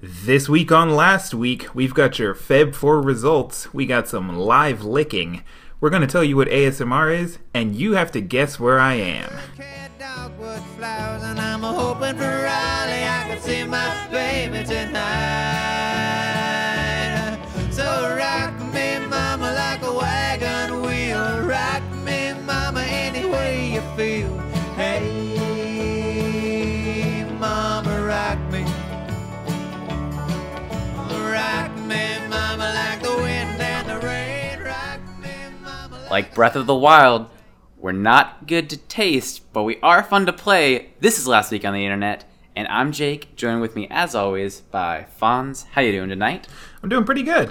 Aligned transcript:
This 0.00 0.48
week 0.48 0.72
on 0.72 0.96
last 0.96 1.34
week, 1.34 1.74
we've 1.74 1.92
got 1.92 2.18
your 2.18 2.34
Feb 2.34 2.74
4 2.74 3.02
results. 3.02 3.74
We 3.74 3.84
got 3.84 4.08
some 4.08 4.38
live 4.38 4.82
licking. 4.82 5.44
We're 5.80 5.90
going 5.90 6.00
to 6.00 6.08
tell 6.08 6.24
you 6.24 6.34
what 6.34 6.48
ASMR 6.48 7.14
is, 7.14 7.38
and 7.52 7.76
you 7.76 7.92
have 7.92 8.10
to 8.12 8.22
guess 8.22 8.58
where 8.58 8.80
I 8.80 8.94
am. 8.94 9.30
Cat 9.54 9.90
Like 36.12 36.34
Breath 36.34 36.56
of 36.56 36.66
the 36.66 36.74
Wild, 36.74 37.30
we're 37.78 37.92
not 37.92 38.46
good 38.46 38.68
to 38.68 38.76
taste, 38.76 39.50
but 39.54 39.62
we 39.62 39.80
are 39.80 40.02
fun 40.02 40.26
to 40.26 40.32
play. 40.34 40.90
This 41.00 41.18
is 41.18 41.26
Last 41.26 41.50
Week 41.50 41.64
on 41.64 41.72
the 41.72 41.86
Internet, 41.86 42.26
and 42.54 42.68
I'm 42.68 42.92
Jake, 42.92 43.34
joined 43.34 43.62
with 43.62 43.74
me 43.74 43.88
as 43.90 44.14
always 44.14 44.60
by 44.60 45.06
Fonz. 45.18 45.64
How 45.68 45.80
you 45.80 45.90
doing 45.90 46.10
tonight? 46.10 46.48
I'm 46.82 46.90
doing 46.90 47.06
pretty 47.06 47.22
good. 47.22 47.50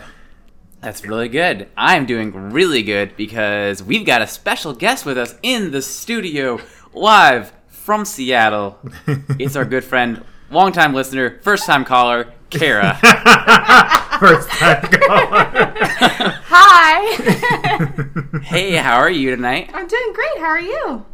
That's 0.79 1.03
really 1.03 1.27
good. 1.27 1.69
I'm 1.75 2.05
doing 2.05 2.51
really 2.51 2.83
good 2.83 3.17
because 3.17 3.81
we've 3.81 4.05
got 4.05 4.21
a 4.21 4.27
special 4.27 4.73
guest 4.73 5.07
with 5.07 5.17
us 5.17 5.33
in 5.41 5.71
the 5.71 5.81
studio, 5.81 6.59
live 6.93 7.53
from 7.67 8.05
Seattle. 8.05 8.77
it's 9.39 9.55
our 9.55 9.65
good 9.65 9.83
friend, 9.83 10.23
longtime 10.51 10.93
listener, 10.93 11.39
first 11.41 11.65
time 11.65 11.83
caller, 11.83 12.31
Kara. 12.51 12.95
First 14.19 14.49
time 14.49 14.81
caller. 14.83 16.37
Hi. 16.53 18.39
hey, 18.43 18.75
how 18.75 18.97
are 18.97 19.09
you 19.09 19.33
tonight? 19.33 19.69
I'm 19.73 19.87
doing 19.87 20.13
great. 20.13 20.37
How 20.39 20.45
are 20.47 20.59
you? 20.59 21.05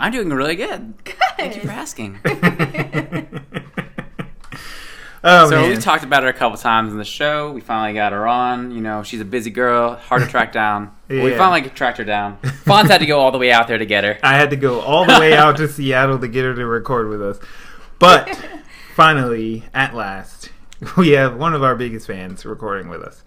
I'm 0.00 0.10
doing 0.10 0.28
really 0.30 0.56
good. 0.56 0.94
Good. 1.04 1.14
Thank 1.36 1.54
you 1.54 1.62
for 1.62 1.70
asking. 1.70 2.18
oh, 5.22 5.48
So 5.48 5.60
man. 5.60 5.70
we 5.70 5.76
talked 5.76 6.02
about 6.02 6.24
her 6.24 6.28
a 6.28 6.32
couple 6.32 6.58
times 6.58 6.90
in 6.90 6.98
the 6.98 7.04
show. 7.04 7.52
We 7.52 7.60
finally 7.60 7.94
got 7.94 8.10
her 8.12 8.26
on. 8.26 8.72
You 8.72 8.80
know, 8.80 9.04
she's 9.04 9.20
a 9.20 9.24
busy 9.24 9.50
girl, 9.50 9.94
hard 9.94 10.22
to 10.22 10.28
track 10.30 10.50
down. 10.52 10.90
But 11.06 11.22
We 11.22 11.36
finally 11.36 11.68
tracked 11.70 11.98
her 11.98 12.04
down. 12.04 12.38
Fonz 12.42 12.88
had 12.88 12.98
to 12.98 13.06
go 13.06 13.20
all 13.20 13.30
the 13.30 13.38
way 13.38 13.52
out 13.52 13.68
there 13.68 13.78
to 13.78 13.86
get 13.86 14.02
her. 14.02 14.18
I 14.24 14.34
had 14.36 14.50
to 14.50 14.56
go 14.56 14.80
all 14.80 15.04
the 15.04 15.20
way 15.20 15.34
out 15.36 15.56
to 15.58 15.68
Seattle 15.68 16.18
to 16.18 16.26
get 16.26 16.44
her 16.44 16.54
to 16.54 16.66
record 16.66 17.08
with 17.08 17.22
us. 17.22 17.38
But 18.00 18.34
finally, 18.96 19.64
at 19.72 19.94
last, 19.94 20.50
we 20.96 21.10
have 21.10 21.36
one 21.36 21.54
of 21.54 21.62
our 21.62 21.76
biggest 21.76 22.08
fans 22.08 22.44
recording 22.44 22.88
with 22.88 23.02
us. 23.02 23.22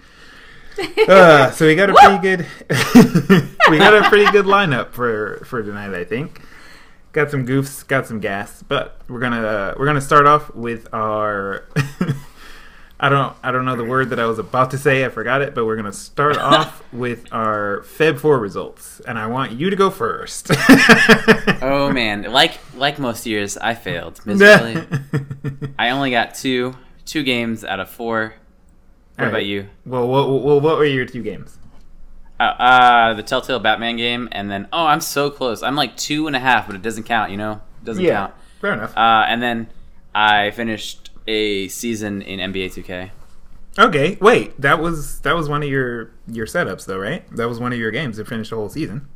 Uh, 1.08 1.52
so 1.52 1.66
we 1.66 1.76
got 1.76 1.90
a 1.90 1.94
pretty 1.94 2.18
good 2.20 2.48
we 3.70 3.78
got 3.78 3.94
a 3.94 4.10
pretty 4.10 4.32
good 4.32 4.46
lineup 4.46 4.92
for 4.92 5.44
for 5.46 5.62
tonight, 5.64 5.94
I 5.94 6.04
think. 6.04 6.42
Got 7.12 7.30
some 7.30 7.46
goofs, 7.46 7.86
got 7.88 8.08
some 8.08 8.20
gas, 8.20 8.64
but 8.64 9.00
we're 9.08 9.20
gonna 9.20 9.46
uh, 9.46 9.76
we're 9.78 9.86
gonna 9.86 10.02
start 10.02 10.26
off 10.26 10.54
with 10.56 10.88
our 10.94 11.66
I 13.00 13.10
don't 13.10 13.36
I 13.44 13.52
don't 13.52 13.66
know 13.66 13.76
the 13.76 13.84
word 13.84 14.12
that 14.12 14.20
I 14.20 14.26
was 14.26 14.40
about 14.40 14.72
to 14.72 14.78
say. 14.78 15.06
I 15.06 15.10
forgot 15.10 15.42
it, 15.42 15.54
but 15.54 15.66
we're 15.66 15.76
gonna 15.76 15.94
start 15.94 16.38
off 16.38 16.82
with 16.94 17.32
our 17.34 17.82
Feb 17.82 18.20
four 18.20 18.40
results, 18.40 19.02
and 19.02 19.20
I 19.20 19.28
want 19.28 19.52
you 19.52 19.70
to 19.70 19.76
go 19.76 19.90
first. 19.90 20.52
Oh 21.62 21.92
man, 21.92 22.24
like 22.24 22.60
like 22.76 23.00
most 23.00 23.26
years, 23.26 23.58
I 23.58 23.74
failed 23.76 24.20
miserably. 24.26 24.86
I 25.78 25.90
only 25.92 26.12
got 26.12 26.36
two 26.36 26.76
two 27.06 27.24
games 27.24 27.64
out 27.64 27.80
of 27.80 27.90
four. 27.90 28.36
What 29.16 29.26
All 29.26 29.30
about 29.30 29.46
you? 29.46 29.68
Well, 29.86 30.08
what, 30.08 30.30
what, 30.30 30.62
what 30.62 30.78
were 30.78 30.86
your 30.86 31.06
two 31.06 31.22
games? 31.22 31.58
Uh, 32.40 32.44
uh, 32.44 33.14
the 33.14 33.24
Telltale 33.24 33.60
Batman 33.60 33.96
game, 33.98 34.28
and 34.32 34.50
then 34.50 34.68
oh, 34.74 34.86
I'm 34.86 35.02
so 35.02 35.30
close. 35.30 35.62
I'm 35.64 35.76
like 35.76 35.96
two 35.96 36.28
and 36.28 36.36
a 36.36 36.40
half, 36.40 36.66
but 36.68 36.76
it 36.76 36.82
doesn't 36.82 37.04
count. 37.04 37.32
You 37.32 37.38
know, 37.38 37.54
it 37.82 37.86
doesn't 37.86 38.04
count. 38.06 38.34
fair 38.60 38.74
enough. 38.74 38.98
Uh, 38.98 39.26
and 39.28 39.42
then 39.42 39.68
I 40.16 40.52
finished 40.52 41.12
a 41.28 41.68
season 41.70 42.22
in 42.24 42.40
NBA 42.52 42.74
2K. 42.74 43.12
okay, 43.80 44.18
wait, 44.20 44.60
that 44.60 44.80
was 44.80 45.20
that 45.22 45.36
was 45.36 45.48
one 45.48 45.62
of 45.64 45.70
your 45.70 46.12
your 46.28 46.46
setups, 46.48 46.86
though, 46.86 46.98
right? 47.00 47.24
That 47.36 47.48
was 47.48 47.60
one 47.60 47.72
of 47.72 47.80
your 47.80 47.92
games 47.92 48.18
that 48.18 48.28
finished 48.28 48.50
the 48.50 48.56
whole 48.58 48.70
season. 48.70 49.08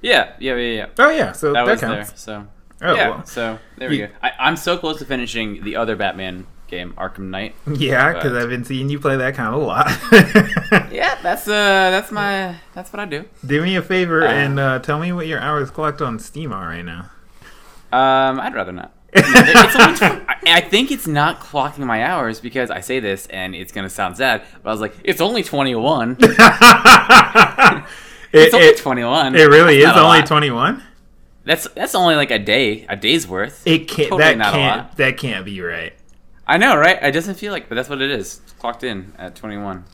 Yeah, 0.00 0.32
yeah, 0.40 0.56
yeah, 0.56 0.76
yeah. 0.76 0.86
Oh 0.98 1.10
yeah, 1.10 1.32
so 1.32 1.52
That 1.52 1.66
that, 1.66 1.70
was 1.72 1.80
counts. 1.80 2.10
there. 2.10 2.18
So 2.18 2.46
Oh 2.82 2.94
yeah, 2.94 3.08
well. 3.10 3.26
so 3.26 3.58
there 3.78 3.88
we 3.90 4.00
You- 4.00 4.06
go. 4.08 4.12
I, 4.22 4.32
I'm 4.40 4.56
so 4.56 4.76
close 4.78 4.98
to 4.98 5.04
finishing 5.04 5.62
the 5.62 5.76
other 5.76 5.94
Batman 5.94 6.46
game, 6.68 6.92
Arkham 6.98 7.30
Knight. 7.30 7.54
Yeah, 7.76 8.12
because 8.12 8.32
I've 8.32 8.48
been 8.48 8.64
seeing 8.64 8.88
you 8.88 8.98
play 8.98 9.16
that 9.16 9.34
kind 9.34 9.54
of 9.54 9.60
a 9.60 9.64
lot. 9.64 9.86
Yeah, 10.92 11.18
that's 11.22 11.46
uh, 11.46 11.90
that's 11.90 12.10
my, 12.10 12.56
that's 12.74 12.92
what 12.92 13.00
I 13.00 13.04
do. 13.06 13.24
Do 13.44 13.62
me 13.62 13.76
a 13.76 13.82
favor 13.82 14.22
Uh, 14.26 14.30
and 14.30 14.58
uh, 14.58 14.78
tell 14.80 14.98
me 14.98 15.12
what 15.12 15.26
your 15.26 15.40
hours 15.40 15.70
clocked 15.70 16.00
on 16.02 16.18
Steam 16.18 16.52
are 16.52 16.66
right 16.68 16.84
now. 16.84 17.10
Um, 17.92 18.40
I'd 18.40 18.54
rather 18.54 18.72
not. 18.72 18.92
It's 19.12 19.76
only 19.76 19.96
tw- 19.96 20.26
I 20.48 20.60
think 20.60 20.90
it's 20.90 21.06
not 21.06 21.40
clocking 21.40 21.86
my 21.86 22.02
hours 22.04 22.40
because 22.40 22.70
I 22.70 22.80
say 22.80 23.00
this 23.00 23.26
and 23.28 23.54
it's 23.54 23.72
gonna 23.72 23.88
sound 23.88 24.16
sad, 24.18 24.42
but 24.62 24.68
I 24.68 24.72
was 24.72 24.80
like, 24.80 24.94
it's 25.04 25.20
only 25.22 25.42
21. 25.42 26.16
it, 26.20 27.84
It's 28.32 28.54
only 28.54 28.74
21. 28.74 29.34
it 29.36 29.44
really 29.44 29.82
That's 29.82 29.96
is 29.96 30.02
only 30.02 30.22
twenty 30.22 30.50
one. 30.50 30.82
That's 31.44 31.68
that's 31.70 31.94
only 31.94 32.16
like 32.16 32.30
a 32.30 32.38
day, 32.38 32.84
a 32.88 32.96
day's 32.96 33.26
worth. 33.26 33.62
It 33.66 33.88
can't. 33.88 34.10
Totally 34.10 34.34
that 34.34 34.52
can't. 34.52 34.96
That 34.96 35.16
can't 35.16 35.44
be 35.44 35.60
right. 35.60 35.94
I 36.46 36.58
know, 36.58 36.76
right? 36.76 36.98
It 37.02 37.12
doesn't 37.12 37.34
feel 37.36 37.52
like, 37.52 37.68
but 37.68 37.74
that's 37.74 37.88
what 37.88 38.00
it 38.00 38.10
is. 38.10 38.40
It's 38.44 38.52
clocked 38.52 38.84
in 38.84 39.12
at 39.18 39.34
21. 39.34 39.84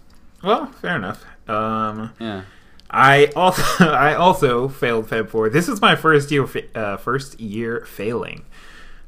Well, 0.43 0.67
fair 0.67 0.97
enough. 0.97 1.25
Um, 1.49 2.13
Yeah. 2.19 2.43
I 2.95 3.27
also 3.35 3.63
I 3.87 4.15
also 4.15 4.69
failed 4.69 5.09
Feb 5.09 5.31
four. 5.31 5.49
This 5.49 5.67
is 5.67 5.81
my 5.81 5.97
first 5.97 6.31
year 6.31 6.47
fa- 6.47 6.79
uh, 6.79 6.97
first 6.99 7.41
year 7.41 7.87
failing. 7.87 8.45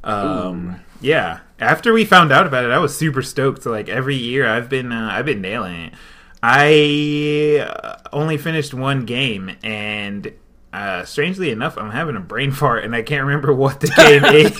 Um, 0.03 0.81
yeah. 1.03 1.41
After 1.61 1.93
we 1.93 2.05
found 2.07 2.33
out 2.33 2.47
about 2.47 2.65
it, 2.65 2.71
I 2.71 2.79
was 2.79 2.97
super 2.97 3.21
stoked. 3.23 3.63
So 3.63 3.71
like 3.71 3.89
every 3.91 4.17
year, 4.17 4.47
I've 4.49 4.71
been 4.71 4.91
uh, 4.91 5.11
I've 5.13 5.27
been 5.27 5.43
nailing 5.43 5.75
it. 5.77 5.95
I 6.43 7.67
uh, 7.69 7.97
only 8.13 8.37
finished 8.39 8.73
one 8.75 9.05
game, 9.07 9.57
and 9.63 10.33
uh, 10.75 11.05
strangely 11.05 11.51
enough, 11.51 11.79
I'm 11.79 11.93
having 11.93 12.17
a 12.17 12.21
brain 12.21 12.51
fart, 12.61 12.85
and 12.85 12.97
I 12.97 13.03
can't 13.03 13.25
remember 13.25 13.55
what 13.55 13.81
the 13.81 13.87
game 13.87 14.25
is. 14.35 14.51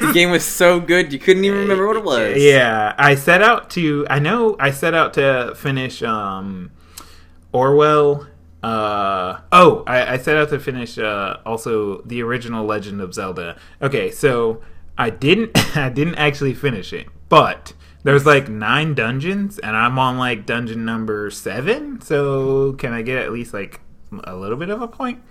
The 0.00 0.10
game 0.12 0.32
was 0.32 0.44
so 0.44 0.80
good, 0.80 1.12
you 1.12 1.20
couldn't 1.20 1.44
even 1.44 1.60
remember 1.60 1.86
what 1.86 1.96
it 1.96 2.02
was. 2.02 2.42
Yeah, 2.42 2.92
I 2.98 3.14
set 3.14 3.40
out 3.40 3.70
to. 3.70 4.04
I 4.10 4.18
know 4.18 4.56
I 4.58 4.72
set 4.72 4.94
out 4.94 5.14
to 5.14 5.54
finish 5.56 6.02
um, 6.02 6.72
Orwell. 7.52 8.26
Uh, 8.64 9.40
oh, 9.52 9.84
I, 9.86 10.14
I 10.14 10.18
set 10.18 10.36
out 10.36 10.48
to 10.48 10.58
finish 10.58 10.98
uh, 10.98 11.36
also 11.46 12.02
the 12.02 12.20
original 12.22 12.66
Legend 12.66 13.00
of 13.00 13.14
Zelda. 13.14 13.56
Okay, 13.80 14.10
so 14.10 14.60
I 14.98 15.10
didn't. 15.10 15.52
I 15.76 15.88
didn't 15.88 16.16
actually 16.16 16.54
finish 16.54 16.92
it, 16.92 17.06
but 17.28 17.74
there's 18.02 18.26
like 18.26 18.48
nine 18.48 18.94
dungeons, 18.94 19.60
and 19.60 19.76
I'm 19.76 20.00
on 20.00 20.18
like 20.18 20.46
dungeon 20.46 20.84
number 20.84 21.30
seven. 21.30 22.00
So 22.00 22.72
can 22.72 22.92
I 22.92 23.02
get 23.02 23.18
at 23.18 23.30
least 23.30 23.54
like 23.54 23.80
a 24.24 24.34
little 24.34 24.56
bit 24.56 24.70
of 24.70 24.82
a 24.82 24.88
point? 24.88 25.22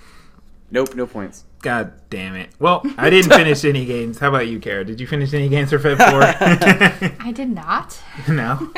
Nope, 0.72 0.96
no 0.96 1.08
points. 1.08 1.46
God 1.62 1.94
damn 2.10 2.36
it. 2.36 2.50
Well, 2.60 2.84
I 2.98 3.10
didn't 3.10 3.32
finish 3.34 3.66
any 3.66 3.86
games. 3.86 4.20
How 4.20 4.30
about 4.30 4.48
you, 4.48 4.60
Kara? 4.60 4.86
Did 4.86 5.02
you 5.02 5.08
finish 5.08 5.34
any 5.34 5.50
games 5.50 5.72
for 5.72 5.80
Feb 5.80 5.98
4? 5.98 7.18
I 7.28 7.32
did 7.32 7.50
not. 7.50 8.00
no. 8.30 8.72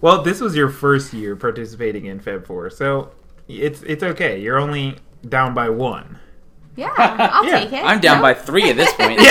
Well, 0.00 0.22
this 0.22 0.40
was 0.40 0.54
your 0.56 0.68
first 0.70 1.12
year 1.12 1.36
participating 1.36 2.06
in 2.06 2.20
Feb 2.20 2.46
4, 2.46 2.70
so 2.70 3.10
it's 3.48 3.82
it's 3.82 4.02
okay. 4.02 4.40
You're 4.40 4.58
only 4.58 4.96
down 5.28 5.52
by 5.54 5.68
one. 5.70 6.18
Yeah, 6.76 6.92
I'll 6.96 7.44
Yeah, 7.46 7.60
take 7.60 7.72
it. 7.72 7.84
I'm 7.84 8.00
down 8.00 8.16
No? 8.18 8.22
by 8.22 8.34
three 8.34 8.68
at 8.70 8.76
this 8.76 8.92
point. 8.94 9.20
Yeah, 9.20 9.30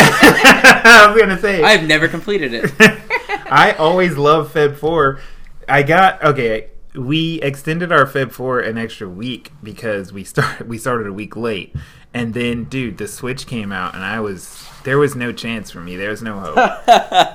I 0.85 1.07
was 1.11 1.19
gonna 1.19 1.39
say. 1.39 1.61
I've 1.63 1.83
never 1.87 2.07
completed 2.07 2.53
it. 2.53 2.71
I 2.79 3.75
always 3.79 4.17
love 4.17 4.53
Feb 4.53 4.75
4. 4.77 5.19
I 5.67 5.83
got 5.83 6.23
okay. 6.23 6.69
We 6.95 7.41
extended 7.41 7.91
our 7.91 8.05
Feb 8.05 8.31
4 8.31 8.59
an 8.59 8.77
extra 8.77 9.09
week 9.09 9.51
because 9.63 10.13
we 10.13 10.23
start 10.33 10.67
we 10.67 10.77
started 10.77 11.07
a 11.07 11.13
week 11.13 11.35
late, 11.35 11.75
and 12.13 12.33
then 12.33 12.65
dude, 12.65 12.97
the 12.97 13.07
Switch 13.07 13.47
came 13.47 13.71
out, 13.71 13.95
and 13.95 14.03
I 14.03 14.19
was 14.19 14.67
there 14.83 14.97
was 14.99 15.15
no 15.15 15.31
chance 15.31 15.71
for 15.71 15.79
me. 15.79 15.95
There 15.95 16.09
was 16.11 16.21
no 16.21 16.39
hope. 16.39 16.57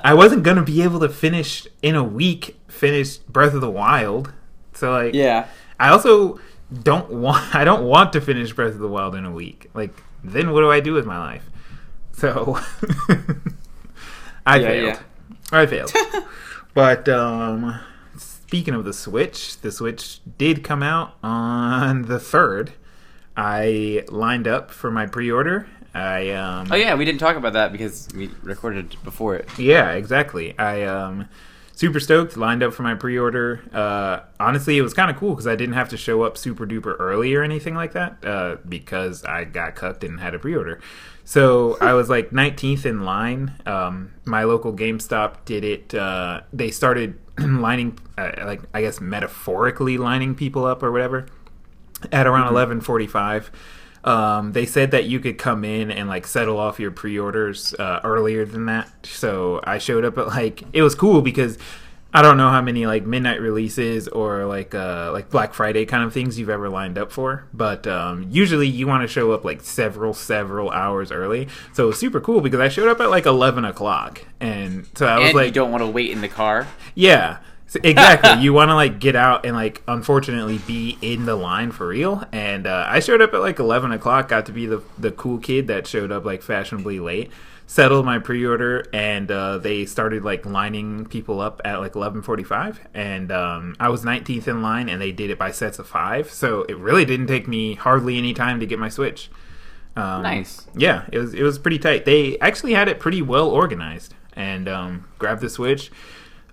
I 0.05 0.15
wasn't 0.15 0.43
gonna 0.45 0.63
be 0.63 0.83
able 0.83 1.01
to 1.01 1.09
finish 1.09 1.67
in 1.83 1.95
a 1.97 2.05
week. 2.05 2.57
Finish 2.69 3.17
Breath 3.19 3.55
of 3.55 3.61
the 3.61 3.71
Wild. 3.71 4.33
So 4.75 4.93
like, 4.93 5.15
Yeah. 5.15 5.47
I 5.81 5.89
also 5.89 6.39
don't 6.83 7.11
want 7.11 7.55
I 7.57 7.65
don't 7.65 7.85
want 7.85 8.13
to 8.13 8.21
finish 8.21 8.53
Breath 8.53 8.75
of 8.75 8.79
the 8.81 8.89
Wild 8.89 9.15
in 9.17 9.25
a 9.25 9.33
week. 9.33 9.71
Like 9.75 9.93
then 10.23 10.53
what 10.53 10.61
do 10.61 10.71
I 10.71 10.79
do 10.81 10.93
with 10.93 11.07
my 11.07 11.19
life? 11.19 11.49
So 12.13 12.59
I 14.47 14.59
Yeah, 14.59 14.69
failed. 14.69 14.87
yeah. 14.87 15.01
I 15.59 15.67
failed. 15.67 15.93
but 16.75 17.09
um 17.09 17.81
speaking 18.49 18.73
of 18.73 18.83
the 18.87 18.95
Switch, 18.95 19.61
the 19.61 19.71
Switch 19.71 20.21
did 20.39 20.65
come 20.65 20.83
out 20.83 21.17
on 21.23 22.03
the 22.03 22.17
3rd. 22.19 22.71
I 23.37 24.05
lined 24.09 24.49
up 24.49 24.71
for 24.71 24.91
my 24.91 25.07
pre-order. 25.07 25.67
I 25.95 26.31
um 26.31 26.69
Oh 26.71 26.75
yeah, 26.77 26.95
we 26.95 27.05
didn't 27.05 27.21
talk 27.21 27.37
about 27.37 27.53
that 27.53 27.73
because 27.73 28.09
we 28.15 28.31
recorded 28.43 28.97
before 29.05 29.37
it. 29.37 29.49
yeah, 29.59 29.93
exactly. 29.93 30.59
I 30.59 30.83
um 30.85 31.29
super 31.75 32.01
stoked. 32.01 32.39
Lined 32.39 32.63
up 32.63 32.73
for 32.73 32.83
my 32.85 32.95
pre-order. 32.95 33.63
Uh, 33.73 34.21
honestly, 34.41 34.79
it 34.79 34.83
was 34.83 34.95
kind 34.95 35.11
of 35.11 35.17
cool 35.17 35.31
because 35.31 35.47
I 35.47 35.55
didn't 35.55 35.75
have 35.75 35.91
to 35.91 35.97
show 35.99 36.23
up 36.23 36.39
super 36.39 36.67
duper 36.67 36.97
early 36.99 37.35
or 37.35 37.43
anything 37.43 37.75
like 37.75 37.93
that 37.93 38.25
uh, 38.25 38.57
because 38.69 39.25
I 39.25 39.45
got 39.45 39.75
cucked 39.77 40.05
and 40.05 40.21
had 40.21 40.35
a 40.35 40.39
pre-order. 40.39 40.81
So 41.29 41.77
I 41.83 41.93
was 41.93 42.09
like 42.09 42.31
19th 42.31 42.87
in 42.87 43.05
line. 43.05 43.53
Um, 43.67 44.15
my 44.25 44.45
local 44.45 44.73
GameStop 44.73 45.45
did 45.45 45.63
it. 45.63 45.95
Uh, 45.95 46.41
they 46.55 46.71
started 46.71 47.19
lining, 47.39 47.99
uh, 48.17 48.31
like 48.47 48.63
I 48.73 48.81
guess 48.81 48.99
metaphorically 48.99 49.99
lining 49.99 50.35
people 50.35 50.65
up 50.65 50.83
or 50.83 50.91
whatever 50.91 51.27
at 52.11 52.27
around 52.27 52.51
11:45. 52.55 53.51
Um, 54.05 54.53
they 54.53 54.65
said 54.65 54.93
that 54.93 55.05
you 55.05 55.21
could 55.21 55.37
come 55.37 55.67
in 55.67 55.91
and 55.91 56.09
like 56.09 56.27
settle 56.27 56.59
off 56.59 56.81
your 56.81 56.93
pre-orders 56.93 57.75
uh, 57.75 58.01
earlier 58.05 58.47
than 58.47 58.65
that. 58.65 58.89
So 59.05 59.61
I 59.65 59.77
showed 59.77 60.07
up 60.07 60.17
at 60.17 60.29
like 60.29 60.63
it 60.73 60.81
was 60.81 60.95
cool 60.95 61.21
because 61.21 61.59
I 62.19 62.23
don't 62.23 62.37
know 62.37 62.51
how 62.51 62.61
many 62.61 62.85
like 62.85 63.07
midnight 63.07 63.41
releases 63.41 64.09
or 64.09 64.45
like 64.47 64.75
uh, 64.75 65.11
like 65.13 65.31
Black 65.31 65.55
Friday 65.55 65.87
kind 65.87 66.03
of 66.03 66.13
things 66.13 66.37
you've 66.37 66.51
ever 66.51 66.69
lined 66.69 66.99
up 66.99 67.13
for, 67.13 67.45
but 67.55 67.87
um, 67.87 68.27
usually 68.29 68.67
you 68.67 68.89
want 68.89 69.03
to 69.03 69.09
show 69.09 69.31
up 69.31 69.45
like 69.45 69.61
several 69.63 70.13
several 70.15 70.71
hours 70.71 71.13
early. 71.13 71.47
So 71.73 71.85
it 71.85 71.87
was 71.87 71.99
super 72.01 72.21
cool 72.21 72.41
because 72.41 72.59
I 72.59 72.69
showed 72.71 72.89
up 72.89 73.01
at 73.01 73.09
like 73.11 73.27
eleven 73.27 73.65
o'clock, 73.65 74.23
and 74.41 74.87
so 74.97 75.07
I 75.07 75.19
was 75.19 75.27
and 75.29 75.37
like, 75.37 75.47
you 75.47 75.53
don't 75.53 75.71
want 75.71 75.83
to 75.83 75.89
wait 75.89 76.11
in 76.11 76.21
the 76.21 76.29
car. 76.29 76.67
yeah, 76.97 77.39
So- 77.69 77.79
exactly. 77.85 78.43
you 78.43 78.53
want 78.53 78.71
to 78.71 78.75
like 78.75 78.99
get 78.99 79.15
out 79.15 79.47
and 79.47 79.55
like 79.55 79.83
unfortunately 79.87 80.59
be 80.67 80.99
in 81.01 81.25
the 81.25 81.37
line 81.37 81.71
for 81.71 81.87
real. 81.87 82.25
And 82.33 82.67
uh, 82.67 82.85
I 82.89 82.99
showed 82.99 83.23
up 83.23 83.33
at 83.33 83.41
like 83.41 83.61
eleven 83.61 83.93
o'clock. 83.93 84.29
Got 84.29 84.47
to 84.47 84.53
be 84.53 84.67
the 84.67 84.83
the 84.99 85.13
cool 85.13 85.39
kid 85.39 85.69
that 85.69 85.87
showed 85.87 86.11
up 86.11 86.25
like 86.25 86.43
fashionably 86.43 86.99
late. 86.99 87.31
Settled 87.71 88.07
my 88.07 88.19
pre-order, 88.19 88.87
and 88.95 89.31
uh, 89.31 89.59
they 89.59 89.85
started 89.85 90.25
like 90.25 90.47
lining 90.47 91.05
people 91.05 91.39
up 91.39 91.61
at 91.67 91.81
like 91.81 91.95
eleven 91.95 92.23
forty-five. 92.23 92.81
And 92.95 93.31
um, 93.31 93.77
I 93.79 93.91
was 93.91 94.07
nineteenth 94.07 94.49
in 94.49 94.63
line, 94.63 94.89
and 94.89 95.03
they 95.03 95.13
did 95.13 95.29
it 95.29 95.39
by 95.39 95.51
sets 95.51 95.79
of 95.79 95.87
five. 95.87 96.33
So 96.33 96.63
it 96.63 96.79
really 96.79 97.05
didn't 97.05 97.27
take 97.27 97.47
me 97.47 97.75
hardly 97.75 98.17
any 98.17 98.33
time 98.33 98.59
to 98.61 98.67
get 98.67 98.79
my 98.79 98.89
Switch. 98.89 99.31
Um, 99.97 100.23
Nice. 100.23 100.67
Yeah, 100.75 101.05
it 101.13 101.19
was 101.19 101.35
it 101.35 101.43
was 101.43 101.59
pretty 101.59 101.79
tight. 101.79 102.07
They 102.07 102.39
actually 102.39 102.73
had 102.73 102.89
it 102.89 103.01
pretty 103.01 103.21
well 103.21 103.51
organized, 103.51 104.15
and 104.33 104.67
um, 104.67 105.07
grabbed 105.19 105.43
the 105.43 105.51
Switch. 105.51 105.91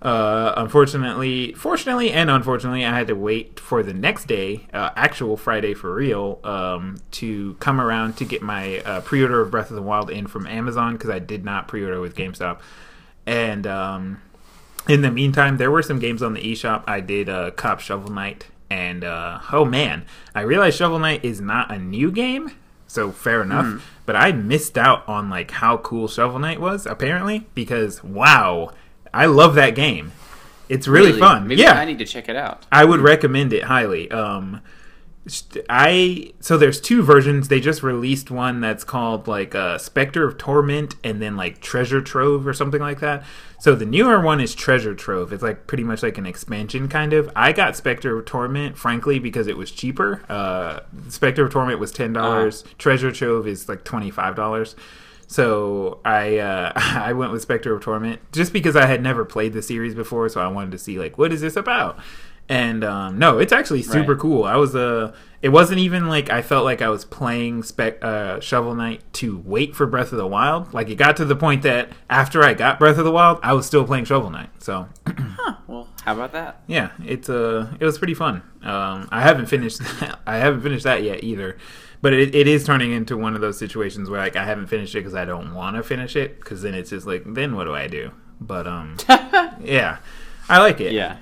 Uh, 0.02 0.52
unfortunately, 0.58 1.52
fortunately, 1.54 2.12
and 2.12 2.28
unfortunately, 2.28 2.84
I 2.84 2.94
had 2.96 3.06
to 3.06 3.14
wait 3.14 3.58
for 3.58 3.82
the 3.82 3.94
next 3.94 4.26
day, 4.26 4.66
uh, 4.72 4.90
actual 4.94 5.36
Friday 5.38 5.72
for 5.72 5.94
real, 5.94 6.38
um, 6.44 6.98
to 7.12 7.54
come 7.54 7.80
around 7.80 8.16
to 8.18 8.26
get 8.26 8.42
my 8.42 8.80
uh, 8.80 9.00
pre-order 9.00 9.40
of 9.40 9.50
Breath 9.50 9.70
of 9.70 9.76
the 9.76 9.82
Wild 9.82 10.10
in 10.10 10.26
from 10.26 10.46
Amazon 10.46 10.92
because 10.92 11.08
I 11.08 11.18
did 11.18 11.44
not 11.44 11.66
pre-order 11.66 12.00
with 12.00 12.14
GameStop, 12.14 12.60
and 13.24 13.66
um, 13.66 14.20
in 14.86 15.00
the 15.00 15.10
meantime, 15.10 15.56
there 15.56 15.70
were 15.70 15.82
some 15.82 15.98
games 15.98 16.22
on 16.22 16.34
the 16.34 16.40
eShop. 16.42 16.84
I 16.86 17.00
did 17.00 17.30
uh, 17.30 17.50
Cop 17.52 17.80
Shovel 17.80 18.10
Knight, 18.12 18.48
and 18.68 19.02
uh, 19.02 19.40
oh 19.50 19.64
man, 19.64 20.04
I 20.34 20.42
realized 20.42 20.76
Shovel 20.76 20.98
Knight 20.98 21.24
is 21.24 21.40
not 21.40 21.72
a 21.72 21.78
new 21.78 22.12
game, 22.12 22.50
so 22.86 23.10
fair 23.10 23.40
enough. 23.42 23.64
But 24.04 24.14
I 24.14 24.30
missed 24.32 24.76
out 24.76 25.08
on 25.08 25.30
like 25.30 25.52
how 25.52 25.78
cool 25.78 26.06
Shovel 26.06 26.38
Knight 26.38 26.60
was 26.60 26.84
apparently 26.84 27.46
because 27.54 28.04
wow, 28.04 28.72
I 29.16 29.26
love 29.26 29.54
that 29.54 29.74
game. 29.74 30.12
It's 30.68 30.86
really, 30.88 31.18
fun. 31.18 31.46
Maybe 31.46 31.62
yeah, 31.62 31.72
I 31.72 31.84
need 31.84 31.98
to 31.98 32.04
check 32.04 32.28
it 32.28 32.36
out. 32.36 32.66
I 32.72 32.84
would 32.84 33.00
recommend 33.00 33.52
it 33.52 33.64
highly. 33.64 34.10
Um, 34.10 34.60
I 35.68 36.32
so 36.40 36.56
there's 36.56 36.80
two 36.80 37.02
versions. 37.02 37.48
They 37.48 37.60
just 37.60 37.82
released 37.82 38.30
one 38.30 38.60
that's 38.60 38.84
called 38.84 39.26
like 39.26 39.54
uh, 39.54 39.78
Specter 39.78 40.26
of 40.26 40.38
Torment, 40.38 40.96
and 41.02 41.20
then 41.22 41.36
like 41.36 41.60
Treasure 41.60 42.00
Trove 42.00 42.46
or 42.46 42.52
something 42.52 42.80
like 42.80 43.00
that. 43.00 43.24
So 43.58 43.74
the 43.74 43.86
newer 43.86 44.20
one 44.20 44.40
is 44.40 44.54
Treasure 44.54 44.94
Trove. 44.94 45.32
It's 45.32 45.42
like 45.42 45.66
pretty 45.66 45.84
much 45.84 46.02
like 46.02 46.18
an 46.18 46.26
expansion 46.26 46.88
kind 46.88 47.12
of. 47.12 47.30
I 47.34 47.52
got 47.52 47.76
Specter 47.76 48.18
of 48.18 48.24
Torment, 48.26 48.76
frankly, 48.76 49.18
because 49.18 49.46
it 49.46 49.56
was 49.56 49.70
cheaper. 49.70 50.22
Uh, 50.28 50.80
Specter 51.08 51.46
of 51.46 51.52
Torment 51.52 51.80
was 51.80 51.90
ten 51.90 52.12
dollars. 52.12 52.64
Treasure 52.78 53.10
Trove 53.10 53.46
is 53.46 53.68
like 53.68 53.84
twenty 53.84 54.10
five 54.10 54.36
dollars. 54.36 54.76
So 55.26 56.00
I 56.04 56.38
uh, 56.38 56.72
I 56.76 57.12
went 57.12 57.32
with 57.32 57.42
Specter 57.42 57.74
of 57.74 57.82
Torment 57.82 58.20
just 58.32 58.52
because 58.52 58.76
I 58.76 58.86
had 58.86 59.02
never 59.02 59.24
played 59.24 59.52
the 59.52 59.62
series 59.62 59.94
before, 59.94 60.28
so 60.28 60.40
I 60.40 60.48
wanted 60.48 60.70
to 60.72 60.78
see 60.78 60.98
like 60.98 61.18
what 61.18 61.32
is 61.32 61.40
this 61.40 61.56
about. 61.56 61.98
And 62.48 62.84
um, 62.84 63.18
no, 63.18 63.38
it's 63.38 63.52
actually 63.52 63.82
super 63.82 64.12
Right. 64.12 64.20
cool. 64.20 64.44
I 64.44 64.54
was 64.54 64.76
uh, 64.76 65.12
it 65.42 65.48
wasn't 65.48 65.80
even 65.80 66.06
like 66.06 66.30
I 66.30 66.42
felt 66.42 66.64
like 66.64 66.80
I 66.80 66.88
was 66.88 67.04
playing 67.04 67.64
Spec 67.64 68.04
uh, 68.04 68.38
Shovel 68.38 68.72
Knight 68.76 69.00
to 69.14 69.38
wait 69.44 69.74
for 69.74 69.84
Breath 69.84 70.12
of 70.12 70.18
the 70.18 70.26
Wild. 70.28 70.72
Like 70.72 70.88
it 70.88 70.94
got 70.94 71.16
to 71.16 71.24
the 71.24 71.34
point 71.34 71.62
that 71.62 71.88
after 72.08 72.44
I 72.44 72.54
got 72.54 72.78
Breath 72.78 72.98
of 72.98 73.04
the 73.04 73.10
Wild, 73.10 73.40
I 73.42 73.52
was 73.52 73.66
still 73.66 73.84
playing 73.84 74.04
Shovel 74.04 74.30
Knight. 74.30 74.50
So 74.62 74.88
huh, 75.08 75.56
Well, 75.66 75.88
how 76.04 76.14
about 76.14 76.30
that? 76.34 76.62
yeah, 76.68 76.92
it's 77.04 77.28
uh, 77.28 77.74
it 77.80 77.84
was 77.84 77.98
pretty 77.98 78.14
fun. 78.14 78.42
Um, 78.62 79.08
I 79.10 79.22
haven't 79.22 79.46
finished 79.46 79.80
I 80.26 80.36
haven't 80.36 80.60
finished 80.60 80.84
that 80.84 81.02
yet 81.02 81.24
either, 81.24 81.56
but 82.06 82.12
it, 82.12 82.36
it 82.36 82.46
is 82.46 82.62
turning 82.62 82.92
into 82.92 83.16
one 83.16 83.34
of 83.34 83.40
those 83.40 83.58
situations 83.58 84.08
where 84.08 84.20
like 84.20 84.36
I 84.36 84.44
haven't 84.44 84.68
finished 84.68 84.94
it 84.94 84.98
because 84.98 85.16
I 85.16 85.24
don't 85.24 85.52
want 85.54 85.74
to 85.74 85.82
finish 85.82 86.14
it 86.14 86.38
because 86.38 86.62
then 86.62 86.72
it's 86.72 86.90
just 86.90 87.04
like 87.04 87.24
then 87.26 87.56
what 87.56 87.64
do 87.64 87.74
I 87.74 87.88
do? 87.88 88.12
But 88.40 88.68
um, 88.68 88.96
yeah, 89.60 89.98
I 90.48 90.60
like 90.60 90.80
it. 90.80 90.92
Yeah. 90.92 91.16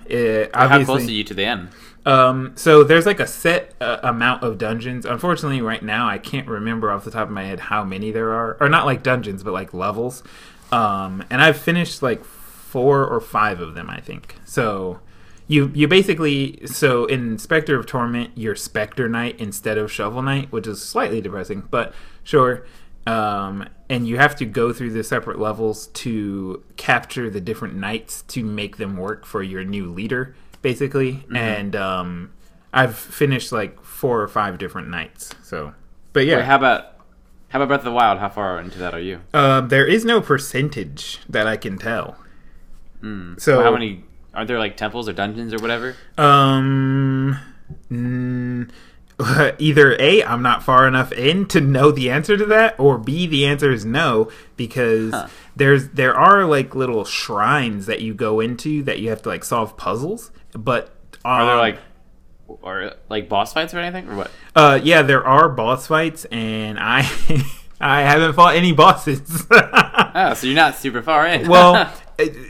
Uh, 0.53 0.69
How 0.69 0.85
close 0.85 1.09
are 1.09 1.11
you 1.11 1.25
to 1.25 1.33
the 1.33 1.47
end? 1.47 1.71
um, 2.05 2.53
so 2.57 2.85
there's 2.85 3.07
like 3.07 3.19
a 3.19 3.27
set 3.27 3.75
uh, 3.81 4.01
amount 4.03 4.43
of 4.43 4.59
dungeons. 4.59 5.07
Unfortunately, 5.07 5.63
right 5.63 5.83
now 5.83 6.07
I 6.07 6.19
can't 6.19 6.47
remember 6.47 6.91
off 6.91 7.07
the 7.07 7.11
top 7.11 7.29
of 7.29 7.33
my 7.33 7.45
head 7.45 7.61
how 7.61 7.83
many 7.83 8.11
there 8.11 8.35
are, 8.35 8.59
or 8.61 8.69
not 8.69 8.85
like 8.85 9.03
dungeons, 9.03 9.43
but 9.43 9.55
like 9.55 9.73
levels. 9.73 10.23
Um, 10.71 11.25
and 11.31 11.41
I've 11.41 11.57
finished 11.57 12.03
like 12.03 12.23
four 12.27 13.07
or 13.07 13.23
five 13.23 13.59
of 13.59 13.73
them, 13.73 13.89
I 13.89 14.01
think. 14.01 14.37
So 14.45 15.01
you 15.47 15.71
you 15.75 15.89
basically 15.89 16.67
so 16.67 17.05
in 17.07 17.39
Specter 17.39 17.79
of 17.79 17.87
Torment, 17.87 18.31
you're 18.35 18.57
Specter 18.57 19.09
Knight 19.09 19.39
instead 19.39 19.79
of 19.79 19.93
Shovel 19.93 20.23
Knight, 20.23 20.51
which 20.53 20.67
is 20.67 20.83
slightly 20.83 21.21
depressing, 21.21 21.69
but 21.71 21.95
sure. 22.23 22.67
Um, 23.07 23.69
and 23.91 24.09
you 24.09 24.17
have 24.17 24.35
to 24.37 24.47
go 24.47 24.73
through 24.73 24.93
the 24.93 25.05
separate 25.05 25.39
levels 25.39 25.89
to 25.89 26.65
capture 26.77 27.29
the 27.29 27.41
different 27.41 27.75
knights 27.75 28.23
to 28.29 28.43
make 28.43 28.79
them 28.79 28.97
work 28.97 29.27
for 29.27 29.43
your 29.43 29.63
new 29.63 29.93
leader, 29.93 30.35
basically. 30.63 31.27
And 31.35 31.77
um, 31.77 32.33
I've 32.73 32.97
finished 32.97 33.53
like 33.53 33.83
four 33.85 34.23
or 34.23 34.29
five 34.29 34.57
different 34.57 34.89
knights. 34.89 35.35
So, 35.43 35.75
but 36.15 36.25
yeah, 36.25 36.37
Wait, 36.37 36.45
how 36.47 36.57
about 36.57 36.97
how 37.49 37.59
about 37.59 37.69
Breath 37.69 37.81
of 37.81 37.85
the 37.85 37.93
Wild? 37.93 38.19
How 38.21 38.31
far 38.31 38.59
into 38.59 38.79
that 38.79 38.95
are 38.95 39.01
you? 39.01 39.21
um, 39.35 39.69
there 39.69 39.87
is 39.87 40.07
no 40.07 40.23
percentage 40.23 41.21
that 41.29 41.47
I 41.47 41.59
can 41.59 41.77
tell. 41.77 42.17
Hmm. 43.01 43.35
So 43.37 43.63
how 43.63 43.71
many? 43.71 44.05
Are 44.35 44.45
there 44.45 44.59
like 44.59 44.77
temples 44.77 45.09
or 45.09 45.13
dungeons 45.13 45.53
or 45.55 45.59
whatever? 45.59 45.95
Um, 46.19 47.39
mm, 47.91 48.71
either 49.59 49.97
A, 50.01 50.25
I'm 50.25 50.43
not 50.43 50.63
far 50.63 50.87
enough 50.89 51.13
in 51.13 51.47
to 51.47 51.61
know 51.61 51.91
the 51.91 52.11
answer 52.11 52.37
to 52.37 52.45
that, 52.47 52.79
or 52.79 52.99
B, 52.99 53.27
the 53.27 53.47
answer 53.47 53.71
is 53.73 53.85
no 53.85 54.31
because 54.57 55.13
Huh. 55.13 55.29
there's 55.57 55.89
there 55.91 56.15
are 56.15 56.45
like 56.45 56.75
little 56.75 57.05
shrines 57.05 57.87
that 57.87 58.01
you 58.01 58.13
go 58.15 58.41
into 58.41 58.83
that 58.83 58.99
you 58.99 59.11
have 59.11 59.23
to 59.23 59.29
like 59.29 59.45
solve 59.45 59.77
puzzles, 59.77 60.31
but 60.53 60.95
Are 61.25 61.45
there 61.45 61.55
um, 61.55 61.61
like 61.61 61.79
or 62.49 62.93
like 63.09 63.29
boss 63.29 63.53
fights 63.53 63.73
or 63.73 63.79
anything 63.79 64.09
or 64.09 64.17
what? 64.17 64.31
uh 64.55 64.79
yeah 64.83 65.01
there 65.03 65.27
are 65.27 65.49
boss 65.49 65.87
fights 65.87 66.25
and 66.27 66.79
I 66.79 67.01
I 67.81 68.03
haven't 68.03 68.35
fought 68.35 68.55
any 68.55 68.73
bosses. 68.73 69.47
Oh, 69.51 70.35
so 70.37 70.47
you're 70.47 70.55
not 70.57 70.77
super 70.77 71.03
far 71.03 71.27
in. 71.27 71.49
well, 71.49 71.93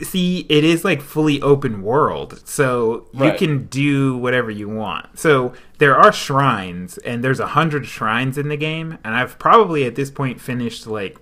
see, 0.03 0.45
it 0.49 0.63
is 0.63 0.83
like 0.85 1.01
fully 1.01 1.41
open 1.41 1.81
world, 1.81 2.41
so 2.45 3.07
you 3.13 3.21
Right. 3.21 3.37
can 3.37 3.65
do 3.67 4.15
whatever 4.17 4.49
you 4.51 4.69
want. 4.69 5.17
So 5.19 5.53
there 5.79 5.95
are 5.95 6.11
shrines, 6.11 6.97
and 6.99 7.23
there's 7.23 7.39
a 7.39 7.47
hundred 7.47 7.85
shrines 7.85 8.37
in 8.37 8.49
the 8.49 8.57
game, 8.57 8.97
and 9.03 9.15
I've 9.15 9.37
probably 9.39 9.85
at 9.85 9.95
this 9.95 10.11
point 10.11 10.39
finished 10.41 10.87
like 10.87 11.17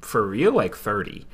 for 0.00 0.26
real 0.26 0.52
like 0.52 0.74
thirty. 0.74 1.26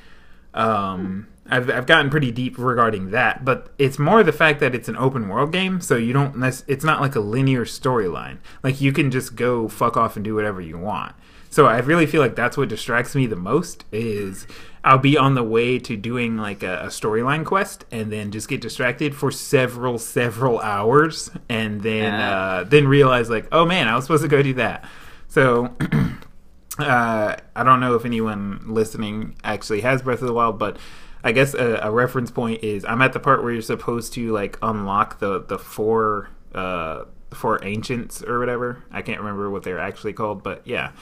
Um, 0.54 1.28
I've 1.50 1.70
I've 1.70 1.86
gotten 1.86 2.10
pretty 2.10 2.30
deep 2.30 2.56
regarding 2.58 3.10
that, 3.12 3.44
but 3.44 3.72
it's 3.78 3.98
more 3.98 4.22
the 4.22 4.32
fact 4.32 4.60
that 4.60 4.74
it's 4.74 4.88
an 4.88 4.96
open 4.96 5.28
world 5.28 5.52
game, 5.52 5.80
so 5.80 5.96
you 5.96 6.12
don't. 6.12 6.42
It's 6.66 6.84
not 6.84 7.00
like 7.00 7.14
a 7.16 7.20
linear 7.20 7.64
storyline. 7.64 8.38
Like 8.62 8.80
you 8.80 8.92
can 8.92 9.10
just 9.10 9.34
go 9.36 9.68
fuck 9.68 9.96
off 9.96 10.16
and 10.16 10.24
do 10.24 10.34
whatever 10.34 10.60
you 10.60 10.76
want. 10.78 11.14
So 11.50 11.66
I 11.66 11.78
really 11.78 12.06
feel 12.06 12.20
like 12.20 12.36
that's 12.36 12.56
what 12.56 12.68
distracts 12.68 13.14
me 13.14 13.26
the 13.26 13.36
most 13.36 13.84
is 13.90 14.46
I'll 14.84 14.98
be 14.98 15.16
on 15.16 15.34
the 15.34 15.42
way 15.42 15.78
to 15.80 15.96
doing 15.96 16.36
like 16.36 16.62
a, 16.62 16.84
a 16.84 16.86
storyline 16.86 17.44
quest 17.44 17.84
and 17.90 18.12
then 18.12 18.30
just 18.30 18.48
get 18.48 18.60
distracted 18.60 19.14
for 19.14 19.30
several 19.30 19.98
several 19.98 20.60
hours 20.60 21.30
and 21.48 21.82
then 21.82 22.14
uh, 22.14 22.64
then 22.66 22.86
realize 22.86 23.30
like 23.30 23.48
oh 23.52 23.64
man 23.64 23.88
I 23.88 23.94
was 23.94 24.04
supposed 24.04 24.22
to 24.22 24.28
go 24.28 24.42
do 24.42 24.54
that. 24.54 24.84
So 25.28 25.74
uh, 26.78 27.36
I 27.56 27.64
don't 27.64 27.80
know 27.80 27.94
if 27.94 28.04
anyone 28.04 28.62
listening 28.66 29.36
actually 29.42 29.80
has 29.80 30.02
Breath 30.02 30.20
of 30.20 30.28
the 30.28 30.32
Wild, 30.34 30.58
but 30.58 30.78
I 31.24 31.32
guess 31.32 31.54
a, 31.54 31.80
a 31.82 31.90
reference 31.90 32.30
point 32.30 32.62
is 32.62 32.84
I'm 32.84 33.02
at 33.02 33.12
the 33.12 33.20
part 33.20 33.42
where 33.42 33.52
you're 33.52 33.62
supposed 33.62 34.12
to 34.14 34.32
like 34.32 34.58
unlock 34.62 35.18
the 35.18 35.42
the 35.42 35.58
four 35.58 36.30
uh 36.54 37.04
four 37.32 37.62
ancients 37.64 38.22
or 38.22 38.38
whatever. 38.38 38.84
I 38.90 39.02
can't 39.02 39.18
remember 39.18 39.50
what 39.50 39.62
they're 39.62 39.78
actually 39.78 40.12
called, 40.12 40.42
but 40.42 40.66
yeah. 40.66 40.92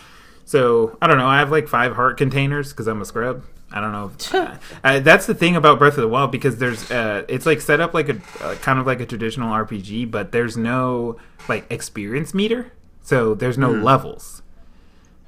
So 0.47 0.97
I 1.03 1.09
don't 1.09 1.19
know. 1.19 1.27
I 1.27 1.41
have 1.41 1.51
like 1.51 1.69
five 1.69 1.95
heart 1.95 2.17
containers 2.17 2.71
because 2.71 2.87
I'm 2.87 3.03
a 3.03 3.05
scrub. 3.05 3.45
I 3.71 3.81
don't 3.81 3.91
know. 3.91 4.13
If, 4.17 4.33
uh, 4.35 4.57
uh, 4.85 5.01
that's 5.01 5.27
the 5.27 5.35
thing 5.35 5.57
about 5.57 5.79
Breath 5.79 5.95
of 5.95 6.01
the 6.01 6.09
Wild 6.09 6.31
because 6.31 6.57
there's 6.59 6.89
uh, 6.91 7.25
it's 7.29 7.45
like 7.45 7.61
set 7.61 7.81
up 7.81 7.93
like 7.93 8.09
a 8.09 8.21
uh, 8.41 8.55
kind 8.57 8.79
of 8.79 8.87
like 8.87 9.01
a 9.01 9.07
traditional 9.07 9.53
RPG, 9.53 10.11
but 10.11 10.31
there's 10.31 10.57
no 10.57 11.19
like 11.49 11.71
experience 11.71 12.33
meter, 12.33 12.73
so 13.03 13.35
there's 13.35 13.59
no 13.59 13.73
levels. 13.73 14.43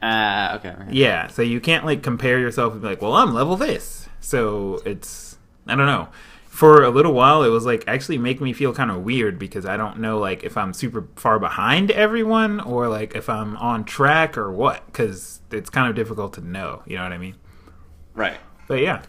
Uh, 0.01 0.57
okay. 0.61 0.69
okay. 0.69 0.93
Yeah, 0.93 1.27
so 1.27 1.43
you 1.43 1.61
can't 1.61 1.85
like 1.85 2.05
compare 2.05 2.39
yourself 2.39 2.73
and 2.73 2.81
be 2.81 2.87
like, 2.89 3.03
well, 3.03 3.15
I'm 3.15 3.35
level 3.35 3.57
this. 3.57 4.09
So 4.21 4.81
it's 4.87 5.37
I 5.67 5.75
don't 5.75 5.87
know. 5.87 6.09
For 6.59 6.83
a 6.83 6.91
little 6.91 7.13
while, 7.13 7.45
it 7.45 7.51
was 7.51 7.65
like 7.65 7.85
actually 7.87 8.19
making 8.19 8.43
me 8.43 8.53
feel 8.53 8.75
kind 8.75 8.91
of 8.91 9.05
weird 9.05 9.39
because 9.39 9.65
I 9.65 9.77
don't 9.77 10.01
know 10.01 10.19
like 10.19 10.43
if 10.43 10.57
I'm 10.57 10.73
super 10.73 11.07
far 11.15 11.39
behind 11.39 11.93
everyone 11.93 12.59
or 12.59 12.89
like 12.89 13.15
if 13.15 13.29
I'm 13.29 13.57
on 13.59 13.85
track 13.85 14.37
or 14.37 14.51
what 14.51 14.85
because 14.87 15.41
it's 15.53 15.71
kind 15.71 15.89
of 15.89 15.95
difficult 15.95 16.33
to 16.33 16.41
know. 16.41 16.83
You 16.85 16.97
know 16.97 17.05
what 17.05 17.13
I 17.13 17.19
mean? 17.19 17.37
Right. 18.15 18.39
But 18.67 18.81
yeah, 18.81 19.03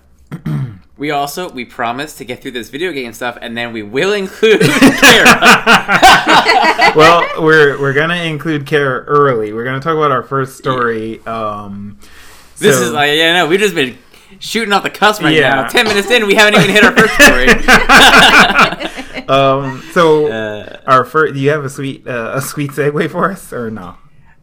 We 0.95 1.09
also 1.09 1.49
we 1.49 1.65
promised 1.65 2.19
to 2.19 2.23
get 2.25 2.39
through 2.41 2.51
this 2.51 2.69
video 2.69 2.91
game 2.91 3.13
stuff, 3.13 3.35
and 3.41 3.57
then 3.57 3.73
we 3.73 3.81
will 3.81 4.13
include 4.13 4.59
Kara. 5.01 5.39
well, 6.95 7.25
we're 7.41 7.79
we're 7.81 7.93
gonna 7.93 8.23
include 8.25 8.67
Kara 8.67 9.05
early. 9.05 9.53
We're 9.53 9.63
gonna 9.63 9.79
talk 9.79 9.95
about 9.97 10.11
our 10.11 10.21
first 10.23 10.55
story. 10.57 11.19
Um, 11.25 11.97
This 12.59 12.77
so- 12.77 12.83
is 12.83 12.91
like 12.91 13.17
yeah, 13.17 13.33
no, 13.33 13.47
we've 13.47 13.59
just 13.59 13.73
been 13.73 13.97
shooting 14.39 14.73
off 14.73 14.83
the 14.83 14.89
cusp 14.89 15.21
right 15.21 15.33
Yeah. 15.35 15.49
now. 15.55 15.67
Ten 15.67 15.85
minutes 15.85 16.09
in, 16.09 16.25
we 16.27 16.35
haven't 16.35 16.55
even 16.61 16.69
hit 16.69 16.83
our 16.83 16.91
first 16.95 17.13
story. 17.13 17.47
um, 19.27 19.81
so 19.93 20.27
Uh, 20.31 20.79
our 20.87 21.03
first. 21.05 21.33
Do 21.33 21.39
you 21.39 21.49
have 21.51 21.63
a 21.65 21.69
sweet 21.69 22.07
uh, 22.07 22.31
a 22.35 22.41
sweet 22.41 22.71
segue 22.71 23.09
for 23.09 23.31
us 23.31 23.53
or 23.53 23.69
no? 23.71 23.95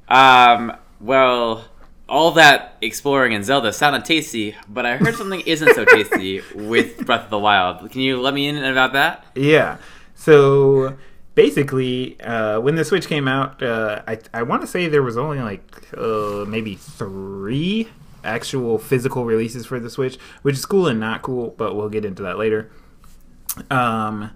um, 0.08 0.72
well, 1.00 1.64
all 2.08 2.30
that 2.32 2.76
exploring 2.80 3.32
in 3.32 3.42
Zelda 3.42 3.72
sounded 3.72 4.04
tasty, 4.04 4.54
but 4.68 4.86
I 4.86 4.96
heard 4.96 5.14
something 5.16 5.40
isn't 5.40 5.74
so 5.74 5.84
tasty 5.84 6.40
with 6.54 7.04
Breath 7.04 7.24
of 7.24 7.30
the 7.30 7.38
Wild. 7.38 7.90
Can 7.90 8.00
you 8.00 8.20
let 8.20 8.32
me 8.34 8.46
in 8.46 8.56
about 8.62 8.92
that? 8.92 9.24
Yeah. 9.34 9.78
So 10.14 10.96
basically, 11.34 12.18
uh, 12.20 12.60
when 12.60 12.76
the 12.76 12.84
Switch 12.84 13.08
came 13.08 13.26
out, 13.28 13.62
uh, 13.62 14.02
I 14.06 14.18
I 14.32 14.42
want 14.42 14.62
to 14.62 14.66
say 14.68 14.88
there 14.88 15.02
was 15.02 15.16
only 15.16 15.40
like 15.40 15.62
uh, 15.96 16.44
maybe 16.46 16.76
three 16.76 17.88
actual 18.26 18.78
physical 18.78 19.24
releases 19.24 19.66
for 19.66 19.80
the 19.80 19.90
Switch, 19.90 20.18
which 20.42 20.56
is 20.56 20.66
cool 20.66 20.86
and 20.86 21.00
not 21.00 21.22
cool, 21.22 21.54
but 21.56 21.76
we'll 21.76 21.88
get 21.88 22.04
into 22.04 22.22
that 22.22 22.38
later. 22.38 22.70
Um, 23.70 24.30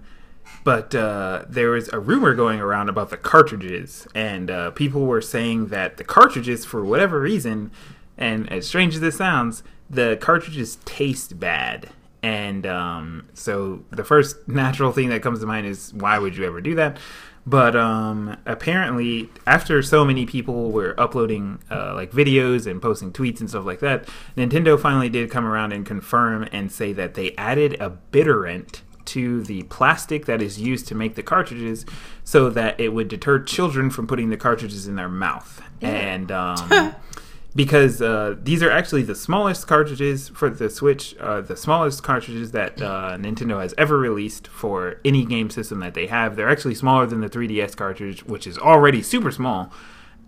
but 0.63 0.93
uh, 0.93 1.45
there 1.49 1.71
was 1.71 1.89
a 1.89 1.99
rumor 1.99 2.35
going 2.35 2.59
around 2.59 2.89
about 2.89 3.09
the 3.09 3.17
cartridges, 3.17 4.07
and 4.13 4.51
uh, 4.51 4.71
people 4.71 5.05
were 5.05 5.21
saying 5.21 5.67
that 5.67 5.97
the 5.97 6.03
cartridges, 6.03 6.65
for 6.65 6.85
whatever 6.85 7.19
reason, 7.19 7.71
and 8.17 8.51
as 8.51 8.67
strange 8.67 8.95
as 8.95 9.01
this 9.01 9.17
sounds, 9.17 9.63
the 9.89 10.17
cartridges 10.21 10.77
taste 10.85 11.39
bad. 11.39 11.89
And 12.23 12.67
um, 12.67 13.27
so 13.33 13.83
the 13.89 14.03
first 14.03 14.35
natural 14.47 14.91
thing 14.91 15.09
that 15.09 15.21
comes 15.21 15.39
to 15.39 15.45
mind 15.45 15.65
is 15.65 15.93
why 15.93 16.19
would 16.19 16.37
you 16.37 16.45
ever 16.45 16.61
do 16.61 16.75
that? 16.75 16.97
But 17.45 17.75
um, 17.75 18.37
apparently, 18.45 19.29
after 19.47 19.81
so 19.81 20.05
many 20.05 20.25
people 20.25 20.71
were 20.71 20.99
uploading 20.99 21.59
uh, 21.71 21.93
like 21.95 22.11
videos 22.11 22.69
and 22.69 22.81
posting 22.81 23.11
tweets 23.11 23.39
and 23.39 23.49
stuff 23.49 23.65
like 23.65 23.79
that, 23.79 24.07
Nintendo 24.37 24.79
finally 24.79 25.09
did 25.09 25.31
come 25.31 25.45
around 25.45 25.73
and 25.73 25.85
confirm 25.85 26.47
and 26.51 26.71
say 26.71 26.93
that 26.93 27.15
they 27.15 27.35
added 27.37 27.77
a 27.79 27.89
bitterant 27.89 28.81
to 29.05 29.41
the 29.43 29.63
plastic 29.63 30.25
that 30.25 30.41
is 30.41 30.59
used 30.59 30.87
to 30.87 30.95
make 30.95 31.15
the 31.15 31.23
cartridges 31.23 31.85
so 32.23 32.49
that 32.49 32.79
it 32.79 32.89
would 32.89 33.07
deter 33.07 33.39
children 33.39 33.89
from 33.89 34.07
putting 34.07 34.29
the 34.29 34.37
cartridges 34.37 34.87
in 34.87 34.95
their 34.95 35.09
mouth. 35.09 35.61
And 35.81 36.31
um, 36.31 36.95
because 37.53 38.01
uh, 38.01 38.35
these 38.41 38.63
are 38.63 38.71
actually 38.71 39.03
the 39.03 39.15
smallest 39.15 39.67
cartridges 39.67 40.29
for 40.29 40.49
the 40.49 40.69
Switch, 40.69 41.15
uh, 41.19 41.41
the 41.41 41.57
smallest 41.57 42.01
cartridges 42.01 42.51
that 42.51 42.81
uh, 42.81 43.17
Nintendo 43.19 43.61
has 43.61 43.73
ever 43.77 43.97
released 43.97 44.47
for 44.47 44.99
any 45.03 45.25
game 45.25 45.49
system 45.49 45.79
that 45.79 45.93
they 45.93 46.07
have. 46.07 46.35
They're 46.35 46.49
actually 46.49 46.75
smaller 46.75 47.05
than 47.05 47.19
the 47.19 47.29
3DS 47.29 47.75
cartridge, 47.75 48.23
which 48.23 48.47
is 48.47 48.57
already 48.57 49.01
super 49.01 49.31
small. 49.31 49.71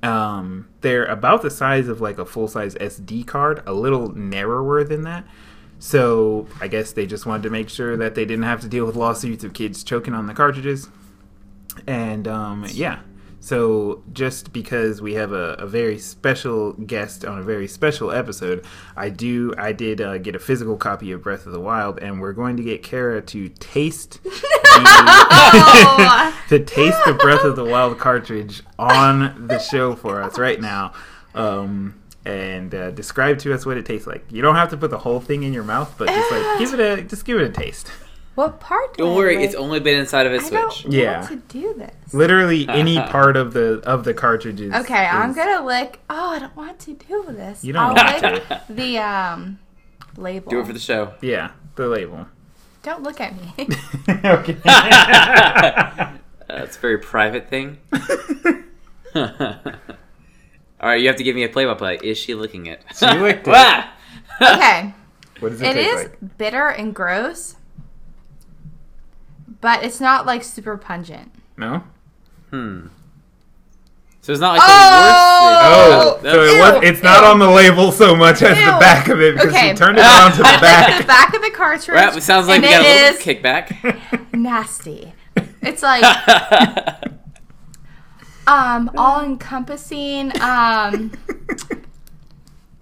Um, 0.02 0.68
they're 0.82 1.06
about 1.06 1.44
the 1.44 1.50
size 1.50 1.88
of 1.88 2.02
like 2.02 2.18
a 2.18 2.26
full 2.26 2.50
size 2.50 2.76
SD 2.76 3.26
card, 3.26 3.64
a 3.66 3.72
little 3.72 4.14
narrower 4.14 4.84
than 4.84 5.04
that. 5.04 5.26
So 5.80 6.48
I 6.60 6.68
guess 6.68 6.92
they 6.92 7.06
just 7.06 7.26
wanted 7.26 7.44
to 7.44 7.50
make 7.50 7.70
sure 7.70 7.96
that 7.96 8.16
they 8.16 8.26
didn't 8.26 8.44
have 8.44 8.60
to 8.62 8.68
deal 8.68 8.86
with 8.86 8.96
lawsuits 8.96 9.46
of 9.46 9.54
kids 9.54 9.84
choking 9.84 10.14
on 10.14 10.28
the 10.28 10.34
cartridges. 10.34 10.90
And 11.88 12.28
um, 12.28 12.66
yeah, 12.70 13.00
so 13.44 14.02
just 14.14 14.54
because 14.54 15.02
we 15.02 15.16
have 15.16 15.34
a, 15.34 15.56
a 15.60 15.68
very 15.68 16.00
special 16.00 16.72
guest 16.74 17.26
on 17.26 17.40
a 17.40 17.44
very 17.44 17.68
special 17.68 18.10
episode, 18.10 18.64
I 18.96 19.10
do 19.10 19.54
I 19.58 19.74
did 19.74 20.00
uh, 20.00 20.18
get 20.18 20.34
a 20.34 20.40
physical 20.40 20.78
copy 20.78 21.12
of 21.12 21.22
Breath 21.22 21.46
of 21.46 21.52
the 21.52 21.60
Wild, 21.60 22.00
and 22.00 22.22
we're 22.22 22.32
going 22.32 22.56
to 22.56 22.64
get 22.64 22.84
Kara 22.84 23.22
to 23.22 23.50
taste 23.50 24.24
the, 24.24 24.32
Oh. 24.76 26.44
to 26.48 26.60
taste 26.64 26.98
the 27.06 27.14
Breath 27.16 27.44
of 27.44 27.58
the 27.58 27.66
Wild 27.66 28.00
cartridge 28.00 28.64
on 28.80 29.48
the 29.48 29.60
show 29.60 29.94
for 29.94 30.22
us 30.22 30.40
right 30.40 30.62
now. 30.62 30.94
Um, 31.36 32.00
and 32.26 32.74
uh, 32.74 32.92
describe 32.92 33.40
to 33.40 33.54
us 33.54 33.66
what 33.66 33.76
it 33.76 33.86
tastes 33.86 34.08
like. 34.08 34.24
You 34.32 34.42
don't 34.42 34.56
have 34.56 34.70
to 34.70 34.78
put 34.78 34.90
the 34.90 34.98
whole 35.00 35.20
thing 35.20 35.44
in 35.44 35.52
your 35.52 35.66
mouth, 35.66 35.94
but 35.98 36.08
just 36.08 36.32
like 36.32 36.60
give 36.60 36.74
it 36.74 36.80
a 36.80 37.02
just 37.04 37.26
give 37.26 37.38
it 37.42 37.44
a 37.44 37.50
taste. 37.50 37.92
What 38.36 38.60
part? 38.60 38.98
Don't 38.98 39.14
I 39.14 39.16
worry, 39.16 39.36
like? 39.38 39.46
it's 39.46 39.56
only 39.56 39.80
been 39.80 40.00
inside 40.00 40.26
of 40.26 40.34
a 40.34 40.38
I 40.38 40.50
don't 40.50 40.72
Switch. 40.74 40.94
Yeah. 40.94 41.20
want 41.20 41.30
to 41.30 41.36
do 41.60 41.74
this. 41.76 42.14
Literally 42.14 42.68
any 42.70 42.98
part 42.98 43.38
of 43.38 43.54
the 43.54 43.82
of 43.86 44.04
the 44.04 44.14
cartridges. 44.14 44.74
Okay, 44.74 45.06
I'm 45.06 45.34
gonna 45.34 45.66
lick. 45.66 46.00
Oh, 46.10 46.32
I 46.32 46.40
don't 46.40 46.56
want 46.56 46.80
to 46.80 46.94
do 46.94 47.26
this. 47.30 47.64
You 47.64 47.74
don't 47.74 47.84
I'll 47.84 47.96
want 47.96 48.22
lick 48.24 48.44
the 48.70 48.98
um 49.00 49.60
label. 50.18 50.50
Do 50.50 50.60
it 50.62 50.66
for 50.68 50.74
the 50.74 50.80
show. 50.80 51.14
Yeah, 51.22 51.52
the 51.76 51.88
label. 51.88 52.28
Don't 52.82 53.02
look 53.04 53.22
at 53.22 53.34
me. 53.36 53.54
okay. 54.26 54.58
Uh, 54.66 56.16
a 56.50 56.68
very 56.82 56.98
private 56.98 57.48
thing. 57.50 57.78
All 59.16 60.90
right, 60.90 61.00
you 61.00 61.08
have 61.08 61.16
to 61.16 61.24
give 61.24 61.36
me 61.36 61.44
a 61.44 61.50
play-by-play. 61.50 62.00
Is 62.04 62.18
she 62.18 62.36
licking 62.36 62.66
it? 62.66 62.82
She 62.94 63.06
licked 63.06 63.48
it. 63.48 63.86
Okay, 64.42 64.94
what 65.40 65.50
does 65.50 65.62
it, 65.62 65.68
it 65.70 65.74
taste 65.76 65.90
is 65.98 66.04
like? 66.22 66.38
bitter 66.38 66.68
and 66.68 66.94
gross, 66.94 67.56
but 69.62 69.84
it's 69.84 70.00
not 70.00 70.26
like 70.26 70.44
super 70.44 70.78
pungent. 70.78 71.32
No. 71.58 71.84
Hmm. 72.50 72.88
So 74.22 74.32
it's 74.32 74.40
not 74.40 74.54
like 74.58 74.62
Oh! 74.64 76.20
the 76.22 76.30
Oh, 76.30 76.32
so 76.34 76.44
it 76.44 76.60
was, 76.60 76.84
Ew, 76.84 76.90
it's 76.90 77.04
not 77.04 77.24
on 77.26 77.40
the 77.40 77.50
label 77.50 77.92
so 77.92 78.16
much 78.16 78.42
as 78.42 78.58
the 78.58 78.80
back 78.80 79.10
of 79.10 79.20
it 79.22 79.36
because 79.36 79.50
Okay. 79.54 79.70
you 79.72 79.76
turned 79.76 79.98
it 79.98 80.02
around 80.02 80.32
to 80.32 80.38
the 80.38 80.44
back. 80.62 81.02
the 81.02 81.06
back. 81.06 81.08
back 81.08 81.34
of 81.36 81.42
the 81.42 81.50
cartridge. 81.52 81.94
Well, 81.96 82.18
it 82.18 82.22
sounds 82.24 82.48
like 82.48 82.64
and 82.64 82.66
we 82.66 82.70
got 82.70 82.82
a 82.86 83.12
little 83.12 83.20
kickback. 83.20 84.34
nasty. 84.34 85.14
It's 85.62 85.84
like 85.84 86.04
um 88.48 88.92
all 88.98 89.22
encompassing. 89.26 90.32
Um, 90.42 91.12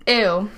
ew. 0.08 0.50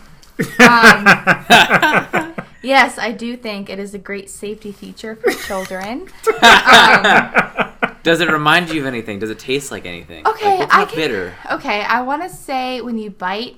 Um, 0.59 2.32
yes, 2.63 2.97
I 2.97 3.11
do 3.11 3.37
think 3.37 3.69
it 3.69 3.77
is 3.79 3.93
a 3.93 3.99
great 3.99 4.29
safety 4.29 4.71
feature 4.71 5.15
for 5.15 5.31
children. 5.31 6.07
Um, 6.43 7.69
Does 8.03 8.19
it 8.19 8.29
remind 8.29 8.69
you 8.69 8.81
of 8.81 8.87
anything? 8.87 9.19
Does 9.19 9.29
it 9.29 9.39
taste 9.39 9.71
like 9.71 9.85
anything? 9.85 10.27
Okay, 10.27 10.59
like, 10.59 10.59
what's 10.59 10.75
I 10.75 10.85
can- 10.85 10.95
bitter. 10.95 11.33
okay, 11.51 11.81
I 11.83 12.01
want 12.01 12.21
to 12.23 12.29
say 12.29 12.81
when 12.81 12.97
you 12.97 13.09
bite, 13.09 13.57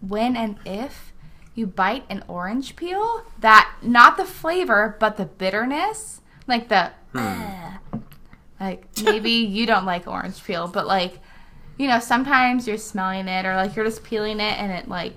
when 0.00 0.34
and 0.36 0.58
if 0.64 1.12
you 1.54 1.66
bite 1.66 2.04
an 2.08 2.24
orange 2.28 2.74
peel, 2.74 3.24
that 3.40 3.70
not 3.82 4.16
the 4.16 4.24
flavor, 4.24 4.96
but 4.98 5.18
the 5.18 5.26
bitterness, 5.26 6.22
like 6.46 6.68
the, 6.68 6.92
Hmm. 7.12 7.18
"Ugh." 7.18 8.02
like 8.58 8.86
maybe 9.04 9.30
you 9.56 9.66
don't 9.66 9.84
like 9.84 10.06
orange 10.06 10.42
peel, 10.42 10.66
but 10.68 10.86
like, 10.86 11.18
you 11.76 11.86
know, 11.86 11.98
sometimes 11.98 12.66
you're 12.66 12.78
smelling 12.78 13.28
it 13.28 13.44
or 13.44 13.54
like 13.56 13.76
you're 13.76 13.84
just 13.84 14.02
peeling 14.04 14.40
it 14.40 14.58
and 14.58 14.72
it 14.72 14.88
like, 14.88 15.16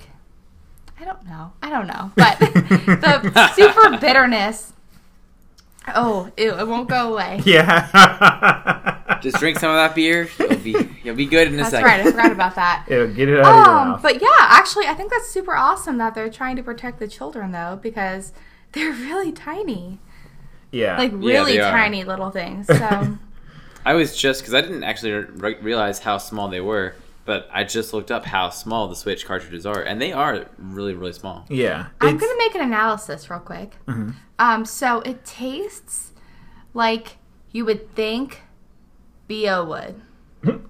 I 1.00 1.04
don't 1.06 1.26
know, 1.26 1.52
I 1.62 1.70
don't 1.70 1.88
know, 1.88 2.12
but 2.16 2.40
the 2.40 3.52
super 3.56 3.98
bitterness. 3.98 4.72
Oh, 5.94 6.32
ew, 6.38 6.56
it 6.56 6.68
won't 6.68 6.90
go 6.90 7.14
away. 7.14 7.42
yeah. 7.46 9.20
Just 9.22 9.38
drink 9.38 9.60
some 9.60 9.70
of 9.70 9.76
that 9.76 9.94
beer. 9.94 10.28
You'll 10.40 10.56
be 10.58 10.90
you'll 11.04 11.16
be 11.16 11.26
good 11.28 11.48
in 11.48 11.54
a 11.56 11.58
That's 11.58 11.70
second. 11.72 11.86
right, 11.88 12.00
I 12.00 12.04
forgot 12.12 12.32
about 12.32 12.56
that. 12.56 12.86
It'll 12.90 13.08
get 13.14 13.30
it 13.30 13.40
out 13.40 13.46
of 13.46 13.56
your 13.66 13.76
Um, 13.76 13.88
mouth. 13.90 14.02
but 14.02 14.20
yeah, 14.22 14.28
actually, 14.40 14.88
I 14.88 14.94
think 14.96 15.12
that's 15.12 15.28
super 15.30 15.56
awesome 15.56 15.98
that 16.00 16.16
they're 16.16 16.30
trying 16.30 16.56
to 16.56 16.64
protect 16.64 16.98
the 17.00 17.08
children 17.08 17.52
though, 17.52 17.78
because 17.82 18.34
they're 18.72 18.92
really 18.92 19.32
tiny, 19.32 20.00
yeah. 20.72 20.98
like 20.98 21.12
Yeah, 21.12 21.18
really 21.20 21.54
they 21.58 21.62
are. 21.62 21.72
tiny 21.72 22.04
little 22.04 22.32
things. 22.32 22.66
So 22.68 23.18
I 23.86 23.94
was 23.94 24.18
just 24.18 24.42
because 24.42 24.54
I 24.56 24.62
didn't 24.62 24.84
actually 24.84 25.12
re- 25.12 25.58
realize 25.62 26.00
how 26.00 26.18
small 26.18 26.48
they 26.50 26.62
were, 26.62 26.96
but 27.26 27.50
I 27.52 27.64
just 27.64 27.94
looked 27.94 28.12
up 28.12 28.26
how 28.26 28.50
small 28.50 28.88
the 28.88 28.96
Switch 28.96 29.26
cartridges 29.26 29.66
are, 29.66 29.82
and 29.82 30.02
they 30.02 30.14
are 30.14 30.46
really 30.58 30.94
really 30.94 31.14
small. 31.14 31.46
yeah. 31.50 31.88
I'm 32.00 32.18
gonna 32.18 32.38
make 32.38 32.56
an 32.56 32.62
analysis 32.62 33.30
real 33.30 33.40
quick. 33.40 33.76
Mm-hmm. 33.88 34.12
Um, 34.40 34.66
so 34.66 35.02
it 35.02 35.26
tastes 35.26 36.12
like 36.74 37.18
you 37.52 37.66
would 37.66 37.94
think 37.96 38.42
Bo 39.28 39.66
would. 39.66 40.02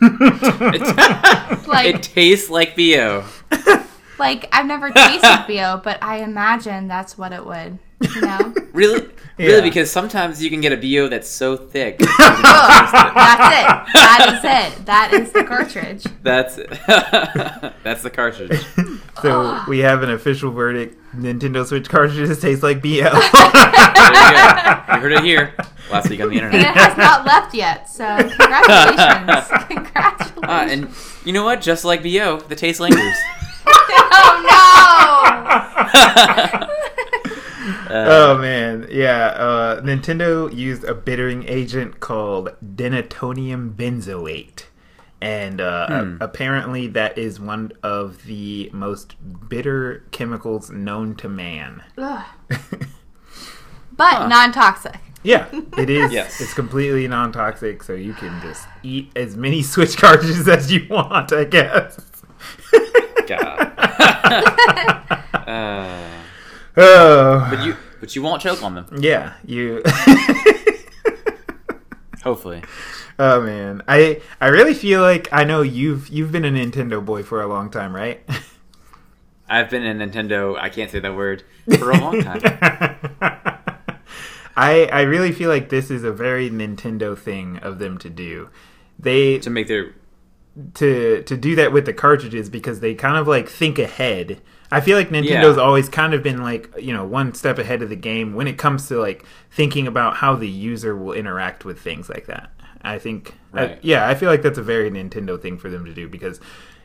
It, 0.00 1.66
Like 1.68 1.94
it 1.94 2.02
tastes 2.02 2.50
like 2.50 2.76
bo. 2.76 3.24
Like 4.18 4.48
I've 4.52 4.66
never 4.66 4.90
tasted 4.90 5.44
bo, 5.46 5.80
but 5.82 6.02
I 6.02 6.18
imagine 6.18 6.88
that's 6.88 7.18
what 7.18 7.32
it 7.32 7.44
would. 7.44 7.78
You 8.14 8.20
know. 8.22 8.54
Really? 8.72 9.08
Yeah. 9.38 9.48
Really? 9.48 9.62
Because 9.62 9.90
sometimes 9.90 10.42
you 10.42 10.48
can 10.48 10.62
get 10.62 10.72
a 10.72 10.76
BO 10.78 11.08
that's 11.08 11.28
so 11.28 11.58
thick. 11.58 11.98
That's 12.08 12.12
it. 12.18 13.66
That 13.92 14.32
is 14.32 14.44
it. 14.44 14.86
That 14.86 15.12
is 15.12 15.30
the 15.32 15.44
cartridge. 15.44 16.06
That's 16.22 16.56
it. 16.56 16.70
that's 17.82 18.02
the 18.02 18.10
cartridge. 18.10 18.64
So 19.22 19.62
we 19.66 19.78
have 19.78 20.02
an 20.02 20.10
official 20.10 20.50
verdict: 20.50 20.94
Nintendo 21.16 21.64
Switch 21.64 21.88
cartridges 21.88 22.38
taste 22.38 22.62
like 22.62 22.82
BO. 22.82 22.88
There 22.90 23.00
you 23.00 23.10
go. 23.10 24.82
You 24.92 25.00
heard 25.00 25.12
it 25.12 25.24
here 25.24 25.54
last 25.90 26.10
week 26.10 26.20
on 26.20 26.28
the 26.28 26.34
internet. 26.34 26.54
And 26.54 26.66
internet. 26.66 26.76
it 26.76 26.80
has 26.90 26.98
not 26.98 27.24
left 27.24 27.54
yet. 27.54 27.88
So 27.88 28.04
congratulations. 28.18 29.48
congratulations. 29.68 30.40
Ah, 30.42 30.66
and 30.68 30.90
you 31.24 31.32
know 31.32 31.44
what? 31.44 31.62
Just 31.62 31.86
like 31.86 32.02
BO, 32.02 32.40
the 32.40 32.56
taste 32.56 32.78
lingers. 32.78 33.16
oh 33.66 34.42
no. 36.60 36.66
Oh 37.90 38.38
man, 38.38 38.86
yeah. 38.90 39.26
Uh, 39.28 39.80
Nintendo 39.82 40.54
used 40.54 40.84
a 40.84 40.94
bittering 40.94 41.44
agent 41.48 42.00
called 42.00 42.50
denatonium 42.64 43.74
benzoate, 43.74 44.64
and 45.20 45.60
uh, 45.60 45.86
Hmm. 45.88 46.16
apparently 46.20 46.86
that 46.88 47.16
is 47.18 47.40
one 47.40 47.72
of 47.82 48.24
the 48.24 48.70
most 48.72 49.16
bitter 49.48 50.04
chemicals 50.10 50.70
known 50.70 51.14
to 51.16 51.28
man. 51.28 51.82
Ugh. 51.98 52.24
But 53.96 54.28
non-toxic. 54.28 54.98
Yeah, 55.22 55.46
it 55.78 55.88
is. 55.88 56.12
Yes. 56.12 56.38
It's 56.40 56.52
completely 56.52 57.08
non 57.08 57.32
toxic, 57.32 57.82
so 57.82 57.94
you 57.94 58.12
can 58.12 58.40
just 58.42 58.68
eat 58.82 59.10
as 59.16 59.36
many 59.36 59.62
Switch 59.62 59.96
cartridges 59.96 60.46
as 60.56 60.70
you 60.70 60.86
want, 60.90 61.32
I 61.32 61.44
guess. 61.44 61.98
God. 63.26 63.72
Uh, 65.46 65.75
oh. 66.76 67.48
but 67.50 67.64
you 67.64 67.76
but 68.00 68.14
you 68.14 68.22
won't 68.22 68.42
choke 68.42 68.62
on 68.62 68.74
them. 68.74 68.86
yeah, 68.98 69.34
you. 69.44 69.82
Hopefully. 72.22 72.62
oh 73.18 73.40
man, 73.40 73.82
I 73.86 74.20
I 74.40 74.48
really 74.48 74.74
feel 74.74 75.00
like 75.00 75.28
I 75.32 75.44
know 75.44 75.62
you've 75.62 76.08
you've 76.08 76.32
been 76.32 76.44
a 76.44 76.50
Nintendo 76.50 77.04
boy 77.04 77.22
for 77.22 77.40
a 77.40 77.46
long 77.46 77.70
time, 77.70 77.94
right? 77.94 78.20
I've 79.48 79.70
been 79.70 79.84
a 79.86 79.94
Nintendo, 79.94 80.58
I 80.58 80.68
can't 80.70 80.90
say 80.90 80.98
that 80.98 81.14
word, 81.14 81.44
for 81.78 81.92
a 81.92 82.00
long 82.00 82.20
time. 82.24 82.40
I 84.56 84.86
I 84.86 85.02
really 85.02 85.30
feel 85.32 85.48
like 85.48 85.68
this 85.68 85.90
is 85.90 86.02
a 86.02 86.12
very 86.12 86.50
Nintendo 86.50 87.16
thing 87.16 87.58
of 87.58 87.78
them 87.78 87.96
to 87.98 88.10
do. 88.10 88.50
They 88.98 89.38
to 89.38 89.50
make 89.50 89.68
their 89.68 89.94
to 90.74 91.22
to 91.22 91.36
do 91.36 91.54
that 91.54 91.72
with 91.72 91.86
the 91.86 91.92
cartridges 91.92 92.48
because 92.48 92.80
they 92.80 92.94
kind 92.94 93.16
of 93.16 93.28
like 93.28 93.48
think 93.48 93.78
ahead. 93.78 94.40
I 94.70 94.80
feel 94.80 94.96
like 94.98 95.10
Nintendo's 95.10 95.56
Yeah. 95.56 95.62
always 95.62 95.88
kind 95.88 96.12
of 96.14 96.22
been 96.22 96.42
like, 96.42 96.70
you 96.78 96.92
know, 96.92 97.04
one 97.04 97.34
step 97.34 97.58
ahead 97.58 97.82
of 97.82 97.88
the 97.88 97.96
game 97.96 98.34
when 98.34 98.46
it 98.48 98.58
comes 98.58 98.88
to 98.88 98.98
like 99.00 99.24
thinking 99.50 99.86
about 99.86 100.16
how 100.16 100.34
the 100.34 100.48
user 100.48 100.96
will 100.96 101.12
interact 101.12 101.64
with 101.64 101.78
things 101.80 102.08
like 102.08 102.26
that. 102.26 102.50
I 102.82 102.98
think 102.98 103.34
I- 103.54 103.78
yeah, 103.82 104.06
I 104.08 104.14
feel 104.14 104.28
like 104.30 104.42
that's 104.42 104.58
a 104.58 104.62
very 104.62 104.90
Nintendo 104.90 105.40
thing 105.40 105.56
for 105.58 105.70
them 105.70 105.84
to 105.84 105.92
do 105.94 106.08
because 106.08 106.40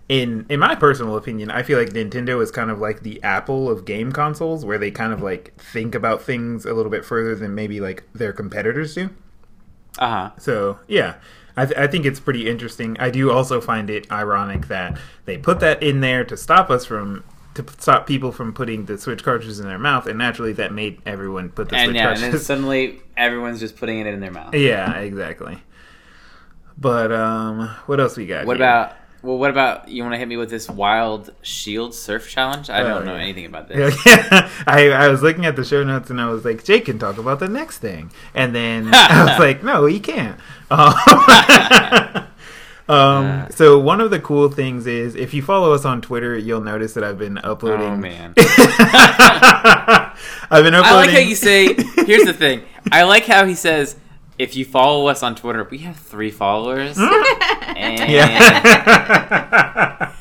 in 0.10 0.46
in 0.50 0.60
my 0.60 0.76
personal 0.76 1.16
opinion, 1.16 1.50
I 1.52 1.64
feel 1.64 1.80
like 1.80 1.90
Nintendo 1.92 2.42
is 2.42 2.52
kind 2.52 2.70
of 2.70 2.80
like 2.80 3.02
the 3.04 3.22
Apple 3.24 3.70
of 3.70 3.86
game 3.86 4.12
consoles 4.12 4.66
where 4.66 4.78
they 4.78 4.92
kind 4.92 5.14
of 5.14 5.22
like 5.22 5.54
think 5.60 5.96
about 5.96 6.22
things 6.22 6.66
a 6.66 6.74
little 6.74 6.92
bit 6.92 7.06
further 7.06 7.36
than 7.36 7.56
maybe 7.56 7.80
like 7.80 8.04
their 8.14 8.34
competitors 8.34 8.94
do. 8.96 9.10
uh 10.00 10.08
huh. 10.10 10.32
So 10.38 10.80
yeah, 10.88 11.16
I, 11.58 11.66
th- 11.66 11.78
I 11.78 11.88
think 11.88 12.06
it's 12.06 12.20
pretty 12.20 12.50
interesting. 12.50 12.96
I 13.00 13.10
do 13.10 13.32
also 13.32 13.60
find 13.62 13.90
it 13.90 14.12
ironic 14.12 14.68
that 14.68 14.98
they 15.26 15.38
put 15.38 15.60
that 15.62 15.82
in 15.84 16.02
there 16.02 16.24
to 16.26 16.36
stop 16.38 16.70
us 16.70 16.86
from 16.86 17.24
to 17.56 17.66
stop 17.80 18.08
people 18.08 18.32
from 18.32 18.54
putting 18.54 18.86
the 18.86 18.98
Switch 18.98 19.24
cartridges 19.24 19.60
in 19.60 19.68
their 19.68 19.80
mouth, 19.80 20.08
and 20.08 20.18
naturally 20.18 20.54
that 20.54 20.72
made 20.74 21.02
everyone 21.06 21.50
put 21.50 21.70
the 21.70 21.76
And 21.76 21.90
Switch 21.90 21.96
yeah, 21.96 22.08
and 22.10 22.18
then 22.18 22.22
cartridges. 22.32 22.46
suddenly 22.48 23.02
everyone's 23.18 23.60
just 23.60 23.76
putting 23.78 24.00
it 24.00 24.08
in 24.08 24.20
their 24.20 24.32
mouth. 24.32 24.54
yeah, 24.56 24.94
exactly. 25.00 25.62
But 26.78 27.12
um, 27.12 27.68
what 27.86 28.00
else 28.00 28.18
we 28.18 28.26
got? 28.26 28.46
What 28.46 28.58
here? 28.58 28.66
about 28.66 28.96
well? 29.22 29.38
What 29.38 29.52
about 29.52 29.88
you 29.90 30.02
want 30.02 30.14
to 30.14 30.18
hit 30.18 30.28
me 30.28 30.38
with 30.38 30.50
this 30.50 30.68
wild 30.70 31.32
shield 31.44 31.94
surf 31.94 32.28
challenge? 32.28 32.70
I 32.72 32.82
Oh, 32.82 32.88
don't 32.88 33.06
know 33.06 33.16
yeah. 33.16 33.22
anything 33.22 33.46
about 33.46 33.68
this. 33.68 33.96
Yeah, 34.06 34.50
I, 34.68 34.90
I 34.90 35.08
was 35.10 35.22
looking 35.22 35.46
at 35.46 35.56
the 35.56 35.64
show 35.64 35.84
notes 35.84 36.10
and 36.10 36.20
I 36.20 36.28
was 36.30 36.44
like, 36.44 36.64
Jake 36.64 36.86
can 36.86 36.98
talk 36.98 37.18
about 37.20 37.40
the 37.40 37.48
next 37.50 37.80
thing. 37.80 38.12
And 38.34 38.56
then 38.56 38.90
I 38.94 39.26
was 39.30 39.40
like, 39.40 39.64
no, 39.64 39.86
he 39.86 40.00
can't. 40.00 40.40
Um, 40.72 40.94
um, 42.92 43.48
so, 43.52 43.80
one 43.80 44.02
of 44.02 44.12
the 44.12 44.20
cool 44.20 44.50
things 44.50 44.88
is 44.88 45.16
if 45.16 45.34
you 45.34 45.42
follow 45.42 45.74
us 45.74 45.86
on 45.86 46.02
Twitter, 46.02 46.38
you'll 46.38 46.62
notice 46.62 46.94
that 46.94 47.04
I've 47.04 47.18
been 47.18 47.38
uploading. 47.40 47.88
Oh 47.88 47.96
man, 47.98 48.34
I've 48.38 48.54
been 50.64 50.74
uploading. 50.74 50.76
I 50.76 50.96
like 50.96 51.10
how 51.12 51.20
you 51.20 51.36
say. 51.36 51.74
Here's 52.06 52.24
the 52.26 52.34
thing. 52.34 52.64
I 52.92 53.04
like 53.04 53.26
how 53.26 53.46
he 53.46 53.56
says. 53.56 53.96
If 54.40 54.56
you 54.56 54.66
follow 54.66 55.06
us 55.08 55.22
on 55.22 55.36
Twitter, 55.36 55.68
we 55.70 55.80
have 55.80 55.98
three 55.98 56.32
followers. 56.32 56.98
and 56.98 58.12
Yeah. 58.12 60.12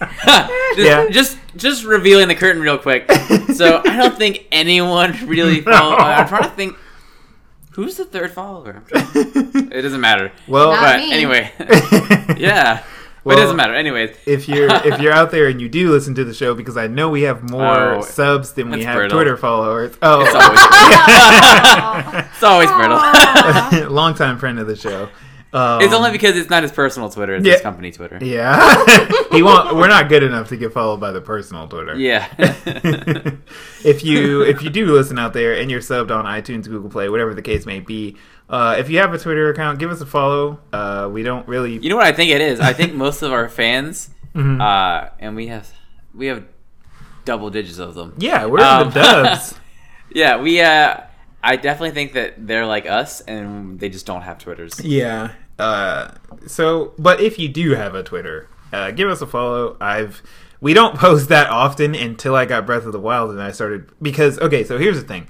just, 0.77 0.79
Yeah. 0.79 1.09
just 1.11 1.39
just 1.57 1.85
revealing 1.85 2.29
the 2.29 2.35
curtain 2.35 2.61
real 2.61 2.77
quick. 2.77 3.11
So 3.55 3.81
I 3.85 3.97
don't 3.97 4.17
think 4.19 4.47
anyone 4.53 5.17
really 5.27 5.63
follow. 5.63 5.97
I'm 5.97 6.29
trying 6.29 6.43
to 6.43 6.51
think. 6.51 6.77
Who's 7.81 7.97
the 7.97 8.05
third 8.05 8.31
follower? 8.33 8.83
It 9.73 9.83
doesn't 9.83 10.01
matter. 10.01 10.33
well, 10.49 10.73
Not 10.73 10.83
but 10.83 10.97
me. 10.99 11.13
anyway, 11.13 11.51
yeah. 12.37 12.83
but 12.83 12.85
Well, 13.25 13.39
it 13.39 13.41
doesn't 13.41 13.57
matter. 13.57 13.75
Anyways, 13.75 14.15
if 14.27 14.49
you're 14.49 14.69
if 14.85 15.01
you're 15.01 15.13
out 15.13 15.31
there 15.31 15.47
and 15.49 15.61
you 15.61 15.69
do 15.69 15.91
listen 15.91 16.15
to 16.17 16.25
the 16.25 16.35
show, 16.35 16.55
because 16.55 16.77
I 16.77 16.87
know 16.89 17.09
we 17.09 17.23
have 17.23 17.49
more 17.49 17.95
Oh, 17.95 18.01
subs 18.03 18.53
than 18.53 18.71
we 18.71 18.83
have 18.85 18.97
brutal. 18.97 19.17
Twitter 19.17 19.37
followers. 19.37 19.97
Oh, 20.03 20.21
it's 20.23 20.35
always 20.35 20.61
it's 22.27 22.43
always 22.43 22.71
brittle. 22.73 23.91
longtime 23.95 24.39
friend 24.39 24.59
of 24.59 24.67
the 24.67 24.77
show. 24.77 25.09
Um, 25.53 25.81
it's 25.83 25.93
only 25.93 26.13
because 26.13 26.37
it's 26.37 26.49
not 26.49 26.63
his 26.63 26.71
personal 26.71 27.09
Twitter; 27.11 27.35
it's 27.35 27.45
Yeah. 27.47 27.55
his 27.55 27.63
company 27.63 27.91
Twitter. 27.91 28.19
Yeah, 28.23 28.85
he 29.33 29.43
won't. 29.43 29.75
We're 29.75 29.89
not 29.89 30.09
good 30.09 30.23
enough 30.23 30.49
to 30.51 30.57
get 30.57 30.73
followed 30.73 30.99
by 31.01 31.11
the 31.11 31.21
personal 31.21 31.67
Twitter. 31.67 31.97
Yeah. 31.97 32.29
if 33.85 34.05
you 34.05 34.43
if 34.43 34.63
you 34.63 34.71
do 34.71 34.87
listen 34.93 35.19
out 35.19 35.33
there 35.33 35.55
and 35.55 35.71
you're 35.71 35.81
subbed 35.81 36.11
on 36.11 36.25
iTunes, 36.25 36.65
Google 36.69 36.91
Play, 36.91 37.09
whatever 37.09 37.35
the 37.35 37.43
case 37.43 37.67
may 37.67 37.81
be, 37.81 38.17
uh, 38.49 38.77
if 38.79 38.89
you 38.91 38.99
have 38.99 39.13
a 39.13 39.19
Twitter 39.19 39.51
account, 39.51 39.79
give 39.79 39.91
us 39.91 40.01
a 40.01 40.07
follow. 40.07 40.61
Uh, 40.73 41.09
we 41.11 41.23
don't 41.23 41.47
really. 41.49 41.79
you 41.79 41.89
know 41.91 41.97
what 41.97 42.07
I 42.07 42.13
think 42.13 42.31
it 42.31 42.41
is? 42.41 42.61
I 42.61 42.73
think 42.73 42.95
most 42.95 43.23
of 43.23 43.33
our 43.33 43.49
fans, 43.49 44.11
Mhm. 44.35 44.61
uh, 44.61 45.11
and 45.19 45.35
we 45.37 45.49
have 45.49 45.69
we 46.15 46.27
have 46.27 46.45
double 47.25 47.51
digits 47.51 47.79
of 47.79 47.95
them. 47.95 48.15
yeah, 48.19 48.47
we're 48.47 48.59
in 48.59 48.65
Um, 48.65 48.91
the 48.91 49.01
dubs. 49.01 49.55
Yeah, 50.13 50.37
we. 50.41 50.61
Uh, 50.61 50.99
I 51.43 51.57
definitely 51.57 51.93
think 51.93 52.13
that 52.13 52.47
they're 52.47 52.67
like 52.67 52.87
us, 52.87 53.21
and 53.23 53.81
they 53.81 53.89
just 53.89 54.07
don't 54.07 54.23
have 54.23 54.39
Twitters. 54.39 54.81
yeah. 54.85 55.33
Uh, 55.59 56.15
so, 56.47 56.95
but 56.99 57.21
if 57.21 57.39
you 57.39 57.49
do 57.49 57.75
have 57.75 57.95
a 57.95 58.03
Twitter, 58.03 58.49
uh, 58.73 58.91
give 58.93 59.09
us 59.09 59.21
a 59.21 59.27
follow. 59.27 59.77
I've 59.81 60.23
we 60.61 60.75
don't 60.75 60.97
post 60.97 61.29
that 61.29 61.49
often 61.49 61.95
until 61.95 62.35
I 62.35 62.45
got 62.45 62.67
Breath 62.67 62.85
of 62.85 62.93
the 62.93 63.01
Wild 63.01 63.31
and 63.31 63.43
I 63.43 63.51
started 63.51 63.91
because 64.01 64.39
okay. 64.39 64.65
So 64.65 64.79
here's 64.79 65.01
the 65.01 65.07
thing. 65.07 65.29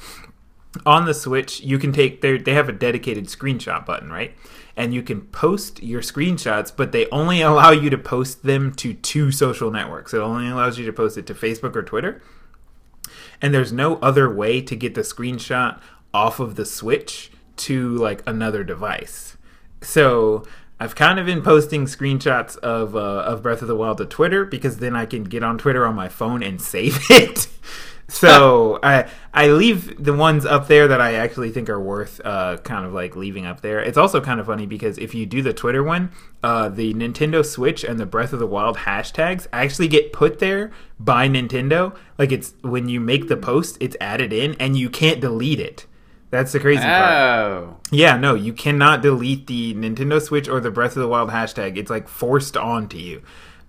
on 0.86 1.04
the 1.04 1.14
Switch, 1.14 1.60
you 1.60 1.78
can 1.78 1.92
take 1.92 2.20
they 2.20 2.38
they 2.38 2.54
have 2.54 2.68
a 2.68 2.72
dedicated 2.72 3.26
screenshot 3.26 3.86
button, 3.86 4.10
right? 4.10 4.34
And 4.76 4.94
you 4.94 5.02
can 5.02 5.22
post 5.22 5.82
your 5.82 6.00
screenshots, 6.00 6.72
but 6.74 6.92
they 6.92 7.08
only 7.10 7.42
allow 7.50 7.70
you 7.70 7.90
to 7.90 7.98
post 7.98 8.44
them 8.44 8.72
to 8.74 8.94
two 8.94 9.30
social 9.30 9.70
networks. 9.70 10.14
It 10.14 10.18
only 10.18 10.48
allows 10.48 10.78
you 10.78 10.86
to 10.86 10.92
post 10.92 11.18
it 11.18 11.26
to 11.26 11.34
Facebook 11.34 11.74
or 11.76 11.82
Twitter. 11.82 12.22
And 13.42 13.54
there's 13.54 13.72
no 13.72 13.96
other 13.96 14.32
way 14.32 14.60
to 14.60 14.76
get 14.76 14.94
the 14.94 15.00
screenshot 15.00 15.80
off 16.12 16.40
of 16.40 16.56
the 16.56 16.64
Switch 16.64 17.30
to 17.56 17.94
like 17.96 18.22
another 18.26 18.64
device. 18.64 19.36
So 19.82 20.44
I've 20.78 20.94
kind 20.94 21.18
of 21.18 21.26
been 21.26 21.42
posting 21.42 21.84
screenshots 21.84 22.56
of 22.58 22.96
uh, 22.96 22.98
of 22.98 23.42
Breath 23.42 23.60
of 23.60 23.68
the 23.68 23.76
Wild 23.76 23.98
to 23.98 24.06
Twitter 24.06 24.46
because 24.46 24.78
then 24.78 24.96
I 24.96 25.04
can 25.04 25.24
get 25.24 25.42
on 25.42 25.58
Twitter 25.58 25.86
on 25.86 25.94
my 25.94 26.08
phone 26.08 26.42
and 26.42 26.60
save 26.60 26.98
it. 27.10 27.48
so 28.08 28.78
I 28.82 29.06
I 29.34 29.48
leave 29.48 30.02
the 30.02 30.14
ones 30.14 30.46
up 30.46 30.68
there 30.68 30.88
that 30.88 30.98
I 30.98 31.14
actually 31.14 31.50
think 31.50 31.68
are 31.68 31.80
worth 31.80 32.18
uh, 32.24 32.56
kind 32.58 32.86
of 32.86 32.94
like 32.94 33.14
leaving 33.14 33.44
up 33.44 33.60
there. 33.60 33.80
It's 33.80 33.98
also 33.98 34.22
kind 34.22 34.40
of 34.40 34.46
funny 34.46 34.64
because 34.64 34.96
if 34.96 35.14
you 35.14 35.26
do 35.26 35.42
the 35.42 35.52
Twitter 35.52 35.84
one, 35.84 36.12
uh, 36.42 36.70
the 36.70 36.94
Nintendo 36.94 37.44
Switch 37.44 37.84
and 37.84 38.00
the 38.00 38.06
Breath 38.06 38.32
of 38.32 38.38
the 38.38 38.46
Wild 38.46 38.78
hashtags 38.78 39.48
actually 39.52 39.88
get 39.88 40.14
put 40.14 40.38
there 40.38 40.72
by 40.98 41.28
Nintendo. 41.28 41.94
Like 42.16 42.32
it's 42.32 42.54
when 42.62 42.88
you 42.88 43.00
make 43.00 43.28
the 43.28 43.36
post, 43.36 43.76
it's 43.80 43.98
added 44.00 44.32
in, 44.32 44.54
and 44.54 44.78
you 44.78 44.88
can't 44.88 45.20
delete 45.20 45.60
it. 45.60 45.86
That's 46.30 46.52
the 46.52 46.60
crazy 46.60 46.82
part. 46.82 47.12
Oh. 47.12 47.76
Yeah, 47.90 48.16
no, 48.16 48.34
you 48.34 48.52
cannot 48.52 49.02
delete 49.02 49.46
the 49.48 49.74
Nintendo 49.74 50.20
Switch 50.22 50.48
or 50.48 50.60
the 50.60 50.70
Breath 50.70 50.96
of 50.96 51.02
the 51.02 51.08
Wild 51.08 51.30
hashtag. 51.30 51.76
It's 51.76 51.90
like 51.90 52.08
forced 52.08 52.56
onto 52.56 52.96
you. 52.98 53.22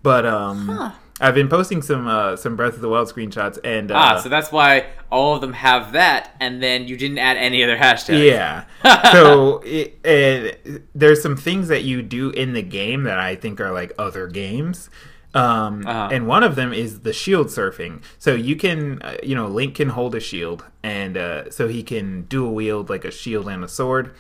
But 0.04 0.26
um 0.26 0.94
I've 1.20 1.36
been 1.36 1.50
posting 1.50 1.82
some 1.82 2.08
uh 2.08 2.36
some 2.36 2.56
Breath 2.56 2.74
of 2.76 2.82
the 2.82 2.90
Wild 2.90 3.08
screenshots 3.12 3.58
and 3.64 3.92
uh 3.92 3.96
Ah, 3.96 4.20
so 4.20 4.30
that's 4.30 4.52
why 4.52 4.88
all 5.12 5.36
of 5.36 5.42
them 5.42 5.54
have 5.54 5.92
that, 5.94 6.36
and 6.40 6.62
then 6.64 6.88
you 6.88 6.98
didn't 6.98 7.18
add 7.18 7.38
any 7.38 7.64
other 7.64 7.78
hashtags. 7.78 8.24
yeah. 8.26 8.66
so 9.12 9.60
it, 9.66 10.00
it, 10.06 10.84
there's 10.96 11.22
some 11.22 11.36
things 11.36 11.68
that 11.68 11.84
you 11.84 12.02
do 12.02 12.30
in 12.30 12.54
the 12.54 12.62
game 12.62 13.04
that 13.04 13.20
I 13.20 13.36
think 13.36 13.60
are 13.60 13.72
like 13.72 13.92
other 14.00 14.28
games. 14.28 14.90
Um, 15.34 15.88
Uh-huh. 15.88 16.10
and 16.12 16.28
one 16.28 16.44
of 16.44 16.56
them 16.56 16.74
is 16.74 17.00
the 17.02 17.14
shield 17.14 17.48
surfing. 17.48 18.02
So 18.20 18.34
you 18.36 18.56
can, 18.58 19.02
uh, 19.02 19.16
you 19.24 19.34
know, 19.34 19.48
Link 19.48 19.76
can 19.76 19.90
hold 19.90 20.14
a 20.16 20.20
shield, 20.20 20.66
and 20.84 21.16
uh, 21.18 21.50
so 21.52 21.68
he 21.70 21.84
can 21.84 22.24
dual 22.24 22.54
wield 22.54 22.90
like 22.90 23.06
a 23.06 23.12
shield 23.12 23.48
and 23.48 23.64
a 23.64 23.68
sword. 23.70 24.12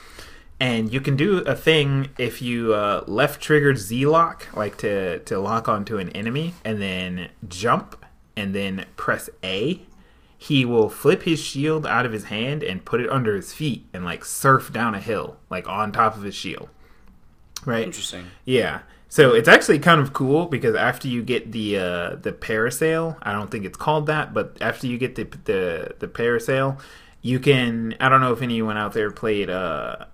And 0.59 0.93
you 0.93 1.01
can 1.01 1.15
do 1.17 1.39
a 1.39 1.55
thing 1.55 2.09
if 2.17 2.41
you 2.41 2.73
uh, 2.73 3.03
left 3.07 3.41
triggered 3.41 3.77
Z 3.79 4.05
lock, 4.05 4.47
like 4.55 4.77
to 4.77 5.19
to 5.19 5.39
lock 5.39 5.67
onto 5.67 5.97
an 5.97 6.09
enemy, 6.09 6.53
and 6.63 6.81
then 6.81 7.29
jump, 7.47 8.05
and 8.37 8.53
then 8.55 8.85
press 8.95 9.29
A. 9.43 9.81
He 10.37 10.63
will 10.65 10.87
flip 10.89 11.23
his 11.23 11.39
shield 11.39 11.85
out 11.85 12.05
of 12.05 12.11
his 12.13 12.25
hand 12.25 12.63
and 12.63 12.85
put 12.85 13.01
it 13.01 13.09
under 13.09 13.35
his 13.35 13.53
feet, 13.53 13.85
and 13.93 14.05
like 14.05 14.23
surf 14.23 14.71
down 14.71 14.95
a 14.95 14.99
hill, 15.01 15.37
like 15.49 15.67
on 15.67 15.91
top 15.91 16.15
of 16.15 16.23
his 16.23 16.35
shield. 16.35 16.69
Right. 17.65 17.83
Interesting. 17.85 18.25
Yeah. 18.45 18.79
So 19.11 19.33
it's 19.33 19.49
actually 19.49 19.79
kind 19.79 19.99
of 19.99 20.13
cool 20.13 20.45
because 20.45 20.73
after 20.73 21.09
you 21.09 21.21
get 21.21 21.51
the 21.51 21.77
uh, 21.77 22.15
the 22.15 22.31
parasail, 22.31 23.17
I 23.21 23.33
don't 23.33 23.51
think 23.51 23.65
it's 23.65 23.77
called 23.77 24.05
that, 24.05 24.33
but 24.33 24.57
after 24.61 24.87
you 24.87 24.97
get 24.97 25.15
the 25.15 25.25
the 25.43 25.95
the 25.99 26.07
parasail, 26.07 26.79
you 27.21 27.37
can. 27.41 27.93
I 27.99 28.07
don't 28.07 28.21
know 28.21 28.31
if 28.31 28.41
anyone 28.41 28.77
out 28.77 28.93
there 28.93 29.11
played 29.11 29.49
uh 29.49 30.05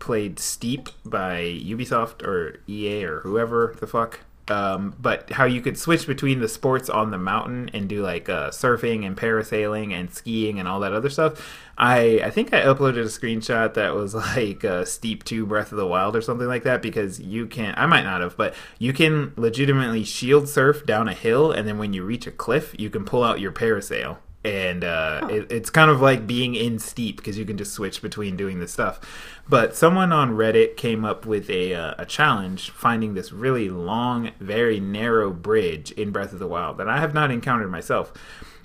played 0.00 0.38
Steep 0.38 0.90
by 1.02 1.40
Ubisoft 1.64 2.22
or 2.22 2.60
EA 2.68 3.04
or 3.06 3.20
whoever 3.20 3.74
the 3.80 3.86
fuck. 3.86 4.20
Um, 4.48 4.96
but 5.00 5.30
how 5.30 5.44
you 5.46 5.62
could 5.62 5.78
switch 5.78 6.06
between 6.06 6.40
the 6.40 6.48
sports 6.48 6.90
on 6.90 7.10
the 7.10 7.16
mountain 7.16 7.70
and 7.72 7.88
do 7.88 8.02
like 8.02 8.28
uh, 8.28 8.50
surfing 8.50 9.06
and 9.06 9.16
parasailing 9.16 9.94
and 9.94 10.12
skiing 10.12 10.58
and 10.58 10.68
all 10.68 10.80
that 10.80 10.92
other 10.92 11.08
stuff. 11.08 11.71
I 11.78 12.20
I 12.24 12.30
think 12.30 12.52
I 12.52 12.62
uploaded 12.62 13.02
a 13.02 13.04
screenshot 13.04 13.74
that 13.74 13.94
was 13.94 14.14
like 14.36 14.64
uh, 14.64 14.84
Steep 14.84 15.24
2 15.24 15.46
Breath 15.46 15.72
of 15.72 15.78
the 15.78 15.86
Wild 15.86 16.16
or 16.16 16.22
something 16.22 16.46
like 16.46 16.64
that 16.64 16.82
because 16.82 17.20
you 17.20 17.46
can 17.46 17.74
I 17.76 17.86
might 17.86 18.04
not 18.04 18.20
have, 18.20 18.36
but 18.36 18.54
you 18.78 18.92
can 18.92 19.32
legitimately 19.36 20.04
shield 20.04 20.48
surf 20.48 20.84
down 20.86 21.08
a 21.08 21.14
hill 21.14 21.50
and 21.50 21.66
then 21.66 21.78
when 21.78 21.92
you 21.92 22.04
reach 22.04 22.26
a 22.26 22.30
cliff, 22.30 22.74
you 22.78 22.90
can 22.90 23.04
pull 23.04 23.24
out 23.24 23.40
your 23.40 23.52
parasail. 23.52 24.18
And 24.44 24.82
uh, 24.82 25.28
it, 25.30 25.52
it's 25.52 25.70
kind 25.70 25.88
of 25.88 26.00
like 26.00 26.26
being 26.26 26.56
in 26.56 26.80
steep 26.80 27.16
because 27.16 27.38
you 27.38 27.44
can 27.44 27.56
just 27.56 27.72
switch 27.72 28.02
between 28.02 28.36
doing 28.36 28.58
this 28.58 28.72
stuff. 28.72 29.00
But 29.48 29.76
someone 29.76 30.12
on 30.12 30.32
reddit 30.32 30.76
came 30.76 31.04
up 31.04 31.24
with 31.24 31.48
a, 31.48 31.74
uh, 31.74 31.94
a 31.96 32.04
challenge 32.04 32.70
finding 32.70 33.14
this 33.14 33.30
really 33.30 33.68
long 33.68 34.32
very 34.40 34.80
narrow 34.80 35.30
bridge 35.30 35.92
in 35.92 36.10
breath 36.10 36.32
of 36.32 36.40
the 36.40 36.48
wild 36.48 36.78
that 36.78 36.88
i 36.88 36.98
have 36.98 37.14
not 37.14 37.30
encountered 37.30 37.70
myself. 37.70 38.12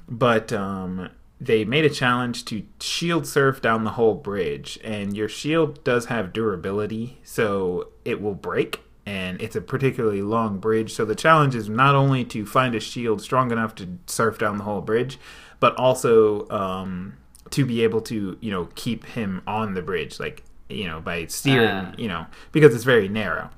But 0.09 0.51
um, 0.51 1.09
they 1.39 1.63
made 1.63 1.85
a 1.85 1.89
challenge 1.89 2.45
to 2.45 2.63
shield 2.79 3.27
surf 3.27 3.61
down 3.61 3.83
the 3.83 3.91
whole 3.91 4.15
bridge 4.15 4.79
and 4.83 5.15
your 5.15 5.29
shield 5.29 5.83
does 5.83 6.05
have 6.07 6.33
durability 6.33 7.19
so 7.23 7.89
it 8.05 8.21
will 8.21 8.33
break 8.33 8.81
and 9.05 9.41
it's 9.41 9.55
a 9.55 9.61
particularly 9.61 10.21
long 10.21 10.57
bridge. 10.57 10.93
So 10.93 11.05
the 11.05 11.15
challenge 11.15 11.55
is 11.55 11.69
not 11.69 11.95
only 11.95 12.25
to 12.25 12.45
find 12.45 12.75
a 12.75 12.79
shield 12.81 13.21
strong 13.21 13.51
enough 13.51 13.73
to 13.75 13.87
surf 14.05 14.37
down 14.37 14.57
the 14.57 14.65
whole 14.65 14.81
bridge, 14.81 15.17
but 15.61 15.73
also 15.77 16.45
um, 16.49 17.15
to 17.51 17.65
be 17.65 17.83
able 17.85 18.01
to 18.01 18.37
you 18.41 18.51
know 18.51 18.67
keep 18.75 19.05
him 19.05 19.41
on 19.47 19.75
the 19.75 19.81
bridge, 19.81 20.19
like 20.19 20.43
you 20.67 20.85
know 20.87 20.99
by 20.99 21.25
steering, 21.27 21.69
Ah. 21.69 21.93
you 21.97 22.09
know 22.09 22.25
because 22.51 22.75
it's 22.75 22.83
very 22.83 23.07
narrow. 23.07 23.49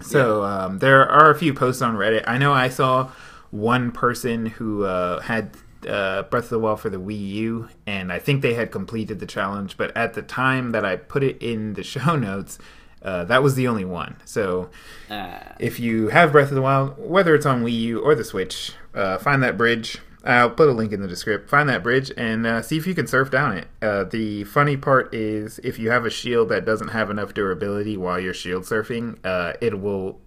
So 0.00 0.44
um, 0.44 0.78
there 0.78 1.06
are 1.06 1.30
a 1.30 1.38
few 1.38 1.52
posts 1.52 1.82
on 1.82 1.94
Reddit. 1.94 2.24
I 2.26 2.38
know 2.38 2.54
I 2.54 2.70
saw 2.70 3.10
one 3.50 3.92
person 3.92 4.46
who 4.46 4.84
uh, 4.84 5.20
had 5.20 5.50
uh, 5.88 6.22
Breath 6.24 6.44
of 6.44 6.50
the 6.50 6.58
Wild 6.58 6.80
for 6.80 6.90
the 6.90 6.98
Wii 7.00 7.28
U, 7.28 7.68
and 7.86 8.12
I 8.12 8.18
think 8.18 8.42
they 8.42 8.54
had 8.54 8.70
completed 8.70 9.20
the 9.20 9.26
challenge. 9.26 9.76
But 9.76 9.96
at 9.96 10.14
the 10.14 10.22
time 10.22 10.70
that 10.72 10.84
I 10.84 10.96
put 10.96 11.22
it 11.22 11.42
in 11.42 11.74
the 11.74 11.82
show 11.94 12.16
notes, 12.16 12.58
uh, 13.02 13.24
that 13.24 13.42
was 13.42 13.54
the 13.54 13.66
only 13.68 13.84
one. 13.84 14.16
So 14.24 14.70
Uh, 15.10 15.38
if 15.58 15.80
you 15.80 16.08
have 16.08 16.32
Breath 16.32 16.48
of 16.50 16.54
the 16.54 16.62
Wild, 16.62 16.94
whether 16.98 17.34
it's 17.34 17.46
on 17.46 17.64
Wii 17.64 17.78
U 17.80 18.00
or 18.00 18.14
the 18.14 18.24
Switch, 18.24 18.72
uh, 18.94 19.18
find 19.18 19.42
that 19.42 19.56
bridge. 19.56 19.98
I'll 20.22 20.50
put 20.50 20.68
a 20.68 20.72
link 20.72 20.92
in 20.92 21.00
the 21.00 21.08
description. 21.08 21.48
Find 21.48 21.66
that 21.70 21.82
bridge 21.82 22.12
and 22.14 22.46
uh, 22.46 22.60
see 22.60 22.76
if 22.76 22.86
you 22.86 22.94
can 22.94 23.06
surf 23.06 23.30
down 23.30 23.56
it. 23.56 23.68
Uh, 23.80 24.04
the 24.04 24.44
funny 24.44 24.76
part 24.76 25.14
is 25.14 25.58
if 25.64 25.78
you 25.78 25.90
have 25.90 26.04
a 26.04 26.10
shield 26.10 26.50
that 26.50 26.66
doesn't 26.66 26.88
have 26.88 27.08
enough 27.08 27.32
durability 27.32 27.96
while 27.96 28.20
you're 28.20 28.34
shield 28.34 28.64
surfing, 28.64 29.16
uh, 29.24 29.54
it 29.62 29.80
will 29.80 30.20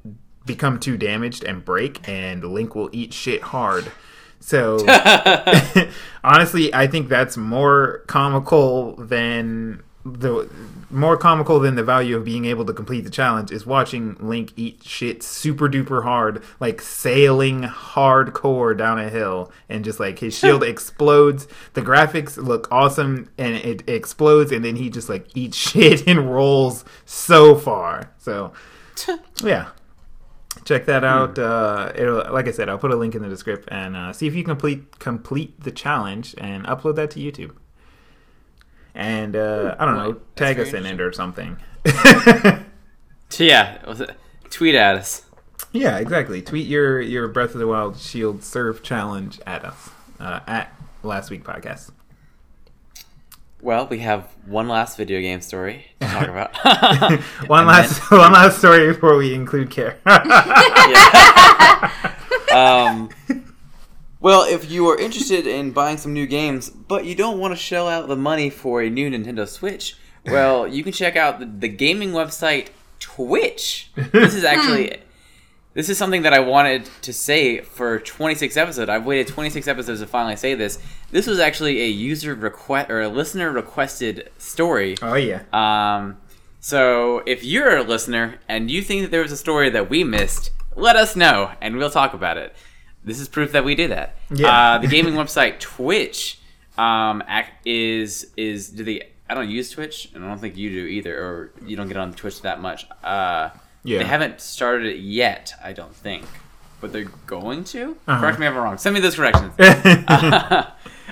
become 0.48 0.80
too 0.80 0.98
damaged 0.98 1.44
and 1.44 1.64
break, 1.64 2.06
and 2.10 2.44
Link 2.44 2.74
will 2.74 2.90
eat 2.92 3.14
shit 3.14 3.44
hard. 3.44 3.92
So 4.44 4.78
honestly, 6.24 6.74
I 6.74 6.86
think 6.88 7.08
that's 7.08 7.38
more 7.38 8.04
comical 8.08 8.98
than 8.98 9.82
the 10.06 10.50
more 10.92 11.16
comical 11.16 11.62
than 11.62 11.76
the 11.76 11.84
value 11.84 12.18
of 12.18 12.26
being 12.26 12.44
able 12.44 12.66
to 12.66 12.74
complete 12.74 13.06
the 13.06 13.10
challenge 13.10 13.52
is 13.52 13.66
watching 13.66 14.18
Link 14.20 14.52
eat 14.58 14.84
shit 14.84 15.24
super 15.24 15.70
duper 15.70 16.04
hard, 16.04 16.44
like 16.60 16.82
sailing 16.82 17.62
hardcore 17.62 18.78
down 18.78 19.00
a 19.00 19.10
hill, 19.10 19.50
and 19.70 19.86
just 19.86 20.02
like 20.02 20.20
his 20.20 20.38
shield 20.38 20.62
explodes. 20.74 21.48
The 21.74 21.82
graphics 21.82 22.36
look 22.36 22.68
awesome, 22.70 23.30
and 23.38 23.56
it 23.56 23.88
explodes, 23.88 24.52
and 24.52 24.66
then 24.66 24.76
he 24.76 24.90
just 24.90 25.08
like 25.08 25.26
eats 25.36 25.56
shit 25.70 26.06
and 26.06 26.34
rolls 26.34 26.84
so 27.06 27.56
far. 27.56 28.12
So 28.18 28.52
yeah, 29.42 29.70
check 30.66 30.86
that 30.86 31.04
out. 31.04 31.38
Uh, 31.40 31.92
it'll, 31.96 32.32
like 32.32 32.48
I 32.48 32.52
said, 32.52 32.70
I'll 32.70 32.78
put 32.78 32.92
a 32.92 32.96
link 32.96 33.16
in 33.16 33.22
the 33.22 33.30
description 33.30 33.72
and 33.74 33.96
uh, 33.96 34.14
see 34.14 34.28
if 34.28 34.36
you 34.36 34.44
complete 34.44 35.00
complete 35.00 35.60
the 35.62 35.72
challenge 35.72 36.36
and 36.38 36.66
upload 36.66 36.96
that 36.96 37.12
to 37.12 37.20
YouTube. 37.20 37.56
And 38.96 39.36
uh, 39.36 39.76
I 39.80 39.86
don't 39.86 39.96
know, 39.98 40.12
That's 40.14 40.24
tag 40.36 40.60
us 40.60 40.74
in 40.74 40.86
it 40.86 41.02
or 41.02 41.12
something. 41.12 41.58
yeah, 43.38 43.80
tweet 44.50 44.76
at 44.76 44.96
us. 44.98 45.26
yeah, 45.72 45.98
exactly. 45.98 46.42
Tweet 46.42 46.68
your 46.68 47.02
your 47.02 47.28
Breath 47.28 47.54
of 47.54 47.60
the 47.60 47.68
Wild 47.68 47.98
Shield 47.98 48.44
Surf 48.44 48.84
challenge 48.84 49.40
at 49.48 49.66
us 49.66 49.90
uh, 50.20 50.42
at 50.46 50.74
Last 51.02 51.32
Week 51.32 51.44
Podcast. 51.44 51.92
Well, 53.64 53.88
we 53.88 54.00
have 54.00 54.28
one 54.46 54.68
last 54.68 54.98
video 54.98 55.22
game 55.22 55.40
story 55.40 55.86
to 56.02 56.08
talk 56.08 56.28
about. 56.28 56.54
One 57.48 57.60
And 57.62 57.68
last 57.70 58.12
one 58.12 58.34
last 58.34 58.58
story 58.58 58.88
before 58.88 59.16
we 59.16 59.34
include 59.34 59.72
Kara. 59.72 59.96
um, 62.54 63.08
well, 64.20 64.44
if 64.44 64.70
you 64.70 64.90
are 64.90 65.00
interested 65.00 65.48
in 65.48 65.72
buying 65.72 65.96
some 65.96 66.12
new 66.12 66.28
games, 66.28 66.70
but 66.72 67.06
you 67.06 67.16
don't 67.16 67.40
want 67.40 67.54
to 67.54 67.56
shell 67.56 67.88
out 67.88 68.10
the 68.10 68.18
money 68.18 68.50
for 68.50 68.82
a 68.82 68.90
new 68.90 69.10
Nintendo 69.10 69.48
Switch, 69.48 69.96
well, 70.26 70.68
you 70.68 70.84
can 70.84 70.92
check 70.92 71.16
out 71.16 71.40
the, 71.40 71.46
the 71.46 71.70
gaming 71.70 72.12
website 72.12 72.68
Twitch. 73.00 73.92
This 73.96 74.36
is 74.36 74.44
actually. 74.44 74.98
This 75.74 75.90
is 75.90 75.98
something 75.98 76.22
that 76.22 76.34
I 76.34 76.40
wanted 76.40 76.88
to 77.02 77.12
say 77.12 77.62
for 77.62 78.00
26 78.00 78.58
episodes. 78.58 78.90
I've 78.90 79.06
waited 79.06 79.28
26 79.28 79.68
episodes 79.68 80.02
to 80.02 80.08
finally 80.08 80.36
say 80.36 80.54
this. 80.54 80.78
This 81.10 81.26
was 81.26 81.40
actually 81.40 81.82
a 81.82 81.88
user 81.88 82.36
request 82.36 82.92
or 82.92 83.02
a 83.02 83.10
listener 83.10 83.52
requested 83.52 84.30
story. 84.38 84.96
oh 85.02 85.16
yeah. 85.16 85.44
Um, 85.52 86.18
so 86.60 87.24
if 87.26 87.44
you're 87.44 87.78
a 87.78 87.84
listener 87.84 88.36
and 88.48 88.70
you 88.70 88.82
think 88.84 89.02
that 89.02 89.12
there 89.12 89.22
was 89.22 89.32
a 89.32 89.38
story 89.38 89.70
that 89.72 89.90
we 89.90 90.04
missed, 90.04 90.52
let 90.76 90.96
us 90.96 91.16
know 91.16 91.52
and 91.60 91.76
we'll 91.78 91.90
talk 91.90 92.14
about 92.14 92.38
it. 92.38 92.56
This 93.04 93.20
is 93.20 93.28
proof 93.28 93.52
that 93.52 93.66
we 93.66 93.76
did 93.76 93.92
that. 93.92 94.16
Yeah. 94.30 94.48
Uh, 94.48 94.78
the 94.78 94.88
gaming 94.96 95.16
website 95.16 95.60
Twitch 95.60 96.40
um, 96.78 97.24
is 97.66 98.32
is 98.38 98.70
do 98.70 98.84
they? 98.84 99.10
I 99.30 99.34
don't 99.36 99.50
use 99.50 99.72
Twitch, 99.72 100.10
and 100.14 100.24
I 100.24 100.28
don't 100.28 100.38
think 100.40 100.58
you 100.58 100.70
do 100.70 100.86
either, 100.86 101.18
or 101.18 101.52
you 101.66 101.76
don't 101.76 101.88
get 101.88 101.98
on 101.98 102.14
Twitch 102.14 102.42
that 102.42 102.62
much. 102.62 102.86
Uh, 103.04 103.50
Yeah. 103.84 104.00
They 104.00 104.06
haven't 104.06 104.40
started 104.42 104.88
it 104.88 105.00
yet, 105.00 105.54
I 105.64 105.74
don't 105.74 105.96
think, 105.96 106.26
but 106.80 106.94
they're 106.94 107.12
going 107.26 107.64
to. 107.66 107.98
Uh-huh. 108.08 108.20
Correct 108.20 108.40
me 108.40 108.48
if 108.48 108.54
I'm 108.54 108.58
wrong. 108.58 108.78
Send 108.78 108.94
me 108.94 109.02
those 109.02 109.16
corrections. 109.16 109.54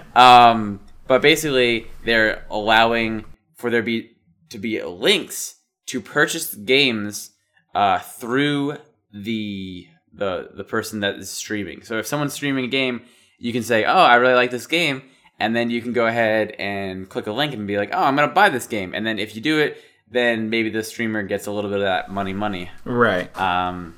um, 0.15 0.79
but 1.07 1.21
basically, 1.21 1.87
they're 2.05 2.45
allowing 2.49 3.25
for 3.55 3.69
there 3.69 3.83
be 3.83 4.11
to 4.49 4.57
be 4.57 4.81
links 4.81 5.55
to 5.87 5.99
purchase 5.99 6.53
games 6.55 7.31
uh, 7.75 7.99
through 7.99 8.77
the 9.13 9.87
the 10.13 10.49
the 10.53 10.63
person 10.63 11.01
that 11.01 11.15
is 11.15 11.29
streaming. 11.29 11.83
So 11.83 11.97
if 11.97 12.07
someone's 12.07 12.33
streaming 12.33 12.65
a 12.65 12.69
game, 12.69 13.01
you 13.37 13.51
can 13.51 13.63
say, 13.63 13.83
"Oh, 13.85 13.93
I 13.93 14.15
really 14.15 14.35
like 14.35 14.51
this 14.51 14.67
game," 14.67 15.03
and 15.39 15.55
then 15.55 15.69
you 15.69 15.81
can 15.81 15.93
go 15.93 16.05
ahead 16.05 16.51
and 16.59 17.09
click 17.09 17.27
a 17.27 17.31
link 17.31 17.53
and 17.53 17.67
be 17.67 17.77
like, 17.77 17.89
"Oh, 17.93 18.03
I'm 18.03 18.15
gonna 18.15 18.31
buy 18.31 18.49
this 18.49 18.67
game." 18.67 18.93
And 18.93 19.05
then 19.05 19.19
if 19.19 19.35
you 19.35 19.41
do 19.41 19.59
it, 19.59 19.77
then 20.11 20.49
maybe 20.49 20.69
the 20.69 20.83
streamer 20.83 21.23
gets 21.23 21.47
a 21.47 21.51
little 21.51 21.69
bit 21.69 21.79
of 21.79 21.85
that 21.85 22.11
money, 22.11 22.33
money. 22.33 22.69
right. 22.83 23.35
Um, 23.39 23.95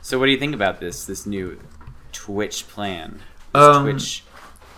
so 0.00 0.18
what 0.18 0.26
do 0.26 0.32
you 0.32 0.38
think 0.38 0.54
about 0.54 0.80
this 0.80 1.04
this 1.04 1.26
new 1.26 1.58
Twitch 2.12 2.68
plan? 2.68 3.20
This 3.52 3.62
Um, 3.62 3.82
Twitch 3.84 4.24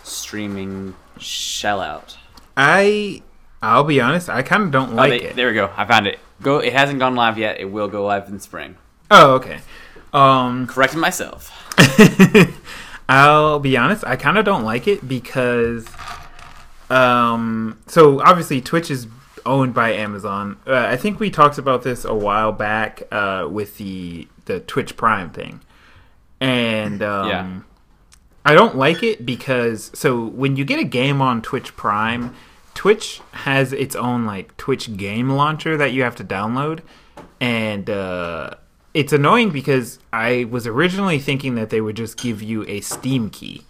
streaming 0.02 0.94
shell 1.18 1.80
out. 1.80 2.16
I 2.56 3.22
I'll 3.62 3.84
be 3.84 4.00
honest, 4.00 4.28
I 4.28 4.42
kind 4.42 4.62
of 4.64 4.70
don't 4.70 4.92
Oh, 4.92 4.96
like 4.96 5.10
they- 5.10 5.28
it. 5.28 5.36
There 5.36 5.48
we 5.48 5.54
go. 5.54 5.70
I 5.76 5.84
found 5.86 6.06
it. 6.06 6.18
Go. 6.42 6.58
It 6.58 6.72
hasn't 6.74 6.98
gone 6.98 7.14
live 7.14 7.38
yet. 7.38 7.58
It 7.60 7.66
will 7.70 7.88
go 7.88 8.04
live 8.04 8.28
in 8.28 8.38
spring. 8.40 8.76
Oh, 9.10 9.34
okay. 9.34 9.60
Um 10.12 10.66
Correcting 10.66 11.00
myself. 11.00 11.50
I'll 13.08 13.58
be 13.60 13.76
honest, 13.76 14.04
I 14.06 14.16
kind 14.16 14.38
of 14.38 14.44
don't 14.44 14.64
like 14.64 14.86
it 14.88 15.06
because 15.06 15.86
um 16.90 17.78
so 17.86 18.20
obviously 18.22 18.60
Twitch 18.60 18.90
is 18.90 19.06
owned 19.46 19.74
by 19.74 19.92
Amazon. 19.92 20.58
Uh, 20.66 20.74
I 20.74 20.96
think 20.96 21.20
we 21.20 21.30
talked 21.30 21.58
about 21.58 21.82
this 21.82 22.04
a 22.04 22.14
while 22.14 22.52
back 22.52 23.02
uh 23.10 23.46
with 23.50 23.78
the 23.78 24.28
the 24.46 24.60
Twitch 24.60 24.96
Prime 24.96 25.30
thing. 25.30 25.60
and 26.40 27.02
um, 27.02 27.28
Yeah. 27.28 27.60
I 28.46 28.54
don't 28.54 28.76
like 28.76 29.02
it 29.02 29.24
because 29.24 29.90
so 29.94 30.26
when 30.26 30.56
you 30.56 30.64
get 30.66 30.78
a 30.78 30.84
game 30.84 31.22
on 31.22 31.40
Twitch 31.40 31.74
Prime, 31.76 32.34
Twitch 32.74 33.22
has 33.32 33.72
its 33.72 33.96
own 33.96 34.26
like 34.26 34.54
Twitch 34.58 34.96
game 34.96 35.30
launcher 35.30 35.76
that 35.78 35.92
you 35.92 36.02
have 36.02 36.16
to 36.16 36.24
download, 36.24 36.80
and 37.40 37.88
uh, 37.88 38.50
it's 38.92 39.12
annoying 39.14 39.50
because 39.50 39.98
I 40.12 40.44
was 40.50 40.66
originally 40.66 41.18
thinking 41.18 41.54
that 41.54 41.70
they 41.70 41.80
would 41.80 41.96
just 41.96 42.18
give 42.18 42.42
you 42.42 42.64
a 42.68 42.80
Steam 42.82 43.30
key, 43.30 43.62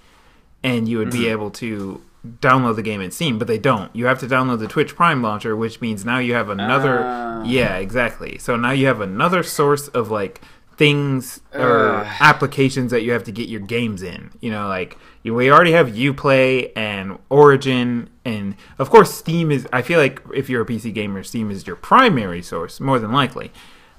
and 0.64 0.88
you 0.88 0.98
would 0.98 1.10
be 1.12 1.28
able 1.28 1.50
to 1.52 2.02
download 2.24 2.76
the 2.76 2.82
game 2.82 3.00
in 3.00 3.10
Steam, 3.10 3.38
but 3.38 3.46
they 3.48 3.58
don't. 3.58 3.94
You 3.94 4.06
have 4.06 4.18
to 4.20 4.26
download 4.26 4.58
the 4.58 4.68
Twitch 4.68 4.94
Prime 4.96 5.22
launcher, 5.22 5.54
which 5.56 5.80
means 5.80 6.04
now 6.04 6.18
you 6.18 6.34
have 6.34 6.48
another. 6.48 7.00
Ah. 7.02 7.42
yeah, 7.44 7.76
exactly. 7.76 8.38
So 8.38 8.56
now 8.56 8.70
you 8.72 8.86
have 8.86 9.00
another 9.00 9.42
source 9.42 9.88
of 9.88 10.10
like 10.10 10.40
things 10.76 11.40
or 11.52 11.90
Ugh. 11.96 12.06
applications 12.20 12.90
that 12.90 13.02
you 13.02 13.12
have 13.12 13.24
to 13.24 13.32
get 13.32 13.48
your 13.48 13.60
games 13.60 14.02
in. 14.02 14.30
You 14.40 14.50
know, 14.50 14.68
like 14.68 14.98
you, 15.22 15.34
we 15.34 15.50
already 15.50 15.72
have 15.72 15.88
UPlay 15.88 16.72
and 16.74 17.18
Origin, 17.28 18.10
and 18.24 18.56
of 18.78 18.90
course 18.90 19.12
Steam 19.14 19.50
is. 19.50 19.66
I 19.72 19.82
feel 19.82 19.98
like 19.98 20.22
if 20.34 20.48
you're 20.48 20.62
a 20.62 20.66
PC 20.66 20.92
gamer, 20.94 21.22
Steam 21.22 21.50
is 21.50 21.66
your 21.66 21.76
primary 21.76 22.42
source, 22.42 22.80
more 22.80 22.98
than 22.98 23.12
likely. 23.12 23.52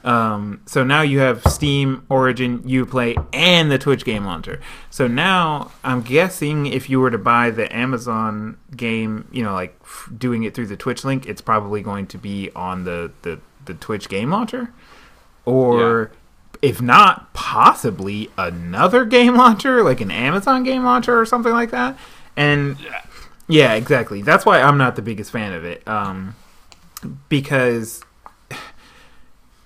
Um, 0.06 0.62
so 0.68 0.84
now 0.84 1.02
you 1.02 1.18
have 1.20 1.42
Steam, 1.48 2.06
Origin, 2.10 2.60
UPlay, 2.60 3.26
and 3.34 3.72
the 3.72 3.80
Twitch 3.80 4.06
game 4.06 4.24
launcher. 4.24 4.62
So 4.92 5.08
now 5.08 5.72
I'm 5.84 6.02
guessing 6.02 6.68
if 6.68 6.92
you 6.92 7.00
were 7.00 7.10
to 7.10 7.18
buy 7.18 7.50
the 7.50 7.76
Amazon 7.76 8.58
game, 8.78 9.28
you 9.32 9.44
know, 9.44 9.54
like 9.54 9.76
f- 9.82 10.12
doing 10.16 10.44
it 10.44 10.54
through 10.54 10.68
the 10.68 10.78
Twitch 10.78 11.04
link, 11.04 11.26
it's 11.26 11.42
probably 11.42 11.82
going 11.82 12.06
to 12.08 12.20
be 12.20 12.52
on 12.56 12.84
the 12.84 13.12
the, 13.24 13.40
the 13.66 13.74
Twitch 13.74 14.08
game 14.08 14.30
launcher, 14.30 14.72
or 15.44 16.12
if 16.62 16.84
not, 16.84 17.34
possibly 17.34 18.30
another 18.38 19.06
game 19.06 19.36
launcher, 19.38 19.84
like 19.84 20.02
an 20.02 20.12
Amazon 20.12 20.64
game 20.64 20.84
launcher 20.84 21.20
or 21.20 21.26
something 21.26 21.52
like 21.52 21.72
that. 21.72 21.98
And 22.38 22.78
yeah, 23.48 23.74
exactly. 23.74 24.22
That's 24.22 24.46
why 24.46 24.62
I'm 24.62 24.78
not 24.78 24.96
the 24.96 25.02
biggest 25.02 25.32
fan 25.32 25.54
of 25.54 25.66
it. 25.66 25.88
Um, 25.88 26.36
because 27.28 28.04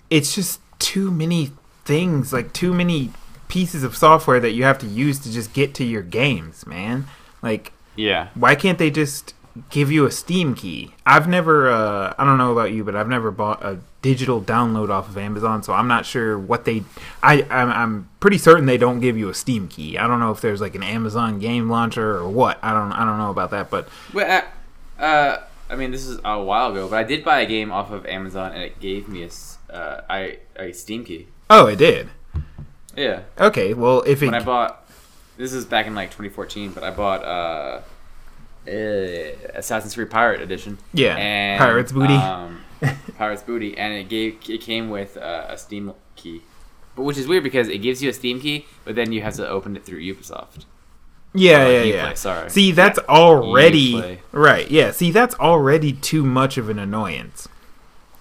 it's 0.09 0.33
just 0.35 0.59
too 0.79 1.11
many 1.11 1.51
things, 1.85 2.31
like 2.33 2.53
too 2.53 2.73
many 2.73 3.11
pieces 3.47 3.83
of 3.83 3.95
software 3.95 4.39
that 4.39 4.51
you 4.51 4.63
have 4.63 4.77
to 4.79 4.85
use 4.87 5.19
to 5.19 5.31
just 5.31 5.53
get 5.53 5.73
to 5.75 5.83
your 5.83 6.01
games, 6.03 6.65
man. 6.67 7.05
Like, 7.41 7.71
Yeah. 7.95 8.27
why 8.35 8.55
can't 8.55 8.77
they 8.77 8.91
just 8.91 9.33
give 9.71 9.91
you 9.91 10.05
a 10.05 10.11
Steam 10.11 10.53
key? 10.55 10.93
I've 11.05 11.27
never, 11.27 11.69
uh, 11.69 12.13
I 12.17 12.23
don't 12.25 12.37
know 12.37 12.51
about 12.51 12.71
you, 12.71 12.83
but 12.83 12.95
I've 12.95 13.07
never 13.09 13.31
bought 13.31 13.63
a 13.65 13.79
digital 14.01 14.39
download 14.41 14.89
off 14.89 15.09
of 15.09 15.17
Amazon, 15.17 15.61
so 15.63 15.73
I'm 15.73 15.87
not 15.87 16.05
sure 16.05 16.37
what 16.39 16.63
they. 16.63 16.83
I 17.21 17.45
I'm, 17.49 17.69
I'm 17.69 18.09
pretty 18.21 18.37
certain 18.37 18.65
they 18.65 18.77
don't 18.77 18.99
give 19.01 19.17
you 19.17 19.27
a 19.29 19.33
Steam 19.33 19.67
key. 19.67 19.97
I 19.97 20.07
don't 20.07 20.19
know 20.21 20.31
if 20.31 20.39
there's 20.41 20.61
like 20.61 20.75
an 20.75 20.83
Amazon 20.83 21.39
game 21.39 21.69
launcher 21.69 22.15
or 22.17 22.29
what. 22.29 22.59
I 22.63 22.71
don't 22.73 22.93
I 22.93 23.03
don't 23.03 23.17
know 23.17 23.31
about 23.31 23.51
that, 23.51 23.69
but 23.69 23.89
Well, 24.13 24.43
uh, 24.99 25.03
uh, 25.03 25.37
I 25.69 25.75
mean, 25.75 25.91
this 25.91 26.05
is 26.05 26.19
a 26.23 26.41
while 26.41 26.71
ago, 26.71 26.87
but 26.87 26.97
I 26.97 27.03
did 27.03 27.25
buy 27.25 27.41
a 27.41 27.45
game 27.45 27.71
off 27.71 27.91
of 27.91 28.05
Amazon, 28.05 28.53
and 28.53 28.61
it 28.63 28.79
gave 28.79 29.09
me 29.09 29.23
a, 29.23 29.29
uh, 29.69 30.01
I, 30.09 30.39
a 30.55 30.71
Steam 30.73 31.03
key. 31.03 31.27
oh, 31.49 31.67
it 31.67 31.77
did. 31.77 32.09
Yeah. 32.95 33.21
Okay, 33.39 33.73
well 33.73 34.01
if 34.01 34.21
it 34.21 34.27
When 34.27 34.35
I 34.35 34.43
bought, 34.43 34.89
this 35.37 35.53
is 35.53 35.65
back 35.65 35.87
in 35.87 35.95
like 35.95 36.09
2014, 36.09 36.71
but 36.71 36.83
I 36.83 36.91
bought 36.91 37.23
uh, 37.23 37.81
uh, 38.67 38.71
Assassin's 39.55 39.93
Creed 39.95 40.09
Pirate 40.09 40.41
Edition. 40.41 40.77
Yeah, 40.93 41.15
and, 41.15 41.59
Pirate's 41.59 41.91
Booty. 41.91 42.13
Um, 42.13 42.61
Pirate's 43.17 43.43
Booty, 43.43 43.77
and 43.77 43.93
it 43.93 44.09
gave 44.09 44.37
it 44.49 44.61
came 44.61 44.89
with 44.89 45.17
uh, 45.17 45.45
a 45.49 45.57
Steam 45.57 45.93
key, 46.15 46.41
but 46.95 47.03
which 47.03 47.17
is 47.17 47.27
weird 47.27 47.43
because 47.43 47.67
it 47.67 47.79
gives 47.79 48.01
you 48.03 48.09
a 48.09 48.13
Steam 48.13 48.39
key, 48.41 48.65
but 48.85 48.95
then 48.95 49.11
you 49.11 49.21
have 49.21 49.35
to 49.35 49.47
open 49.47 49.75
it 49.75 49.85
through 49.85 50.01
Ubisoft. 50.01 50.65
Yeah, 51.33 51.67
yeah, 51.67 51.83
yeah. 51.83 52.13
sorry. 52.15 52.49
See, 52.49 52.71
that's 52.71 52.97
already 53.07 54.19
right. 54.31 54.69
Yeah, 54.69 54.91
see, 54.91 55.11
that's 55.11 55.35
already 55.35 55.93
too 55.93 56.23
much 56.23 56.57
of 56.57 56.69
an 56.69 56.79
annoyance. 56.79 57.47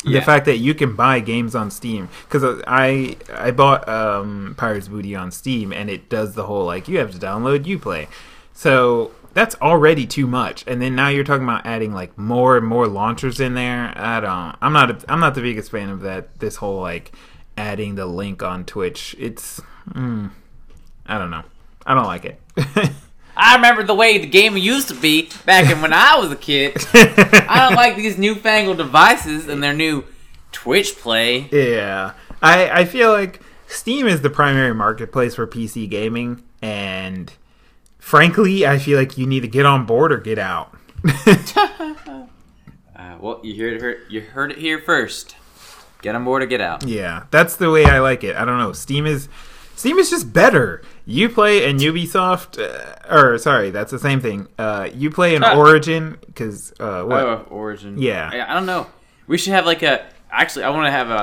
Yeah. 0.04 0.20
The 0.20 0.26
fact 0.26 0.44
that 0.44 0.58
you 0.58 0.74
can 0.74 0.94
buy 0.94 1.18
games 1.18 1.56
on 1.56 1.70
Steam 1.72 2.08
because 2.28 2.62
I 2.68 3.16
I 3.32 3.50
bought 3.50 3.88
um, 3.88 4.54
Pirates 4.56 4.86
Booty 4.86 5.16
on 5.16 5.32
Steam 5.32 5.72
and 5.72 5.90
it 5.90 6.08
does 6.08 6.34
the 6.34 6.44
whole 6.44 6.64
like 6.66 6.86
you 6.86 6.98
have 6.98 7.10
to 7.12 7.18
download 7.18 7.64
Uplay. 7.64 8.06
so 8.52 9.10
that's 9.34 9.54
already 9.56 10.06
too 10.06 10.26
much. 10.26 10.64
And 10.66 10.80
then 10.82 10.94
now 10.94 11.08
you're 11.08 11.24
talking 11.24 11.44
about 11.44 11.64
adding 11.64 11.92
like 11.92 12.16
more 12.18 12.56
and 12.56 12.66
more 12.66 12.86
launchers 12.86 13.40
in 13.40 13.54
there. 13.54 13.92
I 13.96 14.20
don't. 14.20 14.56
I'm 14.60 14.72
not. 14.72 14.90
A, 14.90 15.12
I'm 15.12 15.20
not 15.20 15.34
the 15.34 15.42
biggest 15.42 15.70
fan 15.70 15.90
of 15.90 16.00
that. 16.00 16.40
This 16.40 16.56
whole 16.56 16.80
like 16.80 17.12
adding 17.56 17.94
the 17.94 18.06
link 18.06 18.42
on 18.42 18.64
Twitch. 18.64 19.14
It's. 19.18 19.60
Mm, 19.90 20.30
I 21.06 21.18
don't 21.18 21.30
know. 21.30 21.44
I 21.86 21.94
don't 21.94 22.06
like 22.06 22.24
it. 22.24 22.40
I 23.40 23.54
remember 23.54 23.84
the 23.84 23.94
way 23.94 24.18
the 24.18 24.26
game 24.26 24.56
used 24.56 24.88
to 24.88 24.94
be 24.94 25.30
back 25.46 25.70
in 25.70 25.80
when 25.80 25.92
I 25.92 26.16
was 26.18 26.32
a 26.32 26.36
kid. 26.36 26.76
I 26.92 27.66
don't 27.68 27.76
like 27.76 27.94
these 27.96 28.18
newfangled 28.18 28.78
devices 28.78 29.46
and 29.48 29.62
their 29.62 29.72
new 29.72 30.04
Twitch 30.50 30.96
play. 30.98 31.48
Yeah, 31.52 32.14
I 32.42 32.68
I 32.80 32.84
feel 32.84 33.12
like 33.12 33.40
Steam 33.68 34.06
is 34.08 34.22
the 34.22 34.30
primary 34.30 34.74
marketplace 34.74 35.36
for 35.36 35.46
PC 35.46 35.88
gaming, 35.88 36.42
and 36.60 37.32
frankly, 37.98 38.66
I 38.66 38.78
feel 38.78 38.98
like 38.98 39.16
you 39.16 39.26
need 39.26 39.40
to 39.40 39.48
get 39.48 39.64
on 39.66 39.86
board 39.86 40.12
or 40.12 40.18
get 40.18 40.38
out. 40.38 40.74
Uh, 42.96 43.16
well, 43.20 43.40
you 43.44 43.54
heard 43.62 43.80
it. 43.80 43.98
You 44.10 44.20
heard 44.20 44.50
it 44.50 44.58
here 44.58 44.80
first. 44.80 45.36
Get 46.02 46.16
on 46.16 46.24
board 46.24 46.42
or 46.42 46.46
get 46.46 46.60
out. 46.60 46.84
yeah, 46.84 47.26
that's 47.30 47.54
the 47.54 47.70
way 47.70 47.84
I 47.84 48.00
like 48.00 48.24
it. 48.24 48.34
I 48.34 48.44
don't 48.44 48.58
know. 48.58 48.72
Steam 48.72 49.06
is 49.06 49.28
Steam 49.76 49.98
is 49.98 50.10
just 50.10 50.32
better. 50.32 50.82
Uplay 51.08 51.66
and 51.68 51.80
Ubisoft, 51.80 52.58
uh, 52.62 53.14
or 53.14 53.38
sorry, 53.38 53.70
that's 53.70 53.90
the 53.90 53.98
same 53.98 54.20
thing. 54.20 54.46
Uh, 54.58 54.84
Uplay 54.84 55.34
and 55.34 55.42
Ah. 55.42 55.56
Origin, 55.56 56.18
because 56.26 56.72
uh, 56.78 57.02
what? 57.02 57.20
Oh, 57.22 57.46
Origin. 57.48 57.96
Yeah. 57.98 58.28
I, 58.30 58.50
I 58.50 58.54
don't 58.54 58.66
know. 58.66 58.86
We 59.26 59.38
should 59.38 59.54
have 59.54 59.64
like 59.64 59.82
a. 59.82 60.06
Actually, 60.30 60.64
I 60.64 60.70
want 60.70 60.86
to 60.86 60.90
have 60.90 61.08
a, 61.10 61.14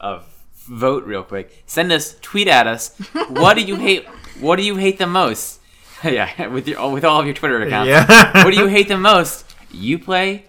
a, 0.00 0.06
a 0.06 0.22
vote 0.66 1.04
real 1.04 1.24
quick. 1.24 1.64
Send 1.66 1.90
us, 1.90 2.16
tweet 2.20 2.46
at 2.46 2.68
us. 2.68 2.96
What 3.28 3.54
do 3.54 3.62
you 3.62 3.74
hate? 3.74 4.06
What 4.40 4.56
do 4.56 4.62
you 4.62 4.76
hate 4.76 4.98
the 4.98 5.06
most? 5.08 5.60
yeah, 6.04 6.46
with 6.46 6.68
your 6.68 6.88
with 6.90 7.04
all 7.04 7.18
of 7.18 7.26
your 7.26 7.34
Twitter 7.34 7.60
accounts. 7.62 7.88
Yeah. 7.88 8.42
what 8.44 8.52
do 8.52 8.56
you 8.60 8.68
hate 8.68 8.86
the 8.88 8.98
most? 8.98 9.52
Uplay 9.72 10.42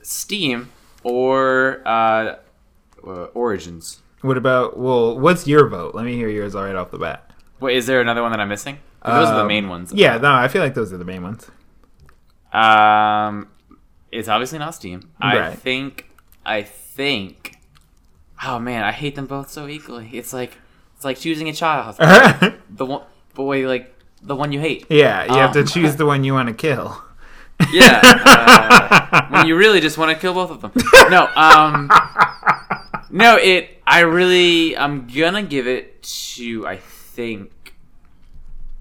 Steam 0.00 0.70
or 1.02 1.82
uh, 1.84 2.36
uh, 3.06 3.24
Origins? 3.34 4.00
What 4.22 4.38
about? 4.38 4.78
Well, 4.78 5.18
what's 5.20 5.46
your 5.46 5.68
vote? 5.68 5.94
Let 5.94 6.06
me 6.06 6.14
hear 6.16 6.30
yours 6.30 6.54
right 6.54 6.74
off 6.74 6.90
the 6.90 6.98
bat. 6.98 7.30
Wait, 7.64 7.76
is 7.78 7.86
there 7.86 8.00
another 8.02 8.20
one 8.22 8.30
that 8.32 8.40
I'm 8.40 8.48
missing? 8.50 8.78
Those 9.04 9.28
are 9.28 9.34
the 9.36 9.40
Um, 9.40 9.46
main 9.48 9.68
ones. 9.68 9.92
Yeah, 9.92 10.18
no, 10.18 10.30
I 10.32 10.48
feel 10.48 10.62
like 10.62 10.74
those 10.74 10.92
are 10.92 10.98
the 10.98 11.04
main 11.04 11.22
ones. 11.22 11.50
Um, 12.52 13.48
it's 14.12 14.28
obviously 14.28 14.58
not 14.58 14.74
Steam. 14.74 15.10
I 15.20 15.50
think. 15.54 16.10
I 16.44 16.62
think. 16.62 17.56
Oh 18.44 18.58
man, 18.58 18.84
I 18.84 18.92
hate 18.92 19.14
them 19.14 19.26
both 19.26 19.50
so 19.50 19.66
equally. 19.66 20.10
It's 20.12 20.32
like 20.32 20.58
it's 20.94 21.04
like 21.04 21.18
choosing 21.18 21.48
a 21.48 21.52
child. 21.54 21.96
the 22.70 22.84
one, 22.86 23.02
boy, 23.34 23.66
like 23.66 23.94
the 24.22 24.36
one 24.36 24.52
you 24.52 24.60
hate. 24.60 24.86
yeah, 24.90 25.24
you 25.24 25.38
have 25.40 25.52
to 25.52 25.60
Um, 25.60 25.66
choose 25.66 25.96
the 25.96 26.06
one 26.06 26.22
you 26.24 26.34
want 26.34 26.48
to 26.48 26.54
kill. 26.54 27.00
Yeah. 27.72 28.00
Uh, 28.04 29.26
when 29.30 29.46
you 29.46 29.56
really 29.56 29.80
just 29.80 29.96
want 29.96 30.10
to 30.14 30.20
kill 30.20 30.34
both 30.34 30.50
of 30.50 30.60
them. 30.60 30.72
No. 31.10 31.28
Um. 31.34 31.90
No. 33.10 33.36
It. 33.36 33.80
I 33.86 34.00
really. 34.00 34.76
I'm 34.76 35.06
gonna 35.06 35.42
give 35.44 35.66
it 35.68 36.02
to. 36.34 36.66
I 36.66 36.76
think. 37.14 37.50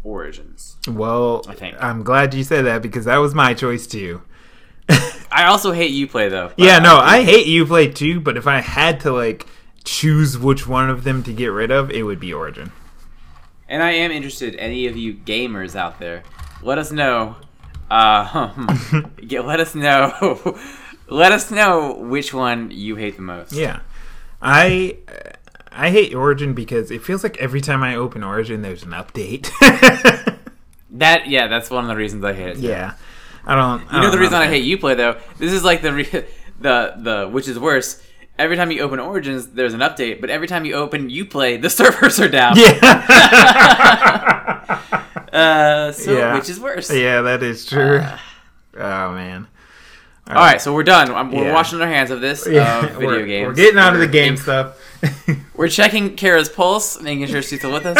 Origins. 0.03 0.75
Well, 0.87 1.43
I 1.47 1.53
think. 1.53 1.77
I'm 1.79 2.03
glad 2.03 2.33
you 2.33 2.43
said 2.43 2.65
that 2.65 2.81
because 2.81 3.05
that 3.05 3.17
was 3.17 3.33
my 3.33 3.53
choice 3.53 3.87
too. 3.87 4.21
I 5.31 5.45
also 5.45 5.71
hate 5.71 5.91
Uplay 5.91 6.29
though. 6.29 6.51
Yeah, 6.57 6.79
no, 6.79 6.97
I 6.97 7.23
hate 7.23 7.47
Uplay 7.47 7.93
too, 7.93 8.19
but 8.19 8.35
if 8.35 8.45
I 8.45 8.59
had 8.59 8.99
to 9.01 9.11
like 9.11 9.47
choose 9.85 10.37
which 10.37 10.67
one 10.67 10.89
of 10.89 11.03
them 11.03 11.23
to 11.23 11.33
get 11.33 11.47
rid 11.47 11.71
of, 11.71 11.89
it 11.89 12.03
would 12.03 12.19
be 12.19 12.33
Origin. 12.33 12.71
And 13.69 13.81
I 13.81 13.91
am 13.91 14.11
interested. 14.11 14.55
Any 14.57 14.87
of 14.87 14.97
you 14.97 15.13
gamers 15.13 15.75
out 15.75 15.99
there, 15.99 16.23
let 16.61 16.77
us 16.77 16.91
know. 16.91 17.37
Uh, 17.89 18.67
get, 19.27 19.45
let 19.45 19.59
us 19.61 19.73
know. 19.73 20.59
let 21.07 21.31
us 21.31 21.49
know 21.49 21.93
which 21.93 22.33
one 22.33 22.71
you 22.71 22.97
hate 22.97 23.15
the 23.15 23.21
most. 23.21 23.53
Yeah. 23.53 23.79
I 24.41 24.97
I 25.75 25.89
hate 25.89 26.13
Origin 26.13 26.53
because 26.53 26.91
it 26.91 27.01
feels 27.03 27.23
like 27.23 27.37
every 27.37 27.61
time 27.61 27.83
I 27.83 27.95
open 27.95 28.23
Origin 28.23 28.61
there's 28.61 28.83
an 28.83 28.91
update. 28.91 29.49
That 30.97 31.27
yeah, 31.27 31.47
that's 31.47 31.71
one 31.71 31.83
of 31.83 31.87
the 31.87 31.95
reasons 31.95 32.23
I 32.23 32.33
hate 32.33 32.49
it. 32.49 32.55
too. 32.57 32.67
yeah. 32.67 32.93
I 33.47 33.55
don't 33.55 33.81
You 33.91 33.99
know 33.99 34.11
the 34.11 34.19
reason 34.19 34.35
I 34.35 34.45
hate 34.45 34.63
Uplay 34.79 34.95
though. 34.95 35.17
This 35.39 35.51
is 35.51 35.63
like 35.63 35.81
the 35.81 35.91
re- 35.91 36.25
the 36.61 36.93
the 36.97 37.27
which 37.31 37.47
is 37.47 37.57
worse. 37.57 37.99
Every 38.37 38.55
time 38.55 38.69
you 38.69 38.81
open 38.81 38.99
Origins, 38.99 39.47
there's 39.47 39.73
an 39.73 39.79
update, 39.79 40.21
but 40.21 40.29
every 40.29 40.45
time 40.47 40.65
you 40.65 40.75
open 40.75 41.09
Uplay, 41.09 41.59
the 41.59 41.69
servers 41.79 42.19
are 42.19 42.29
down. 42.29 42.57
Yeah. 42.57 42.79
Uh, 45.33 45.91
so 45.91 46.15
Yeah. 46.15 46.35
which 46.35 46.47
is 46.47 46.59
worse? 46.59 46.91
yeah, 46.93 47.21
that 47.21 47.41
is 47.41 47.65
true. 47.65 48.01
oh 48.77 49.11
man. 49.13 49.47
All 50.27 50.35
right, 50.35 50.61
so 50.61 50.73
we're 50.75 50.83
done. 50.83 51.09
I'm, 51.11 51.31
we're 51.31 51.45
Yeah. 51.45 51.53
washing 51.53 51.81
our 51.81 51.87
hands 51.87 52.11
of 52.11 52.21
this 52.21 52.47
Yeah, 52.47 52.85
of 52.85 52.91
video 52.97 53.07
we're. 53.09 53.47
We're 53.47 53.53
getting 53.53 53.79
out 53.79 53.93
of 53.95 53.99
the 53.99 54.05
game 54.07 54.35
game- 54.35 54.37
stuff. 54.37 54.77
We're 55.55 55.67
checking 55.69 56.15
Kara's 56.15 56.49
pulse, 56.49 56.99
making 57.01 57.27
sure 57.27 57.41
she's 57.41 57.59
still 57.59 57.71
with 57.73 57.85
us. 57.85 57.97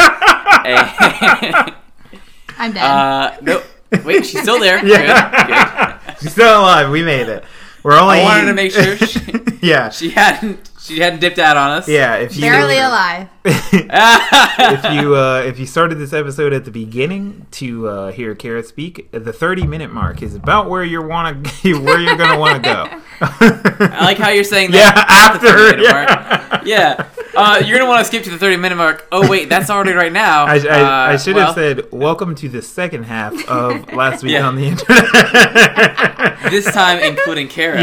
And- 0.66 1.76
I'm 2.58 2.72
dead. 2.74 2.84
uh, 2.84 3.38
no, 3.42 3.63
wait, 4.06 4.26
she's 4.26 4.42
still 4.42 4.60
there. 4.60 4.78
Yeah. 4.86 5.98
Good, 5.98 6.08
good. 6.08 6.18
She's 6.22 6.32
still 6.32 6.60
alive. 6.62 6.89
We 6.92 7.04
made 7.04 7.28
it. 7.28 7.44
We're 7.84 8.00
only. 8.00 8.20
I 8.20 8.24
wanted 8.24 8.46
to 8.48 8.54
make 8.54 8.72
sure 8.72 8.96
she- 9.08 9.22
yeah. 9.62 9.89
She 9.89 10.10
hadn't. 10.12 10.70
She 10.80 11.00
hadn't 11.00 11.20
dipped 11.20 11.39
out 11.39 11.58
on 11.58 11.72
us. 11.72 11.88
yeah. 11.88 12.16
If 12.16 12.36
you 12.36 12.42
Barely 12.42 12.78
alive. 12.78 13.28
If 13.45 14.93
you 15.01 15.15
uh, 15.15 15.41
if 15.45 15.60
you 15.60 15.65
started 15.65 15.95
this 15.95 16.13
episode 16.13 16.53
at 16.53 16.65
the 16.65 16.71
beginning 16.71 17.45
to 17.51 17.88
uh, 17.88 18.12
hear 18.12 18.36
Kara 18.36 18.63
speak, 18.63 19.12
the 19.12 19.34
thirty 19.34 19.65
minute 19.67 19.91
mark 19.91 20.21
is 20.21 20.36
about 20.36 20.69
where 20.69 20.84
you 20.84 21.01
want 21.01 21.45
to 21.45 21.79
where 21.82 21.99
you're 21.99 22.15
gonna 22.17 22.39
want 22.39 22.63
to 22.63 22.69
go. 22.69 22.88
I 23.21 23.99
like 24.06 24.17
how 24.17 24.29
you're 24.29 24.43
saying 24.43 24.71
that. 24.71 24.95
Yeah, 25.10 25.34
the 25.34 25.39
30 25.39 25.53
after 25.53 25.77
minute 25.77 25.84
yeah. 25.84 26.47
mark. 26.51 26.65
Yeah. 26.65 27.08
Uh, 27.36 27.62
you're 27.65 27.77
gonna 27.79 27.89
want 27.89 27.99
to 27.99 28.06
skip 28.06 28.23
to 28.23 28.29
the 28.29 28.38
30 28.38 28.58
minute 28.58 28.75
mark. 28.75 29.08
Oh 29.12 29.27
wait, 29.29 29.49
that's 29.49 29.69
already 29.69 29.93
right 29.93 30.12
now. 30.12 30.45
I, 30.45 30.56
I, 30.56 30.58
I 30.67 31.13
Uh, 31.13 31.17
should 31.17 31.36
well, 31.36 31.47
have 31.47 31.56
said 31.56 31.91
welcome 31.91 32.36
to 32.36 32.47
the 32.49 32.62
second 32.62 33.03
half 33.06 33.34
of 33.49 33.91
last 33.93 34.23
week 34.23 34.34
Yeah. 34.34 34.47
on 34.47 34.56
the 34.56 34.65
internet. 34.67 36.51
this 36.51 36.65
time 36.71 36.99
including 36.99 37.47
Kara. 37.47 37.82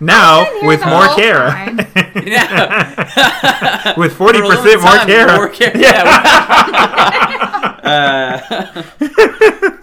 now 0.00 0.40
I've 0.40 0.46
been 0.46 0.58
here 0.60 0.68
with 0.68 0.80
more 0.86 1.04
whole 1.06 1.16
Kara, 1.16 1.50
time. 1.50 1.80
Yeah. 2.26 3.94
Forty 4.32 4.48
percent 4.56 4.82
more 4.82 4.98
Kara. 5.06 5.36
more 5.36 5.48
Kara. 5.48 5.78
Yeah. 5.78 6.02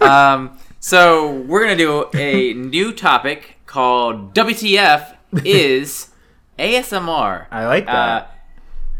uh, 0.00 0.04
um, 0.04 0.58
so 0.80 1.32
we're 1.32 1.62
gonna 1.62 1.76
do 1.76 2.06
a 2.14 2.54
new 2.54 2.92
topic 2.92 3.56
called 3.66 4.34
WTF 4.34 5.14
is 5.44 6.08
ASMR. 6.58 7.46
I 7.50 7.66
like 7.66 7.86
that. 7.86 8.22
Uh, 8.22 8.26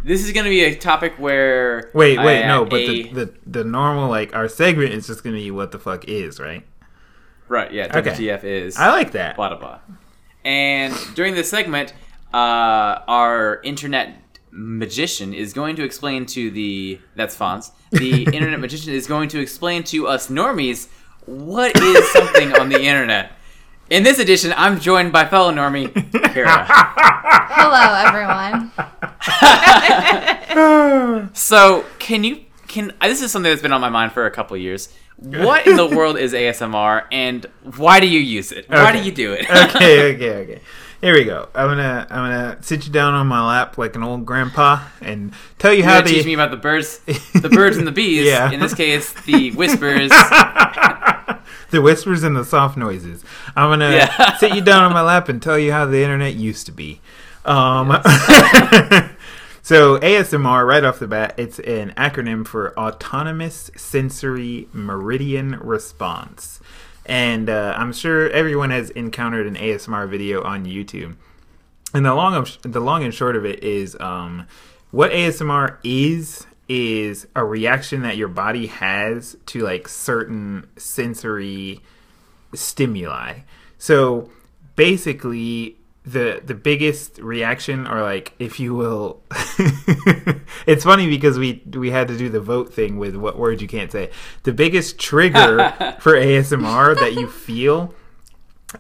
this 0.04 0.24
is 0.24 0.32
gonna 0.32 0.48
be 0.48 0.64
a 0.64 0.74
topic 0.74 1.14
where 1.18 1.90
Wait, 1.94 2.18
wait, 2.18 2.44
I- 2.44 2.48
no, 2.48 2.64
but 2.64 2.80
a- 2.80 3.02
the, 3.02 3.12
the 3.24 3.34
the 3.46 3.64
normal 3.64 4.08
like 4.08 4.34
our 4.34 4.48
segment 4.48 4.92
is 4.92 5.06
just 5.06 5.24
gonna 5.24 5.37
be 5.37 5.50
what 5.50 5.72
the 5.72 5.78
fuck 5.78 6.06
is, 6.08 6.38
right? 6.40 6.64
right, 7.48 7.72
yeah, 7.72 7.87
Okay. 7.96 8.11
WTF 8.11 8.44
is 8.44 8.76
I 8.76 8.90
like 8.90 9.12
that. 9.12 9.37
blah 9.37 9.48
blah 9.48 9.58
blah. 9.58 9.78
And 10.44 10.94
during 11.14 11.34
this 11.34 11.50
segment, 11.50 11.92
uh, 12.32 13.00
our 13.08 13.61
internet 13.62 14.14
magician 14.50 15.34
is 15.34 15.52
going 15.52 15.76
to 15.76 15.84
explain 15.84 16.26
to 16.26 16.50
the 16.50 16.98
that's 17.14 17.37
Fonz. 17.37 17.70
The 17.92 18.24
internet 18.32 18.61
magician 18.61 18.92
is 18.92 19.06
going 19.06 19.28
to 19.30 19.40
explain 19.40 19.84
to 19.84 20.08
us 20.08 20.28
normies 20.28 20.88
what 21.26 21.76
is 21.76 22.11
something 22.12 22.54
on 22.54 22.68
the 22.68 22.80
internet. 22.80 23.32
In 23.90 24.02
this 24.02 24.18
edition, 24.18 24.52
I'm 24.56 24.80
joined 24.80 25.12
by 25.12 25.24
fellow 25.26 25.50
normie 25.50 25.92
Kara. 26.32 26.66
Hello, 26.68 27.94
everyone. 28.06 28.72
So, 31.34 31.84
can 31.98 32.24
you 32.24 32.44
can 32.66 32.92
this 33.00 33.22
is 33.22 33.30
something 33.30 33.50
that's 33.50 33.62
been 33.62 33.72
on 33.72 33.80
my 33.80 33.90
mind 33.90 34.12
for 34.12 34.26
a 34.26 34.30
couple 34.30 34.56
years. 34.56 34.92
What 35.16 35.66
in 35.66 35.76
the 35.76 35.87
world 35.87 36.16
is 36.18 36.32
ASMR, 36.32 37.04
and 37.11 37.46
why 37.76 38.00
do 38.00 38.06
you 38.06 38.20
use 38.20 38.52
it? 38.52 38.68
Why 38.68 38.92
do 38.92 39.02
you 39.02 39.11
do 39.12 39.32
it? 39.32 39.50
okay, 39.50 40.14
okay, 40.14 40.34
okay. 40.37 40.61
Here 41.00 41.14
we 41.14 41.24
go. 41.24 41.48
I'm 41.54 41.68
gonna 41.68 42.06
I'm 42.11 42.16
gonna 42.30 42.62
sit 42.62 42.87
you 42.87 42.92
down 42.92 43.14
on 43.14 43.26
my 43.28 43.46
lap 43.46 43.78
like 43.78 43.94
an 43.94 44.02
old 44.02 44.26
grandpa 44.26 44.80
and 45.00 45.32
tell 45.58 45.72
you 45.72 45.78
You 45.78 45.84
how 45.84 46.00
gotta 46.00 46.12
teach 46.12 46.26
me 46.26 46.34
about 46.34 46.50
the 46.50 46.56
birds, 46.56 46.98
the 47.40 47.48
birds 47.48 47.76
and 47.76 47.87
the 47.87 47.92
bees. 47.92 48.26
Yeah. 48.26 48.50
In 48.50 48.58
this 48.58 48.74
case, 48.74 49.12
the 49.24 49.52
whispers. 49.52 50.11
the 51.70 51.80
whispers 51.80 52.24
and 52.24 52.34
the 52.37 52.44
soft 52.44 52.76
noises. 52.76 53.24
I'm 53.54 53.70
gonna 53.70 53.92
Yeah. 53.92 54.37
sit 54.38 54.54
you 54.56 54.61
down 54.61 54.82
on 54.82 54.92
my 54.92 55.02
lap 55.02 55.28
and 55.28 55.40
tell 55.40 55.58
you 55.58 55.70
how 55.70 55.87
the 55.87 56.02
internet 56.02 56.34
used 56.34 56.66
to 56.66 56.72
be. 56.72 57.00
Um, 57.44 57.88
so 59.62 59.98
ASMR, 60.00 60.66
right 60.66 60.82
off 60.84 60.98
the 60.98 61.06
bat, 61.06 61.34
it's 61.38 61.58
an 61.61 61.92
acronym 61.96 62.46
for 62.46 62.76
Autonomous 62.78 63.70
Sensory 63.76 64.66
Meridian 64.72 65.58
Response, 65.61 66.61
and 67.08 67.48
uh, 67.48 67.74
I'm 67.76 67.92
sure 67.92 68.30
everyone 68.30 68.70
has 68.70 68.90
encountered 68.90 69.46
an 69.46 69.56
ASMR 69.56 70.08
video 70.08 70.42
on 70.42 70.66
YouTube. 70.66 71.16
And 71.94 72.04
the 72.04 72.14
long 72.14 72.34
of, 72.34 72.58
the 72.62 72.80
long 72.80 73.02
and 73.02 73.14
short 73.14 73.34
of 73.34 73.46
it 73.46 73.64
is, 73.64 73.96
um, 73.98 74.46
what 74.90 75.10
ASMR 75.10 75.78
is 75.82 76.46
is 76.68 77.26
a 77.34 77.42
reaction 77.42 78.02
that 78.02 78.18
your 78.18 78.28
body 78.28 78.66
has 78.66 79.36
to 79.46 79.60
like 79.60 79.88
certain 79.88 80.68
sensory 80.76 81.80
stimuli. 82.52 83.40
So 83.78 84.30
basically 84.76 85.77
the 86.10 86.40
the 86.44 86.54
biggest 86.54 87.18
reaction 87.18 87.86
or 87.86 88.00
like 88.02 88.32
if 88.38 88.58
you 88.60 88.74
will 88.74 89.20
it's 90.66 90.84
funny 90.84 91.08
because 91.08 91.38
we 91.38 91.62
we 91.74 91.90
had 91.90 92.08
to 92.08 92.16
do 92.16 92.28
the 92.28 92.40
vote 92.40 92.72
thing 92.72 92.98
with 92.98 93.16
what 93.16 93.38
words 93.38 93.60
you 93.62 93.68
can't 93.68 93.92
say. 93.92 94.10
The 94.44 94.52
biggest 94.52 94.98
trigger 94.98 95.96
for 96.00 96.12
ASMR 96.14 96.94
that 96.98 97.14
you 97.14 97.28
feel 97.28 97.94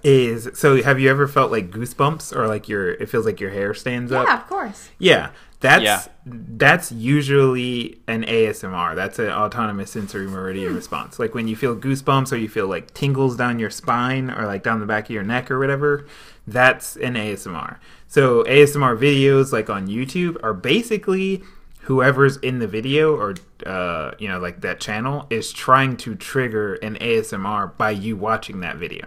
is 0.02 0.48
so 0.54 0.82
have 0.82 1.00
you 1.00 1.08
ever 1.10 1.26
felt 1.26 1.50
like 1.50 1.70
goosebumps 1.70 2.34
or 2.36 2.46
like 2.46 2.68
your 2.68 2.90
it 2.92 3.08
feels 3.08 3.24
like 3.26 3.40
your 3.40 3.50
hair 3.50 3.74
stands 3.74 4.12
up? 4.12 4.26
yeah, 4.26 4.40
of 4.40 4.46
course. 4.46 4.90
Yeah, 4.98 5.30
that's 5.60 5.82
Yeah. 5.82 6.02
that's 6.26 6.92
usually 6.92 7.98
an 8.06 8.22
ASMR. 8.24 8.94
That's 8.94 9.18
an 9.18 9.30
autonomous 9.30 9.90
sensory 9.90 10.26
Hmm. 10.26 10.32
meridian 10.34 10.74
response. 10.74 11.18
Like 11.18 11.34
when 11.34 11.48
you 11.48 11.56
feel 11.56 11.74
goosebumps 11.74 12.32
or 12.32 12.36
you 12.36 12.48
feel 12.48 12.68
like 12.68 12.92
tingles 12.94 13.36
down 13.36 13.58
your 13.58 13.70
spine 13.70 14.30
or 14.30 14.46
like 14.46 14.62
down 14.62 14.80
the 14.80 14.86
back 14.86 15.04
of 15.04 15.10
your 15.10 15.24
neck 15.24 15.50
or 15.50 15.58
whatever, 15.58 16.06
that's 16.50 16.96
an 16.96 17.14
ASMR. 17.14 17.76
So 18.06 18.42
ASMR 18.44 18.96
videos 18.98 19.52
like 19.52 19.68
on 19.70 19.86
YouTube 19.88 20.42
are 20.42 20.54
basically 20.54 21.42
whoever's 21.82 22.36
in 22.38 22.58
the 22.58 22.66
video 22.66 23.14
or 23.16 23.34
uh, 23.66 24.12
you 24.18 24.28
know 24.28 24.38
like 24.38 24.60
that 24.62 24.80
channel 24.80 25.26
is 25.30 25.52
trying 25.52 25.96
to 25.98 26.14
trigger 26.14 26.74
an 26.76 26.96
ASMR 27.00 27.76
by 27.76 27.90
you 27.90 28.16
watching 28.16 28.60
that 28.60 28.76
video. 28.76 29.06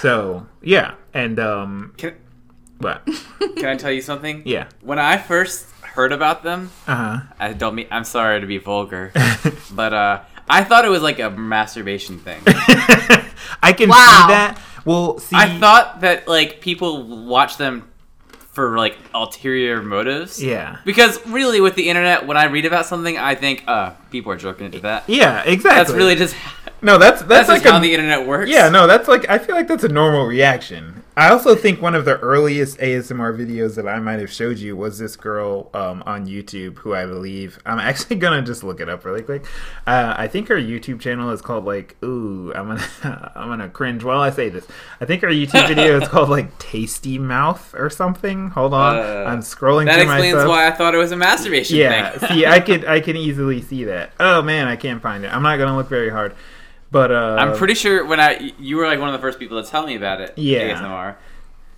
So 0.00 0.46
yeah, 0.62 0.94
and 1.14 1.38
um, 1.38 1.94
Can, 1.98 2.14
what? 2.78 3.06
can 3.56 3.66
I 3.66 3.76
tell 3.76 3.92
you 3.92 4.00
something? 4.02 4.42
Yeah. 4.44 4.68
When 4.80 4.98
I 4.98 5.18
first 5.18 5.70
heard 5.82 6.12
about 6.12 6.42
them, 6.42 6.70
Uh 6.86 6.94
huh. 6.96 7.20
I 7.38 7.52
don't 7.52 7.74
mean. 7.74 7.86
I'm 7.90 8.04
sorry 8.04 8.40
to 8.40 8.46
be 8.46 8.58
vulgar, 8.58 9.12
but 9.72 9.92
uh, 9.92 10.20
I 10.48 10.64
thought 10.64 10.84
it 10.84 10.90
was 10.90 11.02
like 11.02 11.18
a 11.18 11.30
masturbation 11.30 12.18
thing. 12.18 12.40
I 13.62 13.72
can 13.76 13.88
Wow. 13.88 13.96
see 13.96 14.32
that. 14.32 14.58
Well, 14.86 15.18
see, 15.18 15.36
I 15.36 15.58
thought 15.58 16.00
that 16.00 16.26
like 16.26 16.60
people 16.62 17.02
watch 17.26 17.58
them 17.58 17.90
for 18.52 18.78
like 18.78 18.96
ulterior 19.14 19.82
motives. 19.82 20.42
yeah, 20.42 20.78
Because 20.86 21.24
really, 21.26 21.60
with 21.60 21.74
the 21.74 21.90
internet, 21.90 22.26
when 22.26 22.38
I 22.38 22.44
read 22.44 22.64
about 22.64 22.86
something, 22.86 23.18
I 23.18 23.34
think, 23.34 23.64
uh, 23.66 23.90
people 24.10 24.32
are 24.32 24.36
joking 24.36 24.64
into 24.64 24.80
that. 24.80 25.04
yeah, 25.06 25.42
exactly. 25.42 25.76
That's 25.78 25.90
really 25.90 26.14
just 26.14 26.34
no. 26.80 26.96
That's 26.96 27.20
that's, 27.20 27.28
that's, 27.28 27.48
like 27.50 27.62
just 27.62 27.72
how 27.74 27.80
the 27.80 27.92
internet 27.92 28.26
works. 28.26 28.50
yeah. 28.50 28.70
No, 28.70 28.86
that's 28.86 29.08
like 29.08 29.28
I 29.28 29.38
feel 29.38 29.54
like 29.54 29.68
that's 29.68 29.84
a 29.84 29.88
normal 29.88 30.24
reaction. 30.24 31.02
I 31.18 31.30
also 31.30 31.54
think 31.54 31.80
one 31.80 31.94
of 31.94 32.04
the 32.04 32.18
earliest 32.18 32.76
ASMR 32.76 33.34
videos 33.34 33.74
that 33.76 33.88
I 33.88 33.98
might 34.00 34.18
have 34.20 34.30
showed 34.30 34.58
you 34.58 34.76
was 34.76 34.98
this 34.98 35.16
girl 35.16 35.70
um, 35.72 36.02
on 36.04 36.26
YouTube 36.26 36.76
who 36.78 36.94
I 36.94 37.06
believe 37.06 37.58
I'm 37.64 37.78
actually 37.78 38.16
gonna 38.24 38.42
just 38.42 38.62
look 38.62 38.80
it 38.80 38.88
up 38.90 39.02
really 39.06 39.22
quick. 39.22 39.46
Uh, 39.86 40.14
I 40.14 40.28
think 40.28 40.48
her 40.48 40.56
YouTube 40.56 41.00
channel 41.00 41.30
is 41.30 41.40
called 41.40 41.64
like 41.64 41.96
ooh 42.04 42.52
I'm 42.54 42.66
gonna 42.68 43.32
I'm 43.34 43.48
gonna 43.48 43.70
cringe 43.70 44.04
while 44.04 44.20
I 44.20 44.28
say 44.28 44.50
this. 44.50 44.66
I 45.00 45.06
think 45.06 45.22
her 45.22 45.28
YouTube 45.28 45.66
video 45.68 45.98
is 46.02 46.06
called 46.10 46.28
like 46.28 46.58
Tasty 46.58 47.18
Mouth 47.18 47.74
or 47.74 47.88
something. 47.88 48.50
Hold 48.50 48.74
on, 48.74 48.96
Uh, 48.98 49.24
I'm 49.26 49.40
scrolling. 49.40 49.86
That 49.86 50.00
explains 50.00 50.34
myself. 50.34 50.50
why 50.50 50.66
I 50.68 50.72
thought 50.72 50.94
it 50.94 50.98
was 50.98 51.12
a 51.12 51.16
masturbation 51.16 51.78
Yeah, 51.78 52.10
thing. 52.10 52.28
see, 52.28 52.44
I 52.46 52.60
could, 52.60 52.84
I 52.84 53.00
can 53.00 53.16
easily 53.16 53.62
see 53.62 53.84
that. 53.84 54.12
Oh 54.20 54.42
man, 54.42 54.68
I 54.68 54.76
can't 54.76 55.00
find 55.00 55.24
it. 55.24 55.34
I'm 55.34 55.42
not 55.42 55.56
gonna 55.56 55.76
look 55.78 55.88
very 55.88 56.10
hard, 56.10 56.34
but 56.96 57.12
uh, 57.12 57.36
I'm 57.38 57.54
pretty 57.56 57.74
sure 57.74 58.04
when 58.06 58.20
I 58.20 58.52
you 58.58 58.76
were 58.78 58.86
like 58.86 58.98
one 58.98 59.08
of 59.08 59.12
the 59.12 59.18
first 59.20 59.38
people 59.38 59.62
to 59.62 59.68
tell 59.70 59.86
me 59.86 59.94
about 59.96 60.20
it. 60.20 60.32
Yeah. 60.36 60.80
ASMR. 60.80 61.16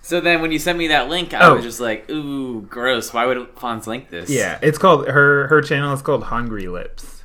So 0.01 0.21
then 0.21 0.41
when 0.41 0.51
you 0.51 0.59
sent 0.59 0.77
me 0.77 0.87
that 0.87 1.09
link, 1.09 1.33
I 1.33 1.45
Oh. 1.47 1.55
was 1.55 1.63
just 1.65 1.79
like, 1.81 2.09
ooh, 2.09 2.61
gross. 2.61 3.13
Why 3.13 3.25
would 3.25 3.37
Fonz 3.55 3.85
link 3.85 4.09
this? 4.09 4.29
Yeah, 4.29 4.57
it's 4.61 4.77
called 4.77 5.07
her. 5.09 5.47
Her 5.47 5.61
channel 5.61 5.93
is 5.93 6.01
called 6.01 6.23
Hungry 6.23 6.67
Lips. 6.67 7.18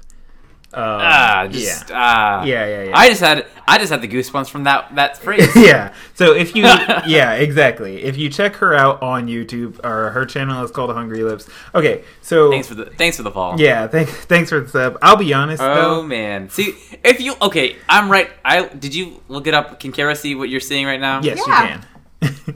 Um, 0.77 1.01
Ah, 1.01 1.47
just 1.51 1.91
ah. 1.93 2.45
Yeah, 2.45 2.67
yeah, 2.67 2.83
yeah. 2.85 2.97
I 2.99 3.09
just 3.09 3.20
had 3.20 3.47
I 3.66 3.79
just 3.79 3.91
had 3.93 4.03
the 4.03 4.09
goosebumps 4.09 4.51
from 4.51 4.64
that 4.64 4.95
that 4.97 5.16
phrase. 5.18 5.49
yeah. 5.57 5.95
So 6.14 6.33
if 6.35 6.55
you, 6.55 6.62
yeah, 7.07 7.33
exactly. 7.35 8.03
If 8.03 8.16
you 8.16 8.29
check 8.29 8.57
her 8.57 8.75
out 8.75 9.01
on 9.03 9.27
YouTube, 9.27 9.83
or 9.85 10.11
her 10.11 10.27
channel 10.27 10.62
is 10.64 10.70
called 10.70 10.91
Hungry 10.93 11.22
Lips. 11.22 11.49
Okay, 11.75 12.05
so 12.22 12.51
thanks 12.51 12.68
for 12.68 12.75
the 12.75 12.87
thanks 12.87 13.16
for 13.16 13.22
the 13.22 13.31
fall. 13.31 13.59
yeah, 13.61 13.87
thanks, 13.87 14.12
thanks 14.27 14.51
for 14.51 14.61
the 14.61 14.68
sub. 14.68 14.99
I'll 15.01 15.16
be 15.16 15.33
honest 15.33 15.62
Oh 15.62 15.75
though. 15.75 16.03
man. 16.03 16.51
See, 16.51 16.75
if 17.05 17.20
you 17.20 17.35
okay, 17.43 17.77
I'm 17.89 18.11
right. 18.11 18.31
I 18.45 18.66
did 18.68 18.95
you 18.95 19.22
look 19.29 19.47
it 19.47 19.55
up? 19.55 19.81
Can 19.81 19.93
Kara 19.93 20.14
see 20.16 20.35
what 20.35 20.49
you're 20.49 20.61
seeing 20.61 20.87
right 20.87 21.01
now? 21.01 21.20
Yes, 21.22 21.41
Yeah. 21.47 21.62
you 21.62 21.68
can. 21.79 21.87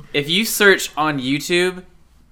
If 0.15 0.29
you 0.31 0.45
search 0.47 0.91
on 0.97 1.19
YouTube, 1.21 1.85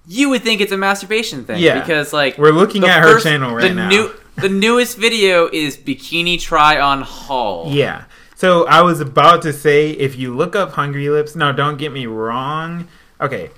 you 0.07 0.29
would 0.29 0.41
think 0.41 0.59
it's 0.61 0.71
a 0.71 0.77
masturbation 0.77 1.43
thing. 1.45 1.61
Yeah. 1.61 1.79
Because 1.79 2.11
like 2.13 2.37
We're 2.37 2.51
looking 2.51 2.81
the 2.81 2.87
at 2.89 3.01
her 3.03 3.19
channel 3.19 3.53
right 3.53 3.67
the 3.69 3.73
now. 3.75 3.89
New, 3.89 4.11
the 4.37 4.49
newest 4.49 4.97
video 4.97 5.49
is 5.51 5.77
bikini 5.77 6.39
try 6.39 6.79
on 6.79 7.01
haul. 7.01 7.65
Yeah. 7.69 8.05
So 8.35 8.67
I 8.67 8.81
was 8.81 8.99
about 8.99 9.41
to 9.41 9.53
say, 9.53 9.91
if 9.91 10.15
you 10.15 10.35
look 10.35 10.55
up 10.55 10.73
Hungry 10.73 11.09
Lips, 11.09 11.35
no, 11.35 11.51
don't 11.51 11.77
get 11.77 11.91
me 11.91 12.05
wrong. 12.05 12.87
Okay, 13.19 13.49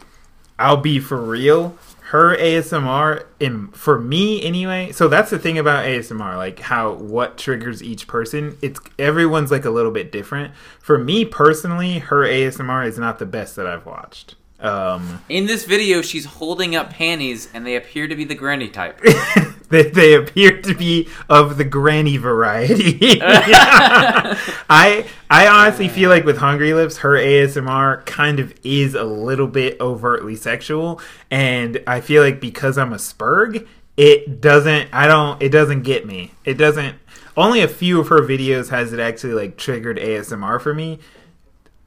I'll 0.57 0.77
be 0.77 0.99
for 0.99 1.21
real. 1.21 1.77
her 2.09 2.35
ASMR 2.37 3.23
in 3.39 3.67
for 3.67 3.99
me 3.99 4.41
anyway. 4.41 4.91
So 4.91 5.07
that's 5.07 5.29
the 5.29 5.37
thing 5.37 5.59
about 5.59 5.85
ASMR, 5.85 6.37
like 6.37 6.57
how 6.57 6.93
what 6.93 7.37
triggers 7.37 7.83
each 7.83 8.07
person. 8.07 8.57
It's 8.63 8.79
everyone's 8.97 9.51
like 9.51 9.63
a 9.63 9.69
little 9.69 9.91
bit 9.91 10.11
different. 10.11 10.55
For 10.81 10.97
me 10.97 11.23
personally, 11.23 11.99
her 11.99 12.23
ASMR 12.25 12.87
is 12.87 12.97
not 12.97 13.19
the 13.19 13.27
best 13.27 13.55
that 13.57 13.67
I've 13.67 13.85
watched. 13.85 14.33
Um, 14.61 15.23
In 15.29 15.45
this 15.45 15.63
video, 15.63 16.01
she's 16.01 16.25
holding 16.25 16.75
up 16.75 16.89
panties, 16.89 17.49
and 17.53 17.65
they 17.65 17.75
appear 17.75 18.07
to 18.07 18.15
be 18.15 18.25
the 18.25 18.35
granny 18.35 18.67
type. 18.67 18.99
they, 19.69 19.83
they 19.83 20.13
appear 20.15 20.61
to 20.61 20.75
be 20.75 21.07
of 21.29 21.57
the 21.57 21.63
granny 21.63 22.17
variety. 22.17 23.19
I 23.21 25.05
I 25.29 25.47
honestly 25.47 25.87
feel 25.87 26.09
like 26.09 26.25
with 26.25 26.37
Hungry 26.37 26.73
Lips, 26.73 26.97
her 26.97 27.11
ASMR 27.11 28.05
kind 28.05 28.39
of 28.39 28.53
is 28.63 28.95
a 28.95 29.03
little 29.03 29.47
bit 29.47 29.79
overtly 29.79 30.35
sexual, 30.35 30.99
and 31.31 31.81
I 31.87 32.01
feel 32.01 32.21
like 32.21 32.41
because 32.41 32.77
I'm 32.77 32.91
a 32.91 32.97
spurg, 32.97 33.65
it 33.95 34.41
doesn't. 34.41 34.89
I 34.91 35.07
don't. 35.07 35.41
It 35.41 35.49
doesn't 35.49 35.83
get 35.83 36.05
me. 36.05 36.31
It 36.43 36.55
doesn't. 36.55 36.97
Only 37.37 37.61
a 37.61 37.67
few 37.69 38.01
of 38.01 38.09
her 38.09 38.21
videos 38.21 38.69
has 38.69 38.91
it 38.91 38.99
actually 38.99 39.33
like 39.33 39.55
triggered 39.55 39.97
ASMR 39.97 40.59
for 40.59 40.73
me. 40.73 40.99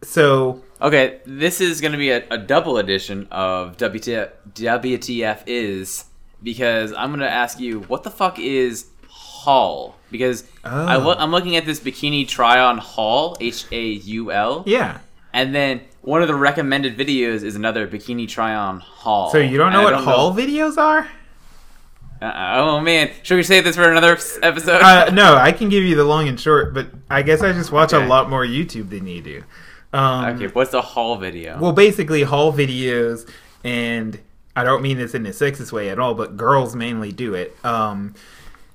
So 0.02 0.62
Okay, 0.82 1.20
this 1.24 1.60
is 1.60 1.80
going 1.80 1.92
to 1.92 1.98
be 1.98 2.10
a, 2.10 2.24
a 2.30 2.38
double 2.38 2.78
edition 2.78 3.28
of 3.30 3.76
WTF, 3.76 4.30
WTF 4.52 5.42
is 5.46 6.04
because 6.42 6.92
I'm 6.92 7.10
going 7.10 7.20
to 7.20 7.30
ask 7.30 7.60
you 7.60 7.80
what 7.82 8.02
the 8.02 8.10
fuck 8.10 8.38
is 8.40 8.86
haul 9.08 9.94
because 10.10 10.44
I 10.64 10.96
Oh. 10.96 10.98
lo- 11.00 11.14
I'm 11.16 11.30
looking 11.30 11.54
at 11.56 11.66
this 11.66 11.78
bikini 11.78 12.26
try 12.26 12.58
on 12.58 12.78
haul 12.78 13.36
H 13.40 13.66
A 13.70 13.80
U 13.84 14.32
L 14.32 14.64
yeah. 14.66 14.98
and 15.32 15.54
then 15.54 15.82
one 16.00 16.20
of 16.22 16.26
the 16.28 16.34
recommended 16.34 16.96
videos 16.98 17.44
is 17.44 17.54
another 17.54 17.86
bikini 17.86 18.26
try 18.28 18.52
on 18.54 18.80
haul. 18.80 19.30
So 19.30 19.38
you 19.38 19.58
don't 19.58 19.72
know 19.72 19.82
I 19.82 19.92
what 19.92 19.94
haul 19.94 20.34
videos 20.34 20.76
are? 20.78 21.08
Uh-uh. 22.20 22.54
Oh 22.56 22.80
man, 22.80 23.10
should 23.22 23.36
we 23.36 23.42
save 23.44 23.62
this 23.64 23.76
for 23.76 23.88
another 23.88 24.12
episode? 24.42 24.80
uh, 24.82 25.10
no, 25.12 25.36
I 25.36 25.52
can 25.52 25.68
give 25.68 25.84
you 25.84 25.94
the 25.96 26.04
long 26.04 26.26
and 26.28 26.38
short, 26.40 26.74
but 26.74 26.88
I 27.10 27.22
guess 27.22 27.40
I 27.42 27.52
just 27.52 27.70
watch 27.70 27.92
Okay. 27.92 28.04
a 28.04 28.08
lot 28.08 28.28
more 28.30 28.44
YouTube 28.44 28.90
than 28.90 29.06
you 29.06 29.20
do. 29.22 29.44
Um, 29.92 30.36
okay, 30.36 30.46
what's 30.48 30.72
a 30.74 30.80
haul 30.80 31.16
video? 31.16 31.58
Well, 31.60 31.72
basically, 31.72 32.22
haul 32.22 32.52
videos, 32.52 33.28
and 33.62 34.18
I 34.56 34.64
don't 34.64 34.82
mean 34.82 34.98
this 34.98 35.14
in 35.14 35.26
a 35.26 35.30
sexist 35.30 35.72
way 35.72 35.90
at 35.90 35.98
all, 35.98 36.14
but 36.14 36.36
girls 36.36 36.74
mainly 36.74 37.12
do 37.12 37.34
it. 37.34 37.56
Um, 37.64 38.14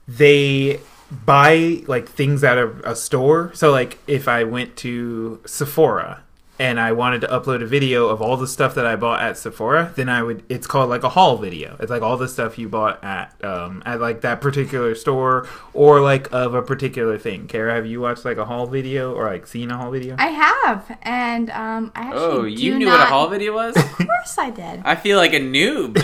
they 0.07 0.79
buy 1.25 1.83
like 1.87 2.07
things 2.07 2.43
out 2.43 2.57
of 2.57 2.79
a 2.81 2.95
store. 2.95 3.51
So, 3.53 3.71
like, 3.71 3.97
if 4.07 4.27
I 4.27 4.43
went 4.43 4.75
to 4.77 5.41
Sephora 5.45 6.23
and 6.59 6.79
I 6.79 6.91
wanted 6.91 7.21
to 7.21 7.27
upload 7.27 7.61
a 7.61 7.65
video 7.65 8.07
of 8.07 8.21
all 8.21 8.37
the 8.37 8.47
stuff 8.47 8.75
that 8.75 8.85
I 8.85 8.95
bought 8.95 9.21
at 9.21 9.37
Sephora, 9.37 9.93
then 9.95 10.09
I 10.09 10.23
would. 10.23 10.43
It's 10.49 10.67
called 10.67 10.89
like 10.89 11.03
a 11.03 11.09
haul 11.09 11.37
video. 11.37 11.77
It's 11.79 11.91
like 11.91 12.01
all 12.01 12.17
the 12.17 12.27
stuff 12.27 12.57
you 12.57 12.69
bought 12.69 13.03
at 13.03 13.33
um, 13.43 13.83
at 13.85 14.01
like 14.01 14.21
that 14.21 14.41
particular 14.41 14.95
store 14.95 15.47
or 15.73 16.01
like 16.01 16.31
of 16.31 16.53
a 16.53 16.61
particular 16.61 17.17
thing. 17.17 17.47
Kara, 17.47 17.75
have 17.75 17.85
you 17.85 18.01
watched 18.01 18.25
like 18.25 18.37
a 18.37 18.45
haul 18.45 18.67
video 18.67 19.13
or 19.13 19.25
like 19.25 19.47
seen 19.47 19.71
a 19.71 19.77
haul 19.77 19.91
video? 19.91 20.15
I 20.17 20.27
have, 20.27 20.97
and 21.03 21.49
um, 21.51 21.91
I 21.95 22.07
actually 22.07 22.21
oh, 22.21 22.41
do 22.43 22.47
you 22.49 22.77
knew 22.77 22.85
not... 22.85 22.99
what 22.99 23.07
a 23.07 23.09
haul 23.09 23.27
video 23.29 23.53
was? 23.53 23.75
Of 23.75 23.91
course, 23.97 24.37
I 24.37 24.49
did. 24.49 24.81
I 24.83 24.95
feel 24.95 25.17
like 25.17 25.33
a 25.33 25.39
noob. 25.39 25.97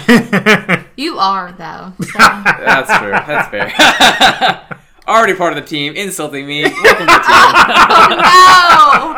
You 0.95 1.18
are 1.18 1.51
though. 1.51 1.93
So. 2.06 2.20
That's 2.20 2.97
true. 2.99 3.12
That's 3.12 3.49
fair. 3.49 4.80
Already 5.08 5.34
part 5.34 5.58
of 5.58 5.64
the 5.64 5.70
team, 5.70 5.95
insulting 5.95 6.47
me. 6.47 6.64
Welcome 6.84 7.08
to 7.08 7.14
the 7.14 7.22
oh 8.76 9.16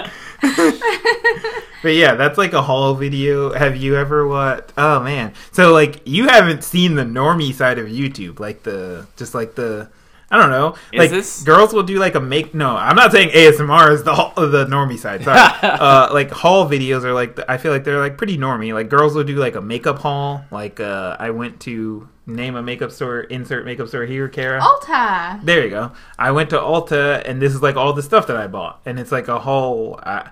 team. 0.00 0.10
But 1.82 1.96
yeah, 1.96 2.14
that's 2.14 2.38
like 2.38 2.54
a 2.54 2.62
haul 2.62 2.94
video. 2.94 3.52
Have 3.52 3.76
you 3.76 3.94
ever 3.94 4.26
what? 4.26 4.72
Oh 4.78 5.00
man! 5.00 5.34
So 5.52 5.70
like 5.74 6.00
you 6.06 6.28
haven't 6.28 6.64
seen 6.64 6.94
the 6.94 7.02
normie 7.04 7.52
side 7.52 7.78
of 7.78 7.88
YouTube, 7.88 8.40
like 8.40 8.62
the 8.62 9.06
just 9.16 9.34
like 9.34 9.54
the 9.54 9.90
I 10.30 10.40
don't 10.40 10.50
know. 10.50 10.74
Is 10.92 10.98
like 10.98 11.10
this- 11.10 11.42
girls 11.42 11.72
will 11.72 11.82
do 11.84 11.98
like 11.98 12.14
a 12.14 12.20
make. 12.20 12.54
No, 12.54 12.76
I'm 12.76 12.96
not 12.96 13.12
saying 13.12 13.28
ASMR 13.30 13.92
is 13.92 14.02
the 14.04 14.12
the 14.36 14.66
normie 14.66 14.98
side. 14.98 15.22
Sorry. 15.22 15.38
uh, 15.62 16.08
like 16.12 16.30
haul 16.30 16.68
videos 16.68 17.04
are 17.04 17.12
like 17.12 17.38
I 17.48 17.58
feel 17.58 17.72
like 17.72 17.84
they're 17.84 18.00
like 18.00 18.16
pretty 18.18 18.36
normie. 18.38 18.72
Like 18.74 18.88
girls 18.88 19.14
will 19.14 19.24
do 19.24 19.36
like 19.36 19.54
a 19.54 19.60
makeup 19.60 19.98
haul. 19.98 20.44
Like 20.50 20.80
uh, 20.80 21.16
I 21.20 21.30
went 21.30 21.60
to 21.60 22.08
name 22.26 22.56
a 22.56 22.62
makeup 22.62 22.90
store. 22.90 23.20
Insert 23.20 23.64
makeup 23.64 23.88
store 23.88 24.06
here, 24.06 24.28
Kara. 24.28 24.60
Ulta. 24.60 25.44
There 25.44 25.62
you 25.62 25.70
go. 25.70 25.92
I 26.18 26.30
went 26.32 26.50
to 26.50 26.56
Ulta, 26.58 27.22
and 27.24 27.40
this 27.40 27.54
is 27.54 27.62
like 27.62 27.76
all 27.76 27.92
the 27.92 28.02
stuff 28.02 28.26
that 28.28 28.36
I 28.36 28.46
bought, 28.46 28.80
and 28.86 28.98
it's 28.98 29.12
like 29.12 29.28
a 29.28 29.38
haul. 29.38 30.00
I, 30.02 30.30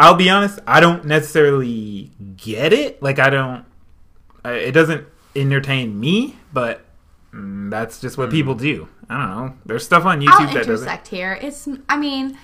I'll 0.00 0.14
be 0.16 0.28
honest, 0.30 0.58
I 0.66 0.80
don't 0.80 1.04
necessarily 1.04 2.10
get 2.36 2.72
it. 2.72 3.00
Like 3.02 3.18
I 3.18 3.30
don't. 3.30 3.64
I- 4.44 4.52
It 4.54 4.72
doesn't 4.72 5.06
entertain 5.36 5.98
me, 5.98 6.36
but 6.52 6.84
that's 7.38 8.00
just 8.00 8.18
what 8.18 8.30
people 8.30 8.54
do. 8.54 8.88
I 9.08 9.16
don't 9.16 9.36
know. 9.36 9.54
There's 9.66 9.84
stuff 9.84 10.04
on 10.04 10.20
YouTube 10.20 10.28
I'll 10.28 10.46
that 10.46 10.54
doesn't. 10.54 10.72
intersect 10.74 11.08
here. 11.08 11.38
It's. 11.40 11.68
I 11.88 11.96
mean, 11.96 12.38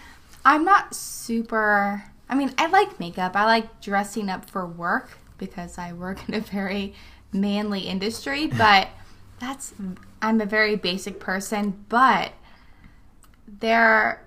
I'm 0.45 0.65
not 0.65 0.95
super. 0.95 2.05
I 2.29 2.35
mean, 2.35 2.53
I 2.59 2.67
like 2.67 2.99
makeup. 3.01 3.37
I 3.37 3.45
like 3.45 3.81
dressing 3.81 4.29
up 4.29 4.49
for 4.49 4.67
work 4.67 5.19
because 5.39 5.79
I 5.79 5.93
work 5.93 6.27
in 6.29 6.35
a 6.35 6.41
very 6.41 6.95
manly 7.33 7.81
industry. 7.81 8.47
But 8.59 8.89
that's. 9.41 9.75
I'm 10.23 10.41
a 10.41 10.47
very 10.47 10.77
basic 10.77 11.21
person, 11.21 11.85
but 11.89 12.33
there. 13.47 14.21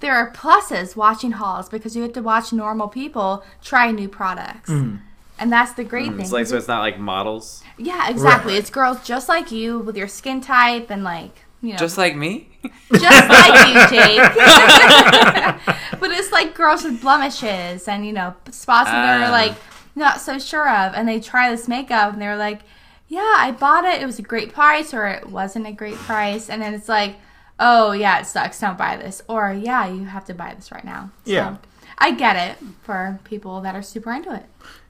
There 0.00 0.12
are 0.14 0.30
pluses 0.30 0.94
watching 0.94 1.32
hauls 1.32 1.70
because 1.70 1.96
you 1.96 2.04
get 2.04 2.12
to 2.14 2.22
watch 2.22 2.52
normal 2.52 2.86
people 2.88 3.42
try 3.62 3.90
new 3.90 4.10
products. 4.10 4.68
Mm. 4.68 5.00
And 5.38 5.52
that's 5.52 5.72
the 5.74 5.84
great 5.84 6.08
thing. 6.10 6.20
It's 6.20 6.32
like 6.32 6.46
so 6.46 6.56
it's 6.56 6.68
not 6.68 6.80
like 6.80 6.98
models. 6.98 7.62
Yeah, 7.78 8.08
exactly. 8.08 8.52
Right. 8.54 8.58
It's 8.60 8.70
girls 8.70 9.02
just 9.04 9.28
like 9.28 9.50
you 9.52 9.78
with 9.80 9.96
your 9.96 10.08
skin 10.08 10.40
type 10.40 10.90
and 10.90 11.04
like 11.04 11.42
you 11.62 11.72
know, 11.72 11.78
Just 11.78 11.98
like 11.98 12.14
me? 12.16 12.48
just 12.92 13.28
like 13.28 13.68
you, 13.68 13.74
Jake. 13.98 14.20
but 16.00 16.10
it's 16.10 16.30
like 16.32 16.54
girls 16.54 16.84
with 16.84 17.00
blemishes 17.00 17.88
and 17.88 18.06
you 18.06 18.12
know 18.12 18.34
spots 18.50 18.90
that 18.90 19.18
they're 19.18 19.28
Ah. 19.28 19.32
like 19.32 19.54
not 19.94 20.20
so 20.20 20.38
sure 20.38 20.68
of, 20.68 20.92
and 20.94 21.08
they 21.08 21.18
try 21.20 21.50
this 21.50 21.66
makeup 21.68 22.12
and 22.12 22.20
they're 22.20 22.36
like, 22.36 22.60
"Yeah, 23.08 23.34
I 23.38 23.50
bought 23.52 23.84
it. 23.86 24.02
It 24.02 24.06
was 24.06 24.18
a 24.18 24.22
great 24.22 24.52
price, 24.52 24.92
or 24.92 25.06
it 25.06 25.30
wasn't 25.30 25.66
a 25.66 25.72
great 25.72 25.94
price." 25.96 26.50
And 26.50 26.60
then 26.60 26.74
it's 26.74 26.88
like, 26.88 27.16
"Oh 27.58 27.92
yeah, 27.92 28.20
it 28.20 28.26
sucks. 28.26 28.60
Don't 28.60 28.76
buy 28.76 28.96
this." 28.96 29.22
Or 29.28 29.52
"Yeah, 29.52 29.86
you 29.88 30.04
have 30.04 30.26
to 30.26 30.34
buy 30.34 30.52
this 30.54 30.70
right 30.70 30.84
now." 30.84 31.10
So, 31.24 31.32
Yeah. 31.32 31.56
I 31.98 32.10
get 32.10 32.36
it 32.36 32.58
for 32.82 33.18
people 33.24 33.62
that 33.62 33.74
are 33.74 33.80
super 33.82 34.12
into 34.12 34.34
it. 34.34 34.44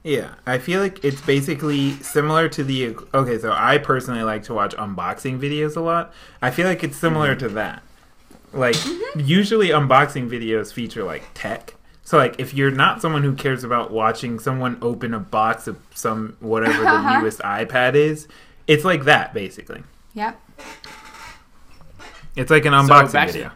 Yeah, 0.07 0.35
I 0.45 0.57
feel 0.57 0.79
like 0.79 1.03
it's 1.03 1.19
basically 1.19 1.91
similar 2.01 2.47
to 2.49 2.63
the. 2.63 2.95
Okay, 3.13 3.37
so 3.39 3.51
I 3.51 3.77
personally 3.77 4.23
like 4.23 4.43
to 4.43 4.53
watch 4.53 4.73
unboxing 4.75 5.37
videos 5.37 5.75
a 5.75 5.81
lot. 5.81 6.13
I 6.41 6.49
feel 6.49 6.65
like 6.65 6.81
it's 6.81 6.95
similar 6.95 7.35
to 7.35 7.49
that. 7.49 7.83
Like, 8.53 8.77
usually 9.17 9.67
unboxing 9.67 10.29
videos 10.29 10.71
feature 10.71 11.03
like 11.03 11.23
tech. 11.33 11.73
So, 12.05 12.17
like, 12.17 12.39
if 12.39 12.53
you're 12.53 12.71
not 12.71 13.01
someone 13.01 13.23
who 13.23 13.33
cares 13.35 13.65
about 13.65 13.91
watching 13.91 14.39
someone 14.39 14.77
open 14.81 15.13
a 15.13 15.19
box 15.19 15.67
of 15.67 15.77
some 15.93 16.37
whatever 16.39 16.81
the 16.83 17.19
newest 17.19 17.39
iPad 17.39 17.95
is, 17.95 18.29
it's 18.65 18.85
like 18.85 19.03
that 19.03 19.33
basically. 19.33 19.83
Yep. 20.13 20.39
It's 22.37 22.49
like 22.49 22.63
an 22.63 22.71
So, 22.71 22.93
unboxing 22.93 23.25
to- 23.25 23.31
video. 23.33 23.51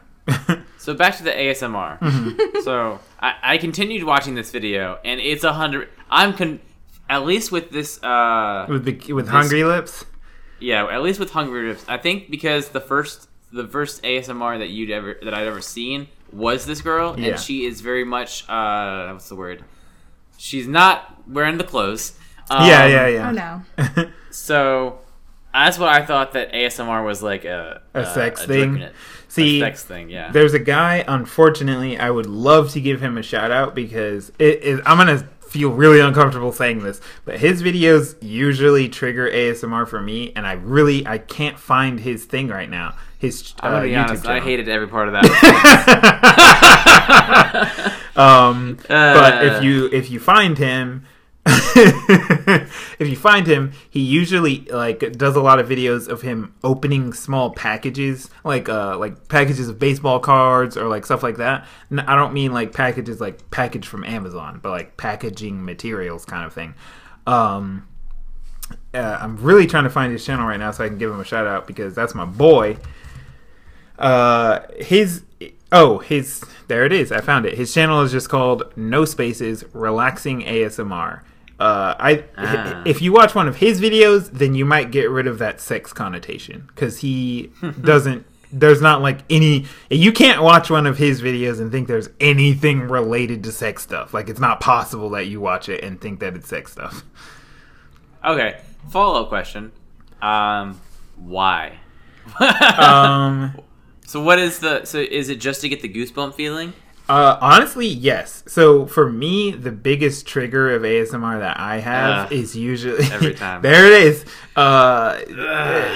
So 0.81 0.95
back 0.95 1.15
to 1.17 1.23
the 1.23 1.29
ASMR. 1.29 1.99
Mm-hmm. 1.99 2.61
so 2.63 2.99
I, 3.19 3.35
I 3.43 3.57
continued 3.59 4.03
watching 4.03 4.33
this 4.33 4.49
video, 4.49 4.97
and 5.05 5.21
it's 5.21 5.43
a 5.43 5.53
hundred. 5.53 5.89
I'm 6.12 6.34
con. 6.34 6.59
At 7.09 7.26
least 7.26 7.51
with 7.51 7.72
this, 7.72 8.01
uh, 8.03 8.66
with 8.70 8.86
the, 8.86 9.14
with 9.14 9.28
hungry 9.28 9.64
lips. 9.66 10.05
yeah, 10.59 10.86
at 10.88 11.01
least 11.01 11.20
with 11.20 11.32
Hungry 11.32 11.68
Lips, 11.70 11.84
I 11.89 11.97
think 11.97 12.30
because 12.30 12.70
the 12.70 12.80
first, 12.80 13.28
the 13.51 13.68
first 13.68 14.01
ASMR 14.03 14.59
that 14.59 14.70
you'd 14.70 14.91
ever 14.91 15.18
that 15.24 15.34
I'd 15.34 15.45
ever 15.47 15.59
seen 15.62 16.07
was 16.32 16.66
this 16.66 16.80
girl, 16.82 17.20
Yeah. 17.20 17.32
and 17.32 17.39
she 17.39 17.66
is 17.66 17.82
very 17.82 18.05
much, 18.05 18.47
uh, 18.49 19.09
what's 19.12 19.28
the 19.28 19.36
word? 19.36 19.64
She's 20.38 20.68
not 20.68 21.28
wearing 21.28 21.57
the 21.57 21.66
clothes. 21.66 22.18
Um, 22.49 22.66
yeah, 22.68 22.86
yeah, 22.86 23.07
yeah. 23.07 23.30
Oh 23.78 23.95
no. 23.97 24.09
So 24.32 24.99
that's 25.53 25.78
what 25.78 25.89
I 25.89 26.05
thought 26.05 26.32
that 26.34 26.53
ASMR 26.53 27.05
was 27.05 27.22
like 27.22 27.43
a 27.43 27.82
A 27.93 28.05
sex 28.05 28.45
drip 28.45 28.49
thing? 28.74 28.82
in. 28.84 28.91
See, 29.28 29.62
a 29.62 29.66
sex 29.66 29.84
thing, 29.84 30.09
yeah. 30.09 30.32
There's 30.32 30.53
a 30.53 30.59
guy, 30.59 31.03
unfortunately, 31.07 31.97
I 31.97 32.09
would 32.09 32.26
love 32.26 32.72
to 32.72 32.80
give 32.82 33.01
him 33.01 33.18
a 33.18 33.22
shout 33.24 33.51
out 33.51 33.76
because 33.76 34.32
it 34.39 34.64
is. 34.64 34.80
I'm 34.86 34.97
gonna 34.97 35.28
feel 35.51 35.69
really 35.71 35.99
uncomfortable 35.99 36.53
saying 36.53 36.79
this, 36.79 37.01
but 37.25 37.37
his 37.39 37.61
videos 37.61 38.15
usually 38.21 38.87
trigger 38.87 39.29
ASMR 39.29 39.85
for 39.85 39.99
me, 40.01 40.31
and 40.33 40.47
I 40.47 40.53
really 40.53 41.05
I 41.05 41.17
can't 41.17 41.59
find 41.59 41.99
his 41.99 42.23
thing 42.23 42.47
right 42.47 42.69
now. 42.69 42.95
His 43.19 43.53
uh, 43.61 43.67
I'm 43.67 43.71
gonna 43.73 43.83
be 43.85 43.91
YouTube 43.91 44.09
honest. 44.09 44.25
I 44.27 44.39
hated 44.39 44.69
every 44.69 44.87
part 44.87 45.09
of 45.09 45.13
that. 45.13 45.25
um, 48.15 48.77
but 48.87 49.33
Uh, 49.33 49.39
if 49.43 49.63
you 49.63 49.89
if 49.91 50.09
you 50.09 50.19
find 50.21 50.57
him, 50.57 51.05
if 51.45 53.07
you 53.07 53.15
find 53.15 53.47
him, 53.47 53.71
he 53.89 53.99
usually 53.99 54.59
like 54.65 55.13
does 55.13 55.35
a 55.35 55.41
lot 55.41 55.59
of 55.59 55.67
videos 55.67 56.07
of 56.07 56.21
him 56.21 56.53
opening 56.63 57.13
small 57.13 57.49
packages, 57.49 58.29
like 58.43 58.69
uh 58.69 58.97
like 58.97 59.27
packages 59.27 59.67
of 59.67 59.79
baseball 59.79 60.19
cards 60.19 60.77
or 60.77 60.87
like 60.87 61.03
stuff 61.03 61.23
like 61.23 61.37
that. 61.37 61.65
I 61.91 62.15
don't 62.15 62.33
mean 62.33 62.53
like 62.53 62.73
packages 62.73 63.19
like 63.19 63.49
package 63.49 63.87
from 63.87 64.03
Amazon, 64.03 64.59
but 64.61 64.69
like 64.69 64.97
packaging 64.97 65.65
materials 65.65 66.25
kind 66.25 66.45
of 66.45 66.53
thing. 66.53 66.75
Um, 67.25 67.87
uh, 68.93 69.17
I'm 69.19 69.37
really 69.37 69.65
trying 69.65 69.85
to 69.85 69.89
find 69.89 70.11
his 70.11 70.23
channel 70.23 70.45
right 70.45 70.59
now 70.59 70.71
so 70.71 70.83
I 70.83 70.89
can 70.89 70.99
give 70.99 71.11
him 71.11 71.19
a 71.19 71.25
shout 71.25 71.47
out 71.47 71.65
because 71.65 71.95
that's 71.95 72.13
my 72.13 72.25
boy. 72.25 72.77
Uh, 73.97 74.61
his 74.77 75.23
oh 75.71 75.97
his 75.97 76.43
there 76.67 76.85
it 76.85 76.93
is. 76.93 77.11
I 77.11 77.21
found 77.21 77.47
it. 77.47 77.57
His 77.57 77.73
channel 77.73 78.01
is 78.01 78.11
just 78.11 78.29
called 78.29 78.71
No 78.75 79.05
Spaces 79.05 79.65
Relaxing 79.73 80.41
ASMR. 80.41 81.21
Uh, 81.62 81.95
I 81.99 82.24
Ah. 82.38 82.82
if 82.88 83.01
you 83.03 83.14
watch 83.14 83.36
one 83.36 83.47
of 83.47 83.57
his 83.57 83.80
videos, 83.80 84.32
then 84.32 84.55
you 84.55 84.66
might 84.66 84.89
get 84.89 85.09
rid 85.12 85.28
of 85.28 85.38
that 85.38 85.62
sex 85.62 85.93
connotation 85.93 86.64
because 86.68 86.99
he 86.99 87.51
doesn't. 87.82 88.26
There's 88.51 88.82
not 88.82 89.01
like 89.01 89.20
any. 89.30 89.66
You 89.89 90.12
can't 90.12 90.41
watch 90.41 90.70
one 90.72 90.88
of 90.88 90.97
his 90.97 91.22
videos 91.22 91.62
and 91.62 91.72
think 91.72 91.88
there's 91.88 92.09
anything 92.20 92.82
related 92.82 93.43
to 93.43 93.51
sex 93.51 93.84
stuff. 93.84 94.14
Like 94.14 94.28
it's 94.28 94.39
not 94.39 94.59
possible 94.59 95.12
that 95.12 95.28
you 95.28 95.39
watch 95.39 95.70
it 95.70 95.84
and 95.84 96.01
think 96.01 96.20
that 96.20 96.36
it's 96.36 96.49
sex 96.49 96.72
stuff. 96.72 97.03
Okay. 98.26 98.59
Follow 98.89 99.22
up 99.22 99.30
question. 99.30 99.72
Um, 100.22 100.82
why? 101.16 101.78
Um. 102.39 103.55
so 104.05 104.22
what 104.22 104.39
is 104.39 104.59
the? 104.59 104.84
So 104.86 104.97
is 104.99 105.30
it 105.30 105.36
just 105.39 105.62
to 105.62 105.70
get 105.70 105.82
the 105.82 105.89
goosebump 105.89 106.34
feeling? 106.34 106.74
Uh, 107.12 107.38
honestly, 107.41 107.88
yes. 107.88 108.41
So 108.47 108.86
for 108.86 109.12
me, 109.12 109.51
the 109.51 109.72
biggest 109.74 110.26
trigger 110.26 110.74
of 110.74 110.84
ASMR 110.84 111.39
that 111.39 111.59
I 111.59 111.80
have 111.80 112.28
Ugh. 112.28 112.32
is 112.32 112.55
usually 112.55 113.03
Every 113.12 113.34
time. 113.45 113.62
there 113.62 113.86
it 113.86 114.03
is. 114.03 114.24
Uh, 114.55 115.20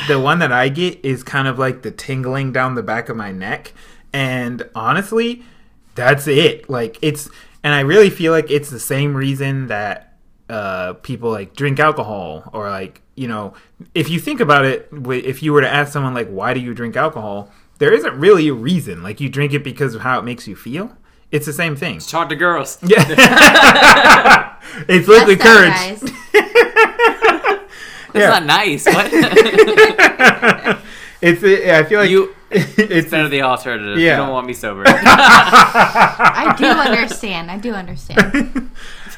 the 0.10 0.20
one 0.20 0.40
that 0.40 0.52
I 0.52 0.68
get 0.68 1.06
is 1.06 1.24
kind 1.24 1.48
of 1.48 1.58
like 1.58 1.84
the 1.84 1.92
tingling 1.92 2.52
down 2.52 2.76
the 2.76 2.84
back 2.84 3.08
of 3.08 3.16
my 3.16 3.32
neck, 3.32 3.72
and 4.12 4.70
honestly, 4.76 5.44
that's 5.96 6.28
it. 6.28 6.70
Like 6.70 6.98
it's, 7.02 7.30
and 7.64 7.74
I 7.74 7.80
really 7.80 8.10
feel 8.10 8.34
like 8.34 8.52
it's 8.52 8.70
the 8.70 8.80
same 8.80 9.16
reason 9.16 9.68
that 9.68 10.18
uh, 10.50 10.96
people 10.96 11.32
like 11.32 11.56
drink 11.56 11.80
alcohol 11.80 12.50
or 12.52 12.70
like 12.70 13.02
you 13.16 13.30
know, 13.30 13.54
if 13.94 14.10
you 14.10 14.20
think 14.20 14.42
about 14.42 14.66
it, 14.66 14.90
if 14.92 15.42
you 15.42 15.54
were 15.54 15.62
to 15.62 15.70
ask 15.74 15.94
someone 15.94 16.14
like, 16.14 16.28
why 16.28 16.54
do 16.54 16.60
you 16.60 16.74
drink 16.74 16.98
alcohol? 16.98 17.50
There 17.78 17.94
isn't 17.94 18.20
really 18.20 18.50
a 18.50 18.54
reason. 18.54 19.02
Like 19.02 19.22
you 19.22 19.30
drink 19.30 19.54
it 19.54 19.64
because 19.64 19.96
of 19.96 20.02
how 20.02 20.20
it 20.20 20.24
makes 20.24 20.46
you 20.46 20.58
feel. 20.58 20.92
It's 21.32 21.46
the 21.46 21.54
same 21.54 21.76
thing. 21.76 22.00
Talk 22.00 22.30
to 22.30 22.36
girls. 22.36 22.78
Yeah. 22.84 23.04
it's 24.88 25.08
liquid 25.08 25.40
That's 25.40 25.44
courage. 25.44 25.74
that, 25.74 26.00
guys. 26.34 27.60
That's 28.14 28.24
Yeah. 28.24 28.30
not 28.40 28.46
nice. 28.46 28.86
What? 28.86 29.10
it's. 31.22 31.44
I 31.44 31.84
feel 31.84 32.00
like 32.00 32.10
You- 32.10 32.34
It's 32.52 33.10
Better 33.10 33.28
the 33.28 33.42
alternative. 33.42 33.98
Yeah. 33.98 34.12
You 34.12 34.18
don't 34.24 34.30
want 34.32 34.48
me 34.48 34.54
sober. 34.54 34.84
I 34.88 36.56
do 36.58 36.66
understand. 36.68 37.52
I 37.52 37.58
do 37.58 37.74
understand. 37.74 38.72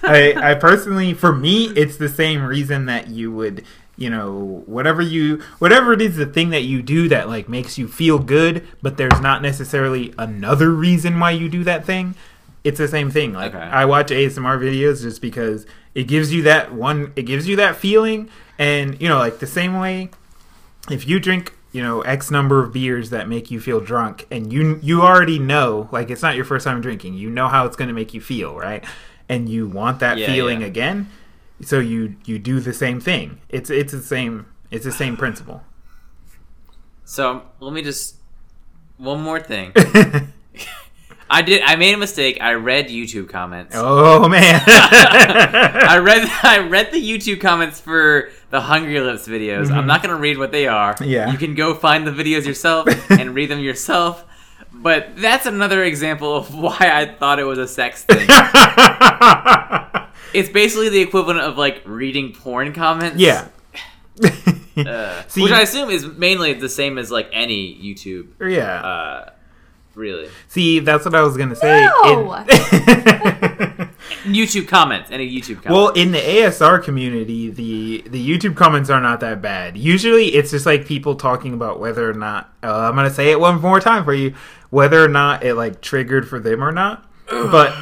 I, 0.04 0.52
I 0.52 0.56
personally, 0.56 1.14
for 1.14 1.36
me, 1.36 1.66
it's 1.76 1.98
the 1.98 2.10
same 2.10 2.44
reason 2.44 2.86
that 2.86 3.10
you 3.10 3.32
would, 3.32 3.64
you 3.98 4.10
know, 4.10 4.64
whatever 4.68 5.02
you, 5.02 5.42
whatever 5.60 5.92
it 5.94 6.02
is, 6.02 6.16
the 6.16 6.26
thing 6.26 6.50
that 6.52 6.62
you 6.64 6.82
do 6.82 7.08
that 7.10 7.28
like 7.28 7.50
makes 7.50 7.78
you 7.78 7.88
feel 7.88 8.20
good, 8.20 8.68
but 8.82 8.98
there's 8.98 9.20
not 9.20 9.42
necessarily 9.42 10.14
another 10.18 10.70
reason 10.72 11.20
why 11.20 11.32
you 11.32 11.50
do 11.50 11.64
that 11.64 11.86
thing. 11.86 12.16
It's 12.64 12.78
the 12.78 12.88
same 12.88 13.10
thing. 13.12 13.34
Like 13.34 13.56
Okay. 13.56 13.64
I 13.64 13.86
watch 13.86 14.08
ASMR 14.12 14.60
videos 14.60 15.02
just 15.02 15.22
because 15.22 15.66
it 15.96 16.04
gives 16.04 16.34
you 16.34 16.44
that 16.44 16.74
one, 16.74 17.12
it 17.16 17.24
gives 17.24 17.48
you 17.48 17.56
that 17.58 17.76
feeling, 17.76 18.30
and 18.60 19.02
you 19.02 19.08
know, 19.10 19.18
like 19.18 19.40
the 19.40 19.48
same 19.48 19.80
way, 19.80 20.10
if 20.90 21.08
you 21.08 21.20
drink 21.20 21.54
you 21.74 21.84
know 21.84 22.00
x 22.02 22.32
number 22.32 22.64
of 22.64 22.72
beers 22.72 23.10
that 23.10 23.28
make 23.28 23.52
you 23.52 23.60
feel 23.60 23.82
drunk 23.82 24.26
and 24.32 24.54
you 24.54 24.80
you 24.82 25.02
already 25.02 25.38
know 25.38 25.90
like 25.92 26.10
it's 26.10 26.22
not 26.22 26.34
your 26.36 26.46
first 26.46 26.64
time 26.66 26.80
drinking 26.80 27.14
you 27.14 27.30
know 27.30 27.50
how 27.50 27.66
it's 27.66 27.76
going 27.76 27.90
to 27.90 27.94
make 27.94 28.14
you 28.14 28.22
feel 28.22 28.56
right 28.56 28.86
and 29.28 29.50
you 29.50 29.68
want 29.68 30.00
that 30.00 30.18
Yeah, 30.18 30.28
feeling 30.28 30.62
yeah. 30.62 30.68
again 30.68 31.10
so 31.62 31.80
you 31.80 32.16
you 32.26 32.38
do 32.40 32.60
the 32.60 32.74
same 32.74 33.00
thing 33.00 33.40
it's 33.50 33.70
it's 33.70 33.92
the 33.92 34.02
same 34.02 34.46
it's 34.72 34.86
the 34.86 34.92
same 34.92 35.18
principle 35.18 35.64
so 37.08 37.44
let 37.62 37.72
me 37.72 37.82
just 37.82 38.18
one 38.98 39.22
more 39.22 39.40
thing. 39.40 39.72
I 41.30 41.42
did. 41.42 41.62
I 41.62 41.76
made 41.76 41.94
a 41.94 41.98
mistake. 41.98 42.40
I 42.42 42.54
read 42.54 42.88
YouTube 42.88 43.30
comments. 43.30 43.74
oh 43.78 44.28
man 44.28 44.62
I 44.68 46.00
read. 46.02 46.28
I 46.44 46.60
read 46.68 46.92
the 46.92 47.02
YouTube 47.02 47.40
comments 47.40 47.80
for 47.80 48.30
the 48.50 48.60
Hungry 48.60 49.00
Lips 49.00 49.28
videos. 49.28 49.72
I'm 49.72 49.88
not 49.88 50.02
gonna 50.02 50.18
read 50.18 50.38
what 50.38 50.52
they 50.52 50.68
are. 50.68 50.96
Mm-hmm. 50.96 51.04
Yeah. 51.06 51.32
You 51.32 51.38
can 51.38 51.56
go 51.56 51.74
find 51.74 52.06
the 52.06 52.12
videos 52.12 52.46
yourself 52.46 52.88
and 53.10 53.34
read 53.34 53.50
them 53.50 53.60
yourself. 53.60 54.26
But 54.74 55.18
that's 55.18 55.46
another 55.46 55.84
example 55.84 56.36
of 56.36 56.54
why 56.54 56.78
I 56.80 57.06
thought 57.14 57.40
it 57.40 57.46
was 57.46 57.58
a 57.58 57.68
sex 57.68 58.04
thing. 58.04 58.28
It's 60.38 60.50
basically 60.50 60.90
the 60.90 61.02
equivalent 61.02 61.40
of 61.42 61.58
like 61.58 61.82
reading 61.86 62.34
porn 62.34 62.74
comments. 62.74 63.18
yeah 63.20 63.48
Uh, 64.78 65.24
See- 65.28 65.42
which 65.42 65.52
I 65.52 65.62
assume 65.62 65.90
is 65.90 66.06
mainly 66.06 66.54
the 66.54 66.70
same 66.70 66.98
as 66.98 67.10
like 67.12 67.30
any 67.34 67.76
YouTube. 67.82 68.28
yeah 68.40 68.80
Uh, 68.82 69.30
really, 69.96 70.30
see 70.48 70.80
that's 70.80 71.04
what 71.06 71.16
i 71.16 71.22
was 71.24 71.36
gonna 71.38 71.56
say 71.56 71.84
No! 72.04 72.44
It- 72.48 73.90
YouTube 74.28 74.68
comments. 74.68 75.10
Any 75.12 75.30
YouTube 75.30 75.64
comments. 75.64 75.70
Well, 75.70 75.90
in 75.90 76.12
the 76.12 76.20
ASR 76.20 76.84
community, 76.84 77.50
the 77.50 78.04
the 78.08 78.22
YouTube 78.30 78.56
comments 78.56 78.90
are 78.90 79.00
not 79.02 79.20
that 79.22 79.42
bad. 79.42 79.78
Usually, 79.78 80.28
it's 80.36 80.52
just 80.52 80.66
like 80.66 80.86
people 80.86 81.16
talking 81.16 81.54
about 81.54 81.80
whether 81.80 82.10
or 82.10 82.14
not. 82.14 82.54
Uh, 82.64 82.74
I'm 82.90 82.96
gonna 82.96 83.10
say 83.10 83.32
it 83.32 83.40
one 83.40 83.62
more 83.62 83.80
time 83.80 84.04
for 84.04 84.14
you, 84.14 84.34
whether 84.70 85.04
or 85.04 85.08
not 85.08 85.44
it 85.44 85.56
like 85.56 85.82
triggered 85.82 86.28
for 86.28 86.40
them 86.40 86.64
or 86.64 86.72
not. 86.72 87.06
But 87.30 87.74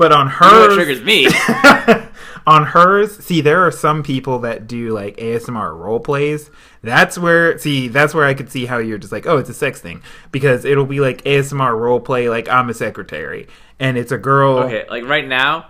but 0.00 0.12
on 0.12 0.28
You 0.28 0.32
know 0.32 0.60
what 0.60 0.70
hers, 0.70 0.74
triggers 0.76 1.02
me. 1.02 1.26
on 2.46 2.64
hers, 2.64 3.18
see, 3.18 3.42
there 3.42 3.66
are 3.66 3.70
some 3.70 4.02
people 4.02 4.38
that 4.38 4.66
do 4.66 4.94
like 4.94 5.18
ASMR 5.18 5.76
role 5.76 6.00
plays. 6.00 6.50
That's 6.80 7.18
where, 7.18 7.58
see, 7.58 7.88
that's 7.88 8.14
where 8.14 8.24
I 8.24 8.32
could 8.32 8.50
see 8.50 8.64
how 8.64 8.78
you're 8.78 8.96
just 8.96 9.12
like, 9.12 9.26
oh, 9.26 9.36
it's 9.36 9.50
a 9.50 9.54
sex 9.54 9.78
thing 9.78 10.02
because 10.32 10.64
it'll 10.64 10.86
be 10.86 11.00
like 11.00 11.22
ASMR 11.24 11.78
role 11.78 12.00
play, 12.00 12.30
like 12.30 12.48
I'm 12.48 12.70
a 12.70 12.74
secretary, 12.74 13.46
and 13.78 13.98
it's 13.98 14.10
a 14.10 14.16
girl. 14.16 14.60
Okay, 14.60 14.86
like 14.88 15.04
right 15.04 15.28
now, 15.28 15.66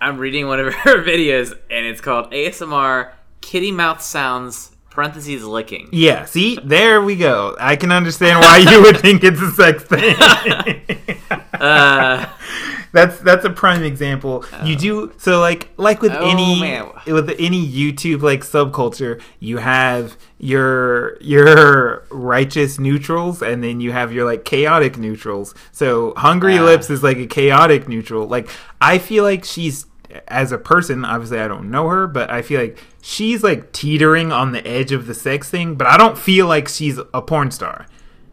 I'm 0.00 0.16
reading 0.16 0.46
one 0.46 0.58
of 0.58 0.72
her 0.74 1.04
videos, 1.04 1.52
and 1.70 1.84
it's 1.84 2.00
called 2.00 2.32
ASMR 2.32 3.12
Kitty 3.42 3.72
Mouth 3.72 4.00
Sounds 4.00 4.70
parentheses 4.96 5.44
licking. 5.44 5.88
Yeah, 5.92 6.24
see, 6.24 6.58
there 6.64 7.00
we 7.02 7.14
go. 7.14 7.54
I 7.60 7.76
can 7.76 7.92
understand 7.92 8.40
why 8.40 8.56
you 8.68 8.82
would 8.82 8.98
think 8.98 9.22
it's 9.22 9.40
a 9.40 9.52
sex 9.52 9.84
thing. 9.84 10.16
Uh, 11.56 12.28
that's 12.92 13.18
that's 13.20 13.44
a 13.46 13.50
prime 13.50 13.82
example. 13.82 14.44
You 14.62 14.76
do 14.76 15.12
so 15.16 15.40
like 15.40 15.70
like 15.78 16.02
with 16.02 16.12
Oh, 16.12 16.28
any 16.30 16.60
man. 16.60 16.90
with 17.06 17.30
any 17.38 17.66
YouTube 17.66 18.20
like 18.20 18.42
subculture, 18.42 19.20
you 19.40 19.56
have 19.56 20.18
your 20.38 21.16
your 21.22 22.04
righteous 22.10 22.78
neutrals 22.78 23.40
and 23.42 23.64
then 23.64 23.80
you 23.80 23.90
have 23.92 24.12
your 24.12 24.26
like 24.26 24.44
chaotic 24.44 24.98
neutrals. 24.98 25.54
So 25.72 26.12
Hungry 26.16 26.58
Ah. 26.58 26.64
Lips 26.64 26.90
is 26.90 27.02
like 27.02 27.16
a 27.16 27.26
chaotic 27.26 27.88
neutral. 27.88 28.26
Like 28.28 28.50
I 28.80 28.98
feel 28.98 29.24
like 29.24 29.44
she's 29.44 29.86
as 30.28 30.52
a 30.52 30.58
person, 30.58 31.04
obviously 31.04 31.38
I 31.40 31.48
don't 31.48 31.70
know 31.70 31.88
her, 31.88 32.06
but 32.06 32.30
I 32.30 32.42
feel 32.42 32.60
like 32.60 32.78
she's 33.02 33.42
like 33.42 33.72
teetering 33.72 34.32
on 34.32 34.52
the 34.52 34.66
edge 34.66 34.92
of 34.92 35.06
the 35.06 35.14
sex 35.14 35.48
thing, 35.50 35.74
but 35.74 35.86
I 35.86 35.96
don't 35.96 36.18
feel 36.18 36.46
like 36.46 36.68
she's 36.68 36.98
a 36.98 37.22
porn 37.22 37.50
star. 37.50 37.86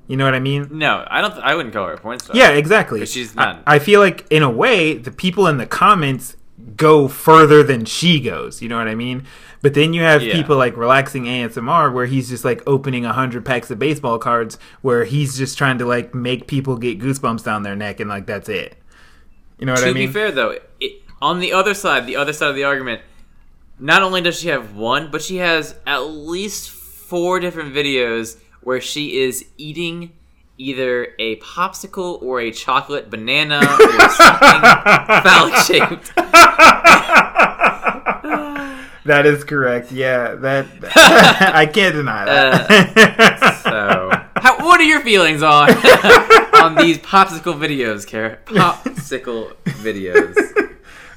You 0.07 0.17
know 0.17 0.25
what 0.25 0.35
I 0.35 0.39
mean? 0.39 0.67
no, 0.71 1.05
I 1.09 1.21
don't. 1.21 1.33
I 1.35 1.55
wouldn't 1.55 1.73
call 1.73 1.87
her 1.87 1.93
a 1.93 1.97
porn 1.97 2.19
star. 2.19 2.35
Yeah, 2.35 2.49
exactly. 2.49 3.05
she's 3.05 3.35
I- 3.37 3.45
not. 3.45 3.63
I, 3.65 3.79
feel 3.79 3.99
like 4.01 4.25
in 4.29 4.43
a 4.43 4.49
way, 4.49 4.95
the 4.97 5.11
people 5.11 5.47
in 5.47 5.57
the 5.57 5.65
comments 5.65 6.35
go 6.75 7.07
further 7.07 7.63
than 7.63 7.85
she 7.85 8.19
goes. 8.19 8.61
You 8.61 8.67
know 8.69 8.77
what 8.77 8.87
I 8.87 8.95
mean? 8.95 9.25
But 9.61 9.73
then 9.75 9.93
you 9.93 10.01
have 10.01 10.21
Yeah. 10.21 10.33
people 10.33 10.57
like 10.57 10.75
relaxing 10.75 11.23
ASMR, 11.23 11.93
where 11.93 12.05
he's 12.05 12.27
just 12.27 12.43
like 12.43 12.61
opening 12.67 13.05
a 13.05 13.13
hundred 13.13 13.45
packs 13.45 13.71
of 13.71 13.79
baseball 13.79 14.19
cards, 14.19 14.57
where 14.81 15.05
he's 15.05 15.37
just 15.37 15.57
trying 15.57 15.77
to 15.77 15.85
like 15.85 16.13
make 16.13 16.47
people 16.47 16.75
get 16.77 16.99
goosebumps 16.99 17.45
down 17.45 17.63
their 17.63 17.75
neck, 17.77 18.01
and 18.01 18.09
like 18.09 18.25
that's 18.25 18.49
it. 18.49 18.75
You 19.57 19.65
know 19.67 19.71
what 19.71 19.81
to 19.81 19.87
I 19.89 19.93
mean? 19.93 20.07
To 20.07 20.07
be 20.07 20.13
fair, 20.13 20.31
though, 20.31 20.57
on 21.23 21.39
the 21.39 21.53
other 21.53 21.73
side, 21.73 22.05
the 22.05 22.17
other 22.17 22.33
side 22.33 22.49
of 22.49 22.55
the 22.55 22.65
argument, 22.65 23.01
not 23.79 24.03
only 24.03 24.19
does 24.19 24.37
she 24.37 24.49
have 24.49 24.75
one, 24.75 25.09
but 25.09 25.21
she 25.21 25.37
has 25.37 25.73
at 25.87 25.99
least 25.99 26.69
four 26.69 27.39
different 27.39 27.73
videos 27.73 28.37
where 28.59 28.81
she 28.81 29.21
is 29.21 29.45
eating 29.57 30.11
either 30.57 31.13
a 31.19 31.37
popsicle 31.37 32.21
or 32.21 32.41
a 32.41 32.51
chocolate 32.51 33.09
banana 33.09 33.59
or 33.59 34.09
something 34.09 34.61
phallic 35.23 35.55
shaped. 35.63 36.13
that 39.05 39.25
is 39.25 39.45
correct. 39.45 39.93
Yeah, 39.93 40.35
that 40.35 40.65
I 41.55 41.65
can't 41.65 41.95
deny 41.95 42.25
that. 42.25 42.69
Uh, 42.69 43.51
so, 43.53 44.11
how, 44.41 44.57
what 44.57 44.81
are 44.81 44.83
your 44.83 44.99
feelings 44.99 45.41
on 45.41 45.69
on 46.61 46.75
these 46.75 46.97
popsicle 46.97 47.57
videos, 47.57 48.05
Kara? 48.05 48.39
Popsicle 48.45 49.53
videos. 49.63 50.71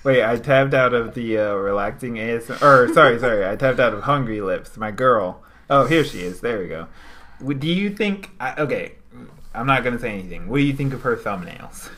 Wait, 0.06 0.22
I 0.24 0.36
tabbed 0.36 0.72
out 0.72 0.94
of 0.94 1.14
the 1.14 1.36
uh, 1.36 1.54
relaxing 1.54 2.14
ASMR. 2.14 2.62
Or 2.62 2.94
sorry, 2.94 3.18
sorry, 3.26 3.44
I 3.44 3.56
tabbed 3.56 3.80
out 3.80 3.92
of 3.92 4.04
Hungry 4.04 4.40
Lips. 4.40 4.76
My 4.76 4.92
girl. 4.92 5.42
Oh, 5.68 5.84
here 5.86 6.04
she 6.04 6.20
is. 6.20 6.40
There 6.40 6.60
we 6.60 6.68
go. 6.68 6.86
Do 7.58 7.66
you 7.66 7.90
think? 7.90 8.30
I- 8.38 8.54
Okay, 8.62 8.92
I'm 9.52 9.66
not 9.66 9.82
gonna 9.82 9.98
say 9.98 10.12
anything. 10.12 10.48
What 10.48 10.58
do 10.58 10.62
you 10.62 10.74
think 10.74 10.94
of 10.94 11.02
her 11.02 11.16
thumbnails? 11.16 11.90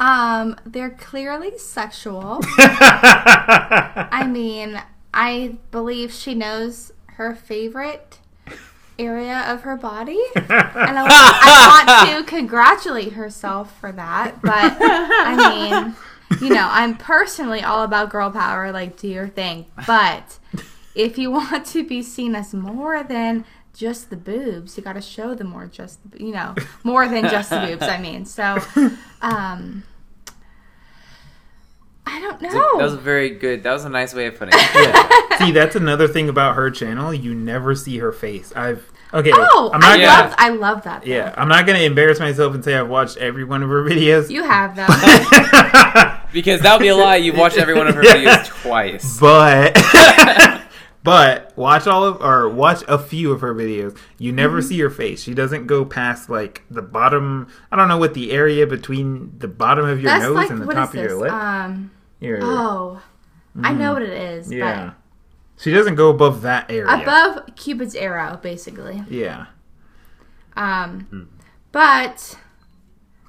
Um, 0.00 0.56
they're 0.66 0.90
clearly 0.90 1.56
sexual. 1.58 2.40
I 2.58 4.26
mean, 4.28 4.82
I 5.14 5.58
believe 5.70 6.12
she 6.12 6.34
knows 6.34 6.92
her 7.06 7.36
favorite 7.36 8.18
area 8.98 9.44
of 9.46 9.62
her 9.62 9.76
body. 9.76 10.18
And 10.34 10.46
I, 10.50 11.06
I 11.06 11.84
want 11.86 12.26
to 12.26 12.28
congratulate 12.34 13.12
herself 13.12 13.78
for 13.78 13.92
that. 13.92 14.40
But, 14.42 14.76
I 14.80 15.36
mean, 15.84 15.96
you 16.40 16.48
know, 16.50 16.68
I'm 16.70 16.96
personally 16.96 17.62
all 17.62 17.82
about 17.82 18.10
girl 18.10 18.30
power, 18.30 18.70
like, 18.72 18.96
do 18.96 19.08
your 19.08 19.28
thing. 19.28 19.66
But 19.86 20.38
if 20.94 21.18
you 21.18 21.30
want 21.30 21.66
to 21.66 21.84
be 21.86 22.02
seen 22.02 22.34
as 22.34 22.52
more 22.54 23.02
than 23.02 23.44
just 23.74 24.10
the 24.10 24.16
boobs, 24.16 24.76
you 24.76 24.82
got 24.82 24.92
to 24.94 25.00
show 25.00 25.34
them 25.34 25.48
more 25.48 25.66
just, 25.66 25.98
the, 26.10 26.22
you 26.24 26.32
know, 26.32 26.54
more 26.84 27.08
than 27.08 27.22
just 27.28 27.50
the 27.50 27.60
boobs, 27.60 27.82
I 27.82 27.98
mean. 27.98 28.24
So, 28.26 28.58
um, 29.22 29.84
I 32.06 32.20
don't 32.20 32.40
know. 32.42 32.50
That 32.78 32.84
was 32.84 32.94
very 32.94 33.30
good. 33.30 33.62
That 33.62 33.72
was 33.72 33.84
a 33.84 33.88
nice 33.88 34.14
way 34.14 34.26
of 34.26 34.36
putting 34.36 34.54
it. 34.56 35.38
See, 35.38 35.52
that's 35.52 35.76
another 35.76 36.08
thing 36.08 36.28
about 36.28 36.56
her 36.56 36.70
channel. 36.70 37.14
You 37.14 37.34
never 37.34 37.74
see 37.74 37.98
her 37.98 38.10
face. 38.10 38.52
I've 38.56 38.90
okay. 39.14 39.30
Oh, 39.32 39.70
I'm 39.72 39.80
not 39.80 39.98
Yeah. 39.98 40.06
gonna. 40.16 40.22
love 40.28 40.34
I 40.38 40.48
love 40.48 40.82
that. 40.84 41.02
though. 41.02 41.06
Yeah, 41.10 41.32
I'm 41.36 41.46
not 41.48 41.66
gonna 41.66 41.78
embarrass 41.80 42.18
myself 42.18 42.54
and 42.54 42.64
say 42.64 42.74
I've 42.74 42.88
watched 42.88 43.16
every 43.18 43.44
one 43.44 43.62
of 43.62 43.68
her 43.68 43.84
videos. 43.84 44.28
You 44.28 44.42
have 44.42 44.74
though. 44.74 44.86
Because 46.32 46.60
that 46.62 46.72
would 46.74 46.82
be 46.82 46.88
a 46.88 46.96
lie. 46.96 47.16
You've 47.16 47.36
watched 47.36 47.56
every 47.58 47.74
one 47.74 47.86
of 47.88 47.94
her 47.94 48.04
Yeah. 48.04 48.14
videos 48.42 48.46
twice. 48.62 49.18
but 49.18 49.76
but 51.02 51.56
watch 51.56 51.86
all 51.86 52.04
of 52.04 52.20
or 52.20 52.48
watch 52.48 52.82
a 52.88 52.98
few 52.98 53.32
of 53.32 53.40
her 53.40 53.54
videos. 53.54 53.96
You 54.18 54.32
never 54.32 54.58
Mm-hmm. 54.60 54.68
see 54.68 54.80
her 54.80 54.90
face. 54.90 55.22
She 55.22 55.34
doesn't 55.34 55.66
go 55.66 55.84
past 55.84 56.28
like 56.30 56.62
the 56.70 56.82
bottom. 56.82 57.48
I 57.72 57.76
don't 57.76 57.88
know 57.88 57.98
what 57.98 58.14
the 58.14 58.32
area 58.32 58.66
between 58.66 59.36
the 59.38 59.48
bottom 59.48 59.86
of 59.86 60.00
your 60.00 60.10
That's 60.12 60.22
nose 60.24 60.34
like 60.34 60.50
and 60.50 60.60
the 60.62 60.66
top 60.72 60.90
of 60.90 60.94
your 60.96 61.16
lip. 61.16 61.32
Um 61.32 61.90
Your- 62.20 62.38
oh. 62.42 63.02
I 63.62 63.72
know 63.72 63.94
what 63.94 64.02
it 64.02 64.10
is. 64.12 64.52
yeah, 64.52 64.92
she 65.58 65.72
doesn't 65.72 65.96
go 65.96 66.08
above 66.10 66.42
that 66.42 66.70
area. 66.70 66.86
above 67.02 67.56
Cupid's 67.56 67.96
arrow, 67.96 68.38
basically. 68.40 69.02
yeah, 69.10 69.46
Um 70.56 71.06
Hmm. 71.10 71.22
but 71.72 72.38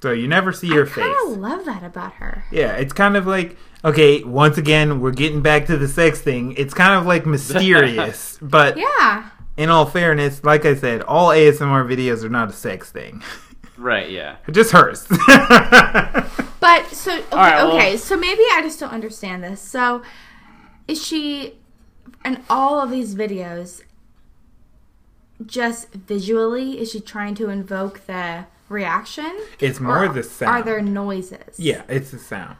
so 0.02 0.12
you 0.12 0.28
never 0.28 0.52
see 0.52 0.70
her 0.70 0.84
I 0.84 0.90
face. 0.90 0.96
kinda 1.06 1.24
love 1.40 1.66
that 1.66 1.84
about 1.84 2.14
her. 2.14 2.44
Yeah, 2.52 2.74
it's 2.78 2.94
kind 2.94 3.16
of 3.18 3.26
like 3.28 3.58
okay. 3.86 4.24
Once 4.24 4.58
again, 4.58 5.00
we're 5.00 5.12
getting 5.12 5.42
back 5.42 5.66
to 5.68 5.78
the 5.78 5.88
sex 5.88 6.22
thing. 6.22 6.54
It's 6.58 6.74
kind 6.74 7.00
of 7.00 7.06
like 7.06 7.26
mysterious, 7.26 8.38
but 8.42 8.78
Yeah. 8.78 9.30
in 9.58 9.70
all 9.70 9.86
fairness, 9.86 10.44
like 10.44 10.66
I 10.66 10.76
said, 10.76 11.02
all 11.04 11.30
ASMR 11.30 11.86
videos 11.88 12.24
are 12.24 12.30
not 12.30 12.50
a 12.50 12.54
sex 12.54 12.92
thing. 12.92 13.22
Right. 13.78 14.10
Yeah. 14.12 14.36
Just 14.52 14.72
hers. 14.72 15.08
But 16.62 16.86
so 16.92 17.12
okay, 17.18 17.26
right, 17.36 17.56
well- 17.64 17.76
okay, 17.76 17.98
so 17.98 18.16
maybe 18.16 18.44
I 18.52 18.62
just 18.62 18.80
don't 18.80 18.92
understand 18.92 19.44
this. 19.44 19.60
So 19.60 20.04
is 20.88 21.04
she 21.04 21.56
in 22.24 22.44
all 22.52 22.80
of 22.80 22.92
these 22.92 23.16
videos 23.16 23.82
just 25.44 25.92
visually 25.94 26.80
is 26.80 26.92
she 26.92 27.00
trying 27.02 27.34
to 27.36 27.50
invoke 27.50 28.06
the 28.06 28.46
reaction? 28.72 29.32
it's 29.60 29.80
more 29.80 30.08
the 30.08 30.24
sound. 30.24 30.52
Are 30.52 30.64
there 30.64 30.82
noises? 30.82 31.60
Yeah, 31.60 31.84
it's 31.88 32.12
the 32.12 32.20
sound. 32.20 32.58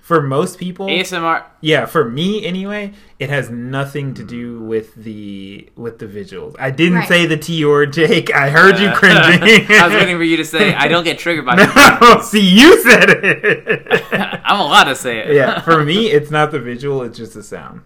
For 0.00 0.20
most 0.20 0.58
people, 0.58 0.86
ASMR. 0.86 1.44
yeah, 1.62 1.86
for 1.86 2.04
me 2.10 2.44
anyway, 2.44 2.92
it 3.18 3.30
has 3.30 3.48
nothing 3.48 4.12
to 4.14 4.22
do 4.22 4.60
with 4.60 4.94
the 4.96 5.70
with 5.76 5.98
the 5.98 6.06
visuals. 6.06 6.54
I 6.58 6.70
didn't 6.70 6.98
Right. 6.98 7.08
say 7.08 7.24
the 7.24 7.38
T 7.38 7.64
or 7.64 7.86
Jake. 7.86 8.34
I 8.34 8.50
heard 8.50 8.78
you 8.78 8.88
Uh, 8.88 8.96
cringing. 8.96 9.66
I 9.70 9.86
was 9.86 9.94
waiting 9.94 10.18
for 10.18 10.22
you 10.22 10.36
to 10.36 10.44
say 10.44 10.74
I 10.74 10.88
don't 10.88 11.04
get 11.04 11.18
triggered 11.18 11.46
by. 11.46 11.54
it. 11.58 12.00
no, 12.02 12.20
see, 12.20 12.40
you 12.40 12.82
said 12.82 13.08
it. 13.08 13.86
I'm 14.44 14.60
allowed 14.60 14.84
to 14.84 14.94
say 14.94 15.20
it. 15.20 15.34
yeah, 15.34 15.62
for 15.62 15.82
me, 15.82 16.10
it's 16.10 16.30
not 16.30 16.50
the 16.50 16.60
visual; 16.60 17.02
it's 17.02 17.16
just 17.16 17.32
the 17.32 17.42
sound. 17.42 17.80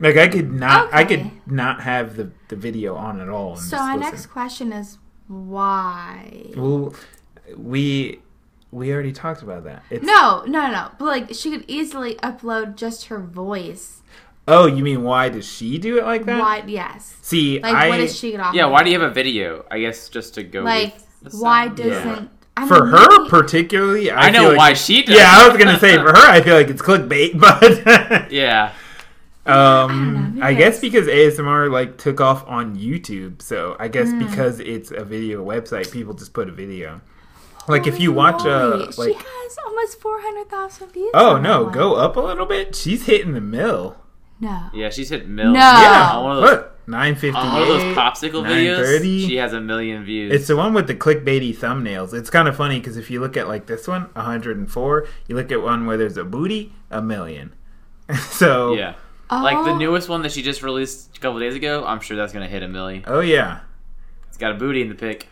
Like 0.00 0.16
I 0.16 0.28
could 0.28 0.50
not, 0.50 0.94
I 0.94 1.04
could 1.04 1.30
not 1.46 1.82
have 1.82 2.16
the 2.16 2.30
the 2.48 2.56
video 2.56 2.94
on 2.96 3.20
at 3.20 3.28
all. 3.28 3.52
And 3.52 3.60
So 3.60 3.76
just 3.76 3.84
my 3.86 3.96
listen. 3.96 4.12
next 4.12 4.26
question 4.28 4.72
is 4.72 4.96
why? 5.28 6.50
well, 6.56 6.94
we 7.56 8.20
we 8.70 8.92
already 8.92 9.12
talked 9.12 9.42
about 9.42 9.64
that. 9.64 9.82
It's, 9.90 10.04
No, 10.04 10.44
no, 10.46 10.70
no. 10.70 10.90
But 10.98 11.04
like 11.04 11.34
she 11.34 11.50
could 11.50 11.64
easily 11.68 12.16
upload 12.16 12.76
just 12.76 13.06
her 13.06 13.18
voice. 13.18 14.00
Oh, 14.46 14.66
you 14.66 14.82
mean 14.84 15.02
why 15.04 15.28
does 15.30 15.46
she 15.46 15.78
do 15.78 15.96
it 15.98 16.04
like 16.04 16.24
that? 16.26 16.38
Why? 16.38 16.62
Yes. 16.66 17.16
See, 17.22 17.60
Like, 17.60 17.74
I 17.74 17.88
what 17.88 17.96
does 17.98 18.14
she 18.18 18.32
get 18.32 18.40
off? 18.40 18.54
Yeah. 18.54 18.66
of? 18.66 18.72
Why 18.72 18.82
do 18.82 18.90
you 18.90 18.98
have 19.00 19.10
a 19.10 19.14
video? 19.14 19.64
I 19.70 19.78
guess 19.80 20.08
just 20.08 20.34
to 20.34 20.42
go. 20.42 20.62
Like, 20.62 20.94
with 21.22 21.32
why 21.34 21.68
doesn't? 21.68 22.30
I 22.56 22.68
for 22.68 22.84
mean, 22.84 22.92
her 22.94 23.18
maybe- 23.18 23.30
particularly, 23.30 24.10
I, 24.10 24.26
I 24.26 24.30
know 24.30 24.40
feel 24.40 24.48
like 24.50 24.58
why 24.58 24.70
it's- 24.72 24.84
she 24.84 25.02
does. 25.02 25.16
Yeah, 25.16 25.30
I 25.32 25.48
was 25.48 25.56
gonna 25.56 25.78
say 25.80 25.96
for 25.96 26.10
her, 26.10 26.16
I 26.16 26.40
feel 26.42 26.54
like 26.56 26.68
it's 26.68 26.82
clickbait, 26.82 27.40
but 27.40 28.30
Yeah. 28.30 28.72
Um, 29.46 30.36
know, 30.36 30.44
I, 30.46 30.54
guess 30.54 30.80
because 30.80 31.06
ASMR 31.06 31.70
like 31.70 31.98
took 31.98 32.20
off 32.20 32.46
on 32.46 32.76
YouTube, 32.76 33.42
so 33.42 33.76
I 33.78 33.88
guess 33.88 34.08
Hmm. 34.10 34.20
because 34.20 34.60
it's 34.60 34.90
a 34.90 35.04
video 35.04 35.44
website, 35.44 35.90
people 35.92 36.14
just 36.14 36.32
put 36.32 36.48
a 36.48 36.52
video. 36.52 37.00
Like 37.68 37.86
if 37.86 37.98
you 37.98 38.12
watch 38.12 38.44
uh 38.44 38.72
Holy, 38.72 38.84
like 38.84 39.18
she 39.18 39.24
has 39.26 39.56
almost 39.66 40.00
four 40.00 40.20
hundred 40.20 40.50
thousand 40.50 40.92
views. 40.92 41.10
oh 41.14 41.38
no, 41.38 41.70
go 41.70 41.94
up 41.94 42.16
a 42.16 42.20
little 42.20 42.46
bit. 42.46 42.74
She's 42.76 43.06
hitting 43.06 43.32
the 43.32 43.40
mill. 43.40 43.96
No. 44.40 44.68
Yeah. 44.74 44.90
She's 44.90 45.08
hit 45.10 45.28
mil. 45.28 45.52
No. 45.52 45.58
Yeah, 45.60 46.10
On 46.14 46.24
one 46.24 46.36
of 46.36 46.42
those, 46.42 46.50
look, 46.50 46.78
nine 46.86 47.14
fifty 47.14 47.38
on 47.38 47.52
one 47.52 47.62
of 47.62 47.68
those 47.68 47.96
popsicle 47.96 48.42
videos, 48.44 48.76
930. 48.82 49.26
she 49.28 49.36
has 49.36 49.52
a 49.54 49.60
million 49.62 50.04
views. 50.04 50.32
It's 50.34 50.46
the 50.48 50.56
one 50.56 50.74
with 50.74 50.86
the 50.88 50.94
clickbaity 50.94 51.56
thumbnails. 51.56 52.12
It's 52.12 52.28
kind 52.28 52.48
of 52.48 52.56
funny 52.56 52.80
because 52.80 52.98
if 52.98 53.10
you 53.10 53.20
look 53.20 53.36
at 53.36 53.48
like 53.48 53.64
this 53.66 53.88
one, 53.88 54.10
104, 54.14 55.06
you 55.28 55.34
look 55.36 55.50
at 55.52 55.62
one 55.62 55.86
where 55.86 55.96
there's 55.96 56.16
a 56.18 56.24
booty, 56.24 56.72
a 56.90 57.00
million. 57.00 57.54
so, 58.28 58.74
yeah. 58.74 58.94
Like 59.30 59.64
the 59.64 59.72
Oh. 59.72 59.78
newest 59.78 60.08
one 60.08 60.22
that 60.22 60.32
she 60.32 60.42
just 60.42 60.62
released 60.62 61.16
a 61.16 61.20
couple 61.20 61.40
days 61.40 61.54
ago, 61.54 61.84
I'm 61.84 62.00
sure 62.00 62.16
that's 62.16 62.32
gonna 62.32 62.48
hit 62.48 62.62
a 62.62 62.68
million. 62.68 63.04
oh 63.06 63.20
yeah. 63.20 63.60
It's 64.28 64.36
got 64.36 64.50
a 64.52 64.54
booty 64.54 64.82
in 64.82 64.88
the 64.88 64.94
pic. 64.94 65.28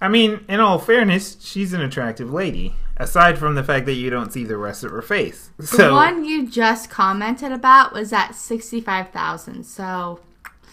I 0.00 0.08
mean, 0.08 0.44
in 0.48 0.58
all 0.60 0.78
fairness, 0.78 1.36
she's 1.40 1.72
an 1.72 1.80
attractive 1.80 2.32
lady. 2.32 2.74
Aside 2.96 3.38
from 3.38 3.54
the 3.54 3.62
fact 3.64 3.86
that 3.86 3.94
you 3.94 4.10
don't 4.10 4.32
see 4.32 4.44
the 4.44 4.56
rest 4.56 4.84
of 4.84 4.90
her 4.90 5.00
face. 5.02 5.50
The 5.58 5.66
So, 5.66 5.94
one 5.94 6.24
you 6.24 6.46
just 6.48 6.90
commented 6.90 7.52
about 7.52 7.92
was 7.92 8.12
at 8.12 8.32
sixty-five 8.34 9.10
thousand. 9.10 9.64
So 9.64 10.20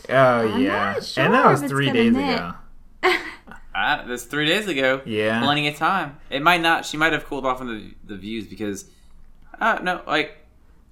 oh 0.10 0.14
I'm 0.53 0.62
yeah, 0.62 0.93
not 0.93 1.03
sure 1.03 1.24
and 1.24 1.34
that 1.34 1.45
was 1.45 1.62
three 1.64 1.91
days 1.91 2.14
knit. 2.14 2.36
ago. 2.39 2.53
Ah, 3.82 4.03
that's 4.05 4.24
three 4.24 4.45
days 4.47 4.68
ago. 4.68 5.01
Yeah. 5.05 5.41
Plenty 5.41 5.68
of 5.70 5.76
time. 5.78 6.18
It 6.30 6.41
might 6.41 6.60
not. 6.60 6.86
She 6.86 6.97
might 6.97 7.14
have 7.14 7.24
cooled 7.26 7.45
off 7.45 7.62
on 7.62 7.68
the 7.68 7.93
the 8.03 8.18
views 8.18 8.45
because, 8.45 8.86
uh, 9.62 9.80
no, 9.82 10.01
like 10.05 10.38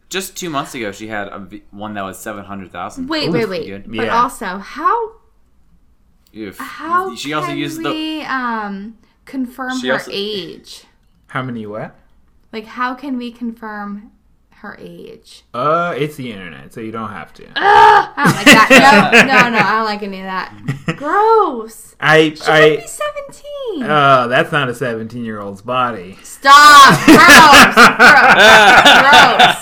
just 0.09 0.37
two 0.37 0.49
months 0.49 0.73
ago 0.75 0.91
she 0.91 1.07
had 1.07 1.27
a 1.27 1.39
v- 1.39 1.63
one 1.71 1.93
that 1.95 2.03
was 2.03 2.17
seven 2.19 2.45
hundred 2.45 2.71
thousand. 2.71 3.07
wait, 3.07 3.29
wait, 3.31 3.47
wait. 3.49 3.65
Good. 3.67 3.85
But 3.87 4.05
Yeah. 4.05 4.21
also, 4.21 4.57
how 4.57 5.11
Oof. 6.35 6.57
how 6.57 7.15
she 7.15 7.33
also 7.33 7.47
can 7.47 7.57
used 7.57 7.81
the. 7.83 7.89
we 7.89 8.21
um 8.23 8.97
confirm 9.25 9.79
her 9.81 9.93
also- 9.93 10.11
age? 10.13 10.85
How 11.27 11.41
many 11.43 11.65
what? 11.65 11.95
Like, 12.53 12.65
how 12.65 12.93
can 12.95 13.17
we 13.17 13.31
confirm 13.31 14.11
her 14.61 14.75
age? 14.79 15.43
Uh, 15.53 15.93
it's 15.97 16.15
the 16.15 16.31
internet, 16.31 16.73
so 16.73 16.81
you 16.81 16.91
don't 16.91 17.09
have 17.11 17.33
to. 17.35 17.45
I 17.55 18.13
don't 18.25 18.35
like 18.35 18.45
that. 18.45 18.69
No, 19.27 19.33
no, 19.33 19.49
no. 19.49 19.57
I 19.59 19.75
don't 19.77 19.85
like 19.85 20.03
any 20.03 20.19
of 20.19 20.25
that. 20.25 20.53
Gross. 20.97 21.95
I, 21.99 22.33
She 22.33 22.41
I, 22.43 22.69
could 22.69 22.81
be 22.81 22.87
seventeen. 22.87 23.83
uh, 23.83 24.27
that's 24.27 24.51
not 24.51 24.69
a 24.69 24.75
17 24.75 25.23
year 25.25 25.39
old's 25.39 25.61
body. 25.61 26.17
Stop. 26.23 26.99
Gross. 27.05 27.75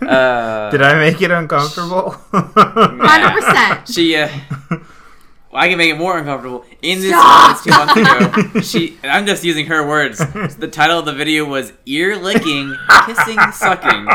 Gross. 0.00 0.02
uh, 0.10 0.70
Did 0.70 0.82
I 0.82 0.94
make 0.98 1.20
it 1.22 1.30
uncomfortable? 1.30 2.10
Hundred 2.32 3.32
percent. 3.42 3.88
She. 3.88 4.16
Uh, 4.16 4.28
well, 5.54 5.62
I 5.62 5.68
can 5.68 5.78
make 5.78 5.90
it 5.92 5.96
more 5.98 6.18
uncomfortable. 6.18 6.64
In 6.82 7.00
this 7.00 7.10
Stop! 7.10 7.62
two 7.62 7.70
months 7.70 7.96
ago, 7.96 8.60
she. 8.60 8.98
and 9.04 9.12
I'm 9.12 9.24
just 9.24 9.44
using 9.44 9.66
her 9.66 9.86
words. 9.86 10.18
The 10.18 10.68
title 10.68 10.98
of 10.98 11.04
the 11.06 11.12
video 11.14 11.44
was 11.44 11.72
"Ear 11.86 12.16
Licking, 12.16 12.76
Kissing, 13.06 13.38
Sucking." 13.52 14.08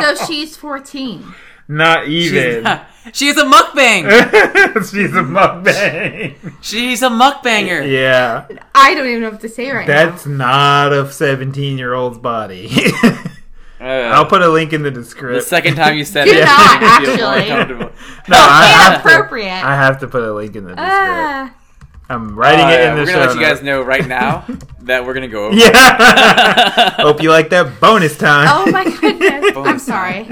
So 0.00 0.14
she's 0.26 0.56
fourteen. 0.56 1.34
Not 1.68 2.06
She's, 2.06 2.32
even. 2.32 2.62
not- 2.62 2.86
she's 3.12 3.36
a 3.36 3.42
mukbang. 3.44 4.04
She's 4.88 5.12
a 5.12 5.22
mukbang. 5.24 6.36
She's 6.62 7.02
a 7.02 7.08
mukbanger. 7.08 7.90
yeah, 7.90 8.46
I 8.72 8.94
don't 8.94 9.06
even 9.08 9.22
know 9.22 9.30
what 9.30 9.40
to 9.40 9.48
say 9.48 9.72
right 9.72 9.86
now. 9.86 10.06
that's 10.10 10.26
not 10.26 10.92
a 10.92 11.10
17 11.10 11.76
year 11.76 11.92
old's 11.92 12.18
body. 12.18 12.70
Uh, 13.80 13.84
I'll 13.84 14.26
put 14.26 14.40
a 14.42 14.48
link 14.48 14.72
in 14.72 14.82
the 14.82 14.90
description. 14.90 15.34
the 15.34 15.42
second 15.42 15.74
time 15.76 15.96
you 15.98 16.04
said 16.14 16.24
Do 16.24 16.30
it, 16.32 16.44
not, 16.44 16.82
it 16.82 16.86
made 16.86 17.00
me 17.10 17.16
feel 17.16 17.26
more 17.26 17.34
actually. 17.36 17.78
no, 18.28 18.36
I 18.38 18.60
now. 18.70 18.90
have 18.90 19.02
to. 19.02 19.08
Inappropriate. 19.08 19.64
I 19.64 19.74
have 19.76 20.00
to 20.00 20.06
put 20.08 20.22
a 20.22 20.32
link 20.32 20.56
in 20.56 20.64
the 20.64 20.70
description. 20.70 20.92
Ah. 20.98 21.54
I'm 22.08 22.36
writing 22.38 22.64
Uh, 22.66 22.68
it 22.70 22.80
in 22.88 22.94
the 22.94 23.00
we're 23.02 23.06
gonna 23.06 23.26
let 23.26 23.34
you 23.34 23.40
guys 23.42 23.62
know 23.62 23.82
right 23.82 24.06
now 24.06 24.44
that 24.82 25.04
we're 25.04 25.12
gonna 25.14 25.26
go 25.28 25.46
over. 25.46 25.56
Yeah. 25.56 26.94
Hope 27.02 27.20
you 27.20 27.30
like 27.30 27.50
that 27.50 27.80
bonus 27.80 28.16
time. 28.16 28.46
Oh 28.48 28.70
my 28.70 28.84
goodness. 28.84 29.52
I'm 29.56 29.78
sorry. 29.80 30.28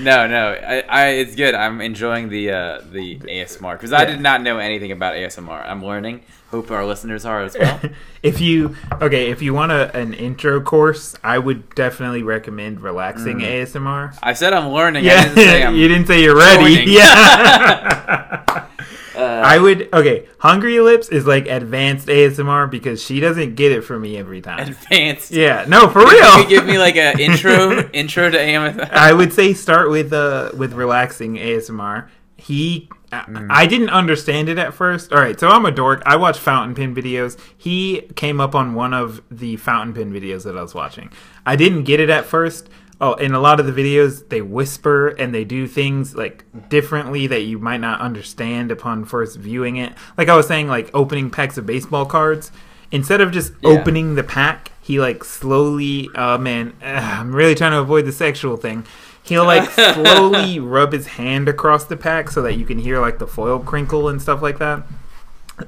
No, 0.00 0.26
no, 0.28 0.52
I, 0.52 0.82
I, 0.88 1.06
it's 1.08 1.34
good. 1.34 1.54
I'm 1.54 1.80
enjoying 1.80 2.28
the 2.28 2.50
uh, 2.52 2.80
the 2.92 3.18
ASMR 3.18 3.72
because 3.74 3.92
I 3.92 4.04
did 4.04 4.20
not 4.20 4.42
know 4.42 4.58
anything 4.58 4.92
about 4.92 5.14
ASMR. 5.14 5.68
I'm 5.68 5.84
learning. 5.84 6.22
Hope 6.50 6.70
our 6.70 6.86
listeners 6.86 7.24
are 7.26 7.42
as 7.42 7.56
well. 7.58 7.80
if 8.22 8.40
you 8.40 8.74
okay, 9.02 9.30
if 9.30 9.42
you 9.42 9.52
want 9.54 9.72
a, 9.72 9.94
an 9.96 10.14
intro 10.14 10.60
course, 10.60 11.16
I 11.24 11.38
would 11.38 11.74
definitely 11.74 12.22
recommend 12.22 12.80
relaxing 12.80 13.38
ASMR. 13.40 14.16
I 14.22 14.32
said 14.34 14.52
I'm 14.52 14.68
learning. 14.72 15.04
I 15.04 15.06
Yeah, 15.12 15.22
didn't 15.24 15.36
say 15.36 15.62
I'm 15.64 15.74
you 15.76 15.88
didn't 15.88 16.06
say 16.06 16.22
you're 16.22 16.36
ready. 16.36 16.76
joining. 16.76 16.88
Yeah. 16.90 18.66
Uh, 19.14 19.20
I 19.44 19.58
would 19.58 19.92
okay. 19.92 20.26
Hungry 20.38 20.78
Lips 20.78 21.08
is 21.08 21.26
like 21.26 21.46
advanced 21.48 22.06
ASMR 22.06 22.70
because 22.70 23.02
she 23.02 23.18
doesn't 23.18 23.56
get 23.56 23.72
it 23.72 23.82
from 23.82 24.02
me 24.02 24.16
every 24.16 24.40
time. 24.40 24.60
advanced. 24.68 25.32
Yeah, 25.32 25.64
no, 25.68 25.88
for 25.88 26.00
You 26.02 26.10
real. 26.10 26.36
could 26.36 26.48
give 26.48 26.64
me 26.66 26.78
like 26.78 26.94
an 26.96 27.18
intro 27.18 27.90
intro 27.90 28.30
to 28.30 28.38
AM. 28.38 28.80
I 28.92 29.12
would 29.12 29.32
say 29.32 29.52
start 29.54 29.87
with 29.88 30.12
uh 30.12 30.50
with 30.56 30.72
relaxing 30.74 31.36
ASMR. 31.36 32.08
He 32.36 32.88
I- 33.10 33.22
Mm. 33.22 33.46
I 33.48 33.64
didn't 33.66 33.88
understand 33.88 34.50
it 34.50 34.58
at 34.58 34.74
first. 34.74 35.12
All 35.14 35.18
right, 35.18 35.38
so 35.40 35.48
I'm 35.48 35.64
a 35.64 35.70
dork. 35.70 36.02
I 36.04 36.16
watch 36.16 36.38
fountain 36.38 36.74
pen 36.74 36.94
videos. 36.94 37.38
He 37.56 38.02
came 38.16 38.38
up 38.38 38.54
on 38.54 38.74
one 38.74 38.92
of 38.92 39.22
the 39.30 39.56
fountain 39.56 39.94
pen 39.94 40.12
videos 40.12 40.44
that 40.44 40.58
I 40.58 40.60
was 40.62 40.74
watching. 40.74 41.10
I 41.46 41.56
didn't 41.56 41.84
get 41.84 42.00
it 42.00 42.10
at 42.10 42.26
first. 42.26 42.68
Oh, 43.00 43.14
in 43.14 43.32
a 43.32 43.40
lot 43.40 43.60
of 43.60 43.66
the 43.66 43.72
videos, 43.72 44.28
they 44.28 44.42
whisper 44.42 45.08
and 45.08 45.32
they 45.34 45.44
do 45.44 45.66
things 45.66 46.14
like 46.16 46.44
differently 46.68 47.26
that 47.28 47.42
you 47.44 47.58
might 47.58 47.80
not 47.80 48.00
understand 48.02 48.70
upon 48.70 49.04
first 49.06 49.38
viewing 49.38 49.76
it. 49.76 49.94
Like 50.18 50.28
I 50.28 50.36
was 50.36 50.46
saying, 50.46 50.68
like 50.68 50.90
opening 50.92 51.30
packs 51.30 51.56
of 51.56 51.64
baseball 51.64 52.04
cards. 52.04 52.52
Instead 52.90 53.20
of 53.22 53.30
just 53.32 53.52
Yeah. 53.62 53.70
opening 53.70 54.16
the 54.16 54.22
pack, 54.24 54.72
he 54.82 55.00
like 55.00 55.24
slowly. 55.24 56.10
Oh 56.14 56.36
man, 56.38 56.74
ugh, 56.82 57.02
I'm 57.20 57.34
really 57.34 57.54
trying 57.54 57.72
to 57.72 57.78
avoid 57.80 58.04
the 58.04 58.12
sexual 58.12 58.56
thing. 58.58 58.84
He'll 59.28 59.44
like 59.44 59.70
slowly 59.94 60.58
rub 60.58 60.92
his 60.92 61.06
hand 61.06 61.48
across 61.48 61.84
the 61.84 61.96
pack 61.96 62.30
so 62.30 62.42
that 62.42 62.54
you 62.54 62.64
can 62.64 62.78
hear 62.78 63.00
like 63.00 63.18
the 63.18 63.26
foil 63.26 63.58
crinkle 63.60 64.08
and 64.08 64.20
stuff 64.20 64.42
like 64.42 64.58
that. 64.58 64.84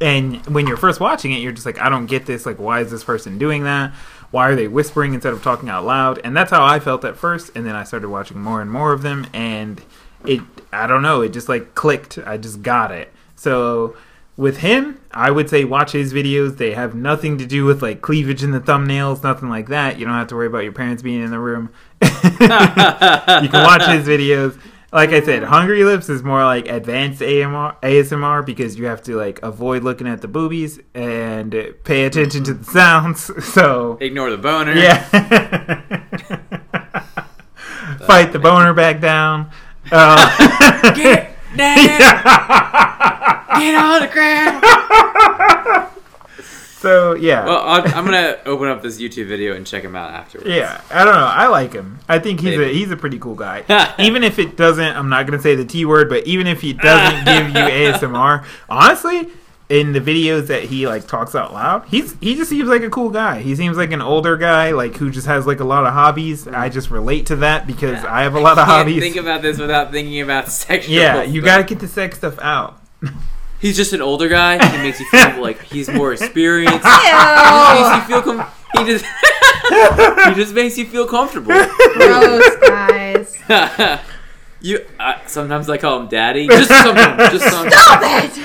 And 0.01 0.45
when 0.47 0.67
you're 0.67 0.77
first 0.77 1.01
watching 1.01 1.33
it, 1.33 1.39
you're 1.39 1.53
just 1.53 1.67
like, 1.67 1.79
I 1.79 1.89
don't 1.89 2.07
get 2.07 2.27
this. 2.27 2.47
Like, 2.47 2.59
why 2.59 2.81
is 2.81 2.91
this 2.91 3.05
person 3.05 3.39
doing 3.39 3.65
that? 3.65 3.93
Why 4.31 4.49
are 4.49 4.55
they 4.55 4.69
whispering 4.69 5.15
instead 5.15 5.33
of 5.33 5.43
talking 5.43 5.69
out 5.69 5.85
loud? 5.85 6.21
And 6.23 6.37
that's 6.37 6.51
how 6.51 6.65
I 6.65 6.79
felt 6.79 7.05
at 7.05 7.17
first. 7.17 7.51
And 7.57 7.67
then 7.67 7.75
I 7.75 7.85
started 7.85 8.09
watching 8.09 8.39
more 8.39 8.63
and 8.63 8.71
more 8.71 8.93
of 8.93 9.03
them, 9.03 9.27
and 9.33 9.83
it, 10.25 10.41
I 10.73 10.87
don't 10.87 11.03
know, 11.03 11.23
it 11.23 11.33
just 11.33 11.49
like 11.49 11.75
clicked. 11.75 12.19
I 12.19 12.37
just 12.37 12.63
got 12.63 12.93
it. 12.93 13.13
So 13.35 13.97
with 14.37 14.59
him, 14.59 15.01
I 15.11 15.31
would 15.31 15.51
say 15.51 15.65
watch 15.65 15.93
his 15.93 16.15
videos. 16.15 16.57
They 16.57 16.73
have 16.73 16.95
nothing 16.95 17.39
to 17.39 17.47
do 17.47 17.65
with 17.65 17.83
like 17.83 18.01
cleavage 18.01 18.45
in 18.45 18.53
the 18.53 18.61
thumbnails, 18.61 19.23
nothing 19.23 19.49
like 19.49 19.69
that. 19.69 19.99
You 19.99 20.07
don't 20.07 20.15
have 20.15 20.29
to 20.29 20.37
worry 20.37 20.47
about 20.47 20.63
your 20.63 20.73
parents 20.73 21.03
being 21.03 21.23
in 21.23 21.31
the 21.31 21.39
room. 21.39 21.71
you 22.03 23.49
can 23.49 23.65
watch 23.65 23.85
his 23.87 24.07
videos. 24.07 24.59
Like 24.93 25.11
I 25.11 25.21
said, 25.23 25.45
Hungry 25.45 25.85
Lips 25.85 26.09
is 26.09 26.23
more 26.25 26.43
like 26.43 26.67
advanced 26.67 27.23
AMR, 27.23 27.77
ASMR 27.83 28.45
because 28.45 28.77
you 28.77 28.87
have 28.87 29.03
to 29.05 29.15
like 29.17 29.41
avoid 29.43 29.85
looking 29.85 30.09
at 30.09 30.21
the 30.21 30.27
boobies 30.29 30.81
and 30.95 31.53
pay 31.85 32.05
attention 32.07 32.43
to 32.45 32.55
the 32.55 32.65
sounds. 32.65 33.31
So 33.45 33.99
Ignore 34.01 34.31
the 34.31 34.39
boner. 34.39 34.73
yeah, 34.75 35.05
fight 38.07 38.33
the 38.33 38.39
boner 38.41 38.73
back 38.75 39.01
down. 39.01 39.51
Uh, 39.93 40.93
Get 40.95 41.37
down. 41.57 41.77
Get 43.59 43.75
on 43.75 44.01
the 44.01 44.09
ground. 44.13 44.65
So 46.81 47.15
yeah. 47.15 47.45
Well, 47.45 47.59
I'll, 47.59 47.83
I'm 47.95 48.05
gonna 48.07 48.39
open 48.47 48.69
up 48.69 48.83
this 48.83 49.01
YouTube 49.01 49.29
video 49.29 49.55
and 49.55 49.67
check 49.67 49.85
him 49.85 49.95
out 49.95 50.11
afterwards. 50.13 50.49
Yeah, 50.49 50.81
I 50.91 51.05
don't 51.05 51.15
know. 51.15 51.21
I 51.27 51.47
like 51.49 51.75
him. 51.75 51.99
I 52.09 52.19
think 52.19 52.41
he's 52.41 52.59
a 52.59 52.73
he's 52.73 52.91
a 52.91 52.97
pretty 52.97 53.19
cool 53.19 53.35
guy. 53.35 53.65
even 53.99 54.25
if 54.25 54.39
it 54.39 54.57
doesn't, 54.57 54.97
I'm 54.97 55.11
not 55.11 55.27
gonna 55.27 55.43
say 55.43 55.55
the 55.55 55.65
T 55.67 55.85
word, 55.85 56.09
but 56.09 56.27
even 56.27 56.47
if 56.47 56.63
he 56.63 56.73
doesn't 56.73 57.25
give 57.27 57.49
you 57.49 57.55
ASMR, 57.55 58.45
honestly, 58.69 59.29
in 59.69 59.93
the 59.93 60.01
videos 60.01 60.47
that 60.49 60.65
he 60.65 60.87
like 60.87 61.07
talks 61.07 61.35
out 61.35 61.53
loud, 61.53 61.87
he's 61.89 62.17
he 62.21 62.35
just 62.35 62.49
seems 62.49 62.69
like 62.69 62.83
a 62.83 62.91
cool 62.91 63.11
guy. 63.11 63.41
He 63.43 63.55
seems 63.55 63.77
like 63.77 63.93
an 63.93 64.01
older 64.01 64.37
guy, 64.39 64.71
like 64.73 64.97
who 64.97 65.11
just 65.11 65.27
has 65.27 65.47
like 65.47 65.61
a 65.61 65.65
lot 65.65 65.85
of 65.85 65.93
hobbies. 65.93 66.49
I 66.49 66.71
just 66.71 66.91
relate 66.91 67.27
to 67.27 67.37
that 67.37 67.67
because 67.67 68.03
I 68.05 68.23
have 68.23 68.35
a 68.35 68.41
lot 68.41 68.53
of 68.53 68.65
Can't 68.65 68.69
hobbies. 68.71 69.01
think 69.03 69.17
about 69.17 69.43
this 69.43 69.59
without 69.59 69.93
thinking 69.93 70.21
about 70.23 70.49
sexual. 70.49 70.95
yeah, 70.95 71.23
you 71.23 71.43
stuff. 71.43 71.45
gotta 71.45 71.65
get 71.65 71.79
the 71.81 71.89
sex 71.89 72.17
stuff 72.17 72.39
out. 72.41 72.79
He's 73.61 73.77
just 73.77 73.93
an 73.93 74.01
older 74.01 74.29
guy. 74.29 74.65
He 74.71 74.79
makes 74.79 74.99
you 75.01 75.07
feel 75.07 75.41
like 75.41 75.63
he's 75.63 75.89
more 75.89 76.13
experienced. 76.13 76.85
He 76.87 77.09
Ew. 77.09 77.13
just 77.13 77.75
makes 77.75 77.97
you 77.97 78.03
feel 78.09 78.23
com- 78.23 78.47
he 78.77 78.85
just 78.85 79.05
he 80.29 80.35
just 80.35 80.55
makes 80.55 80.79
you 80.79 80.87
feel 80.87 81.07
comfortable. 81.07 81.53
Gross, 81.53 82.57
guys. 82.57 83.37
you 84.61 84.85
uh, 84.99 85.15
sometimes 85.27 85.69
I 85.69 85.77
call 85.79 86.01
him 86.01 86.09
daddy. 86.09 86.47
Just 86.49 86.69
sometimes. 86.69 87.31
Just 87.33 87.49
sometimes. 87.51 87.75
Stop 87.75 88.01
it! 88.03 88.39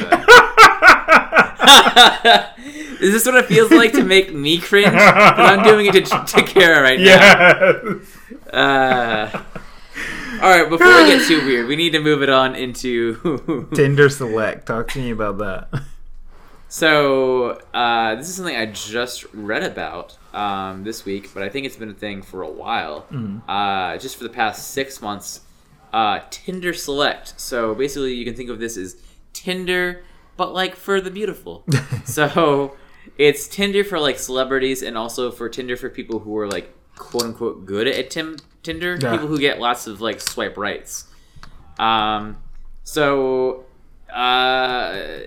Is 3.01 3.11
this 3.13 3.25
what 3.25 3.35
it 3.35 3.45
feels 3.45 3.71
like 3.71 3.91
to 3.93 4.03
make 4.03 4.33
me 4.33 4.57
cringe? 4.59 4.91
But 4.93 5.39
I'm 5.39 5.63
doing 5.63 5.85
it 5.85 5.93
to, 5.93 6.01
to 6.01 6.43
Kara 6.43 6.81
right 6.81 6.99
now. 6.99 7.99
Yeah. 8.53 8.57
Uh, 8.57 9.29
all 10.41 10.49
right, 10.49 10.69
before 10.69 10.87
we 10.87 11.05
get 11.05 11.27
too 11.27 11.45
weird, 11.45 11.67
we 11.67 11.75
need 11.75 11.91
to 11.91 11.99
move 11.99 12.21
it 12.21 12.29
on 12.29 12.55
into. 12.55 13.67
Tinder 13.75 14.09
Select. 14.09 14.65
Talk 14.65 14.89
to 14.91 14.99
me 14.99 15.11
about 15.11 15.37
that. 15.39 15.83
so 16.67 17.61
uh, 17.73 18.15
this 18.15 18.29
is 18.29 18.35
something 18.35 18.55
I 18.55 18.65
just 18.65 19.25
read 19.33 19.63
about 19.63 20.17
um, 20.33 20.83
this 20.83 21.05
week, 21.05 21.33
but 21.33 21.43
I 21.43 21.49
think 21.49 21.65
it's 21.65 21.77
been 21.77 21.89
a 21.89 21.93
thing 21.93 22.21
for 22.21 22.41
a 22.41 22.49
while. 22.49 23.05
Uh, 23.47 23.97
just 23.97 24.17
for 24.17 24.23
the 24.23 24.29
past 24.29 24.69
six 24.69 25.01
months, 25.01 25.41
uh, 25.93 26.19
Tinder 26.29 26.73
Select. 26.73 27.39
So 27.39 27.73
basically, 27.73 28.13
you 28.15 28.25
can 28.25 28.35
think 28.35 28.49
of 28.49 28.59
this 28.59 28.77
as 28.77 28.97
Tinder, 29.33 30.03
but 30.35 30.53
like 30.53 30.75
for 30.75 30.99
the 30.99 31.11
beautiful. 31.11 31.65
so 32.05 32.75
it's 33.17 33.47
Tinder 33.47 33.83
for 33.83 33.99
like 33.99 34.19
celebrities, 34.19 34.81
and 34.81 34.97
also 34.97 35.31
for 35.31 35.47
Tinder 35.47 35.77
for 35.77 35.89
people 35.89 36.19
who 36.19 36.37
are 36.37 36.47
like 36.47 36.73
quote 36.97 37.23
unquote 37.23 37.65
good 37.65 37.87
at 37.87 38.09
Tim 38.09 38.37
Tinder. 38.65 38.97
Yeah. 38.99 39.11
People 39.11 39.27
who 39.27 39.39
get 39.39 39.59
lots 39.59 39.87
of 39.87 40.01
like 40.01 40.19
swipe 40.19 40.57
rights. 40.57 41.05
Um, 41.79 42.37
so 42.83 43.65
uh, 44.13 45.19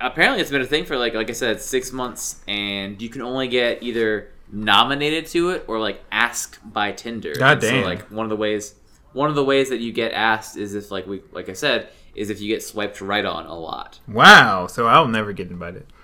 apparently 0.00 0.40
it's 0.40 0.50
been 0.50 0.62
a 0.62 0.66
thing 0.66 0.84
for 0.84 0.96
like 0.96 1.14
like 1.14 1.30
I 1.30 1.34
said 1.34 1.60
six 1.60 1.92
months, 1.92 2.40
and 2.48 3.00
you 3.00 3.08
can 3.08 3.22
only 3.22 3.48
get 3.48 3.82
either 3.82 4.30
nominated 4.50 5.26
to 5.26 5.50
it 5.50 5.64
or 5.68 5.78
like 5.78 6.02
asked 6.10 6.58
by 6.72 6.92
Tinder. 6.92 7.34
God 7.38 7.60
damn. 7.60 7.82
So 7.82 7.88
like 7.88 8.02
one 8.10 8.24
of 8.24 8.30
the 8.30 8.36
ways 8.36 8.74
one 9.12 9.28
of 9.28 9.36
the 9.36 9.44
ways 9.44 9.68
that 9.68 9.78
you 9.80 9.92
get 9.92 10.12
asked 10.12 10.56
is 10.56 10.74
if 10.74 10.90
like 10.90 11.06
we 11.06 11.22
like 11.32 11.48
I 11.48 11.52
said 11.52 11.88
is 12.14 12.30
if 12.30 12.40
you 12.40 12.48
get 12.48 12.62
swiped 12.62 13.00
right 13.00 13.24
on 13.24 13.46
a 13.46 13.58
lot. 13.58 14.00
Wow. 14.08 14.66
So 14.66 14.86
I'll 14.86 15.08
never 15.08 15.32
get 15.32 15.50
invited. 15.50 15.86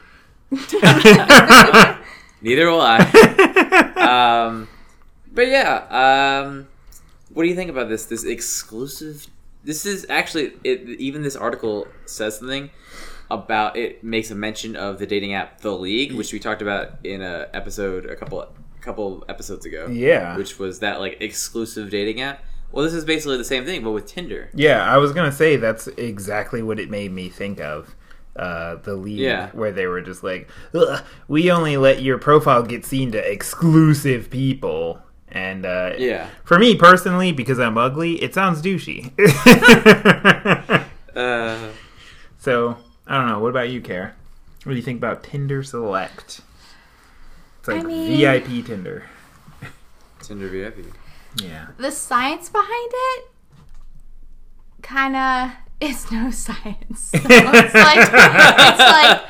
Neither 2.40 2.70
will 2.70 2.80
I. 2.80 4.46
um, 4.46 4.68
but 5.38 5.46
yeah, 5.46 6.42
um, 6.42 6.66
what 7.32 7.44
do 7.44 7.48
you 7.48 7.54
think 7.54 7.70
about 7.70 7.88
this? 7.88 8.06
This 8.06 8.24
exclusive. 8.24 9.28
This 9.62 9.86
is 9.86 10.04
actually 10.10 10.52
it, 10.64 10.80
even 10.98 11.22
this 11.22 11.36
article 11.36 11.86
says 12.06 12.38
something 12.40 12.70
about 13.30 13.76
it 13.76 14.02
makes 14.02 14.32
a 14.32 14.34
mention 14.34 14.74
of 14.74 14.98
the 14.98 15.06
dating 15.06 15.34
app 15.34 15.60
The 15.60 15.70
League, 15.70 16.12
which 16.14 16.32
we 16.32 16.40
talked 16.40 16.60
about 16.60 16.94
in 17.04 17.22
a 17.22 17.46
episode 17.54 18.06
a 18.06 18.16
couple 18.16 18.40
a 18.40 18.48
couple 18.80 19.24
episodes 19.28 19.64
ago. 19.64 19.86
Yeah. 19.86 20.36
which 20.36 20.58
was 20.58 20.80
that 20.80 20.98
like 20.98 21.18
exclusive 21.20 21.88
dating 21.88 22.20
app. 22.20 22.42
Well, 22.72 22.84
this 22.84 22.92
is 22.94 23.04
basically 23.04 23.36
the 23.36 23.44
same 23.44 23.64
thing, 23.64 23.84
but 23.84 23.92
with 23.92 24.06
Tinder. 24.06 24.50
Yeah, 24.54 24.82
I 24.82 24.96
was 24.96 25.12
gonna 25.12 25.30
say 25.30 25.54
that's 25.54 25.86
exactly 25.86 26.64
what 26.64 26.80
it 26.80 26.90
made 26.90 27.12
me 27.12 27.28
think 27.28 27.60
of. 27.60 27.94
Uh, 28.34 28.74
the 28.76 28.94
league 28.94 29.18
Yeah. 29.20 29.50
where 29.52 29.70
they 29.70 29.86
were 29.86 30.00
just 30.00 30.24
like, 30.24 30.48
Ugh, 30.74 31.04
we 31.28 31.48
only 31.52 31.76
let 31.76 32.02
your 32.02 32.18
profile 32.18 32.64
get 32.64 32.84
seen 32.84 33.12
to 33.12 33.18
exclusive 33.32 34.30
people. 34.30 35.00
And 35.30 35.66
uh, 35.66 35.92
Yeah. 35.98 36.28
for 36.44 36.58
me 36.58 36.74
personally, 36.76 37.32
because 37.32 37.58
I'm 37.58 37.76
ugly, 37.78 38.22
it 38.22 38.34
sounds 38.34 38.62
douchey. 38.62 39.12
Uh, 41.16 41.70
so 42.38 42.76
I 43.08 43.18
don't 43.18 43.26
know. 43.26 43.40
What 43.40 43.48
about 43.48 43.70
you, 43.70 43.80
Kara? 43.80 44.14
What 44.62 44.72
do 44.72 44.76
you 44.76 44.82
think 44.82 44.98
about 44.98 45.24
Tinder 45.24 45.64
Select? 45.64 46.42
It's 47.58 47.66
like 47.68 47.80
I 47.80 47.82
mean- 47.82 48.16
VIP 48.16 48.64
Tinder. 48.64 49.06
Tinder 50.22 50.46
VIP. 50.48 50.86
Yeah. 51.42 51.66
The 51.76 51.90
science 51.90 52.48
behind 52.50 52.90
it 52.92 53.24
kind 54.82 55.16
of 55.16 55.50
is 55.80 56.10
no 56.12 56.30
science. 56.46 57.00
So 57.10 57.18
it's 57.24 57.74
like 57.74 57.98
it's 57.98 58.78
like 58.78 59.22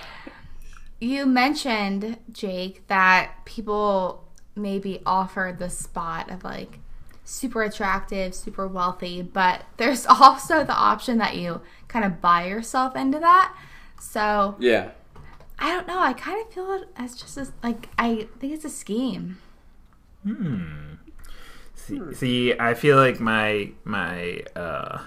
you 1.00 1.24
mentioned, 1.24 2.18
Jake, 2.32 2.86
that 2.88 3.32
people 3.46 4.27
maybe 4.58 5.00
offer 5.06 5.54
the 5.56 5.70
spot 5.70 6.30
of 6.30 6.44
like 6.44 6.78
super 7.24 7.62
attractive, 7.62 8.34
super 8.34 8.66
wealthy, 8.66 9.22
but 9.22 9.64
there's 9.76 10.06
also 10.06 10.64
the 10.64 10.74
option 10.74 11.18
that 11.18 11.36
you 11.36 11.60
kind 11.88 12.04
of 12.04 12.20
buy 12.20 12.46
yourself 12.46 12.96
into 12.96 13.18
that. 13.18 13.54
So 14.00 14.56
Yeah. 14.58 14.90
I 15.58 15.72
don't 15.72 15.88
know. 15.88 15.98
I 15.98 16.12
kind 16.12 16.40
of 16.46 16.52
feel 16.52 16.72
it 16.72 16.88
as 16.96 17.16
just 17.16 17.36
as 17.36 17.52
like 17.62 17.88
I 17.98 18.28
think 18.38 18.52
it's 18.52 18.64
a 18.64 18.70
scheme. 18.70 19.38
See, 21.74 22.00
see, 22.14 22.58
I 22.58 22.74
feel 22.74 22.96
like 22.96 23.18
my 23.18 23.72
my 23.84 24.42
uh 24.54 25.02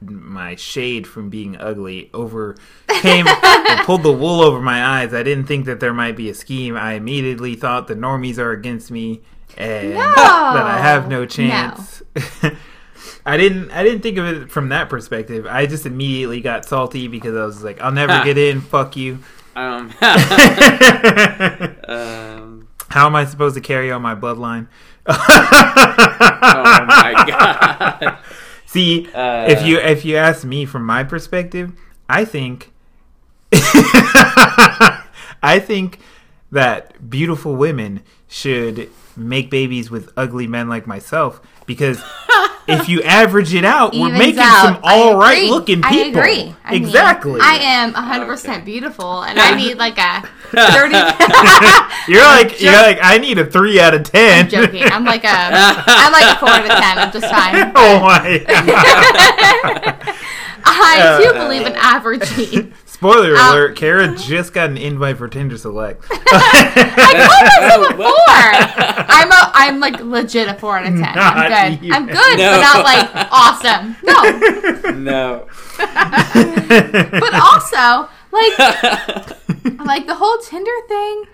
my 0.00 0.54
shade 0.56 1.06
from 1.06 1.30
being 1.30 1.56
ugly 1.58 2.10
overcame 2.12 3.26
and 3.42 3.80
pulled 3.86 4.02
the 4.02 4.12
wool 4.12 4.40
over 4.42 4.60
my 4.60 4.84
eyes. 5.00 5.14
I 5.14 5.22
didn't 5.22 5.46
think 5.46 5.64
that 5.66 5.80
there 5.80 5.94
might 5.94 6.16
be 6.16 6.28
a 6.30 6.34
scheme. 6.34 6.76
I 6.76 6.94
immediately 6.94 7.54
thought 7.54 7.86
the 7.88 7.94
normies 7.94 8.38
are 8.38 8.50
against 8.52 8.90
me 8.90 9.22
and 9.56 9.94
No. 9.94 9.98
that 10.14 10.66
I 10.66 10.78
have 10.78 11.08
no 11.08 11.24
chance. 11.26 12.02
I 13.26 13.36
didn't 13.36 13.70
I 13.72 13.82
didn't 13.82 14.02
think 14.02 14.18
of 14.18 14.26
it 14.26 14.50
from 14.50 14.68
that 14.68 14.88
perspective. 14.88 15.46
I 15.48 15.66
just 15.66 15.86
immediately 15.86 16.40
got 16.40 16.64
salty 16.64 17.08
because 17.08 17.34
I 17.36 17.44
was 17.44 17.62
like, 17.64 17.80
I'll 17.80 17.90
never 17.92 18.22
get 18.24 18.38
in, 18.38 18.60
fuck 18.60 18.96
you. 18.96 19.18
Um, 19.56 19.90
um, 21.88 22.68
How 22.88 23.06
am 23.06 23.16
I 23.16 23.24
supposed 23.24 23.54
to 23.56 23.60
carry 23.60 23.90
on 23.90 24.02
my 24.02 24.14
bloodline? 24.14 24.68
oh 25.06 26.84
my 26.86 27.24
god. 27.26 28.18
See, 28.76 29.08
Uh, 29.14 29.46
if 29.48 29.64
you 29.66 29.78
if 29.78 30.04
you 30.04 30.16
ask 30.16 30.44
me 30.44 30.66
from 30.66 30.84
my 30.84 31.02
perspective, 31.02 31.72
I 32.10 32.24
think 32.26 32.72
I 35.42 35.58
think 35.64 35.98
that 36.50 37.08
beautiful 37.08 37.56
women 37.56 38.02
should 38.28 38.90
make 39.16 39.50
babies 39.50 39.90
with 39.90 40.12
ugly 40.16 40.46
men 40.46 40.68
like 40.68 40.86
myself 40.86 41.40
because 41.66 42.02
if 42.68 42.88
you 42.88 43.02
average 43.02 43.54
it 43.54 43.64
out, 43.64 43.92
we're 43.94 44.06
Evens 44.08 44.18
making 44.18 44.40
out. 44.42 44.62
some 44.62 44.78
all 44.82 45.16
right 45.16 45.44
looking 45.48 45.82
I 45.84 45.90
people. 45.90 46.20
agree. 46.20 46.54
I 46.64 46.72
mean, 46.72 46.82
exactly. 46.84 47.40
I 47.40 47.56
am 47.62 47.92
100% 47.94 48.48
Okay. 48.48 48.60
beautiful, 48.64 49.22
and 49.22 49.38
I 49.38 49.54
need 49.54 49.78
like 49.78 49.98
a 49.98 50.22
30. 50.50 50.94
you're 52.12 52.22
like 52.24 52.60
you're 52.60 52.72
like 52.72 52.98
I 53.02 53.18
need 53.18 53.38
a 53.38 53.46
three 53.46 53.78
out 53.80 53.94
of 53.94 54.04
ten. 54.04 54.44
I'm 54.44 54.48
joking. 54.50 54.82
I'm 54.84 55.04
like 55.04 55.24
a 55.24 55.28
I'm 55.86 56.12
like 56.12 56.36
a 56.36 56.38
four 56.38 56.48
out 56.48 56.62
of 56.64 56.70
ten. 56.70 56.98
I'm 56.98 57.12
just 57.12 57.26
fine. 57.26 57.72
oh 57.74 58.00
my! 58.00 58.44
I 60.68 61.18
do 61.22 61.28
Uh, 61.38 61.44
believe 61.44 61.66
in 61.66 61.74
averaging. 61.76 62.72
Spoiler 62.96 63.36
Um, 63.36 63.50
alert: 63.52 63.76
Kara 63.76 64.16
just 64.16 64.52
got 64.54 64.70
an 64.70 64.76
invite 64.78 65.18
for 65.18 65.28
Tinder 65.28 65.56
Select. 65.58 66.04
Oh, 67.68 67.92
Four. 67.96 68.14
I'm 69.08 69.30
a 69.32 69.50
I'm 69.54 69.80
like 69.80 70.00
legit 70.00 70.48
a 70.48 70.54
four 70.54 70.78
out 70.78 70.84
of 70.86 70.90
ten. 70.94 71.00
Not 71.14 71.36
I'm 71.36 71.50
good. 71.72 71.84
even. 71.84 71.92
I'm 71.92 72.06
good, 72.06 72.38
No. 72.38 72.50
but 72.52 72.60
not 72.60 72.84
like 72.84 73.28
awesome. 73.32 73.96
No, 74.02 74.22
no. 74.92 75.46
but 77.20 77.34
also 77.34 78.08
like 78.32 78.58
like 79.86 80.06
the 80.06 80.14
whole 80.16 80.38
Tinder 80.38 80.70
thing. 80.88 81.24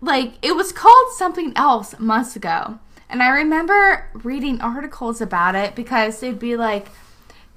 Like 0.00 0.34
it 0.42 0.54
was 0.54 0.72
called 0.72 1.12
something 1.16 1.52
else 1.56 1.98
months 1.98 2.36
ago, 2.36 2.78
and 3.08 3.22
I 3.22 3.28
remember 3.28 4.08
reading 4.14 4.60
articles 4.60 5.20
about 5.20 5.54
it 5.54 5.74
because 5.74 6.20
they'd 6.20 6.38
be 6.38 6.56
like 6.56 6.88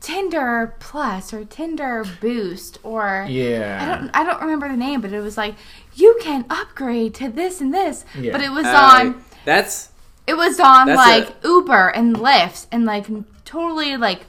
Tinder 0.01 0.75
Plus 0.79 1.33
or 1.33 1.43
Tinder 1.45 2.05
Boost 2.21 2.79
or 2.83 3.25
yeah. 3.29 3.79
I 3.81 3.85
don't 3.85 4.09
I 4.15 4.23
don't 4.23 4.41
remember 4.41 4.67
the 4.69 4.77
name, 4.77 5.01
but 5.01 5.11
it 5.11 5.19
was 5.21 5.37
like 5.37 5.55
you 5.95 6.17
can 6.21 6.45
upgrade 6.49 7.13
to 7.15 7.29
this 7.29 7.59
and 7.61 7.73
this. 7.73 8.05
Yeah. 8.17 8.31
But 8.31 8.41
it 8.41 8.51
was 8.51 8.65
Uh, 8.65 8.69
on 8.93 9.23
that's 9.45 9.89
it 10.27 10.35
was 10.37 10.59
on 10.59 10.87
like 10.87 11.29
a- 11.43 11.47
Uber 11.47 11.89
and 11.89 12.15
Lyft 12.15 12.67
and 12.71 12.85
like 12.85 13.07
totally 13.45 13.97
like 13.97 14.21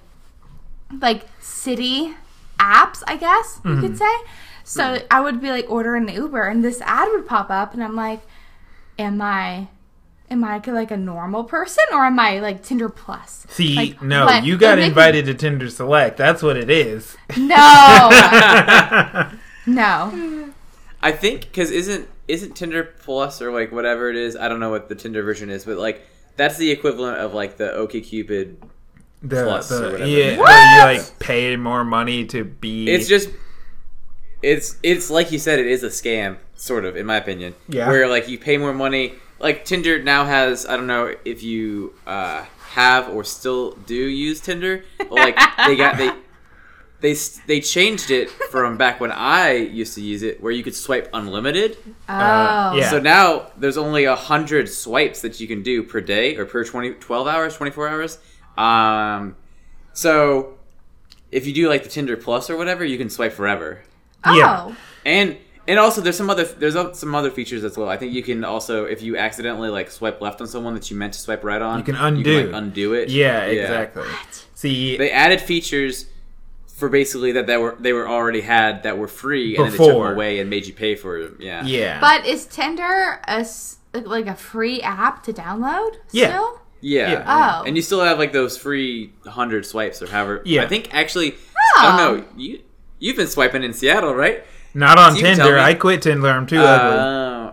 like 1.00 1.26
city 1.40 2.14
apps, 2.58 3.02
I 3.06 3.16
guess 3.16 3.60
you 3.64 3.70
Mm-hmm. 3.70 3.80
could 3.80 3.98
say. 3.98 4.14
So 4.64 4.98
I 5.10 5.20
would 5.20 5.40
be 5.40 5.50
like 5.50 5.66
ordering 5.70 6.08
an 6.08 6.14
Uber 6.14 6.42
and 6.42 6.64
this 6.64 6.80
ad 6.82 7.08
would 7.12 7.26
pop 7.26 7.50
up 7.50 7.74
and 7.74 7.82
I'm 7.82 7.96
like, 7.96 8.20
Am 8.98 9.20
I 9.22 9.68
am 10.30 10.44
I 10.44 10.60
like 10.66 10.90
a 10.90 10.96
normal 10.96 11.44
person 11.44 11.84
or 11.92 12.04
am 12.04 12.18
I 12.18 12.38
like 12.40 12.62
Tinder 12.62 12.88
Plus? 12.88 13.46
See, 13.50 13.74
Like, 13.74 14.02
no, 14.02 14.26
but 14.26 14.44
you 14.44 14.56
got 14.56 14.78
it 14.78 14.82
make- 14.82 14.88
invited 14.90 15.26
to 15.26 15.34
Tinder 15.34 15.68
Select. 15.68 16.16
That's 16.16 16.42
what 16.42 16.56
it 16.56 16.70
is. 16.70 17.16
No. 17.36 18.10
no. 19.66 20.50
I 21.02 21.12
think 21.12 21.42
because 21.42 21.70
isn't 21.70 22.08
isn't 22.28 22.54
Tinder 22.56 22.84
Plus 22.84 23.40
or 23.42 23.52
like 23.52 23.72
whatever 23.72 24.10
it 24.10 24.16
is? 24.16 24.36
I 24.36 24.48
don't 24.48 24.60
know 24.60 24.70
what 24.70 24.88
the 24.88 24.94
Tinder 24.94 25.22
version 25.22 25.50
is, 25.50 25.64
but 25.64 25.78
like 25.78 26.06
that's 26.36 26.56
the 26.58 26.70
equivalent 26.70 27.18
of 27.18 27.34
like 27.34 27.56
the 27.56 27.68
OkCupid. 27.76 28.56
The, 29.22 29.42
Plus 29.44 29.68
the- 29.68 29.88
or 29.88 29.92
whatever. 29.92 30.06
Yeah, 30.10 30.38
What? 30.38 30.48
where 30.48 30.92
you 30.92 30.98
like 30.98 31.18
pay 31.18 31.56
more 31.56 31.84
money 31.84 32.24
to 32.26 32.44
be. 32.44 32.88
It's 32.90 33.08
just 33.08 33.30
it's 34.42 34.76
it's 34.82 35.10
like 35.10 35.32
you 35.32 35.38
said, 35.38 35.58
it 35.58 35.66
is 35.66 35.82
a 35.82 35.88
scam, 35.88 36.38
sort 36.54 36.84
of, 36.84 36.96
in 36.96 37.06
my 37.06 37.16
opinion. 37.16 37.54
Yeah. 37.68 37.88
Where 37.88 38.08
like 38.08 38.28
you 38.28 38.38
pay 38.38 38.56
more 38.56 38.72
money. 38.72 39.14
Like 39.40 39.64
Tinder 39.64 40.02
now 40.02 40.24
has 40.24 40.66
I 40.66 40.76
don't 40.76 40.86
know 40.86 41.14
if 41.24 41.42
you 41.42 41.94
uh, 42.06 42.44
have 42.70 43.08
or 43.08 43.24
still 43.24 43.72
do 43.72 43.94
use 43.94 44.40
Tinder, 44.40 44.84
but 44.98 45.10
like 45.10 45.38
they 45.66 45.76
got 45.76 45.96
they. 45.96 46.12
They, 47.02 47.14
they 47.46 47.62
changed 47.62 48.10
it 48.10 48.28
from 48.28 48.76
back 48.76 49.00
when 49.00 49.10
I 49.10 49.52
used 49.52 49.94
to 49.94 50.02
use 50.02 50.22
it, 50.22 50.42
where 50.42 50.52
you 50.52 50.62
could 50.62 50.74
swipe 50.74 51.08
unlimited. 51.14 51.78
Oh. 52.10 52.12
Uh, 52.12 52.74
yeah. 52.76 52.90
So 52.90 53.00
now 53.00 53.46
there's 53.56 53.78
only 53.78 54.04
a 54.04 54.14
hundred 54.14 54.68
swipes 54.68 55.22
that 55.22 55.40
you 55.40 55.48
can 55.48 55.62
do 55.62 55.82
per 55.82 56.02
day 56.02 56.36
or 56.36 56.44
per 56.44 56.62
20, 56.62 56.90
12 56.90 57.26
hours, 57.26 57.56
24 57.56 57.88
hours. 57.88 58.18
Um, 58.58 59.34
so 59.94 60.58
if 61.32 61.46
you 61.46 61.54
do 61.54 61.70
like 61.70 61.84
the 61.84 61.88
Tinder 61.88 62.18
Plus 62.18 62.50
or 62.50 62.58
whatever, 62.58 62.84
you 62.84 62.98
can 62.98 63.08
swipe 63.08 63.32
forever. 63.32 63.80
Oh. 64.24 64.36
Yeah. 64.36 64.74
And 65.06 65.38
and 65.70 65.78
also 65.78 66.00
there's 66.00 66.16
some 66.16 66.28
other 66.28 66.44
there's 66.44 66.76
some 66.98 67.14
other 67.14 67.30
features 67.30 67.64
as 67.64 67.76
well. 67.78 67.88
I 67.88 67.96
think 67.96 68.12
you 68.12 68.22
can 68.22 68.44
also 68.44 68.84
if 68.84 69.00
you 69.02 69.16
accidentally 69.16 69.70
like 69.70 69.90
swipe 69.90 70.20
left 70.20 70.40
on 70.40 70.46
someone 70.46 70.74
that 70.74 70.90
you 70.90 70.96
meant 70.96 71.14
to 71.14 71.20
swipe 71.20 71.42
right 71.44 71.62
on, 71.62 71.78
You 71.78 71.84
can 71.84 71.94
undo. 71.96 72.46
like, 72.46 72.54
undo 72.54 72.94
it. 72.94 73.08
yeah, 73.08 73.44
exactly. 73.44 74.04
See, 74.54 74.96
They 74.98 75.10
added 75.10 75.40
features 75.40 76.06
for 76.76 76.88
basically 76.88 77.32
that 77.32 77.46
that 77.46 77.60
were 77.60 77.76
they 77.78 77.92
were 77.92 78.08
already 78.08 78.40
had 78.40 78.82
that 78.84 78.96
were 78.98 79.08
free 79.08 79.56
and 79.56 79.64
then 79.66 79.72
they 79.72 79.76
took 79.78 79.86
Before. 79.88 80.04
them 80.08 80.14
away 80.14 80.38
and 80.40 80.48
made 80.50 80.66
you 80.66 80.72
pay 80.74 80.94
for 80.96 81.22
them. 81.22 81.36
Yeah. 81.40 81.64
yeah, 81.64 82.00
But 82.00 82.26
is 82.26 82.46
Tinder 82.46 83.20
a 83.28 83.40
s- 83.40 83.78
like 83.94 84.26
a 84.26 84.34
free 84.34 84.80
app 84.82 85.22
to 85.24 85.32
download? 85.32 85.96
Yeah. 86.12 86.28
Still? 86.28 86.60
Yeah. 86.80 87.10
Yeah. 87.12 87.24
Oh. 87.60 87.64
And 87.66 87.76
you 87.76 87.82
still 87.82 88.00
have 88.02 88.18
like 88.18 88.32
those 88.32 88.56
free 88.56 89.12
hundred 89.26 89.66
swipes 89.66 90.00
or 90.00 90.06
however. 90.08 90.40
Yeah. 90.46 90.62
I 90.62 90.68
think 90.68 90.94
actually, 90.94 91.34
I 91.76 91.78
Oh. 91.78 91.82
don't 91.82 91.98
know. 92.20 92.26
You 92.36 92.60
you've 92.98 93.16
been 93.16 93.26
swiping 93.26 93.62
in 93.62 93.72
Seattle, 93.74 94.14
right? 94.14 94.44
Not 94.74 94.98
on 94.98 95.16
you 95.16 95.22
can 95.22 95.36
tell 95.36 95.46
Tinder. 95.46 95.58
I 95.60 95.74
quit 95.74 96.02
Tinder. 96.02 96.28
I'm 96.28 96.46
too 96.46 96.58
ugly. 96.58 96.98
Oh. 96.98 97.52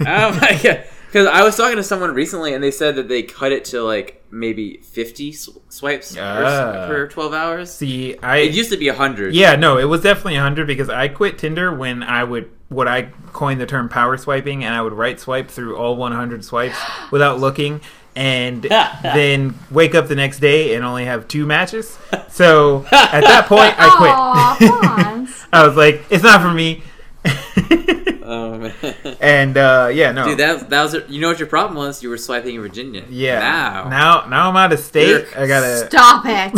oh 0.00 0.40
my 0.40 0.60
god. 0.62 0.84
Because 1.06 1.26
I 1.26 1.42
was 1.42 1.56
talking 1.56 1.76
to 1.76 1.82
someone 1.82 2.12
recently, 2.12 2.52
and 2.52 2.62
they 2.62 2.70
said 2.70 2.96
that 2.96 3.08
they 3.08 3.22
cut 3.22 3.50
it 3.50 3.64
to 3.66 3.82
like 3.82 4.22
maybe 4.30 4.76
fifty 4.78 5.32
sw- 5.32 5.56
swipes 5.70 6.14
per, 6.14 6.20
Ah. 6.44 6.86
per 6.86 7.08
twelve 7.08 7.32
hours. 7.32 7.72
See, 7.72 8.18
I 8.22 8.38
It 8.38 8.52
used 8.52 8.70
to 8.72 8.76
be 8.76 8.88
hundred. 8.88 9.34
Yeah, 9.34 9.56
no, 9.56 9.78
it 9.78 9.84
was 9.86 10.02
definitely 10.02 10.34
100 10.34 10.66
because 10.66 10.90
I 10.90 11.08
quit 11.08 11.38
Tinder 11.38 11.74
when 11.74 12.02
I 12.02 12.24
would 12.24 12.50
what 12.68 12.86
I 12.86 13.08
coined 13.32 13.58
the 13.58 13.64
term 13.64 13.88
power 13.88 14.18
swiping 14.18 14.62
and 14.64 14.74
I 14.74 14.82
would 14.82 14.92
right 14.92 15.18
swipe 15.18 15.48
through 15.48 15.76
all 15.78 15.96
100 15.96 16.44
swipes 16.44 16.76
without 17.10 17.40
looking 17.40 17.80
and 18.14 18.62
then 19.02 19.58
wake 19.70 19.94
up 19.94 20.08
the 20.08 20.14
next 20.14 20.40
day 20.40 20.74
and 20.74 20.84
only 20.84 21.06
have 21.06 21.26
two 21.26 21.46
matches. 21.46 21.96
So 22.28 22.84
at 22.92 23.22
that 23.22 23.46
point 23.46 23.74
I 23.78 23.86
Aw, 23.88 24.56
quit. 24.58 24.70
Fonz. 24.70 25.17
I 25.52 25.66
was 25.66 25.76
like, 25.76 26.02
it's 26.10 26.22
not 26.24 26.40
for 26.42 26.50
me. 26.52 26.82
Oh 28.30 28.58
man. 28.58 28.74
and 29.22 29.56
uh, 29.56 29.88
yeah, 29.90 30.12
no. 30.12 30.26
Dude, 30.26 30.36
that 30.36 30.68
that 30.68 30.82
was 30.82 30.94
you 31.08 31.18
know 31.18 31.28
what 31.28 31.38
your 31.38 31.48
problem 31.48 31.78
was? 31.78 32.02
You 32.02 32.10
were 32.10 32.18
swiping 32.18 32.56
in 32.56 32.60
Virginia. 32.60 33.02
yeah. 33.08 33.38
Now. 33.38 33.88
now 33.88 34.26
now 34.28 34.48
I'm 34.50 34.56
out 34.56 34.70
of 34.70 34.80
state. 34.80 35.08
You're- 35.08 35.26
I 35.34 35.46
got 35.46 35.60
to 35.62 35.86
Stop 35.86 36.24
it. 36.26 36.52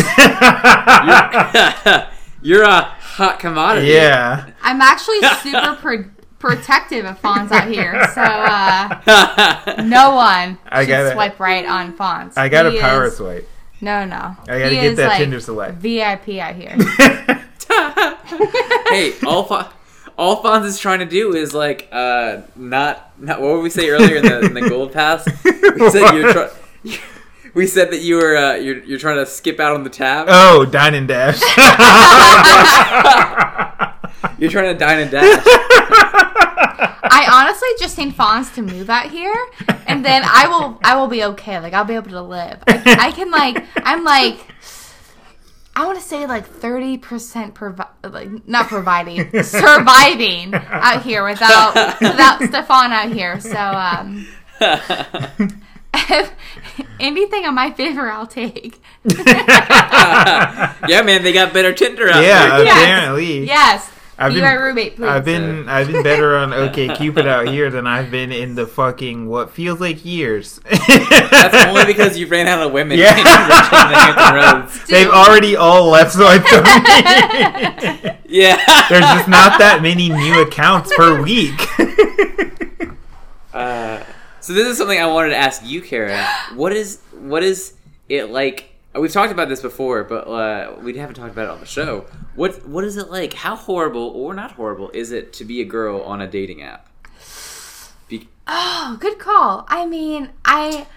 You're 2.43 2.65
a 2.65 2.81
hot 2.83 3.39
commodity. 3.39 3.87
Yeah. 3.87 4.51
I'm 4.63 4.81
actually 4.81 5.21
super 5.43 5.77
pro- 5.81 6.11
protective 6.41 7.05
of 7.05 7.23
Fonz 7.23 7.53
out 7.53 7.69
here. 7.69 8.05
So 8.15 8.23
uh, 8.23 9.83
no 9.87 10.17
one 10.17 10.59
I 10.69 10.83
should 10.83 10.89
gotta- 10.89 11.13
swipe 11.13 11.39
right 11.39 11.65
on 11.67 11.97
Fonz. 11.97 12.33
I 12.37 12.49
got 12.49 12.71
He 12.73 12.79
a 12.79 12.81
power 12.81 13.05
is- 13.07 13.17
swipe. 13.17 13.49
No, 13.81 14.05
no. 14.05 14.17
I 14.49 14.59
gotta 14.59 14.71
He 14.71 14.81
get 14.81 14.97
that 14.97 15.07
like, 15.09 15.19
Tinder 15.19 15.39
select. 15.39 15.77
VIP 15.77 16.31
out 16.41 16.57
here. 16.57 16.77
hey, 18.89 19.15
all 19.27 19.45
Fon- 19.45 19.69
all 20.19 20.43
Fonz 20.43 20.65
is 20.65 20.79
trying 20.79 20.99
to 20.99 21.07
do 21.07 21.35
is 21.35 21.55
like 21.55 21.89
uh 21.93 22.43
not 22.57 23.13
not 23.19 23.41
what 23.41 23.55
did 23.55 23.63
we 23.63 23.71
say 23.71 23.89
earlier 23.91 24.17
in 24.17 24.25
the, 24.25 24.41
in 24.41 24.55
the 24.55 24.69
gold 24.69 24.93
pass? 24.93 25.27
We 25.45 25.91
said 25.91 26.13
you're 26.15 26.33
try- 26.33 26.51
we 27.55 27.67
said 27.67 27.91
that 27.93 28.01
you 28.01 28.17
were 28.17 28.37
uh, 28.37 28.55
you're 28.55 28.83
you're 28.85 28.99
trying 28.99 29.17
to 29.17 29.27
skip 29.27 29.61
out 29.61 29.75
on 29.75 29.85
the 29.85 29.91
tab. 29.91 30.27
Oh, 30.29 30.65
dine 30.65 30.95
and 30.95 31.09
dash. 31.09 31.41
You're 34.39 34.51
trying 34.51 34.73
to 34.73 34.79
dine 34.79 35.01
and 35.01 35.11
dash. 35.11 35.43
I 37.03 37.27
honestly 37.31 37.69
just 37.79 37.99
need 37.99 38.15
Fonz 38.15 38.55
to 38.55 38.63
move 38.63 38.89
out 38.89 39.11
here, 39.11 39.35
and 39.87 40.05
then 40.05 40.23
I 40.25 40.47
will 40.49 40.79
I 40.83 40.97
will 40.97 41.09
be 41.09 41.25
okay. 41.25 41.61
Like 41.61 41.75
I'll 41.75 41.85
be 41.85 41.95
able 41.95 42.11
to 42.11 42.23
live. 42.23 42.63
I, 42.67 42.97
I 43.01 43.13
can 43.13 43.31
like 43.31 43.63
I'm 43.77 44.05
like 44.05 44.39
I 45.81 45.87
want 45.87 45.99
to 45.99 46.05
say 46.05 46.27
like 46.27 46.45
thirty 46.47 46.99
percent 46.99 47.55
provi- 47.55 47.85
like 48.05 48.47
not 48.47 48.67
providing, 48.69 49.31
surviving 49.43 50.53
out 50.53 51.03
here 51.03 51.25
without 51.25 51.75
without 52.03 52.43
Stefan 52.43 52.93
out 52.93 53.11
here. 53.11 53.41
So 53.41 53.57
um, 53.59 54.27
anything 57.01 57.47
on 57.47 57.55
my 57.55 57.71
favor, 57.71 58.11
I'll 58.11 58.27
take. 58.27 58.83
yeah, 59.17 61.03
man, 61.03 61.23
they 61.23 61.33
got 61.33 61.55
better 61.55 61.73
Tinder 61.73 62.11
out 62.11 62.23
Yeah, 62.25 62.59
there. 62.59 62.65
Yes. 62.67 62.83
apparently. 62.83 63.47
Yes, 63.47 63.90
I've 64.21 64.31
be 64.33 64.41
been- 64.41 64.45
my 64.45 64.53
roommate, 64.53 64.97
please. 64.97 65.07
I've 65.09 65.25
been 65.25 65.69
I've 65.69 65.87
been 65.91 66.03
better 66.03 66.37
on 66.37 66.51
OkCupid 66.53 67.27
out 67.27 67.49
here 67.49 67.71
than 67.71 67.87
I've 67.87 68.11
been 68.11 68.31
in 68.33 68.55
the 68.55 68.67
fucking 68.67 69.27
what 69.29 69.51
feels 69.51 69.81
like 69.81 70.05
years. 70.05 70.61
That's 70.89 71.67
only 71.67 71.87
because 71.87 72.19
you 72.19 72.27
ran 72.27 72.47
out 72.47 72.61
of 72.67 72.73
women 72.73 72.99
Yeah. 72.99 73.13
in 73.13 73.25
Richmond 73.25 73.73
and 73.73 73.97
Hampton 73.97 74.35
Roads. 74.61 74.85
They've 74.89 75.09
already 75.09 75.57
all 75.57 75.89
left 75.89 76.13
swiped 76.13 76.53
on 76.53 76.63
me. 76.65 78.11
Yeah. 78.29 78.57
There's 78.91 79.05
just 79.05 79.29
not 79.29 79.59
that 79.59 79.81
many 79.83 80.09
new 80.11 80.43
accounts 80.43 80.93
per 80.95 81.21
week. 81.23 81.59
Uh, 83.53 84.03
so 84.41 84.53
this 84.53 84.67
is 84.69 84.79
something 84.79 84.99
I 85.01 85.07
wanted 85.07 85.31
to 85.31 85.37
ask 85.37 85.63
you, 85.65 85.83
Kara. 85.83 86.25
What 86.55 86.73
is 86.73 87.01
what 87.19 87.43
is 87.43 87.75
it 88.09 88.31
like? 88.31 88.70
We've 88.93 89.13
talked 89.13 89.31
about 89.31 89.49
this 89.49 89.63
before, 89.63 90.03
but 90.03 90.27
uh, 90.27 90.75
we 90.83 90.97
haven't 90.97 91.15
talked 91.15 91.31
about 91.33 91.45
it 91.45 91.51
on 91.51 91.61
the 91.61 91.67
show. 91.67 92.07
What 92.35 92.67
what 92.67 92.83
is 92.85 92.97
it 92.97 93.09
like? 93.09 93.35
How 93.35 93.55
horrible 93.55 94.03
or 94.09 94.35
not 94.35 94.53
horrible 94.53 94.91
is 94.93 95.13
it 95.13 95.33
to 95.35 95.45
be 95.45 95.61
a 95.61 95.65
girl 95.65 96.01
on 96.03 96.21
a 96.21 96.27
dating 96.27 96.63
app? 96.63 96.89
Be- 98.09 98.29
Oh, 98.49 98.97
good 99.01 99.19
call. 99.21 99.65
I 99.69 99.87
mean, 99.87 100.31
I 100.45 100.89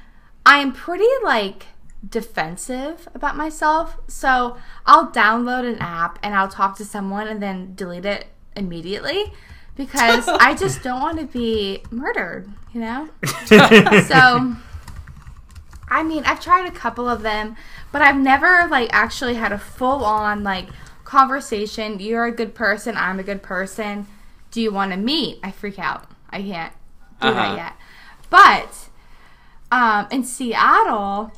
I'm 0.43 0.73
pretty 0.73 1.07
like 1.23 1.67
defensive 2.07 3.07
about 3.13 3.37
myself. 3.37 3.97
So, 4.07 4.57
I'll 4.87 5.11
download 5.11 5.69
an 5.69 5.77
app 5.79 6.17
and 6.23 6.33
I'll 6.33 6.47
talk 6.47 6.75
to 6.77 6.85
someone 6.85 7.27
and 7.27 7.41
then 7.41 7.75
delete 7.75 8.05
it 8.05 8.25
immediately 8.55 9.31
because 9.75 10.27
I 10.27 10.55
just 10.55 10.81
don't 10.81 10.99
want 10.99 11.19
to 11.19 11.25
be 11.27 11.83
murdered, 11.91 12.51
you 12.73 12.81
know? 12.81 13.07
so 13.45 14.55
I 15.89 16.01
mean, 16.01 16.23
I've 16.25 16.39
tried 16.39 16.65
a 16.65 16.71
couple 16.71 17.07
of 17.07 17.21
them, 17.21 17.55
but 17.93 18.01
I've 18.01 18.17
never 18.17 18.67
like 18.69 18.89
actually 18.91 19.35
had 19.35 19.53
a 19.53 19.57
full 19.57 20.03
on 20.03 20.43
like 20.43 20.67
conversation. 21.05 21.99
You're 21.99 22.25
a 22.25 22.31
good 22.31 22.53
person, 22.53 22.97
I'm 22.97 23.19
a 23.19 23.23
good 23.23 23.41
person. 23.41 24.07
Do 24.51 24.61
you 24.61 24.71
want 24.73 24.91
to 24.91 24.97
meet? 24.97 25.39
I 25.43 25.51
freak 25.51 25.79
out. 25.79 26.09
I 26.29 26.41
can't 26.41 26.73
do 27.21 27.27
Uh-huh. 27.29 27.33
that 27.33 27.55
yet. 27.57 27.73
But 28.29 28.89
um 29.71 30.07
in 30.11 30.23
Seattle, 30.25 31.31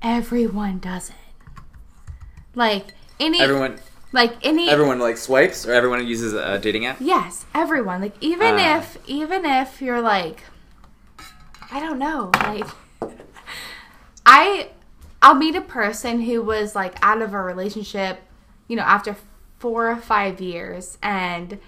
everyone 0.00 0.78
does 0.78 1.10
it. 1.10 1.16
Like 2.54 2.94
any 3.18 3.40
everyone 3.40 3.80
like 4.12 4.36
any 4.46 4.68
everyone 4.70 4.98
like 5.00 5.16
swipes 5.16 5.66
or 5.66 5.72
everyone 5.72 6.06
uses 6.06 6.34
a 6.34 6.58
dating 6.58 6.86
app. 6.86 6.98
Yes, 7.00 7.46
everyone. 7.54 8.00
Like 8.00 8.14
even 8.20 8.54
Ah. 8.60 8.78
if 8.78 8.96
even 9.06 9.44
if 9.44 9.82
you're 9.82 10.00
like 10.02 10.42
I 11.72 11.80
don't 11.80 11.98
know, 11.98 12.30
like 12.34 12.66
I 14.26 14.68
I'll 15.24 15.34
meet 15.34 15.56
a 15.56 15.62
person 15.62 16.20
who 16.20 16.42
was 16.42 16.74
like 16.74 16.96
out 17.00 17.22
of 17.22 17.32
a 17.32 17.40
relationship, 17.42 18.20
you 18.68 18.76
know, 18.76 18.82
after 18.82 19.16
4 19.58 19.90
or 19.90 19.96
5 19.96 20.40
years 20.40 20.98
and 21.02 21.58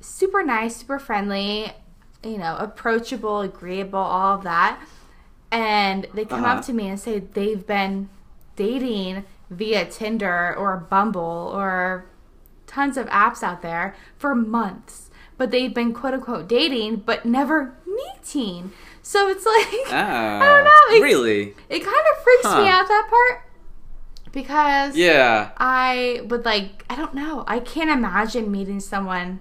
super 0.00 0.42
nice, 0.42 0.76
super 0.76 0.98
friendly, 0.98 1.72
you 2.22 2.36
know, 2.36 2.56
approachable, 2.58 3.40
agreeable, 3.40 3.98
all 3.98 4.36
of 4.36 4.44
that. 4.44 4.78
And 5.50 6.06
they 6.12 6.26
come 6.26 6.44
Uh-huh. 6.44 6.56
up 6.58 6.64
to 6.66 6.74
me 6.74 6.88
and 6.88 7.00
say 7.00 7.20
they've 7.20 7.66
been 7.66 8.10
dating 8.54 9.24
via 9.48 9.86
Tinder 9.86 10.54
or 10.54 10.76
Bumble 10.76 11.50
or 11.54 12.04
tons 12.66 12.98
of 12.98 13.06
apps 13.06 13.42
out 13.42 13.62
there 13.62 13.94
for 14.18 14.34
months, 14.34 15.10
but 15.38 15.50
they've 15.50 15.72
been 15.72 15.94
quote 15.94 16.12
unquote 16.14 16.48
dating 16.48 16.96
but 16.96 17.24
never 17.24 17.74
meeting. 17.86 18.72
So 19.02 19.28
it's 19.28 19.44
like 19.44 19.66
Oh, 19.66 19.86
I 19.92 20.38
don't 20.40 20.66
ah, 20.66 20.88
know. 20.90 20.96
It, 20.96 21.02
really? 21.02 21.54
it 21.68 21.80
kind 21.80 21.86
of 21.86 22.22
freaks 22.24 22.44
me 22.44 22.68
out 22.68 22.86
that 22.88 23.06
part 23.10 23.42
because 24.32 24.96
Yeah. 24.96 25.50
I 25.58 26.22
would 26.26 26.44
like 26.44 26.84
I 26.88 26.96
don't 26.96 27.14
know. 27.14 27.44
I 27.46 27.60
can't 27.60 27.90
imagine 27.90 28.50
meeting 28.50 28.80
someone 28.80 29.40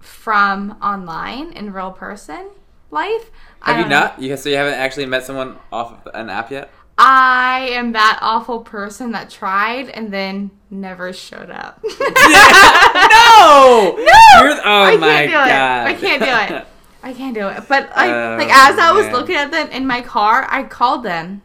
from 0.00 0.76
online 0.82 1.52
in 1.52 1.72
real 1.72 1.90
person 1.92 2.50
life. 2.90 3.30
Have 3.60 3.78
you 3.78 3.84
know. 3.84 4.00
not? 4.00 4.20
You 4.20 4.36
so 4.36 4.48
you 4.48 4.56
haven't 4.56 4.74
actually 4.74 5.06
met 5.06 5.24
someone 5.24 5.56
off 5.72 6.06
of 6.06 6.14
an 6.14 6.30
app 6.30 6.50
yet? 6.50 6.70
I 6.98 7.68
am 7.72 7.92
that 7.92 8.18
awful 8.20 8.60
person 8.60 9.12
that 9.12 9.30
tried 9.30 9.88
and 9.88 10.12
then 10.12 10.50
never 10.70 11.12
showed 11.14 11.50
up. 11.50 11.80
no. 12.00 13.96
No! 13.96 14.42
You're, 14.42 14.52
oh 14.52 14.60
I 14.64 14.96
my 14.98 15.08
can't 15.08 15.30
do 15.30 15.32
god. 15.32 15.48
it. 15.48 15.90
I 15.90 15.94
can't 15.94 16.22
do 16.50 16.54
it. 16.56 16.66
I 17.02 17.12
can't 17.12 17.34
do 17.34 17.48
it. 17.48 17.64
But 17.68 17.90
like, 17.96 18.10
Oh, 18.10 18.36
like 18.38 18.48
as 18.50 18.78
I 18.78 18.92
was 18.92 19.06
man. 19.06 19.12
looking 19.14 19.36
at 19.36 19.50
them 19.50 19.68
in 19.70 19.86
my 19.86 20.02
car, 20.02 20.46
I 20.50 20.62
called 20.64 21.02
them. 21.02 21.42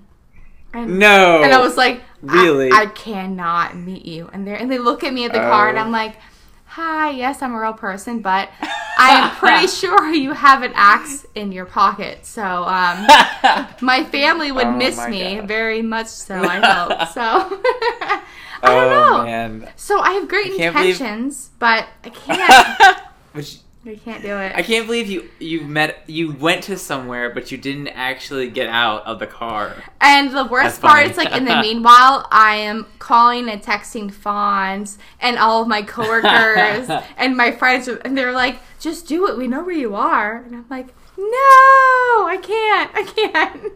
And, 0.74 1.00
No. 1.00 1.42
and 1.44 1.54
I 1.54 1.60
was 1.60 1.78
like, 1.78 2.02
Really? 2.22 2.72
I, 2.72 2.88
cannot 2.88 3.76
meet 3.78 4.04
you. 4.06 4.30
And 4.34 4.46
they 4.48 4.56
and 4.58 4.70
they 4.72 4.80
look 4.80 5.04
at 5.04 5.14
me 5.14 5.26
at 5.26 5.32
the 5.32 5.40
car, 5.40 5.70
and 5.70 5.78
Oh. 5.78 5.82
I'm 5.82 5.92
like, 5.92 6.18
Hi, 6.66 7.12
yes, 7.12 7.42
I'm 7.42 7.54
a 7.54 7.60
real 7.60 7.72
person, 7.74 8.20
but 8.20 8.50
I 8.98 9.12
am 9.22 9.32
pretty 9.38 9.68
sure 9.82 10.12
you 10.12 10.34
have 10.34 10.62
an 10.64 10.74
axe 10.76 11.26
in 11.36 11.52
your 11.54 11.66
pocket. 11.66 12.26
So 12.26 12.44
um, 12.44 13.08
my 13.82 14.04
family 14.12 14.52
would 14.52 14.68
Oh 14.68 14.72
miss 14.72 14.98
me 15.08 15.36
God. 15.38 15.48
very 15.48 15.82
much. 15.82 16.08
So 16.08 16.36
I 16.36 16.58
hope. 16.66 17.08
So 17.10 17.22
I 17.22 18.22
don't 18.64 18.92
oh 18.94 19.18
know. 19.20 19.24
man. 19.24 19.70
So 19.78 20.00
I 20.02 20.14
have 20.14 20.28
great 20.28 20.54
I 20.54 20.58
can't 20.58 20.76
believe- 20.76 21.00
intentions, 21.00 21.52
but 21.60 21.88
I 22.04 22.10
can't. 22.10 22.98
I 23.88 23.96
can't 23.96 24.24
do 24.24 24.36
it. 24.38 24.56
I 24.56 24.64
can't 24.64 24.88
believe 24.88 25.08
you 25.08 25.30
you 25.40 25.62
met 25.62 26.04
you 26.08 26.32
went 26.32 26.64
to 26.64 26.78
somewhere 26.78 27.30
but 27.30 27.52
you 27.52 27.58
didn't 27.58 27.90
actually 27.90 28.50
get 28.50 28.68
out 28.68 29.06
of 29.06 29.20
the 29.20 29.28
car. 29.28 29.76
And 30.02 30.32
the 30.32 30.46
worst 30.46 30.64
That's 30.64 30.80
part 30.80 30.94
funny. 31.02 31.12
is 31.12 31.18
like 31.18 31.32
in 31.34 31.46
the 31.46 31.62
meanwhile, 31.62 32.28
I 32.32 32.56
am 32.56 32.88
calling 32.98 33.48
and 33.48 33.62
texting 33.62 34.12
Fonz 34.12 34.98
and 35.20 35.38
all 35.38 35.62
of 35.62 35.68
my 35.68 35.84
coworkers 35.84 36.90
and 37.18 37.38
my 37.38 37.52
friends, 37.52 37.88
and 37.88 38.18
they're 38.18 38.32
like, 38.32 38.60
"Just 38.80 39.08
do 39.08 39.28
it. 39.28 39.38
We 39.38 39.48
know 39.48 39.64
where 39.64 39.76
you 39.76 39.96
are." 39.96 40.38
And 40.38 40.56
I'm 40.56 40.66
like, 40.70 40.88
"No, 41.18 41.24
I 42.28 42.40
can't. 42.42 42.92
I 42.96 43.04
can't." 43.04 43.74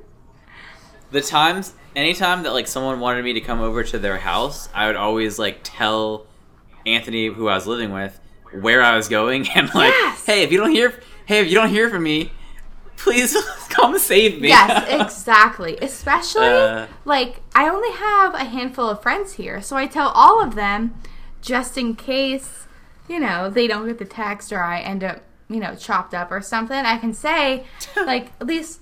The 1.12 1.22
times 1.22 1.74
anytime 1.96 2.44
that 2.44 2.54
like 2.54 2.68
someone 2.68 3.00
wanted 3.00 3.24
me 3.24 3.34
to 3.34 3.42
come 3.42 3.62
over 3.62 3.84
to 3.84 4.00
their 4.00 4.18
house, 4.18 4.70
I 4.74 4.88
would 4.88 4.96
always 4.96 5.38
like 5.38 5.60
tell 5.64 6.26
Anthony 6.86 7.28
who 7.28 7.48
I 7.48 7.56
was 7.56 7.68
living 7.68 7.92
with 7.92 8.19
where 8.52 8.82
I 8.82 8.96
was 8.96 9.08
going 9.08 9.48
and 9.56 9.68
like, 9.74 9.92
Yes. 9.94 10.26
"Hey, 10.26 10.44
if 10.44 10.52
you 10.52 10.58
don't 10.58 10.72
hear 10.72 11.00
hey, 11.26 11.40
if 11.42 11.48
you 11.50 11.56
don't 11.56 11.70
hear 11.70 11.90
from 11.90 12.04
me, 12.04 12.32
please 12.98 13.36
come 13.70 13.98
save 14.00 14.42
me." 14.42 14.50
Yes, 14.50 14.86
exactly. 15.02 15.78
Especially 15.82 16.48
Uh. 16.48 16.88
like 17.06 17.42
I 17.56 17.70
only 17.70 17.92
have 17.98 18.34
a 18.36 18.44
handful 18.46 18.90
of 18.90 19.02
friends 19.02 19.34
here, 19.34 19.62
so 19.62 19.76
I 19.78 19.88
tell 19.88 20.10
all 20.10 20.42
of 20.44 20.56
them 20.56 20.96
just 21.42 21.78
in 21.78 21.96
case, 21.96 22.68
you 23.08 23.20
know, 23.20 23.50
they 23.50 23.68
don't 23.68 23.88
get 23.88 23.98
the 24.00 24.06
text 24.06 24.52
or 24.52 24.60
I 24.62 24.80
end 24.82 25.04
up, 25.04 25.22
you 25.50 25.60
know, 25.60 25.74
chopped 25.76 26.14
up 26.14 26.32
or 26.32 26.42
something. 26.42 26.78
I 26.78 26.98
can 26.98 27.14
say 27.14 27.66
like 27.96 28.32
at 28.42 28.48
least 28.48 28.82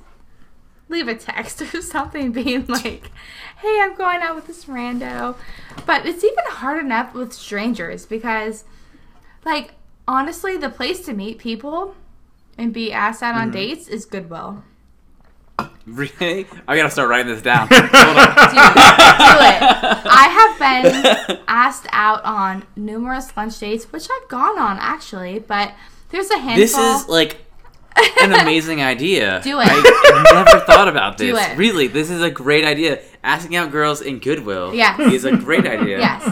leave 0.90 1.08
a 1.10 1.16
text 1.16 1.62
or 1.62 1.82
something 1.82 2.32
being 2.32 2.66
like, 2.68 3.12
"Hey, 3.58 3.80
I'm 3.82 3.96
going 3.96 4.22
out 4.22 4.36
with 4.36 4.48
this 4.48 4.66
rando." 4.66 5.36
But 5.86 6.06
it's 6.06 6.24
even 6.24 6.46
hard 6.48 6.84
enough 6.84 7.14
with 7.14 7.34
strangers 7.34 8.06
because 8.06 8.64
like 9.48 9.74
honestly, 10.08 10.58
the 10.58 10.70
place 10.70 11.00
to 11.06 11.14
meet 11.14 11.40
people 11.40 11.96
and 12.58 12.74
be 12.74 12.92
asked 12.92 13.24
out 13.24 13.36
on 13.36 13.44
mm-hmm. 13.48 13.52
dates 13.52 13.88
is 13.88 14.06
Goodwill. 14.06 14.64
really? 15.86 16.46
I 16.68 16.76
got 16.76 16.84
to 16.84 16.92
start 16.92 17.10
writing 17.10 17.34
this 17.34 17.42
down. 17.42 17.68
Hold 17.72 17.84
on. 17.84 18.36
do 18.52 18.60
it. 18.60 18.74
Do 19.24 19.36
it. 19.46 20.02
I 20.06 20.28
have 20.38 21.26
been 21.28 21.40
asked 21.48 21.88
out 21.92 22.24
on 22.24 22.66
numerous 22.76 23.36
lunch 23.36 23.58
dates, 23.60 23.86
which 23.92 24.08
I've 24.12 24.30
gone 24.30 24.60
on 24.60 24.78
actually, 24.80 25.40
but 25.40 25.74
there's 26.10 26.30
a 26.30 26.38
handful. 26.38 26.56
This 26.58 26.78
is 26.78 27.08
like 27.08 27.38
an 28.22 28.34
amazing 28.42 28.82
idea. 28.82 29.42
Do 29.44 29.60
it. 29.60 29.68
I 29.70 30.44
never 30.46 30.66
thought 30.66 30.88
about 30.88 31.18
this. 31.18 31.28
Do 31.28 31.34
this. 31.36 31.48
it. 31.48 31.58
Really, 31.58 31.88
this 31.88 32.10
is 32.10 32.22
a 32.22 32.30
great 32.30 32.66
idea. 32.66 33.02
Asking 33.24 33.56
out 33.56 33.72
girls 33.72 34.02
in 34.02 34.20
Goodwill 34.20 34.74
Yes. 34.74 35.00
is 35.00 35.26
a 35.26 35.36
great 35.36 35.66
idea. 35.66 36.00
yes, 36.00 36.24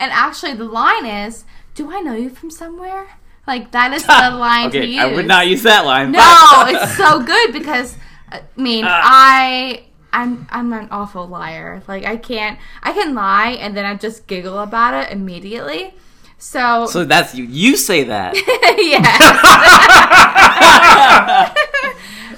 and 0.00 0.12
actually 0.12 0.54
the 0.54 0.64
line 0.64 1.04
is, 1.04 1.44
"Do 1.78 1.92
I 1.94 2.00
know 2.02 2.14
you 2.18 2.26
from 2.30 2.50
somewhere?" 2.50 3.06
Like 3.46 3.70
that 3.70 3.92
is 3.94 4.02
the 4.06 4.30
line 4.34 4.70
to 4.74 4.78
okay, 4.82 4.86
use. 4.98 5.04
I 5.04 5.14
would 5.14 5.26
not 5.30 5.46
use 5.46 5.62
that 5.62 5.84
line. 5.86 6.10
No, 6.12 6.26
it's 6.66 6.96
so 6.98 7.22
good 7.32 7.52
because 7.54 7.96
I 8.30 8.42
mean 8.56 8.84
Ah. 8.86 9.00
I. 9.04 9.84
I'm 10.10 10.48
I'm 10.50 10.72
an 10.72 10.88
awful 10.90 11.28
liar. 11.28 11.82
Like 11.86 12.06
I 12.08 12.16
can't 12.16 12.58
I 12.82 12.92
can 12.96 13.14
lie 13.14 13.50
and 13.60 13.76
then 13.76 13.84
I 13.84 13.92
just 13.94 14.26
giggle 14.26 14.58
about 14.58 14.94
it 14.96 15.12
immediately. 15.12 15.92
So, 16.38 16.86
So 16.86 17.04
that's 17.04 17.34
you. 17.36 17.44
You 17.44 17.76
say 17.76 18.04
that. 18.04 18.32
yeah. 18.80 19.04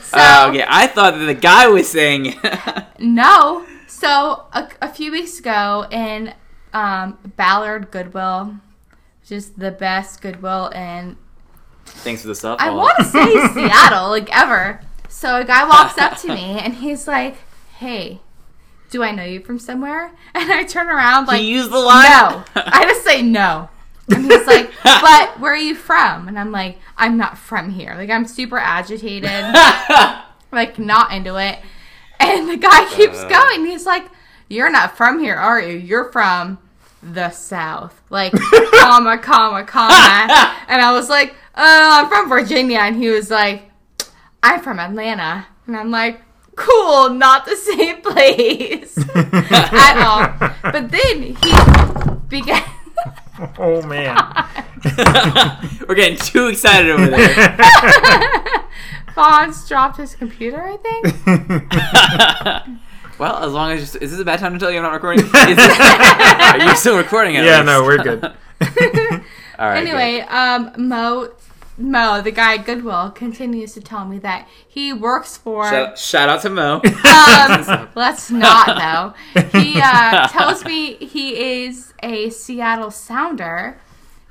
so 0.02 0.18
Uh, 0.18 0.46
okay, 0.50 0.64
I 0.66 0.88
thought 0.88 1.14
that 1.14 1.24
the 1.26 1.34
guy 1.34 1.68
was 1.68 1.88
saying. 1.88 2.34
No. 2.98 3.64
So 3.86 4.46
a, 4.52 4.68
a 4.82 4.88
few 4.88 5.12
weeks 5.12 5.38
ago 5.38 5.86
in 5.92 6.34
um, 6.72 7.18
Ballard 7.36 7.92
Goodwill, 7.92 8.56
is 9.32 9.50
the 9.50 9.70
best 9.70 10.20
Goodwill 10.22 10.70
and 10.74 11.16
Thanks 11.86 12.22
for 12.22 12.28
the 12.28 12.34
softball. 12.34 12.56
I 12.60 12.70
want 12.70 12.96
to 12.98 13.04
say 13.04 13.24
Seattle, 13.54 14.10
like 14.10 14.28
ever. 14.36 14.80
So 15.08 15.36
a 15.40 15.44
guy 15.44 15.64
walks 15.68 15.98
up 15.98 16.16
to 16.18 16.28
me 16.28 16.58
and 16.60 16.74
he's 16.74 17.08
like, 17.08 17.36
"Hey, 17.78 18.20
do 18.90 19.02
I 19.02 19.10
know 19.10 19.24
you 19.24 19.40
from 19.40 19.58
somewhere?" 19.58 20.12
And 20.34 20.52
I 20.52 20.62
turn 20.64 20.88
around 20.88 21.26
like, 21.26 21.40
he 21.40 21.50
used 21.50 21.70
the 21.72 21.78
line. 21.78 22.08
"No." 22.10 22.44
I 22.54 22.84
just 22.84 23.02
say 23.04 23.22
no. 23.22 23.68
And 24.08 24.24
he's 24.30 24.46
like, 24.46 24.70
"But 24.84 25.40
where 25.40 25.52
are 25.52 25.56
you 25.56 25.74
from?" 25.74 26.28
And 26.28 26.38
I'm 26.38 26.52
like, 26.52 26.78
"I'm 26.96 27.16
not 27.16 27.36
from 27.38 27.70
here." 27.70 27.94
Like 27.96 28.10
I'm 28.10 28.26
super 28.26 28.58
agitated, 28.58 29.30
like 30.52 30.78
not 30.78 31.12
into 31.12 31.36
it. 31.36 31.58
And 32.20 32.48
the 32.48 32.56
guy 32.56 32.84
keeps 32.94 33.18
Uh. 33.18 33.28
going. 33.28 33.66
He's 33.66 33.86
like, 33.86 34.04
"You're 34.48 34.70
not 34.70 34.96
from 34.96 35.18
here, 35.18 35.34
are 35.36 35.60
you? 35.60 35.76
You're 35.76 36.10
from 36.12 36.58
the 37.02 37.30
South." 37.30 38.00
Like, 38.10 38.32
comma, 38.32 39.18
comma, 39.18 39.64
comma. 39.64 40.56
And 40.68 40.80
I 40.80 40.92
was 40.92 41.08
like, 41.08 41.34
"Oh, 41.56 41.90
I'm 42.02 42.08
from 42.08 42.28
Virginia." 42.28 42.78
And 42.78 42.96
he 42.96 43.08
was 43.08 43.30
like, 43.30 43.70
"I'm 44.42 44.60
from 44.60 44.78
Atlanta." 44.78 45.46
And 45.66 45.76
I'm 45.76 45.90
like, 45.90 46.20
"Cool, 46.56 47.10
not 47.10 47.44
the 47.46 47.56
same 47.56 48.00
place 48.02 48.96
at 49.14 49.96
all." 50.06 50.50
But 50.62 50.90
then 50.90 51.22
he 51.22 51.52
began. 52.28 52.62
oh 53.58 53.82
man. 53.82 54.16
We're 55.88 55.94
getting 55.94 56.16
too 56.18 56.46
excited 56.48 56.90
over 56.90 57.06
there. 57.08 57.56
Fonz 59.14 59.66
dropped 59.68 59.96
his 59.98 60.14
computer, 60.14 60.62
I 60.62 60.76
think. 60.78 61.04
Well, 63.20 63.44
as 63.44 63.52
long 63.52 63.70
as 63.72 63.94
is 63.96 64.12
this 64.12 64.18
a 64.18 64.24
bad 64.24 64.38
time 64.38 64.54
to 64.54 64.58
tell 64.58 64.70
you 64.70 64.78
I'm 64.78 64.82
not 64.82 64.94
recording? 64.94 65.24
Is 65.26 65.30
this, 65.30 65.78
are 65.78 66.58
you 66.58 66.74
still 66.74 66.96
recording? 66.96 67.36
At 67.36 67.44
yeah, 67.44 67.56
least? 67.56 67.66
no, 67.66 67.84
we're 67.84 67.98
good. 67.98 68.24
All 69.58 69.68
right. 69.68 69.76
anyway, 69.76 70.20
um, 70.20 70.72
Mo, 70.88 71.30
Mo, 71.76 72.22
the 72.22 72.30
guy 72.30 72.54
at 72.54 72.64
Goodwill, 72.64 73.10
continues 73.10 73.74
to 73.74 73.82
tell 73.82 74.06
me 74.06 74.18
that 74.20 74.48
he 74.66 74.94
works 74.94 75.36
for. 75.36 75.68
Shout, 75.68 75.98
shout 75.98 76.28
out 76.30 76.40
to 76.42 76.48
Mo. 76.48 76.76
Um, 76.76 77.90
let's 77.94 78.30
not 78.30 79.14
though. 79.34 79.40
He 79.60 79.78
uh, 79.84 80.28
tells 80.28 80.64
me 80.64 80.94
he 80.94 81.64
is 81.64 81.92
a 82.02 82.30
Seattle 82.30 82.90
Sounder, 82.90 83.78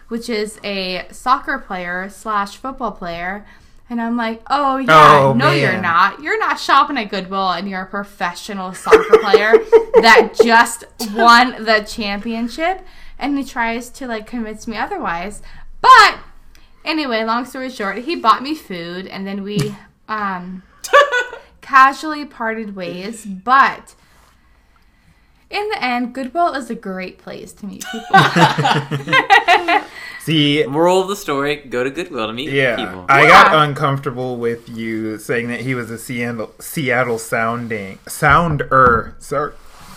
which 0.08 0.30
is 0.30 0.60
a 0.64 1.06
soccer 1.12 1.60
player 1.60 2.10
slash 2.10 2.58
football 2.58 2.94
player. 2.94 3.46
And 3.90 4.00
I'm 4.00 4.16
like, 4.18 4.42
oh 4.50 4.78
yeah, 4.78 5.20
Oh, 5.20 5.34
no, 5.34 5.52
you're 5.52 5.82
not. 5.82 6.22
You're 6.22 6.40
not 6.40 6.60
shopping 6.60 6.98
at 6.98 7.10
Goodwill, 7.10 7.50
and 7.52 7.68
you're 7.68 7.82
a 7.82 7.88
professional 7.88 8.74
soccer 8.74 9.18
player 9.20 9.54
that 10.02 10.34
just 10.44 10.84
won 11.14 11.64
the 11.66 11.80
championship. 11.88 12.86
And 13.18 13.38
he 13.38 13.44
tries 13.44 13.90
to 13.92 14.08
like 14.08 14.28
convince 14.28 14.68
me 14.68 14.78
otherwise. 14.78 15.42
But 15.82 16.18
anyway, 16.86 17.24
long 17.24 17.46
story 17.46 17.70
short, 17.70 18.00
he 18.00 18.16
bought 18.16 18.44
me 18.44 18.54
food, 18.54 19.08
and 19.08 19.26
then 19.26 19.44
we 19.44 19.76
um 20.08 20.64
casually 21.62 22.26
parted 22.26 22.76
ways, 22.76 23.26
but 23.26 23.96
in 25.50 25.70
the 25.70 25.84
end, 25.84 26.14
Goodwill 26.14 26.54
is 26.54 26.70
a 26.70 26.76
great 26.76 27.18
place 27.18 27.52
to 27.54 27.66
meet 27.66 27.84
people. 27.92 28.16
See, 30.22 30.64
Moral 30.68 31.02
of 31.02 31.08
the 31.08 31.16
story: 31.16 31.56
Go 31.58 31.84
to 31.84 31.90
Goodwill 31.90 32.28
to 32.28 32.34
meet 32.34 32.50
yeah, 32.52 32.76
people. 32.76 33.06
I 33.10 33.26
got 33.28 33.68
uncomfortable 33.68 34.38
with 34.38 34.70
you 34.70 35.18
saying 35.18 35.48
that 35.48 35.62
he 35.62 35.74
was 35.74 35.90
a 35.90 35.98
Seattle 35.98 36.54
Seattle 36.60 37.18
sounding 37.18 38.00
sounder. 38.08 39.16
Sorry. 39.20 39.54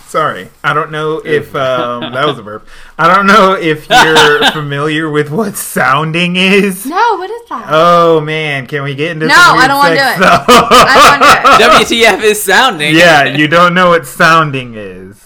Sorry, 0.07 0.51
I 0.63 0.75
don't 0.75 0.91
know 0.91 1.23
if 1.25 1.57
um, 1.57 2.01
that 2.13 2.27
was 2.27 2.39
a 2.39 2.43
verb. 2.43 2.67
I 2.99 3.09
don't 3.15 3.27
know 3.27 3.55
if 3.55 3.89
you're 3.89 4.45
familiar 4.53 5.09
with 5.11 5.31
what 5.31 5.57
sounding 5.57 6.37
is. 6.37 6.85
no, 6.85 7.17
what 7.17 7.31
is 7.31 7.49
that? 7.49 7.67
Oh 7.71 8.21
man, 8.21 8.67
can 8.67 8.83
we 8.83 8.95
get 8.95 9.13
into 9.13 9.27
No, 9.29 9.35
some 9.35 9.59
I 9.59 9.67
don't 9.67 9.79
wanna 9.79 9.95
do 9.95 10.01
it. 10.03 10.19
I 10.21 11.17
don't 11.17 11.89
want 11.89 11.89
to. 11.89 11.95
WTF 11.95 12.23
is 12.25 12.43
sounding. 12.43 12.95
yeah, 12.95 13.25
you 13.25 13.49
don't 13.49 13.73
know 13.73 13.89
what 13.89 14.07
sounding 14.07 14.75
is. 14.75 15.22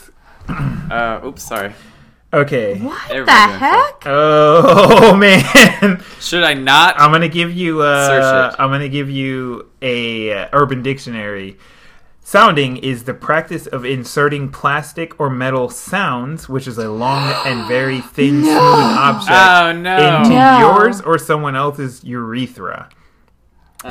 Uh, 0.91 1.21
oops, 1.25 1.43
sorry. 1.43 1.73
Okay. 2.33 2.79
what 2.79 3.11
Everybody 3.11 3.53
the 3.53 3.59
heck? 3.59 4.03
Oh 4.07 5.17
man, 5.19 6.01
Should 6.21 6.45
I 6.45 6.55
not? 6.55 6.95
I'm 7.01 7.11
gonna 7.11 7.29
give 7.29 7.53
you. 7.53 7.83
Uh, 7.83 8.55
I'm 8.59 8.71
gonna 8.71 8.89
give 8.89 9.11
you 9.11 9.69
a 9.83 10.33
uh, 10.33 10.49
Urban 10.53 10.83
Dictionary. 10.83 11.57
Sounding 12.23 12.77
is 12.77 13.05
the 13.05 13.15
practice 13.15 13.67
of 13.69 13.85
inserting 13.85 14.51
plastic 14.51 15.19
or 15.21 15.31
metal 15.31 15.69
sounds, 15.71 16.49
which 16.49 16.67
is 16.67 16.77
a 16.79 16.89
long 16.91 17.33
and 17.47 17.67
very 17.69 18.01
thin, 18.01 18.41
smooth 18.43 18.57
object, 18.57 19.31
oh 19.31 19.73
no. 19.73 20.19
into 20.19 20.31
No. 20.31 20.59
yours 20.59 21.01
or 21.01 21.19
someone 21.19 21.55
else's 21.57 22.03
urethra. 22.05 22.89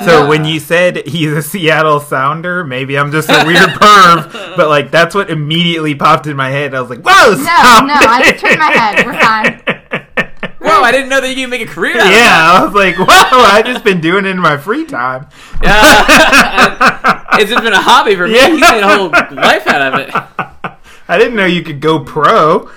So 0.04 0.28
when 0.28 0.44
you 0.46 0.60
said 0.60 1.08
he's 1.08 1.32
a 1.32 1.42
Seattle 1.42 2.00
Sounder, 2.00 2.64
maybe 2.64 2.98
I'm 2.98 3.12
just 3.12 3.30
a 3.30 3.44
weird 3.46 3.70
perv, 3.70 4.56
but 4.58 4.68
like 4.68 4.92
that's 4.92 5.16
what 5.16 5.30
immediately 5.30 5.96
popped 5.96 6.28
in 6.28 6.36
my 6.36 6.50
head. 6.50 6.74
I 6.76 6.82
was 6.82 6.90
like, 6.90 7.02
"Whoa, 7.02 7.32
No, 7.36 7.44
stop 7.44 7.86
no, 7.88 7.94
I 7.96 8.22
it." 8.26 8.32
just 8.32 8.46
turned 8.46 8.60
my 8.60 8.72
head. 8.72 9.06
We're 9.06 9.20
fine. 9.20 9.62
Whoa! 10.60 10.82
I 10.82 10.92
didn't 10.92 11.10
know 11.10 11.22
that 11.22 11.30
you 11.30 11.36
could 11.36 11.50
make 11.52 11.62
a 11.62 11.66
career 11.72 11.96
out 12.00 12.08
of 12.08 12.12
Yeah, 12.12 12.52
I 12.60 12.66
was 12.66 12.74
like, 12.74 12.96
whoa, 12.98 13.06
I 13.08 13.62
just 13.64 13.84
been 13.84 14.02
doing 14.02 14.26
it 14.26 14.30
in 14.30 14.40
my 14.40 14.58
free 14.58 14.86
time." 14.86 15.28
that. 15.62 17.26
it's 17.40 17.52
just 17.52 17.64
been 17.64 17.74
a 17.74 17.82
hobby 17.82 18.16
for 18.16 18.28
me. 18.28 18.34
Yeah. 18.36 18.48
He's 18.50 18.62
made 18.62 18.82
a 18.82 18.98
whole 18.98 19.10
life 19.10 19.68
out 19.68 19.94
of 19.94 20.00
it. 20.00 20.10
I 21.08 21.18
didn't 21.20 21.36
know 21.36 21.46
you 21.46 21.62
could 21.62 21.80
go 21.82 22.04
pro. 22.04 22.70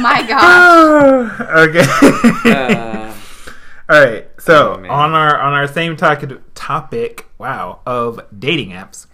My 0.00 0.22
gosh. 0.28 1.40
okay. 1.68 2.50
Uh, 2.50 3.14
All 3.90 4.00
right. 4.04 4.28
So 4.38 4.80
Oh, 4.88 4.88
on 4.92 5.12
our 5.12 5.38
on 5.40 5.52
our 5.52 5.66
same 5.66 5.96
topic 5.96 6.38
topic, 6.54 7.26
wow, 7.38 7.80
of 7.86 8.20
dating 8.36 8.70
apps, 8.70 9.06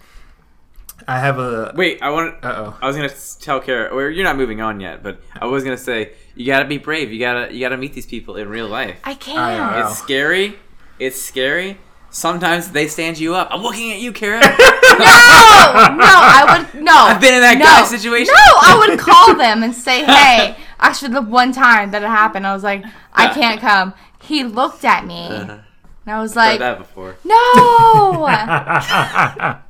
I 1.09 1.18
have 1.18 1.39
a. 1.39 1.72
wait, 1.76 2.03
I 2.03 2.11
want. 2.11 2.45
Uh 2.45 2.55
oh. 2.57 2.78
I 2.82 2.87
was 2.87 2.97
gonna 2.97 3.11
tell 3.41 3.61
Kara, 3.61 3.89
or 3.95 4.11
you're 4.11 4.24
not 4.24 4.37
moving 4.37 4.61
on 4.61 4.80
yet, 4.80 5.03
but 5.03 5.20
I 5.41 5.47
was 5.47 5.64
gonna 5.64 5.78
say 5.78 6.12
you 6.34 6.47
gotta 6.47 6.66
be 6.66 6.78
brave. 6.78 7.12
You 7.12 7.18
gotta 7.20 7.53
you 7.53 7.61
gotta 7.61 7.76
meet 7.76 7.95
these 7.95 8.07
people 8.07 8.37
in 8.37 8.49
real 8.49 8.68
life. 8.68 8.99
I 9.05 9.12
I 9.12 9.14
can't. 9.14 9.87
It's 9.87 9.99
scary. 9.99 10.59
It's 10.99 11.20
scary. 11.20 11.78
Sometimes 12.11 12.70
they 12.70 12.87
stand 12.89 13.18
you 13.18 13.34
up. 13.34 13.49
I'm 13.51 13.62
looking 13.62 13.93
at 13.93 13.99
you, 14.01 14.12
Kara. 14.12 14.41
No, 14.97 15.03
no, 15.03 16.05
I 16.09 16.59
would 16.72 16.82
no. 16.82 16.93
I've 16.95 17.20
been 17.20 17.34
in 17.34 17.41
that 17.43 17.59
no, 17.59 17.64
guy 17.66 17.84
situation. 17.84 18.32
No, 18.32 18.53
I 18.62 18.87
would 18.89 18.99
call 18.99 19.34
them 19.37 19.62
and 19.62 19.74
say, 19.74 20.05
"Hey, 20.07 20.57
actually, 20.80 21.12
the 21.14 21.22
one 21.22 21.52
time 21.52 21.90
that 21.92 22.02
it 22.02 22.08
happened, 22.08 22.46
I 22.46 22.52
was 22.54 22.62
like, 22.64 22.84
I 23.12 23.28
can't 23.32 23.60
come." 23.60 23.94
He 24.20 24.42
looked 24.44 24.84
at 24.84 25.06
me, 25.06 25.26
Uh-huh. 25.28 25.58
and 26.06 26.14
I 26.14 26.20
was 26.20 26.34
like, 26.36 26.58
that 26.58 26.78
before. 26.78 27.16
"No." 27.24 28.26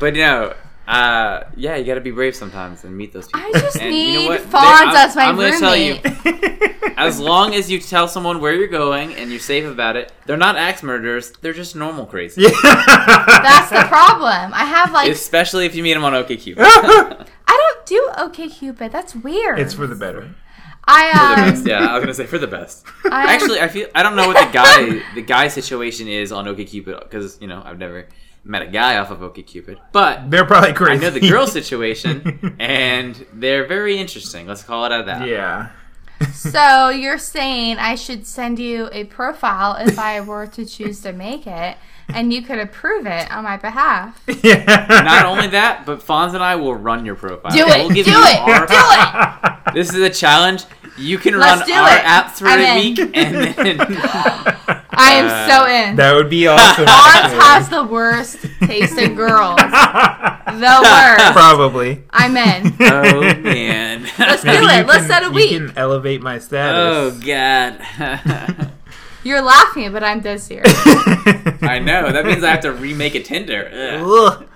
But 0.00 0.14
you 0.14 0.22
know, 0.22 0.54
uh, 0.86 1.42
yeah, 1.56 1.74
you 1.76 1.84
gotta 1.84 2.00
be 2.00 2.12
brave 2.12 2.36
sometimes 2.36 2.84
and 2.84 2.96
meet 2.96 3.12
those 3.12 3.26
people. 3.26 3.40
I 3.54 3.60
just 3.60 3.76
And 3.80 3.90
need 3.90 4.12
you 4.12 4.20
know 4.20 4.26
what? 4.28 4.42
Fonz 4.42 4.94
as 4.94 5.16
my 5.16 5.24
I'm 5.24 5.36
gonna 5.36 5.58
tell 5.58 5.76
you, 5.76 5.98
as 6.96 7.18
long 7.18 7.52
as 7.54 7.68
you 7.70 7.80
tell 7.80 8.06
someone 8.06 8.40
where 8.40 8.54
you're 8.54 8.68
going 8.68 9.14
and 9.16 9.30
you're 9.30 9.40
safe 9.40 9.64
about 9.64 9.96
it, 9.96 10.12
they're 10.26 10.36
not 10.36 10.56
axe 10.56 10.82
murderers. 10.84 11.32
They're 11.40 11.52
just 11.52 11.74
normal 11.74 12.06
crazy. 12.06 12.42
That's 12.42 13.70
the 13.70 13.84
problem. 13.88 14.52
I 14.54 14.64
have 14.64 14.92
like 14.92 15.10
Especially 15.10 15.66
if 15.66 15.74
you 15.74 15.82
meet 15.82 15.94
them 15.94 16.04
on 16.04 16.12
OkCupid. 16.12 17.26
I 17.90 18.24
don't 18.24 18.34
do 18.34 18.48
OkCupid. 18.48 18.90
That's 18.92 19.14
weird. 19.14 19.58
it's 19.58 19.74
for 19.74 19.86
the 19.86 19.94
better. 19.94 20.34
I 20.90 21.50
um, 21.50 21.66
yeah, 21.66 21.86
I 21.86 21.94
was 21.94 22.02
gonna 22.02 22.14
say 22.14 22.26
for 22.26 22.38
the 22.38 22.46
best. 22.46 22.86
I, 23.04 23.34
Actually, 23.34 23.60
I 23.60 23.68
feel 23.68 23.88
I 23.94 24.02
don't 24.02 24.16
know 24.16 24.26
what 24.26 24.46
the 24.46 24.52
guy 24.52 25.02
the 25.14 25.22
guy 25.22 25.48
situation 25.48 26.08
is 26.08 26.32
on 26.32 26.46
OkCupid 26.46 27.00
because 27.02 27.38
you 27.42 27.46
know 27.46 27.62
I've 27.64 27.78
never 27.78 28.08
met 28.44 28.62
a 28.62 28.66
guy 28.68 28.96
off 28.96 29.10
of 29.10 29.18
OkCupid, 29.18 29.78
but 29.92 30.30
They're 30.30 30.46
probably 30.46 30.72
crazy. 30.72 31.04
I 31.04 31.10
know 31.10 31.10
the 31.10 31.28
girl 31.28 31.46
situation, 31.46 32.56
and 32.58 33.26
they're 33.34 33.66
very 33.66 33.98
interesting. 33.98 34.46
Let's 34.46 34.62
call 34.62 34.86
it 34.86 34.92
at 34.92 35.04
that. 35.06 35.28
yeah. 35.28 35.70
So 36.32 36.88
you're 36.88 37.18
saying 37.18 37.76
I 37.78 37.94
should 37.94 38.26
send 38.26 38.58
you 38.58 38.88
a 38.90 39.04
profile 39.04 39.76
if 39.76 39.98
I 39.98 40.20
were 40.20 40.46
to 40.48 40.64
choose 40.64 41.00
to 41.02 41.12
make 41.12 41.46
it, 41.46 41.76
and 42.08 42.32
you 42.32 42.42
could 42.42 42.58
approve 42.58 43.06
it 43.06 43.30
on 43.30 43.44
my 43.44 43.56
behalf. 43.56 44.20
yeah. 44.42 44.86
Not 45.04 45.24
only 45.26 45.48
that, 45.48 45.84
but 45.86 46.00
Fonz 46.00 46.34
and 46.34 46.42
I 46.42 46.56
will 46.56 46.74
run 46.74 47.04
your 47.04 47.14
profile. 47.14 47.50
Do 47.52 47.64
We'll 47.66 47.90
it, 47.90 47.94
give 47.94 48.06
do 48.06 48.12
you 48.12 48.18
it, 48.22 48.38
our- 48.38 48.66
do 48.66 48.74
it. 48.74 49.54
This 49.74 49.90
is 49.92 50.00
a 50.00 50.08
challenge. 50.08 50.64
You 50.96 51.18
can 51.18 51.38
Let's 51.38 51.60
run 51.60 51.68
do 51.68 51.74
our 51.74 51.96
it. 51.98 52.02
apps 52.02 52.38
for 52.38 52.46
I'm 52.48 52.58
a 52.58 52.62
in. 52.64 52.76
week, 52.78 52.98
and 53.14 53.34
then 53.54 53.80
I 54.90 55.12
am 55.12 55.26
Uh, 55.26 55.48
so 55.48 55.66
in. 55.70 55.96
That 55.96 56.14
would 56.16 56.30
be 56.30 56.46
awesome. 56.48 56.86
Fonz 56.86 57.38
has 57.38 57.68
the 57.68 57.84
worst 57.84 58.38
taste 58.62 58.96
in 58.98 59.14
girls. 59.14 59.56
The 59.58 60.80
worst. 60.82 61.32
Probably. 61.34 62.02
I'm 62.10 62.34
in. 62.36 62.74
oh 62.80 63.20
man, 63.42 64.04
Let's 64.18 64.42
do 64.42 64.48
it. 64.50 64.86
Let's 64.86 65.06
can- 65.06 65.06
set 65.06 65.24
a 65.24 65.30
week. 65.30 65.52
Oh, 65.52 65.66
can 65.68 65.78
elevate 65.78 66.22
my 66.22 66.38
status. 66.38 67.14
oh 67.14 67.20
god. 67.24 68.72
You're 69.24 69.42
laughing, 69.42 69.92
but 69.92 70.02
I'm 70.04 70.20
dead 70.20 70.40
serious. 70.40 70.72
I 70.86 71.80
know. 71.84 72.12
That 72.12 72.24
means 72.24 72.42
I 72.44 72.50
have 72.50 72.60
to 72.60 72.72
remake 72.72 73.14
a 73.14 73.22
Tinder. 73.22 73.68
Ugh. 73.72 74.02
Ugh. 74.02 74.46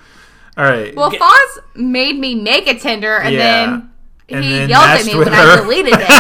All 0.57 0.65
right. 0.65 0.95
Well, 0.95 1.11
Get- 1.11 1.21
Fonz 1.21 1.59
made 1.77 2.19
me 2.19 2.35
make 2.35 2.67
a 2.69 2.79
Tinder, 2.79 3.17
and 3.19 3.35
Yeah. 3.35 3.39
then 3.67 3.91
And 4.29 4.45
he 4.45 4.51
then 4.53 4.69
yelled 4.69 4.85
at 4.85 4.95
matched 4.95 5.07
me 5.07 5.15
with 5.17 5.29
when 5.29 5.37
her. 5.37 5.53
I 5.53 5.57
deleted 5.57 5.95
it. 5.97 6.09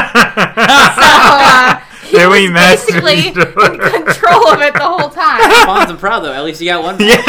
So 0.92 1.02
uh, 1.02 1.80
he 2.10 2.16
Then 2.18 2.28
was 2.30 2.38
we 2.40 2.48
matched 2.48 2.86
with 2.86 3.04
basically 3.04 3.30
each 3.30 3.36
other. 3.36 3.86
in 3.96 4.04
control 4.04 4.48
of 4.48 4.60
it 4.60 4.74
the 4.74 4.80
whole 4.80 5.08
time. 5.08 5.40
Fonz, 5.66 5.88
I'm 5.88 5.96
proud 5.96 6.20
though. 6.20 6.32
At 6.32 6.44
least 6.44 6.60
you 6.60 6.68
got 6.68 6.82
one. 6.82 6.96
yeah. 7.00 7.22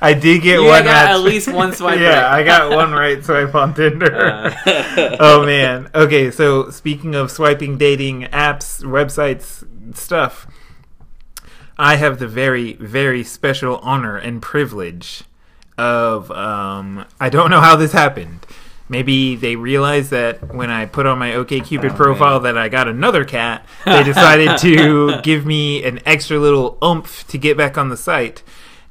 I 0.00 0.14
did 0.14 0.42
get 0.42 0.60
You 0.60 0.66
one. 0.66 0.84
got 0.84 0.84
match. 0.84 1.08
at 1.10 1.20
least 1.20 1.48
one 1.52 1.72
swipe 1.72 1.98
yeah, 1.98 2.22
right. 2.22 2.40
I 2.40 2.42
got 2.44 2.70
one 2.70 2.92
right 2.92 3.24
swipe 3.24 3.54
on 3.54 3.74
Tinder. 3.74 4.14
Uh, 4.14 5.16
oh 5.20 5.44
man. 5.44 5.90
Okay, 5.94 6.30
so 6.30 6.70
speaking 6.70 7.14
of 7.14 7.30
swiping 7.30 7.78
dating 7.78 8.22
apps, 8.24 8.82
websites, 8.84 9.64
stuff, 9.96 10.46
I 11.78 11.96
have 11.96 12.18
the 12.18 12.28
very, 12.28 12.74
very 12.74 13.24
special 13.24 13.78
honor 13.78 14.16
and 14.16 14.40
privilege 14.42 15.24
of 15.76 16.30
um 16.32 17.04
I 17.20 17.28
don't 17.28 17.50
know 17.50 17.60
how 17.60 17.76
this 17.76 17.92
happened. 17.92 18.44
Maybe 18.90 19.36
they 19.36 19.54
realized 19.54 20.10
that 20.12 20.54
when 20.54 20.70
I 20.70 20.86
put 20.86 21.04
on 21.06 21.18
my 21.18 21.30
OkCupid 21.32 21.92
Oh, 21.92 21.94
profile 21.94 22.40
that 22.40 22.56
I 22.56 22.68
got 22.70 22.88
another 22.88 23.24
cat, 23.24 23.64
they 23.84 24.02
decided 24.02 24.56
to 24.58 25.20
give 25.22 25.44
me 25.44 25.84
an 25.84 26.00
extra 26.06 26.38
little 26.38 26.78
oomph 26.82 27.26
to 27.28 27.36
get 27.36 27.56
back 27.58 27.76
on 27.76 27.90
the 27.90 27.98
site. 27.98 28.42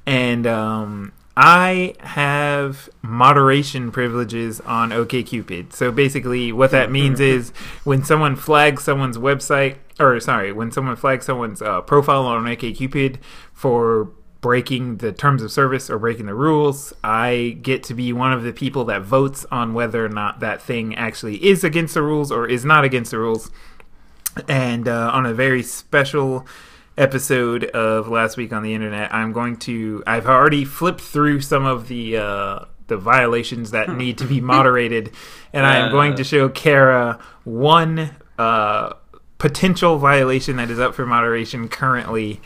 And 0.08 0.48
um, 0.48 1.12
I 1.36 1.94
have 2.00 2.90
moderation 3.02 3.92
privileges 3.92 4.62
on 4.62 4.92
OkCupid. 4.92 5.74
So 5.74 5.92
basically, 5.92 6.54
what 6.54 6.72
that 6.72 6.90
means 6.90 7.20
is 7.20 7.52
when 7.84 8.04
someone 8.04 8.38
flags 8.38 8.84
someone's 8.84 9.18
website, 9.18 9.76
or 10.00 10.20
sorry, 10.22 10.54
when 10.54 10.72
someone 10.72 10.96
flags 10.96 11.26
someone's 11.26 11.62
uh, 11.62 11.82
profile 11.82 12.26
on 12.26 12.46
OkCupid 12.46 13.18
for 13.54 14.10
breaking 14.40 14.98
the 14.98 15.12
terms 15.12 15.44
of 15.44 15.52
service 15.52 15.90
or 15.90 16.00
breaking 16.00 16.28
the 16.28 16.36
rules, 16.36 16.94
I 17.04 17.58
get 17.62 17.84
to 17.84 17.94
be 17.94 18.14
one 18.14 18.32
of 18.32 18.44
the 18.44 18.54
people 18.54 18.86
that 18.86 19.02
votes 19.02 19.46
on 19.52 19.74
whether 19.74 20.06
or 20.06 20.10
not 20.10 20.40
that 20.40 20.62
thing 20.62 20.96
actually 20.96 21.44
is 21.46 21.66
against 21.66 21.96
the 21.96 22.02
rules 22.02 22.32
or 22.32 22.48
is 22.48 22.64
not 22.64 22.86
against 22.86 23.12
the 23.12 23.20
rules. 23.20 23.52
And 24.48 24.88
uh, 24.88 25.12
on 25.14 25.26
a 25.26 25.34
very 25.34 25.64
special 25.64 26.48
episode 26.98 27.66
of 27.66 28.08
last 28.08 28.38
week 28.38 28.52
on 28.54 28.64
the 28.64 28.74
internet, 28.74 29.14
I'm 29.14 29.32
going 29.34 29.58
to. 29.58 30.04
I've 30.08 30.28
already 30.28 30.66
flipped 30.66 31.02
through 31.02 31.42
some 31.42 31.66
of 31.66 31.88
the 31.88 32.18
uh, 32.18 32.60
the 32.88 32.98
violations 32.98 33.72
that 33.72 33.90
need 33.96 34.18
to 34.20 34.26
be 34.26 34.42
moderated, 34.54 35.12
and 35.54 35.66
I 35.66 35.78
am 35.78 35.92
going 35.92 36.16
to 36.16 36.24
show 36.24 36.50
Kara 36.50 37.20
one 37.44 38.12
uh, 38.38 38.94
potential 39.38 39.98
violation 39.98 40.58
that 40.58 40.70
is 40.72 40.80
up 40.80 40.96
for 40.96 41.06
moderation 41.06 41.68
currently. 41.70 42.42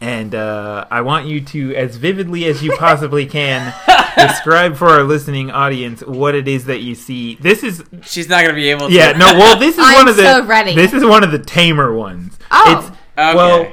And 0.00 0.34
uh, 0.34 0.86
I 0.90 1.00
want 1.00 1.26
you 1.26 1.40
to, 1.40 1.74
as 1.76 1.96
vividly 1.96 2.44
as 2.44 2.62
you 2.62 2.76
possibly 2.76 3.24
can, 3.24 3.72
describe 4.18 4.76
for 4.76 4.88
our 4.88 5.02
listening 5.02 5.50
audience 5.50 6.02
what 6.04 6.34
it 6.34 6.46
is 6.46 6.66
that 6.66 6.80
you 6.82 6.94
see. 6.94 7.36
This 7.36 7.62
is 7.62 7.82
she's 8.02 8.28
not 8.28 8.42
gonna 8.42 8.52
be 8.54 8.68
able 8.68 8.88
to. 8.88 8.92
yeah, 8.94 9.12
no. 9.12 9.32
Well, 9.32 9.58
this 9.58 9.78
is 9.78 9.80
I'm 9.86 9.94
one 9.94 10.08
of 10.08 10.16
the. 10.16 10.22
so 10.24 10.44
ready. 10.44 10.74
This 10.74 10.92
is 10.92 11.02
one 11.04 11.24
of 11.24 11.30
the 11.30 11.38
tamer 11.38 11.94
ones. 11.94 12.38
Oh. 12.50 12.78
It's 12.78 12.98
Okay. 13.16 13.34
well, 13.36 13.72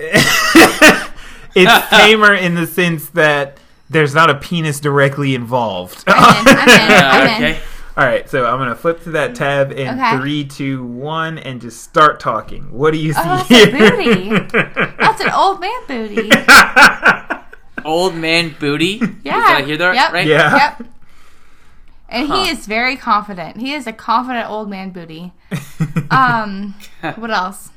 it's 1.54 1.88
tamer 1.90 2.34
in 2.34 2.54
the 2.54 2.66
sense 2.66 3.10
that 3.10 3.58
there's 3.88 4.14
not 4.14 4.30
a 4.30 4.34
penis 4.36 4.80
directly 4.80 5.34
involved. 5.34 6.04
I'm 6.06 6.46
in. 6.46 6.56
I'm 6.58 6.68
in. 6.68 6.74
I'm 6.92 7.42
in. 7.42 7.50
okay. 7.52 7.60
All 7.96 8.06
right, 8.06 8.28
so 8.30 8.46
I'm 8.46 8.58
gonna 8.58 8.76
flip 8.76 9.02
to 9.02 9.10
that 9.10 9.34
tab 9.34 9.72
in 9.72 9.88
Okay. 10.00 10.16
three, 10.18 10.44
two, 10.44 10.84
one, 10.84 11.38
and 11.38 11.60
just 11.60 11.82
start 11.82 12.18
talking. 12.20 12.70
What 12.72 12.92
do 12.92 12.98
you 12.98 13.12
see 13.12 13.20
Oh, 13.22 13.44
that's 13.48 13.50
a 13.50 13.70
booty. 13.70 14.28
That's 14.98 15.20
an 15.20 15.30
old 15.30 15.60
man 15.60 15.80
booty. 15.86 16.30
Old 17.84 18.14
man 18.14 18.54
booty. 18.58 19.02
Yeah. 19.22 19.34
Did 19.34 19.56
I 19.56 19.62
hear 19.66 19.76
that 19.78 19.94
Yep. 19.94 20.12
right? 20.12 20.26
Yeah. 20.26 20.56
Yep. 20.78 20.88
And 22.08 22.28
Huh. 22.28 22.44
he 22.44 22.50
is 22.50 22.66
very 22.66 22.96
confident. 22.96 23.56
He 23.58 23.72
is 23.74 23.86
a 23.86 23.92
confident 23.92 24.48
old 24.48 24.70
man 24.70 24.90
booty. 24.90 25.32
Um, 26.10 26.74
what 27.16 27.30
else? 27.30 27.70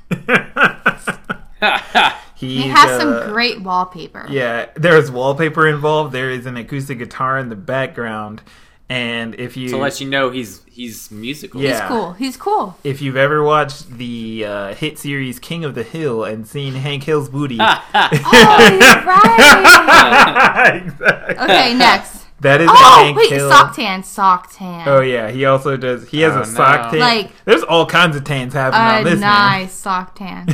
He 2.35 2.63
has 2.63 2.89
uh, 2.89 2.99
some 2.99 3.31
great 3.31 3.61
wallpaper. 3.61 4.25
Yeah, 4.29 4.65
there's 4.75 5.09
wallpaper 5.09 5.65
involved. 5.65 6.11
There 6.11 6.29
is 6.29 6.45
an 6.45 6.57
acoustic 6.57 6.97
guitar 6.97 7.37
in 7.37 7.47
the 7.47 7.55
background, 7.55 8.41
and 8.89 9.33
if 9.35 9.55
you 9.55 9.69
to 9.69 9.77
let 9.77 10.01
you 10.01 10.09
know 10.09 10.29
he's 10.29 10.61
he's 10.65 11.09
musical. 11.09 11.61
Yeah. 11.61 11.69
He's 11.79 11.87
cool. 11.87 12.13
He's 12.13 12.35
cool. 12.37 12.77
if 12.83 13.01
you've 13.01 13.15
ever 13.15 13.41
watched 13.43 13.97
the 13.97 14.43
uh, 14.45 14.73
hit 14.73 14.99
series 14.99 15.39
King 15.39 15.63
of 15.63 15.73
the 15.73 15.83
Hill 15.83 16.25
and 16.25 16.45
seen 16.45 16.73
Hank 16.73 17.03
Hill's 17.03 17.29
booty, 17.29 17.59
Oh, 17.61 17.79
you're 17.93 19.05
right. 19.05 20.81
exactly. 20.85 21.37
Okay, 21.37 21.73
next. 21.75 22.25
That 22.41 22.59
is 22.59 22.67
Oh, 22.69 23.03
Hank 23.05 23.15
wait, 23.15 23.29
Hill. 23.31 23.49
sock 23.49 23.73
tan, 23.73 24.03
sock 24.03 24.51
tan. 24.51 24.85
Oh 24.89 24.99
yeah, 24.99 25.31
he 25.31 25.45
also 25.45 25.77
does. 25.77 26.09
He 26.09 26.19
has 26.21 26.33
Oh, 26.35 26.41
a 26.41 26.45
sock 26.45 26.85
no. 26.91 26.91
tan. 26.91 26.99
Like- 26.99 27.45
there's 27.45 27.63
all 27.63 27.85
kinds 27.85 28.17
of 28.17 28.25
tans 28.25 28.53
happening 28.53 28.81
on 28.81 29.07
A 29.07 29.09
this 29.11 29.19
nice 29.21 29.71
sock 29.71 30.15
tan. 30.15 30.47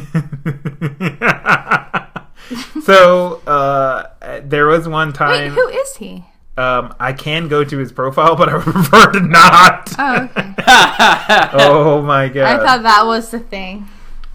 Man. 0.82 2.08
so 2.84 3.42
uh, 3.48 4.08
there 4.44 4.68
was 4.68 4.88
one 4.88 5.10
Wait, 5.10 5.16
time. 5.16 5.52
who 5.52 5.68
is 5.68 5.98
he? 5.98 6.26
um, 6.60 6.94
I 7.00 7.14
can 7.14 7.48
go 7.48 7.64
to 7.64 7.78
his 7.78 7.92
profile, 7.92 8.36
but 8.38 8.50
I 8.50 8.60
prefer 8.60 9.12
to 9.14 9.20
not. 9.22 9.94
Oh, 9.98 10.24
okay. 10.24 10.54
oh 11.54 12.02
my 12.02 12.28
god! 12.28 12.60
I 12.60 12.66
thought 12.66 12.84
that 12.84 13.06
was 13.06 13.32
the 13.32 13.40
thing. 13.40 13.88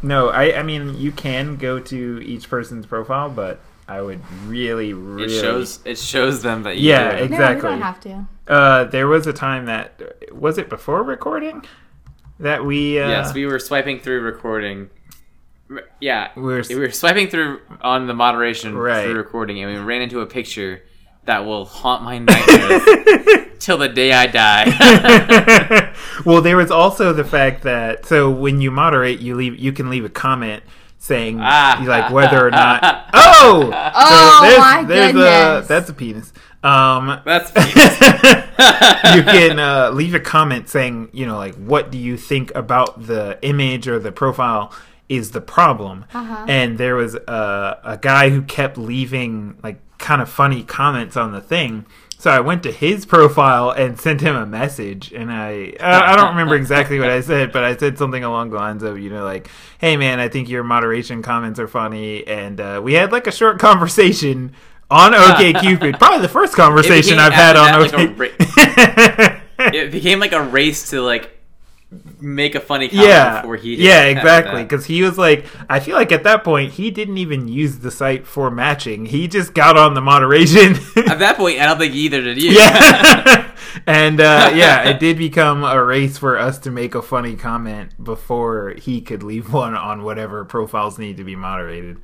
No, 0.02 0.28
I, 0.28 0.58
I 0.58 0.62
mean 0.62 0.96
you 0.98 1.12
can 1.12 1.56
go 1.56 1.78
to 1.80 2.22
each 2.24 2.48
person's 2.48 2.86
profile, 2.86 3.28
but 3.28 3.60
I 3.86 4.00
would 4.00 4.20
really, 4.46 4.94
really. 4.94 5.34
It 5.34 5.40
shows 5.40 5.80
it 5.84 5.98
shows 5.98 6.42
them 6.42 6.62
that 6.62 6.78
you 6.78 6.90
Yeah, 6.90 7.18
do. 7.18 7.24
Exactly. 7.24 7.62
No, 7.62 7.74
we 7.74 7.80
don't 7.80 7.82
have 7.82 8.00
to. 8.00 8.26
Uh, 8.48 8.84
there 8.84 9.06
was 9.06 9.26
a 9.26 9.32
time 9.32 9.66
that 9.66 10.02
was 10.32 10.56
it 10.58 10.68
before 10.70 11.02
recording 11.02 11.64
that 12.40 12.64
we. 12.64 12.98
Uh, 12.98 13.08
yes, 13.08 13.34
we 13.34 13.44
were 13.46 13.58
swiping 13.58 14.00
through 14.00 14.20
recording. 14.22 14.88
Yeah, 16.01 16.28
We 16.36 16.43
were- 16.43 16.62
we 16.69 16.74
were 16.77 16.91
swiping 16.91 17.28
through 17.28 17.61
on 17.81 18.07
the 18.07 18.15
moderation 18.15 18.77
Right. 18.77 19.05
through 19.05 19.15
recording, 19.16 19.62
and 19.62 19.73
we 19.73 19.78
ran 19.78 20.03
into 20.03 20.20
a 20.20 20.27
picture 20.27 20.82
that 21.24 21.47
will 21.47 21.65
haunt 21.65 22.03
my 22.03 22.19
nightmares 22.28 23.49
till 23.59 23.78
the 23.78 23.89
day 23.89 24.12
I 24.12 24.27
die. 24.27 25.93
well, 26.27 26.43
there 26.43 26.57
was 26.59 26.70
also 26.70 27.12
the 27.15 27.24
fact 27.24 27.62
that 27.62 28.05
so 28.05 28.31
when 28.31 28.61
you 28.61 28.70
moderate, 28.70 29.20
you 29.20 29.35
leave 29.35 29.59
you 29.59 29.73
can 29.73 29.89
leave 29.89 30.05
a 30.05 30.11
comment 30.11 30.62
saying 30.99 31.39
Ah. 31.43 31.82
like 31.86 32.11
whether 32.12 32.47
or 32.47 32.51
not. 32.51 32.82
Oh, 33.16 33.70
Oh, 33.73 34.41
there's, 34.43 34.59
my 34.59 34.85
there's 34.86 35.12
goodness. 35.12 35.65
A, 35.65 35.69
that's 35.69 35.89
a 35.91 35.95
penis. 35.95 36.32
Um, 36.62 37.20
That's 37.27 37.51
you 39.16 39.23
can 39.23 39.59
uh, 39.59 39.91
leave 39.93 40.15
a 40.15 40.20
comment 40.20 40.69
saying, 40.69 41.11
you 41.12 41.27
know, 41.27 41.36
like, 41.36 41.55
what 41.57 41.91
do 41.91 41.99
you 41.99 42.16
think 42.16 42.55
about 42.55 43.07
the 43.07 43.39
image 43.43 43.86
or 43.86 43.99
the 43.99 44.11
profile 44.12 44.73
is 45.09 45.32
the 45.32 45.40
problem? 45.40 46.06
Uh-huh. 46.14 46.47
And 46.48 46.78
there 46.78 46.97
was 46.97 47.14
a, 47.14 47.81
a 47.85 47.98
guy 48.01 48.31
who 48.31 48.43
kept 48.43 48.78
leaving, 48.78 49.59
like, 49.62 49.78
kind 49.98 50.20
of 50.20 50.28
funny 50.28 50.62
comments 50.62 51.16
on 51.16 51.32
the 51.32 51.40
thing. 51.40 51.86
So 52.18 52.31
I 52.31 52.40
went 52.40 52.62
to 52.62 52.72
his 52.72 53.05
profile 53.05 53.70
and 53.70 54.01
sent 54.01 54.22
him 54.22 54.35
a 54.35 54.47
message, 54.47 55.12
and 55.12 55.31
I 55.31 55.74
I 55.78 56.16
don't 56.16 56.31
remember 56.31 56.56
exactly 56.56 56.98
what 56.98 57.10
I 57.10 57.20
said, 57.32 57.52
but 57.52 57.64
I 57.64 57.76
said 57.76 57.98
something 57.98 58.24
along 58.24 58.51
the 58.51 58.56
lines 58.56 58.82
of, 58.82 58.98
you 58.98 59.10
know, 59.10 59.24
like, 59.24 59.48
"Hey 59.78 59.98
man, 59.98 60.20
I 60.20 60.28
think 60.28 60.48
your 60.48 60.64
moderation 60.64 61.20
comments 61.22 61.60
are 61.60 61.68
funny," 61.68 62.26
and 62.26 62.60
uh, 62.60 62.81
we 62.82 62.94
had 62.94 63.12
like 63.12 63.26
a 63.26 63.32
short 63.32 63.59
conversation 63.59 64.52
on 64.90 65.12
OkCupid, 65.12 65.98
probably 65.98 66.20
the 66.20 66.28
first 66.28 66.55
conversation 66.55 67.18
I've 67.18 67.32
had 67.32 67.56
on 67.56 67.66
that, 67.66 67.93
like, 67.93 68.40
OK. 68.40 69.40
it 69.78 69.93
became 69.93 70.18
like 70.18 70.32
a 70.32 70.43
race 70.43 70.90
to 70.90 71.02
like 71.02 71.31
make 72.20 72.54
a 72.54 72.60
funny 72.60 72.88
comment 72.88 73.08
yeah, 73.08 73.40
before 73.40 73.56
he. 73.56 73.76
yeah, 73.76 74.04
exactly. 74.04 74.62
Because 74.62 74.86
he 74.86 75.02
was 75.02 75.18
like, 75.18 75.46
I 75.68 75.80
feel 75.80 75.96
like 75.96 76.12
at 76.12 76.24
that 76.24 76.44
point 76.44 76.72
he 76.72 76.90
didn't 76.90 77.18
even 77.18 77.48
use 77.48 77.78
the 77.78 77.90
site 77.90 78.26
for 78.26 78.50
matching. 78.50 79.06
He 79.06 79.28
just 79.28 79.54
got 79.54 79.76
on 79.76 79.94
the 79.94 80.00
moderation. 80.00 80.74
At 80.96 81.18
that 81.18 81.36
point, 81.36 81.60
I 81.60 81.66
don't 81.66 81.78
think 81.78 81.94
either 81.94 82.22
did 82.22 82.42
you. 82.42 82.52
yeah, 82.52 83.52
and 83.86 84.20
uh, 84.20 84.52
yeah, 84.54 84.88
it 84.88 85.00
did 85.00 85.18
become 85.18 85.64
a 85.64 85.82
race 85.82 86.18
for 86.18 86.38
us 86.38 86.58
to 86.60 86.70
make 86.70 86.94
a 86.94 87.02
funny 87.02 87.36
comment 87.36 88.02
before 88.02 88.74
he 88.78 89.00
could 89.00 89.22
leave 89.22 89.52
one 89.52 89.74
on 89.74 90.02
whatever 90.02 90.44
profiles 90.44 90.98
need 90.98 91.16
to 91.18 91.24
be 91.24 91.36
moderated. 91.36 92.00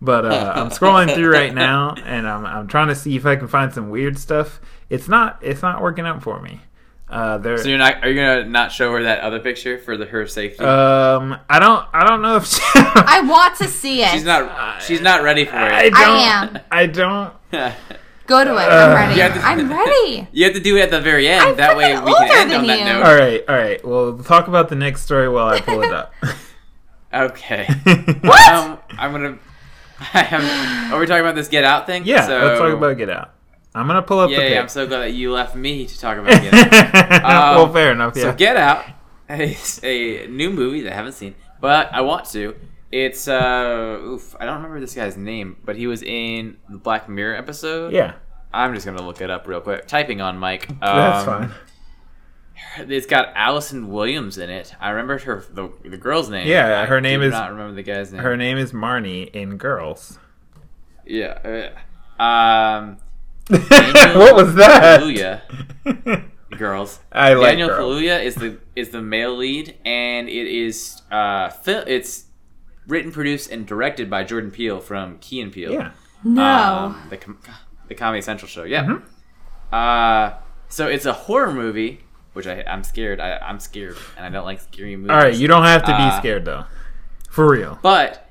But 0.00 0.26
uh, 0.26 0.52
I'm 0.54 0.68
scrolling 0.68 1.14
through 1.14 1.32
right 1.32 1.54
now, 1.54 1.94
and 2.04 2.28
I'm 2.28 2.44
I'm 2.44 2.66
trying 2.66 2.88
to 2.88 2.94
see 2.94 3.16
if 3.16 3.24
I 3.24 3.36
can 3.36 3.48
find 3.48 3.72
some 3.72 3.88
weird 3.88 4.18
stuff. 4.18 4.60
It's 4.90 5.08
not 5.08 5.38
it's 5.40 5.62
not 5.62 5.80
working 5.80 6.06
out 6.06 6.22
for 6.22 6.40
me. 6.40 6.60
Uh, 7.08 7.38
there. 7.38 7.56
So 7.58 7.68
you're 7.68 7.78
not? 7.78 8.02
Are 8.02 8.08
you 8.10 8.16
gonna 8.16 8.44
not 8.46 8.72
show 8.72 8.90
her 8.92 9.04
that 9.04 9.20
other 9.20 9.38
picture 9.38 9.78
for 9.78 9.96
the 9.96 10.06
her 10.06 10.26
safety? 10.26 10.64
Um, 10.64 11.38
I 11.48 11.60
don't, 11.60 11.86
I 11.92 12.04
don't 12.04 12.20
know 12.20 12.36
if 12.36 12.46
she, 12.46 12.60
I 12.74 13.20
want 13.24 13.54
to 13.58 13.68
see 13.68 14.02
it. 14.02 14.08
she's 14.10 14.24
not. 14.24 14.82
She's 14.82 15.00
not 15.00 15.22
ready 15.22 15.44
for 15.44 15.54
it. 15.56 15.72
I 15.72 15.84
it. 15.84 15.92
don't, 15.94 16.56
am. 16.56 16.58
I 16.70 16.86
don't. 16.86 17.32
Go 18.26 18.42
to 18.44 18.50
it. 18.50 18.56
Uh, 18.56 18.86
I'm 18.88 18.94
ready. 18.96 19.14
You 19.14 19.22
have 19.22 19.34
to- 19.34 19.40
I'm 19.40 19.70
ready. 19.78 20.26
you 20.32 20.44
have 20.46 20.54
to 20.54 20.60
do 20.60 20.76
it 20.76 20.80
at 20.80 20.90
the 20.90 21.00
very 21.00 21.28
end. 21.28 21.42
I'm 21.44 21.56
that 21.58 21.76
way 21.76 21.92
we 21.92 21.98
can 22.00 22.08
older 22.08 22.32
end 22.34 22.50
than 22.50 22.60
on 22.62 22.66
that 22.66 22.78
you. 22.80 22.84
note. 22.86 23.02
All 23.04 23.14
right, 23.14 23.44
all 23.48 23.54
right. 23.56 23.86
Well, 23.86 24.18
talk 24.18 24.48
about 24.48 24.68
the 24.68 24.74
next 24.74 25.02
story 25.02 25.28
while 25.28 25.46
I 25.46 25.60
pull 25.60 25.82
it 25.82 25.92
up. 25.92 26.12
Okay. 27.14 27.66
What? 28.22 28.52
Um, 28.52 28.78
I'm 28.98 29.12
gonna. 29.12 29.38
I 30.12 30.26
am, 30.32 30.92
are 30.92 30.98
we 30.98 31.06
talking 31.06 31.20
about 31.20 31.36
this 31.36 31.46
Get 31.46 31.62
Out 31.62 31.86
thing? 31.86 32.04
yeah, 32.04 32.26
So- 32.26 32.36
let's 32.44 32.58
talk 32.58 32.72
about 32.76 32.96
Get 32.98 33.10
Out. 33.10 33.30
I'm 33.76 33.86
gonna 33.86 34.02
pull 34.02 34.18
up 34.20 34.30
the 34.30 34.36
Yay! 34.36 34.58
I'm 34.58 34.68
so 34.68 34.86
glad 34.86 35.00
that 35.00 35.12
you 35.12 35.32
left 35.32 35.54
me 35.54 35.86
to 35.86 35.98
talk 35.98 36.16
about 36.18 36.40
Get 36.42 36.54
Out. 36.54 37.22
well, 37.56 37.64
Um, 37.66 37.72
fair 37.72 37.92
enough. 37.92 38.16
So 38.16 38.32
Get 38.32 38.56
Out 38.56 38.84
is 39.28 39.80
a 39.84 40.26
new 40.28 40.50
movie 40.50 40.80
that 40.82 40.92
I 40.92 40.96
haven't 40.96 41.12
seen, 41.12 41.34
but 41.60 41.92
I 41.92 42.00
want 42.00 42.24
to. 42.30 42.54
It's 42.90 43.28
uh, 43.28 43.98
oof, 44.02 44.34
I 44.40 44.46
don't 44.46 44.56
remember 44.56 44.80
this 44.80 44.94
guy's 44.94 45.16
name, 45.16 45.56
but 45.64 45.76
he 45.76 45.86
was 45.86 46.02
in 46.02 46.56
the 46.70 46.78
Black 46.78 47.08
Mirror 47.08 47.36
episode. 47.36 47.92
yeah, 47.92 48.14
I'm 48.54 48.72
just 48.74 48.86
gonna 48.86 49.02
look 49.02 49.20
it 49.20 49.28
up 49.30 49.46
real 49.46 49.60
quick. 49.60 49.86
Typing 49.86 50.20
on 50.20 50.38
Mike. 50.38 50.68
that's 50.80 51.26
Um, 51.28 51.48
fine. 51.48 51.50
It's 52.78 53.06
got 53.06 53.32
Allison 53.34 53.88
Williams 53.88 54.38
in 54.38 54.48
it. 54.48 54.74
I 54.80 54.90
remember 54.90 55.18
her 55.18 55.44
the, 55.52 55.70
the 55.84 55.98
girl's 55.98 56.30
name. 56.30 56.46
Yeah, 56.46 56.80
I 56.82 56.86
her 56.86 57.02
name 57.02 57.20
do 57.20 57.26
is- 57.26 57.32
not 57.32 57.50
remember 57.50 57.74
the 57.74 57.82
guy's 57.82 58.12
name. 58.12 58.22
Her 58.22 58.34
name 58.36 58.56
is 58.56 58.72
Marnie 58.72 59.30
in 59.34 59.58
Girls. 59.58 60.18
Yeah. 61.04 61.70
uh, 62.18 62.94
Um. 63.50 63.60
what 64.18 64.34
was 64.34 64.54
that? 64.56 65.00
Kaluuya. 65.00 66.24
Girls. 66.58 67.00
I 67.12 67.34
like 67.34 67.50
Daniel 67.50 67.68
Girls. 67.68 68.00
Kaluuya 68.00 68.24
is 68.24 68.34
the 68.34 68.58
is 68.74 68.90
the 68.90 69.02
male 69.02 69.36
lead, 69.36 69.76
and 69.84 70.28
it 70.28 70.46
is 70.46 71.02
uh 71.10 71.50
fil- 71.50 71.84
it's 71.86 72.24
written, 72.86 73.12
produced, 73.12 73.50
and 73.50 73.66
directed 73.66 74.08
by 74.08 74.24
Jordan 74.24 74.50
Peele 74.50 74.80
from 74.80 75.18
Key 75.18 75.40
and 75.40 75.52
Peele. 75.52 75.72
Yeah. 75.72 75.90
No. 76.24 76.42
Um, 76.44 77.06
the 77.10 77.16
com- 77.16 77.38
the 77.88 77.94
Comedy 77.94 78.22
Central 78.22 78.48
show. 78.48 78.64
Yeah. 78.64 78.84
Mm-hmm. 78.84 79.74
Uh, 79.74 80.38
so 80.68 80.86
it's 80.88 81.04
a 81.04 81.12
horror 81.12 81.52
movie, 81.52 82.00
which 82.32 82.46
I 82.46 82.62
I'm 82.62 82.84
scared. 82.84 83.20
I 83.20 83.36
I'm 83.38 83.60
scared, 83.60 83.96
and 84.16 84.24
I 84.24 84.30
don't 84.30 84.44
like 84.44 84.60
scary 84.60 84.96
movies. 84.96 85.10
All 85.10 85.18
right, 85.18 85.34
you 85.34 85.46
don't 85.48 85.64
have 85.64 85.82
to 85.82 85.88
be 85.88 85.92
Uh, 85.92 86.18
scared 86.18 86.44
though. 86.44 86.64
For 87.30 87.48
real. 87.50 87.78
But 87.82 88.25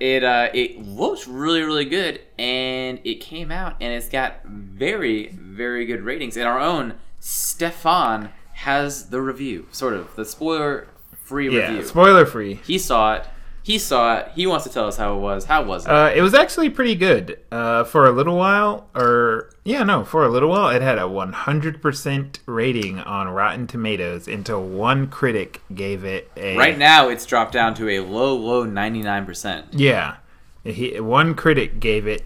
it 0.00 0.22
uh, 0.24 0.48
it 0.54 0.78
looks 0.78 1.26
really 1.26 1.62
really 1.62 1.84
good, 1.84 2.20
and 2.38 3.00
it 3.04 3.16
came 3.16 3.50
out, 3.50 3.76
and 3.80 3.92
it's 3.92 4.08
got 4.08 4.44
very 4.44 5.28
very 5.28 5.86
good 5.86 6.02
ratings. 6.02 6.36
And 6.36 6.46
our 6.46 6.60
own 6.60 6.94
Stefan 7.20 8.30
has 8.54 9.10
the 9.10 9.20
review, 9.20 9.66
sort 9.72 9.94
of 9.94 10.14
the 10.16 10.24
spoiler 10.24 10.88
free 11.24 11.48
Yeah. 11.54 11.68
review. 11.68 11.84
Spoiler 11.86 12.26
free. 12.26 12.54
he 12.54 12.78
saw 12.78 13.14
it. 13.16 13.24
He 13.62 13.78
saw 13.78 14.18
it. 14.18 14.32
He 14.34 14.46
wants 14.46 14.64
to 14.64 14.72
tell 14.72 14.86
us 14.86 14.96
how 14.96 15.14
it 15.16 15.20
was. 15.20 15.44
How 15.44 15.62
was 15.62 15.84
it? 15.84 15.90
Uh, 15.90 16.10
it 16.14 16.22
was 16.22 16.32
actually 16.32 16.70
pretty 16.70 16.94
good. 16.94 17.38
Uh, 17.52 17.84
for 17.84 18.06
a 18.06 18.12
little 18.12 18.36
while, 18.36 18.88
or 18.94 19.50
yeah, 19.64 19.82
no, 19.82 20.04
for 20.04 20.24
a 20.24 20.28
little 20.30 20.48
while, 20.48 20.70
it 20.70 20.80
had 20.80 20.96
a 20.96 21.02
100% 21.02 22.38
rating 22.46 22.98
on 23.00 23.28
Rotten 23.28 23.66
Tomatoes 23.66 24.26
until 24.26 24.62
one 24.62 25.08
critic 25.08 25.60
gave 25.74 26.04
it 26.04 26.30
a 26.36 26.56
right 26.56 26.78
now, 26.78 27.08
it's 27.08 27.26
dropped 27.26 27.52
down 27.52 27.74
to 27.74 27.88
a 27.90 28.00
low 28.00 28.34
low 28.34 28.64
ninety 28.64 29.02
nine 29.02 29.26
percent. 29.26 29.66
Yeah, 29.72 30.16
he, 30.64 30.98
one 31.00 31.34
critic 31.34 31.80
gave 31.80 32.06
it 32.06 32.24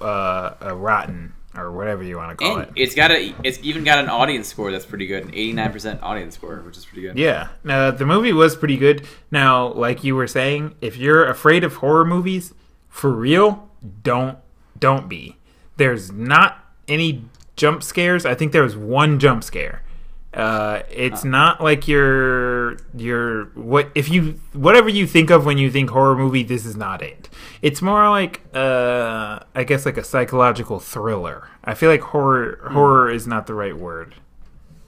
uh, 0.00 0.54
a 0.60 0.74
rotten 0.74 1.33
or 1.56 1.72
whatever 1.72 2.02
you 2.02 2.16
want 2.16 2.36
to 2.38 2.44
call 2.44 2.58
And 2.58 2.68
it. 2.68 2.72
it's 2.76 2.94
got 2.94 3.10
a. 3.10 3.34
It's 3.44 3.58
even 3.62 3.84
got 3.84 3.98
an 3.98 4.08
audience 4.08 4.48
score 4.48 4.72
that's 4.72 4.86
pretty 4.86 5.06
good. 5.06 5.24
An 5.24 5.30
eighty 5.30 5.52
nine 5.52 5.70
percent 5.72 6.02
audience 6.02 6.34
score, 6.34 6.56
which 6.60 6.76
is 6.76 6.84
pretty 6.84 7.02
good. 7.02 7.18
Yeah, 7.18 7.48
now 7.62 7.90
the 7.90 8.06
movie 8.06 8.32
was 8.32 8.56
pretty 8.56 8.76
good. 8.76 9.06
Now, 9.30 9.72
like 9.72 10.02
you 10.04 10.16
were 10.16 10.26
saying, 10.26 10.74
if 10.80 10.96
you're 10.96 11.24
afraid 11.26 11.62
of 11.64 11.76
horror 11.76 12.04
movies, 12.04 12.52
for 12.88 13.10
real, 13.10 13.68
don't 14.02 14.38
don't 14.78 15.08
be. 15.08 15.36
There's 15.76 16.10
not 16.12 16.58
any 16.88 17.24
jump 17.56 17.82
scares. 17.82 18.26
I 18.26 18.34
think 18.34 18.52
there 18.52 18.62
was 18.64 18.76
one 18.76 19.18
jump 19.20 19.44
scare. 19.44 19.82
Uh, 20.34 20.82
it's 20.90 21.22
not 21.24 21.62
like 21.62 21.86
your 21.86 22.76
your 22.94 23.44
what 23.54 23.88
if 23.94 24.08
you 24.08 24.40
whatever 24.52 24.88
you 24.88 25.06
think 25.06 25.30
of 25.30 25.46
when 25.46 25.58
you 25.58 25.70
think 25.70 25.90
horror 25.90 26.16
movie. 26.16 26.42
This 26.42 26.66
is 26.66 26.76
not 26.76 27.02
it. 27.02 27.28
It's 27.62 27.80
more 27.80 28.10
like 28.10 28.40
uh, 28.52 29.40
I 29.54 29.62
guess 29.64 29.86
like 29.86 29.96
a 29.96 30.02
psychological 30.04 30.80
thriller. 30.80 31.48
I 31.62 31.74
feel 31.74 31.88
like 31.88 32.00
horror 32.00 32.68
horror 32.72 33.10
is 33.10 33.26
not 33.28 33.46
the 33.46 33.54
right 33.54 33.76
word. 33.76 34.16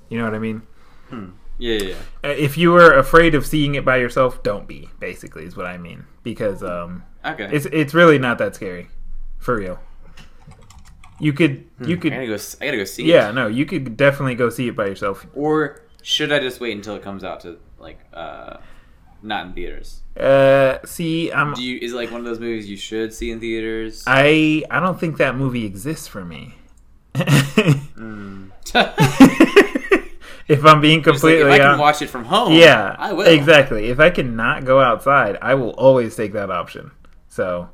You 0.08 0.18
know 0.18 0.24
what 0.24 0.34
I 0.34 0.38
mean? 0.40 0.62
Yeah, 1.10 1.26
yeah. 1.58 1.82
yeah. 1.82 1.94
Uh, 2.24 2.28
if 2.34 2.58
you 2.58 2.74
are 2.76 2.92
afraid 2.98 3.34
of 3.34 3.46
seeing 3.46 3.76
it 3.76 3.84
by 3.84 3.96
yourself, 3.98 4.42
don't 4.42 4.66
be. 4.66 4.90
Basically, 4.98 5.44
is 5.44 5.56
what 5.56 5.66
I 5.66 5.78
mean 5.78 6.04
because 6.22 6.62
um, 6.62 7.04
Okay. 7.24 7.48
it's 7.52 7.66
it's 7.66 7.94
really 7.94 8.18
not 8.18 8.38
that 8.38 8.54
scary, 8.56 8.88
for 9.38 9.56
real. 9.56 9.78
You 11.18 11.32
could 11.32 11.64
you 11.80 11.96
I 11.96 11.98
could 11.98 12.12
gotta 12.12 12.26
go. 12.26 12.34
I 12.60 12.64
gotta 12.66 12.76
go 12.76 12.84
see. 12.84 13.04
it. 13.04 13.08
yeah 13.08 13.30
no 13.30 13.46
you 13.46 13.66
could 13.66 13.96
definitely 13.96 14.34
go 14.34 14.50
see 14.50 14.68
it 14.68 14.76
by 14.76 14.86
yourself. 14.86 15.26
Or 15.34 15.82
should 16.02 16.32
I 16.32 16.38
just 16.38 16.60
wait 16.60 16.76
until 16.76 16.94
it 16.94 17.02
comes 17.02 17.24
out 17.24 17.40
to 17.40 17.58
like 17.78 17.98
uh 18.12 18.58
not 19.22 19.46
in 19.46 19.52
theaters? 19.54 20.02
Uh, 20.16 20.78
see, 20.86 21.32
I'm 21.32 21.54
Do 21.54 21.62
you 21.62 21.78
is 21.80 21.92
it 21.92 21.96
like 21.96 22.10
one 22.10 22.20
of 22.20 22.26
those 22.26 22.40
movies 22.40 22.68
you 22.70 22.76
should 22.76 23.12
see 23.12 23.30
in 23.30 23.40
theaters? 23.40 24.04
I 24.06 24.62
I 24.70 24.80
don't 24.80 24.98
think 25.00 25.18
that 25.18 25.36
movie 25.36 25.64
exists 25.64 26.06
for 26.06 26.24
me. 26.24 26.54
if 27.14 27.88
I'm 30.64 30.80
being 30.80 30.98
It's 31.00 31.06
like, 31.06 31.14
completely 31.14 31.42
if 31.42 31.48
I 31.48 31.58
can 31.58 31.78
watch 31.78 32.02
it 32.02 32.08
from 32.08 32.24
home, 32.24 32.52
Yeah, 32.52 32.94
I 32.98 33.12
will. 33.12 33.26
Exactly. 33.26 33.86
If 33.86 34.00
I 34.00 34.10
cannot 34.10 34.64
go 34.64 34.80
outside, 34.80 35.38
I 35.42 35.54
will 35.54 35.70
always 35.70 36.14
take 36.14 36.32
that 36.34 36.50
option. 36.50 36.92
So 37.28 37.70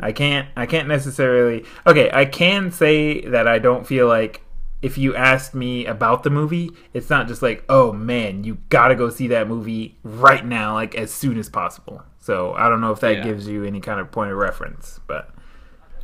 I 0.00 0.12
can't 0.12 0.48
I 0.56 0.66
can't 0.66 0.88
necessarily 0.88 1.64
Okay, 1.86 2.10
I 2.12 2.24
can 2.26 2.70
say 2.70 3.22
that 3.22 3.48
I 3.48 3.58
don't 3.58 3.86
feel 3.86 4.06
like 4.08 4.42
if 4.82 4.98
you 4.98 5.16
asked 5.16 5.54
me 5.54 5.86
about 5.86 6.22
the 6.22 6.30
movie, 6.30 6.70
it's 6.92 7.08
not 7.08 7.26
just 7.28 7.40
like, 7.40 7.64
"Oh 7.68 7.92
man, 7.92 8.44
you 8.44 8.58
got 8.68 8.88
to 8.88 8.94
go 8.94 9.08
see 9.08 9.26
that 9.28 9.48
movie 9.48 9.96
right 10.04 10.44
now 10.44 10.74
like 10.74 10.94
as 10.94 11.10
soon 11.10 11.38
as 11.38 11.48
possible." 11.48 12.02
So, 12.18 12.52
I 12.54 12.68
don't 12.68 12.80
know 12.80 12.90
if 12.92 13.00
that 13.00 13.16
Yeah. 13.18 13.22
gives 13.24 13.48
you 13.48 13.64
any 13.64 13.80
kind 13.80 14.00
of 14.00 14.10
point 14.12 14.30
of 14.32 14.36
reference, 14.36 15.00
but 15.06 15.30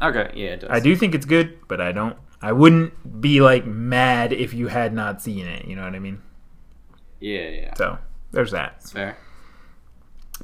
Okay, 0.01 0.31
yeah, 0.35 0.51
it 0.51 0.61
does. 0.61 0.71
I 0.71 0.81
do 0.81 0.97
think 0.97 1.15
it's 1.15 1.27
good, 1.27 1.59
but 1.69 1.81
I 1.81 1.93
don't 1.93 2.17
I 2.41 2.53
wouldn't 2.53 3.21
be 3.21 3.41
like 3.43 3.67
mad 3.67 4.33
if 4.33 4.55
you 4.55 4.69
had 4.69 4.93
not 4.95 5.21
seen 5.23 5.47
it, 5.47 5.67
you 5.67 5.77
know 5.77 5.85
what 5.85 5.95
I 5.95 5.99
mean? 6.01 6.23
Yeah, 7.21 7.49
yeah, 7.51 7.75
So, 7.75 7.99
there's 8.33 8.51
that. 8.53 8.77
it's 8.81 8.91
fair. 8.91 9.17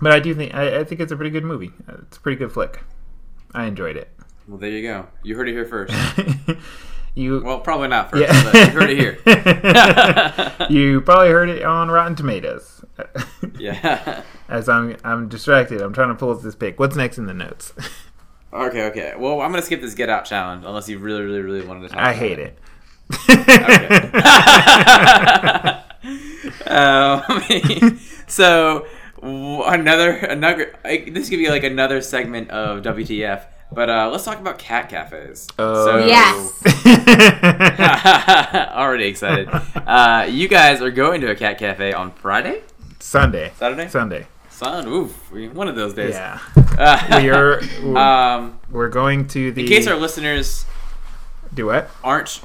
But 0.00 0.12
I 0.12 0.20
do 0.20 0.34
think 0.34 0.54
I, 0.54 0.80
I 0.80 0.84
think 0.84 1.00
it's 1.00 1.10
a 1.10 1.16
pretty 1.16 1.30
good 1.30 1.44
movie. 1.44 1.72
It's 1.88 2.18
a 2.18 2.20
pretty 2.20 2.36
good 2.38 2.52
flick. 2.52 2.84
I 3.54 3.66
enjoyed 3.66 3.96
it. 3.96 4.10
Well, 4.46 4.58
there 4.58 4.70
you 4.70 4.82
go. 4.82 5.06
You 5.22 5.36
heard 5.36 5.48
it 5.48 5.52
here 5.52 5.66
first. 5.66 5.94
you 7.14 7.42
well, 7.44 7.60
probably 7.60 7.88
not 7.88 8.10
first, 8.10 8.22
yeah. 8.22 8.44
but 8.44 8.54
you 8.54 8.80
heard 8.80 8.90
it 8.90 8.98
here. 8.98 9.18
you 10.70 11.00
probably 11.02 11.28
heard 11.28 11.48
it 11.50 11.62
on 11.62 11.90
Rotten 11.90 12.14
Tomatoes. 12.14 12.84
yeah. 13.58 14.22
As 14.48 14.68
I'm 14.68 14.96
I'm 15.04 15.28
distracted. 15.28 15.82
I'm 15.82 15.92
trying 15.92 16.08
to 16.08 16.14
pull 16.14 16.30
up 16.30 16.40
this 16.42 16.54
pic. 16.54 16.80
What's 16.80 16.96
next 16.96 17.18
in 17.18 17.26
the 17.26 17.34
notes? 17.34 17.74
okay, 18.52 18.84
okay. 18.86 19.12
Well, 19.18 19.40
I'm 19.42 19.50
gonna 19.50 19.62
skip 19.62 19.82
this 19.82 19.94
Get 19.94 20.08
Out 20.08 20.24
challenge 20.24 20.64
unless 20.64 20.88
you 20.88 20.98
really, 20.98 21.22
really, 21.22 21.40
really 21.40 21.66
wanted 21.66 21.88
to 21.88 21.94
talk. 21.94 21.98
I 21.98 22.14
hate 22.14 22.38
it. 22.38 22.58
um, 26.66 27.98
so 28.26 28.86
another 29.22 30.10
another 30.12 30.74
I- 30.84 31.08
this 31.10 31.28
could 31.28 31.38
be 31.38 31.48
like 31.48 31.64
another 31.64 32.00
segment 32.00 32.50
of 32.50 32.82
WTF. 32.82 33.44
But 33.70 33.90
uh, 33.90 34.08
let's 34.10 34.24
talk 34.24 34.40
about 34.40 34.58
cat 34.58 34.88
cafes. 34.88 35.46
Oh. 35.58 35.84
So- 35.84 36.06
Yes. 36.06 36.62
Already 37.78 39.06
excited. 39.06 39.48
Uh, 39.76 40.26
you 40.30 40.48
guys 40.48 40.80
are 40.80 40.90
going 40.90 41.20
to 41.20 41.30
a 41.30 41.34
cat 41.34 41.58
cafe 41.58 41.92
on 41.92 42.12
Friday, 42.12 42.62
Sunday. 42.98 43.52
Saturday, 43.58 43.88
Sunday. 43.88 44.26
Sun. 44.50 44.88
Oof, 44.88 45.12
one 45.52 45.68
of 45.68 45.76
those 45.76 45.94
days. 45.94 46.14
Yeah. 46.14 46.38
Uh, 46.56 47.08
We 47.22 47.30
are 47.30 47.60
um, 47.96 48.58
we're 48.70 48.88
going 48.88 49.26
to 49.28 49.52
the 49.52 49.62
in 49.62 49.68
case 49.68 49.86
our 49.86 49.96
listeners 49.96 50.64
do 51.54 51.66
what? 51.66 51.90
aren't, 52.02 52.40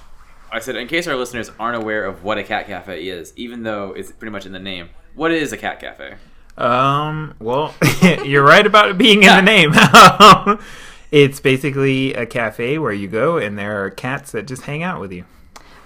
I 0.52 0.60
said, 0.60 0.76
in 0.76 0.88
case 0.88 1.08
our 1.08 1.16
listeners 1.16 1.50
aren't 1.60 1.82
aware 1.82 2.06
of 2.06 2.24
what 2.24 2.38
a 2.38 2.44
cat 2.44 2.68
cafe 2.68 3.08
is, 3.08 3.34
even 3.36 3.64
though 3.64 3.94
it's 3.94 4.12
pretty 4.12 4.32
much 4.32 4.46
in 4.46 4.52
the 4.52 4.60
name. 4.60 4.90
What 5.16 5.32
is 5.32 5.54
a 5.54 5.58
cat 5.58 5.80
cafe? 5.80 6.16
Um, 6.58 7.34
well, 7.40 7.74
you're 8.26 8.44
right 8.46 8.66
about 8.66 8.90
it 8.90 8.98
being 8.98 9.24
in 9.24 9.30
the 9.30 9.42
name. 9.42 9.72
it's 11.12 11.40
basically 11.40 12.14
a 12.14 12.26
cafe 12.26 12.78
where 12.78 12.92
you 12.94 13.08
go 13.08 13.38
and 13.38 13.58
there 13.58 13.84
are 13.86 13.90
cats 13.90 14.32
that 14.32 14.48
just 14.48 14.64
hang 14.64 14.84
out 14.84 15.00
with 15.00 15.12
you. 15.12 15.26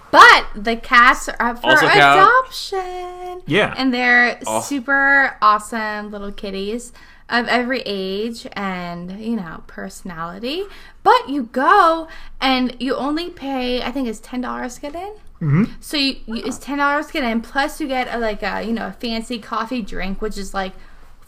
But 0.09 0.45
the 0.55 0.77
cats 0.77 1.27
are 1.27 1.35
up 1.39 1.59
for 1.59 1.67
Also 1.71 1.87
count. 1.87 2.21
adoption. 2.21 3.41
Yeah. 3.45 3.73
And 3.77 3.93
they're 3.93 4.39
Oh. 4.47 4.61
super 4.61 5.35
awesome 5.41 6.11
little 6.11 6.31
kitties 6.31 6.93
of 7.29 7.45
every 7.49 7.81
age 7.85 8.47
and, 8.53 9.19
you 9.19 9.35
know, 9.35 9.63
personality. 9.67 10.63
But 11.03 11.27
you 11.27 11.43
go 11.43 12.07
and 12.39 12.73
you 12.79 12.95
only 12.95 13.29
pay, 13.29 13.81
I 13.83 13.91
think 13.91 14.07
it's 14.07 14.21
$10 14.21 14.75
to 14.75 14.81
get 14.81 14.95
in. 14.95 15.11
Mm-hmm. 15.41 15.65
So 15.79 15.97
you, 15.97 16.15
you, 16.25 16.35
it's 16.45 16.57
$10 16.59 17.07
to 17.07 17.13
get 17.13 17.23
in. 17.23 17.41
Plus 17.41 17.79
you 17.79 17.87
get 17.87 18.07
a, 18.13 18.17
like 18.17 18.41
a, 18.43 18.63
you 18.63 18.73
know, 18.73 18.87
a 18.87 18.91
fancy 18.91 19.39
coffee 19.39 19.81
drink, 19.81 20.21
which 20.21 20.37
is 20.37 20.53
like 20.53 20.73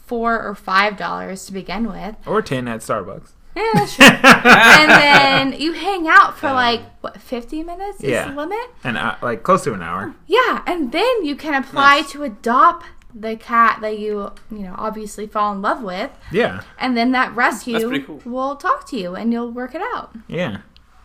4 0.06 0.42
or 0.42 0.54
$5 0.54 1.46
to 1.46 1.52
begin 1.52 1.88
with. 1.88 2.16
Or 2.26 2.42
10 2.42 2.66
at 2.68 2.80
Starbucks. 2.80 3.30
Yeah, 3.56 3.64
that's 3.74 3.96
true. 3.96 4.06
and 4.22 4.90
then 4.90 5.60
you 5.60 5.72
hang 5.72 6.06
out 6.08 6.38
for 6.38 6.52
like, 6.52 6.82
what, 7.00 7.20
50 7.20 7.62
minutes 7.64 7.98
is 8.02 8.10
Yeah. 8.10 8.30
the 8.30 8.36
limit? 8.36 8.70
And 8.84 8.96
uh, 8.96 9.16
like 9.22 9.42
close 9.42 9.64
to 9.64 9.72
an 9.74 9.82
hour. 9.82 10.14
Yeah, 10.26 10.62
and 10.66 10.92
then 10.92 11.24
you 11.24 11.34
can 11.36 11.54
apply 11.54 12.00
Nice. 12.00 12.12
to 12.12 12.22
adopt 12.22 12.86
the 13.12 13.34
cat 13.34 13.80
that 13.80 13.98
you 13.98 14.30
you 14.52 14.58
know 14.60 14.74
obviously 14.78 15.26
fall 15.26 15.52
in 15.52 15.60
love 15.60 15.82
with, 15.82 16.12
Yeah, 16.30 16.62
and 16.78 16.96
then 16.96 17.10
that 17.10 17.34
rescue 17.34 18.04
cool. 18.04 18.20
will 18.24 18.54
talk 18.54 18.86
to 18.90 18.96
you 18.96 19.16
and 19.16 19.32
you'll 19.32 19.50
work 19.50 19.74
it 19.74 19.82
out. 19.94 20.14
yeah. 20.28 20.58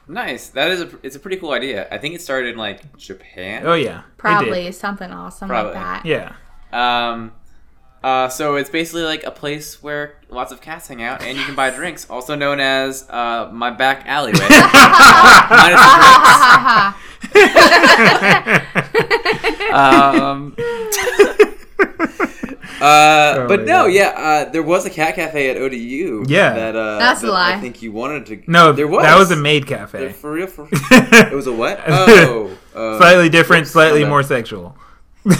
Nice. 0.08 0.50
That 0.50 0.70
is 0.72 0.82
a 0.82 0.90
it's 1.04 1.16
a 1.16 1.20
pretty 1.20 1.38
cool 1.38 1.52
idea. 1.52 1.88
I 1.92 1.98
think 1.98 2.16
it 2.16 2.22
started 2.22 2.54
in 2.54 2.58
like 2.58 2.98
Japan. 2.98 3.64
Oh 3.66 3.74
yeah. 3.74 4.04
Probably 4.18 4.72
something 4.72 5.12
awesome 5.12 5.48
Probably. 5.48 5.74
like 5.74 6.04
that. 6.04 6.06
Yeah. 6.06 6.36
Um, 6.72 7.32
uh, 8.04 8.30
so 8.30 8.56
it's 8.56 8.70
basically 8.70 9.02
like 9.02 9.24
a 9.24 9.32
place 9.32 9.82
where 9.82 10.18
lots 10.30 10.52
of 10.52 10.62
cats 10.62 10.88
hang 10.88 11.02
out, 11.02 11.24
and 11.24 11.38
you 11.38 11.44
can 11.44 11.56
buy 11.56 11.72
drinks, 11.72 12.08
also 12.08 12.36
known 12.36 12.60
as 12.60 13.10
uh, 13.10 13.50
my 13.52 13.72
back 13.72 14.04
alleyway. 14.06 14.38
Minus 15.50 15.82
the 15.82 15.98
drinks. 16.04 17.02
um, 19.74 20.56
uh, 22.86 23.48
but 23.48 23.62
no, 23.62 23.84
God. 23.84 23.94
yeah, 23.94 24.14
uh, 24.16 24.50
there 24.52 24.64
was 24.64 24.86
a 24.86 24.90
cat 24.90 25.16
cafe 25.16 25.50
at 25.50 25.58
ODU. 25.58 26.26
Yeah. 26.28 26.54
that 26.54 26.76
uh, 26.76 27.00
That's 27.00 27.24
a 27.24 27.28
lie. 27.28 27.54
I 27.56 27.60
think 27.60 27.82
you 27.82 27.92
wanted 27.92 28.26
to. 28.28 28.44
No, 28.52 28.72
there 28.74 28.88
was. 28.88 29.04
that 29.04 29.18
was 29.18 29.32
a 29.32 29.36
maid 29.36 29.68
There- 29.68 29.78
cafe. 29.80 30.12
For 30.14 30.32
real, 30.32 30.48
for 30.48 30.64
real. 30.66 30.82
it 30.92 31.34
was 31.34 31.48
a 31.48 31.54
what? 31.54 31.80
Oh, 31.88 32.52
uh, 32.76 32.98
Slightly 32.98 33.30
different, 33.30 33.68
slightly 33.68 34.04
more 34.06 34.22
bad. 34.22 34.28
sexual. 34.28 34.78
My 35.26 35.36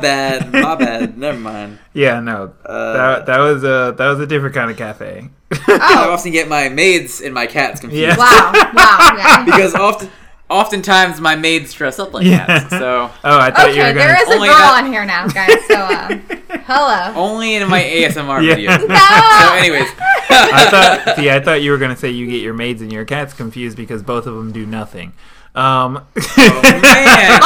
bad, 0.00 0.52
my 0.52 0.74
bad. 0.74 1.16
Never 1.18 1.38
mind. 1.38 1.78
Yeah, 1.92 2.20
no, 2.20 2.52
Uh, 2.64 2.92
that 2.92 3.26
that 3.26 3.38
was 3.38 3.64
a 3.64 3.94
that 3.96 4.08
was 4.08 4.20
a 4.20 4.26
different 4.26 4.54
kind 4.54 4.70
of 4.70 4.76
cafe. 4.76 5.28
I 5.68 6.06
often 6.10 6.32
get 6.32 6.48
my 6.48 6.68
maids 6.68 7.20
and 7.20 7.34
my 7.34 7.46
cats 7.46 7.80
confused. 7.80 8.02
Yeah. 8.02 8.16
Wow, 8.16 8.52
wow. 8.74 9.14
Yeah. 9.16 9.44
because 9.44 9.74
often, 9.74 10.10
oftentimes 10.50 11.20
my 11.20 11.36
maids 11.36 11.72
dress 11.72 11.98
up 11.98 12.12
like 12.12 12.26
Yeah. 12.26 12.44
cats. 12.44 12.70
So 12.70 13.10
Oh, 13.24 13.38
I 13.38 13.50
thought 13.50 13.72
you 13.74 13.80
were 13.82 13.88
gonna. 13.88 13.94
there 13.94 14.20
is 14.22 14.28
a 14.28 14.32
Only 14.34 14.48
girl 14.48 14.58
that- 14.58 14.82
on 14.84 14.92
here 14.92 15.04
now, 15.06 15.26
guys. 15.28 15.64
So, 15.68 15.76
um, 15.80 16.22
hello. 16.66 17.12
only 17.16 17.54
in 17.54 17.68
my 17.68 17.80
ASMR 17.82 18.42
Yeah. 18.42 18.56
videos. 18.56 18.80
No. 18.88 18.96
So, 18.96 19.54
anyways, 19.54 19.88
I 20.28 20.66
thought. 20.70 21.16
See, 21.16 21.30
I 21.30 21.40
thought 21.40 21.62
you 21.62 21.70
were 21.70 21.78
gonna 21.78 21.96
say 21.96 22.10
you 22.10 22.26
get 22.26 22.42
your 22.42 22.54
maids 22.54 22.82
and 22.82 22.92
your 22.92 23.04
cats 23.04 23.32
confused 23.32 23.76
because 23.76 24.02
both 24.02 24.26
of 24.26 24.34
them 24.34 24.52
do 24.52 24.66
nothing. 24.66 25.12
Um, 25.54 26.06
oh, 26.16 26.62
man, 26.62 27.40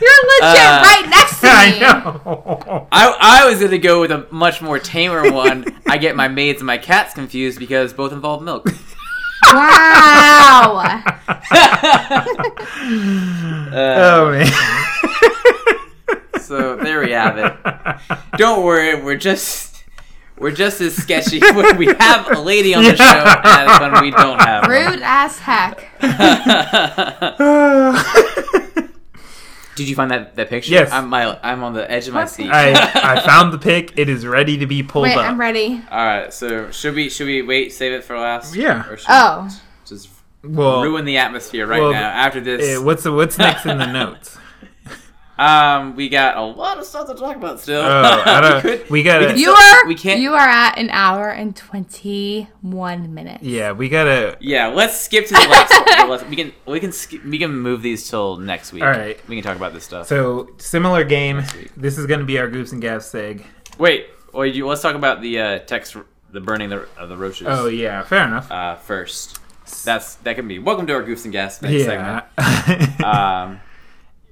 You're 0.00 0.22
legit 0.28 0.62
Uh, 0.62 0.82
right 0.84 1.06
next 1.10 1.40
to 1.40 1.46
me. 1.46 1.50
I 1.52 1.78
know. 1.80 2.88
I, 2.92 3.16
I 3.42 3.50
was 3.50 3.60
gonna 3.60 3.78
go 3.78 4.00
with 4.00 4.12
a 4.12 4.26
much 4.30 4.62
more 4.62 4.78
tamer 4.78 5.32
one. 5.32 5.64
I 5.88 5.98
get 5.98 6.14
my 6.14 6.28
maids 6.28 6.60
and 6.60 6.66
my 6.68 6.78
cats 6.78 7.14
confused 7.14 7.58
because 7.58 7.92
both 7.92 8.12
involve 8.12 8.42
milk. 8.42 8.68
Wow. 9.54 11.02
Uh, 13.70 13.94
oh 13.98 14.30
man. 14.30 14.46
So 16.40 16.76
there 16.76 17.00
we 17.00 17.10
have 17.12 17.36
it. 17.38 17.52
Don't 18.38 18.64
worry, 18.64 19.02
we're 19.02 19.16
just 19.16 19.84
we're 20.38 20.52
just 20.52 20.80
as 20.80 20.94
sketchy 20.94 21.40
when 21.40 21.76
we 21.76 21.86
have 21.98 22.30
a 22.30 22.40
lady 22.40 22.74
on 22.74 22.84
the 22.84 22.96
show 22.96 23.24
as 23.44 23.80
when 23.80 24.00
we 24.02 24.10
don't 24.10 24.40
have 24.40 24.62
one. 24.62 24.70
Rude 24.70 25.00
as 25.02 25.38
heck. 25.38 25.84
Did 29.78 29.88
you 29.88 29.94
find 29.96 30.10
that, 30.10 30.36
that 30.36 30.48
picture? 30.50 30.72
Yes. 30.72 30.92
I'm 30.92 31.08
my 31.08 31.38
I'm 31.42 31.64
on 31.64 31.72
the 31.72 31.90
edge 31.90 32.06
of 32.08 32.14
my 32.14 32.26
seat. 32.26 32.50
I 32.50 32.72
I 33.16 33.20
found 33.20 33.52
the 33.52 33.58
pic. 33.58 33.94
It 33.98 34.08
is 34.10 34.26
ready 34.26 34.58
to 34.58 34.66
be 34.66 34.82
pulled 34.82 35.04
Wait, 35.04 35.16
up. 35.16 35.24
I'm 35.24 35.40
ready. 35.40 35.80
All 35.90 36.06
right, 36.06 36.32
so 36.32 36.70
should 36.70 36.94
we 36.94 37.08
should 37.08 37.26
we 37.26 37.40
wait 37.42 37.72
save 37.72 37.92
it 37.92 38.04
for 38.04 38.18
last? 38.18 38.54
Yeah. 38.54 38.86
Or 38.88 38.96
should 38.96 39.06
Oh. 39.08 39.44
we 39.48 39.56
just 39.86 40.08
Well, 40.44 40.82
ruin 40.82 41.04
the 41.04 41.16
atmosphere 41.16 41.66
right 41.66 41.80
well, 41.80 41.92
now 41.92 42.08
after 42.10 42.40
this. 42.40 42.78
eh, 42.78 42.78
what's 42.78 43.02
the, 43.04 43.12
what's 43.12 43.38
next 43.38 43.64
in 43.66 43.78
the 43.78 43.86
notes? 43.92 44.36
Um, 45.38 45.94
we 45.96 46.08
got 46.08 46.36
a 46.36 46.42
lot 46.42 46.78
of 46.78 46.84
stuff 46.84 47.06
to 47.08 47.14
talk 47.14 47.36
about 47.36 47.60
still. 47.60 47.80
Oh, 47.82 48.22
I 48.26 48.40
don't. 48.62 48.64
we 48.64 48.70
could, 48.78 48.90
we 48.90 49.02
gotta. 49.02 49.38
You 49.38 49.46
So, 49.46 49.52
are 49.82 49.86
we 49.86 49.94
can't- 49.94 50.20
you 50.20 50.34
are 50.34 50.48
at 50.48 50.78
an 50.78 50.90
hour 50.90 51.30
and 51.30 51.54
21 51.56 53.14
minutes. 53.14 53.42
yeah, 53.44 53.72
we 53.72 53.88
gotta. 53.88 54.36
yeah, 54.40 54.66
let's 54.68 55.00
skip 55.00 55.26
to 55.26 55.34
the 55.34 55.48
last. 55.48 56.26
we 56.28 56.36
can 56.36 56.52
we 56.66 56.80
can 56.80 56.92
skip, 56.92 57.24
we 57.24 57.38
can 57.38 57.52
move 57.56 57.82
these 57.82 58.08
till 58.08 58.36
next 58.38 58.72
week. 58.72 58.82
All 58.82 58.88
right. 58.90 59.18
we 59.28 59.36
can 59.36 59.44
talk 59.44 59.56
about 59.56 59.72
this 59.72 59.84
stuff. 59.84 60.06
So 60.08 60.50
similar 60.58 61.04
game. 61.04 61.42
This 61.76 61.98
is 61.98 62.06
gonna 62.06 62.24
be 62.24 62.38
our 62.38 62.48
Goops 62.48 62.72
and 62.72 62.82
Gaps 62.82 63.12
seg. 63.12 63.44
Wait, 63.78 64.06
or 64.32 64.44
you, 64.46 64.66
let's 64.66 64.82
talk 64.82 64.94
about 64.96 65.20
the 65.22 65.38
uh, 65.40 65.58
text, 65.60 65.96
the 66.32 66.40
burning 66.40 66.68
the, 66.70 66.88
of 66.96 67.08
the 67.08 67.16
roaches. 67.16 67.46
Oh 67.48 67.68
yeah, 67.68 68.02
fair 68.02 68.24
enough. 68.26 68.50
uh, 68.50 68.74
first. 68.74 69.38
That's 69.84 70.14
that 70.16 70.34
can 70.36 70.48
be. 70.48 70.58
Welcome 70.58 70.86
to 70.86 70.94
our 70.94 71.02
goofs 71.02 71.24
and 71.24 71.32
gas 71.32 71.60
next 71.62 71.74
yeah. 71.84 72.22
segment. 72.36 73.00
Um, 73.04 73.60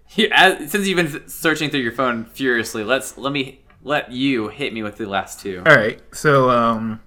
here, 0.09 0.31
as, 0.33 0.71
since 0.71 0.87
you've 0.87 0.97
been 0.97 1.29
searching 1.29 1.71
through 1.71 1.81
your 1.81 1.93
phone 1.93 2.25
furiously, 2.25 2.85
let's 2.85 3.17
let 3.19 3.33
me 3.33 3.61
let 3.83 4.11
you 4.11 4.49
hit 4.49 4.73
me 4.73 4.83
with 4.83 4.97
the 4.97 5.07
last 5.07 5.41
two. 5.41 5.63
All 5.67 5.75
right. 5.75 6.01
So, 6.15 6.51
um, 6.51 7.01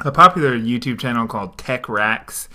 a 0.00 0.12
popular 0.12 0.58
YouTube 0.58 0.98
channel 0.98 1.26
called 1.26 1.56
TechRax 1.56 2.48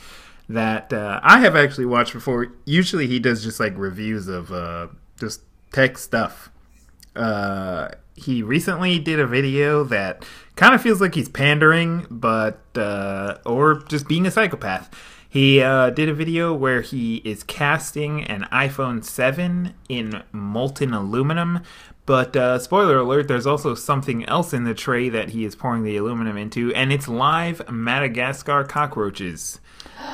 that 0.50 0.92
uh, 0.92 1.20
I 1.24 1.40
have 1.40 1.56
actually 1.56 1.86
watched 1.86 2.14
before. 2.14 2.54
Usually, 2.66 3.08
he 3.08 3.20
does 3.20 3.44
just 3.44 3.60
like 3.60 3.74
reviews 3.78 4.28
of 4.28 4.52
uh, 4.52 4.88
just 5.20 5.42
tech 5.72 5.98
stuff. 5.98 6.52
Uh, 7.16 7.90
he 8.16 8.44
recently 8.44 9.00
did 9.00 9.20
a 9.20 9.28
video 9.28 9.84
that 9.86 10.26
kind 10.56 10.76
of 10.76 10.82
feels 10.82 11.00
like 11.00 11.16
he's 11.16 11.30
pandering, 11.30 12.06
but 12.10 12.62
uh, 12.76 13.38
or 13.46 13.84
just 13.84 14.08
being 14.08 14.26
a 14.26 14.32
psychopath. 14.32 14.90
He 15.32 15.62
uh, 15.62 15.92
did 15.92 16.10
a 16.10 16.14
video 16.14 16.56
where 16.56 16.82
he 16.82 17.18
is 17.18 17.44
casting 17.44 18.24
an 18.24 18.48
iPhone 18.52 19.04
7 19.04 19.76
in 19.88 20.24
molten 20.32 20.92
aluminum. 20.92 21.62
But 22.08 22.36
uh, 22.36 22.58
spoiler 22.58 22.98
alert, 22.98 23.28
there's 23.28 23.46
also 23.46 23.76
something 23.76 24.26
else 24.26 24.54
in 24.54 24.64
the 24.64 24.74
tray 24.74 25.08
that 25.10 25.30
he 25.30 25.46
is 25.46 25.56
pouring 25.56 25.84
the 25.84 25.96
aluminum 25.96 26.36
into, 26.36 26.74
and 26.74 26.92
it's 26.92 27.08
live 27.08 27.70
Madagascar 27.70 28.64
cockroaches. 28.64 29.60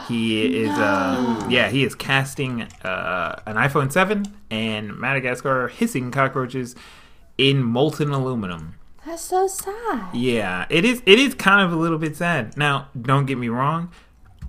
He 0.10 0.64
is, 0.64 0.72
uh, 0.72 1.48
yeah, 1.50 1.70
he 1.70 1.86
is 1.86 1.96
casting 1.96 2.64
uh, 2.84 3.42
an 3.46 3.56
iPhone 3.56 3.90
7 3.90 4.26
and 4.52 4.98
Madagascar 4.98 5.70
hissing 5.70 6.12
cockroaches 6.12 6.76
in 7.38 7.64
molten 7.64 8.10
aluminum. 8.12 8.76
That's 9.06 9.22
so 9.22 9.48
sad. 9.48 10.14
Yeah, 10.14 10.66
it 10.70 10.84
is. 10.84 11.02
It 11.06 11.20
is 11.20 11.36
kind 11.36 11.62
of 11.62 11.72
a 11.72 11.76
little 11.80 12.00
bit 12.00 12.16
sad. 12.16 12.58
Now, 12.58 12.90
don't 13.00 13.26
get 13.28 13.38
me 13.38 13.50
wrong. 13.50 13.92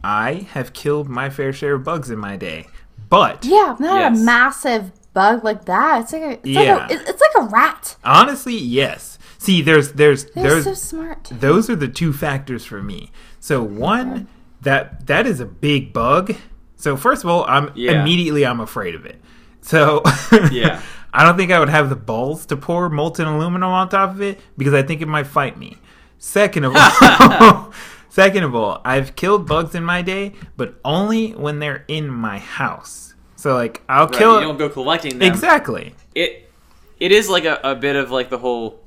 I 0.09 0.47
have 0.53 0.73
killed 0.73 1.09
my 1.09 1.31
fair 1.31 1.53
share 1.53 1.75
of 1.75 1.83
bugs 1.85 2.11
in 2.11 2.19
my 2.19 2.37
day, 2.37 2.67
but 3.09 3.45
Yeah, 3.45 3.75
not 3.81 3.99
Yes. 4.13 4.21
a 4.21 4.25
massive 4.25 4.93
bug 5.13 5.43
like 5.43 5.65
that. 5.65 6.03
It's 6.03 6.13
like 6.13 6.23
a, 6.23 6.31
it's 6.33 6.41
Yeah. 6.47 6.77
like 6.77 6.91
a, 6.93 6.95
it's 7.09 7.21
like 7.21 7.45
a 7.45 7.49
rat. 7.49 7.97
honestly, 8.05 8.57
yes. 8.57 9.19
See, 9.39 9.63
there's, 9.63 9.93
there's, 9.93 10.27
They're 10.27 10.51
there's, 10.61 10.65
so 10.65 10.75
smart. 10.75 11.29
those 11.33 11.69
are 11.69 11.77
the 11.77 11.89
two 11.89 12.13
factors 12.13 12.65
for 12.65 12.83
me. 12.83 13.11
So 13.41 13.63
one, 13.63 14.29
that 14.63 15.07
that 15.07 15.27
is 15.27 15.41
a 15.41 15.47
big 15.47 15.93
bug. 15.93 16.35
So 16.77 16.97
first 16.97 17.25
of 17.25 17.31
all, 17.31 17.45
I'm 17.49 17.71
Yeah. 17.75 18.01
immediately 18.01 18.47
I'm 18.47 18.61
afraid 18.61 18.95
of 18.95 19.07
it. 19.07 19.21
So 19.61 20.03
Yeah. 20.53 20.81
I 21.13 21.25
don't 21.25 21.37
think 21.37 21.51
I 21.51 21.59
would 21.59 21.69
have 21.71 21.89
the 21.89 21.97
balls 21.97 22.47
to 22.47 22.57
pour 22.57 22.89
molten 22.91 23.27
aluminum 23.27 23.71
on 23.71 23.89
top 23.89 24.11
of 24.11 24.21
it 24.23 24.39
because 24.57 24.75
I 24.75 24.83
think 24.83 25.01
it 25.03 25.09
might 25.09 25.27
fight 25.27 25.59
me. 25.59 25.79
Second 26.19 26.65
of 26.65 26.77
all, 26.77 27.73
second 28.17 28.45
of 28.45 28.55
all, 28.55 28.81
I've 28.85 29.15
killed 29.15 29.47
bugs 29.47 29.75
in 29.75 29.85
my 29.85 30.01
day, 30.03 30.33
but 30.57 30.75
only 30.85 31.33
when 31.33 31.59
they're 31.59 31.85
in 31.87 32.09
my 32.09 32.39
house. 32.39 33.15
So 33.37 33.55
like 33.55 33.83
I'll 33.89 34.07
Right, 34.07 34.15
kill 34.19 34.35
you 34.41 34.47
don't 34.47 34.57
go 34.59 34.69
collecting 34.71 35.19
them. 35.19 35.31
exactly. 35.31 35.95
It 36.15 36.51
it 36.99 37.13
is 37.13 37.29
like 37.29 37.45
a, 37.45 37.61
a 37.63 37.75
bit 37.75 37.95
of 37.97 38.11
like 38.11 38.31
the 38.31 38.39
whole. 38.39 38.81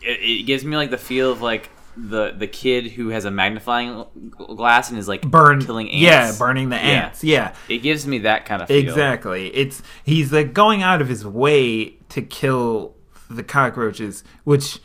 It, 0.00 0.18
it 0.20 0.46
gives 0.46 0.64
me 0.64 0.76
like 0.76 0.90
the 0.90 0.98
feel 0.98 1.30
of 1.30 1.40
like 1.40 1.70
the 1.96 2.32
the 2.32 2.48
kid 2.48 2.86
who 2.96 3.08
has 3.10 3.24
a 3.24 3.30
magnifying 3.30 4.04
glass 4.36 4.90
and 4.90 4.98
is 4.98 5.06
like 5.06 5.22
Burn 5.22 5.64
killing 5.64 5.88
ants. 5.90 6.02
Yeah, 6.02 6.32
burning 6.38 6.70
the 6.70 6.76
Yeah. 6.76 6.82
ants. 7.04 7.22
Yeah. 7.22 7.54
It 7.68 7.78
gives 7.78 8.06
me 8.06 8.18
that 8.20 8.44
kind 8.46 8.60
of 8.62 8.68
feel. 8.68 8.78
Exactly. 8.78 9.48
It's 9.54 9.82
he's 10.02 10.32
like 10.32 10.52
going 10.52 10.82
out 10.82 11.00
of 11.00 11.08
his 11.08 11.24
way 11.24 11.90
to 12.08 12.22
kill 12.22 12.94
the 13.30 13.44
cockroaches, 13.44 14.24
which 14.44 14.80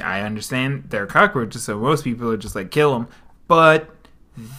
I 0.00 0.22
understand 0.22 0.84
they're 0.90 1.06
cockroaches, 1.06 1.62
so 1.64 1.78
most 1.78 2.04
people 2.04 2.30
are 2.30 2.36
just 2.36 2.54
like 2.54 2.70
kill 2.70 2.92
them. 2.92 3.08
But 3.46 3.90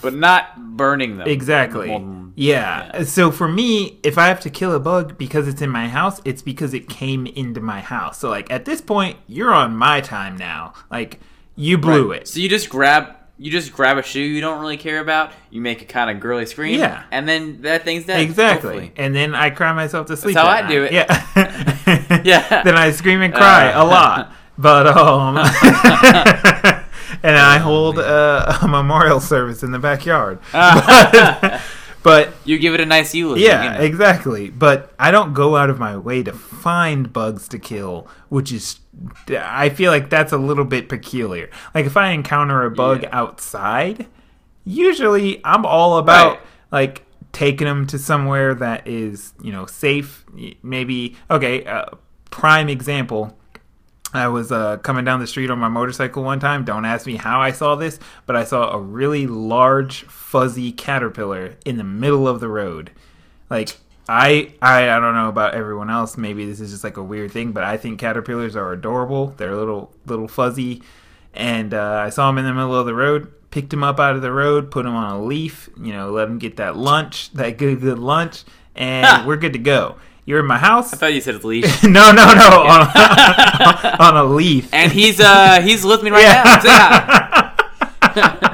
but 0.02 0.12
not 0.14 0.76
burning 0.76 1.16
them. 1.16 1.26
exactly, 1.26 1.88
Well, 1.88 2.32
yeah. 2.34 3.02
So 3.04 3.30
for 3.30 3.48
me, 3.48 3.98
if 4.02 4.18
I 4.18 4.26
have 4.28 4.40
to 4.40 4.50
kill 4.50 4.74
a 4.74 4.80
bug 4.80 5.16
because 5.16 5.48
it's 5.48 5.62
in 5.62 5.70
my 5.70 5.88
house, 5.88 6.20
it's 6.26 6.42
because 6.42 6.74
it 6.74 6.86
came 6.88 7.26
into 7.26 7.60
my 7.62 7.80
house. 7.80 8.18
So 8.18 8.28
like 8.28 8.50
at 8.50 8.66
this 8.66 8.82
point, 8.82 9.16
you're 9.26 9.52
on 9.54 9.74
my 9.74 10.02
time 10.02 10.36
now. 10.36 10.74
Like 10.90 11.18
you 11.56 11.78
blew 11.78 12.10
Right. 12.12 12.20
it. 12.22 12.28
So 12.28 12.40
you 12.40 12.48
just 12.50 12.68
grab 12.68 13.16
you 13.38 13.50
just 13.50 13.72
grab 13.72 13.96
a 13.96 14.02
shoe 14.02 14.20
you 14.20 14.42
don't 14.42 14.60
really 14.60 14.76
care 14.76 15.00
about. 15.00 15.32
You 15.48 15.62
make 15.62 15.80
a 15.80 15.86
kind 15.86 16.10
of 16.10 16.20
girly 16.20 16.44
scream. 16.44 16.78
Yeah. 16.78 17.04
And 17.10 17.26
then 17.26 17.62
that 17.62 17.84
thing's 17.84 18.04
dead. 18.04 18.20
Exactly. 18.20 18.72
hopefully. 18.72 18.92
And 19.02 19.14
then 19.14 19.34
I 19.34 19.48
cry 19.48 19.72
myself 19.72 20.08
to 20.08 20.16
sleep. 20.18 20.36
how 20.36 20.44
that 20.44 20.64
I 20.64 20.68
do 20.68 20.84
it. 20.84 20.92
Yeah. 20.92 22.20
Yeah. 22.22 22.62
Then 22.64 22.76
I 22.76 22.90
scream 22.90 23.22
and 23.22 23.32
cry 23.32 23.72
Uh. 23.72 23.82
a 23.82 23.84
lot. 23.86 24.32
But 24.60 24.86
um 24.88 25.36
and 27.22 27.36
I 27.36 27.58
hold 27.58 27.98
uh, 27.98 28.58
a 28.62 28.68
memorial 28.68 29.20
service 29.20 29.62
in 29.62 29.72
the 29.72 29.78
backyard. 29.78 30.38
but, 30.52 31.60
But 32.02 32.32
You 32.44 32.58
give 32.58 32.72
it 32.74 32.80
a 32.80 32.86
nice 32.86 33.14
eulogy. 33.14 33.42
yeah, 33.42 33.62
you 33.62 33.70
know. 33.78 33.84
exactly. 33.84 34.48
But 34.50 34.94
I 34.98 35.10
don't 35.10 35.34
go 35.34 35.56
out 35.56 35.68
of 35.70 35.78
my 35.78 35.96
way 35.98 36.22
to 36.22 36.32
find 36.32 37.12
bugs 37.12 37.46
to 37.48 37.58
kill, 37.58 38.08
which 38.30 38.52
is 38.52 38.80
I 39.28 39.68
feel 39.70 39.90
like 39.92 40.08
that's 40.10 40.32
a 40.32 40.38
little 40.38 40.64
bit 40.64 40.88
peculiar. 40.88 41.50
Like 41.74 41.86
if 41.86 41.96
I 41.96 42.10
encounter 42.10 42.64
a 42.64 42.70
bug 42.70 43.02
Yeah. 43.02 43.10
outside, 43.12 44.06
usually 44.64 45.40
I'm 45.44 45.66
all 45.66 45.98
about 45.98 46.32
Right. 46.38 46.40
like 46.70 47.06
taking 47.32 47.66
them 47.66 47.86
to 47.88 47.98
somewhere 47.98 48.54
that 48.54 48.86
is, 48.88 49.32
you 49.42 49.52
know, 49.52 49.66
safe. 49.66 50.24
Maybe 50.62 51.16
okay, 51.30 51.64
uh, 51.64 51.86
prime 52.30 52.68
example. 52.68 53.36
I 54.12 54.28
was 54.28 54.50
uh, 54.50 54.78
coming 54.78 55.04
down 55.04 55.20
the 55.20 55.26
street 55.26 55.50
on 55.50 55.58
my 55.58 55.68
motorcycle 55.68 56.24
one 56.24 56.40
time. 56.40 56.64
Don't 56.64 56.84
ask 56.84 57.06
me 57.06 57.16
how 57.16 57.40
I 57.40 57.52
saw 57.52 57.76
this, 57.76 58.00
but 58.26 58.34
I 58.34 58.44
saw 58.44 58.72
a 58.72 58.80
really 58.80 59.26
large, 59.26 60.02
fuzzy 60.02 60.72
caterpillar 60.72 61.56
in 61.64 61.76
the 61.76 61.84
middle 61.84 62.26
of 62.26 62.40
the 62.40 62.48
road. 62.48 62.90
Like 63.48 63.76
I, 64.08 64.54
I, 64.60 64.90
I 64.90 64.98
don't 64.98 65.14
know 65.14 65.28
about 65.28 65.54
everyone 65.54 65.90
else. 65.90 66.16
Maybe 66.16 66.44
this 66.44 66.60
is 66.60 66.72
just 66.72 66.82
like 66.82 66.96
a 66.96 67.02
weird 67.02 67.30
thing, 67.30 67.52
but 67.52 67.62
I 67.62 67.76
think 67.76 68.00
caterpillars 68.00 68.56
are 68.56 68.72
adorable. 68.72 69.28
They're 69.36 69.54
little, 69.54 69.92
little 70.06 70.26
fuzzy, 70.26 70.82
and 71.32 71.72
uh, 71.72 72.02
I 72.04 72.10
saw 72.10 72.26
them 72.26 72.38
in 72.38 72.44
the 72.44 72.52
middle 72.52 72.74
of 72.74 72.86
the 72.86 72.94
road. 72.94 73.32
Picked 73.52 73.72
him 73.72 73.84
up 73.84 74.00
out 74.00 74.16
of 74.16 74.22
the 74.22 74.32
road, 74.32 74.70
put 74.70 74.86
him 74.86 74.94
on 74.94 75.12
a 75.12 75.22
leaf. 75.22 75.68
You 75.80 75.92
know, 75.92 76.10
let 76.10 76.28
him 76.28 76.38
get 76.38 76.56
that 76.56 76.76
lunch, 76.76 77.32
that 77.32 77.58
good, 77.58 77.80
good 77.80 77.98
lunch, 78.00 78.42
and 78.74 79.26
we're 79.26 79.36
good 79.36 79.52
to 79.52 79.58
go. 79.60 79.96
You're 80.30 80.38
in 80.40 80.46
my 80.46 80.58
house. 80.58 80.92
I 80.94 80.96
thought 80.96 81.12
you 81.12 81.20
said 81.20 81.42
leash. 81.42 81.82
no, 81.82 82.12
no, 82.12 82.32
no, 82.34 82.62
on, 82.68 82.86
on 84.00 84.16
a 84.16 84.22
leaf. 84.24 84.72
and 84.72 84.92
he's 84.92 85.18
uh 85.20 85.60
he's 85.60 85.84
with 85.84 86.04
me 86.04 86.10
right 86.10 86.22
Yeah. 86.22 87.52
now. 88.14 88.50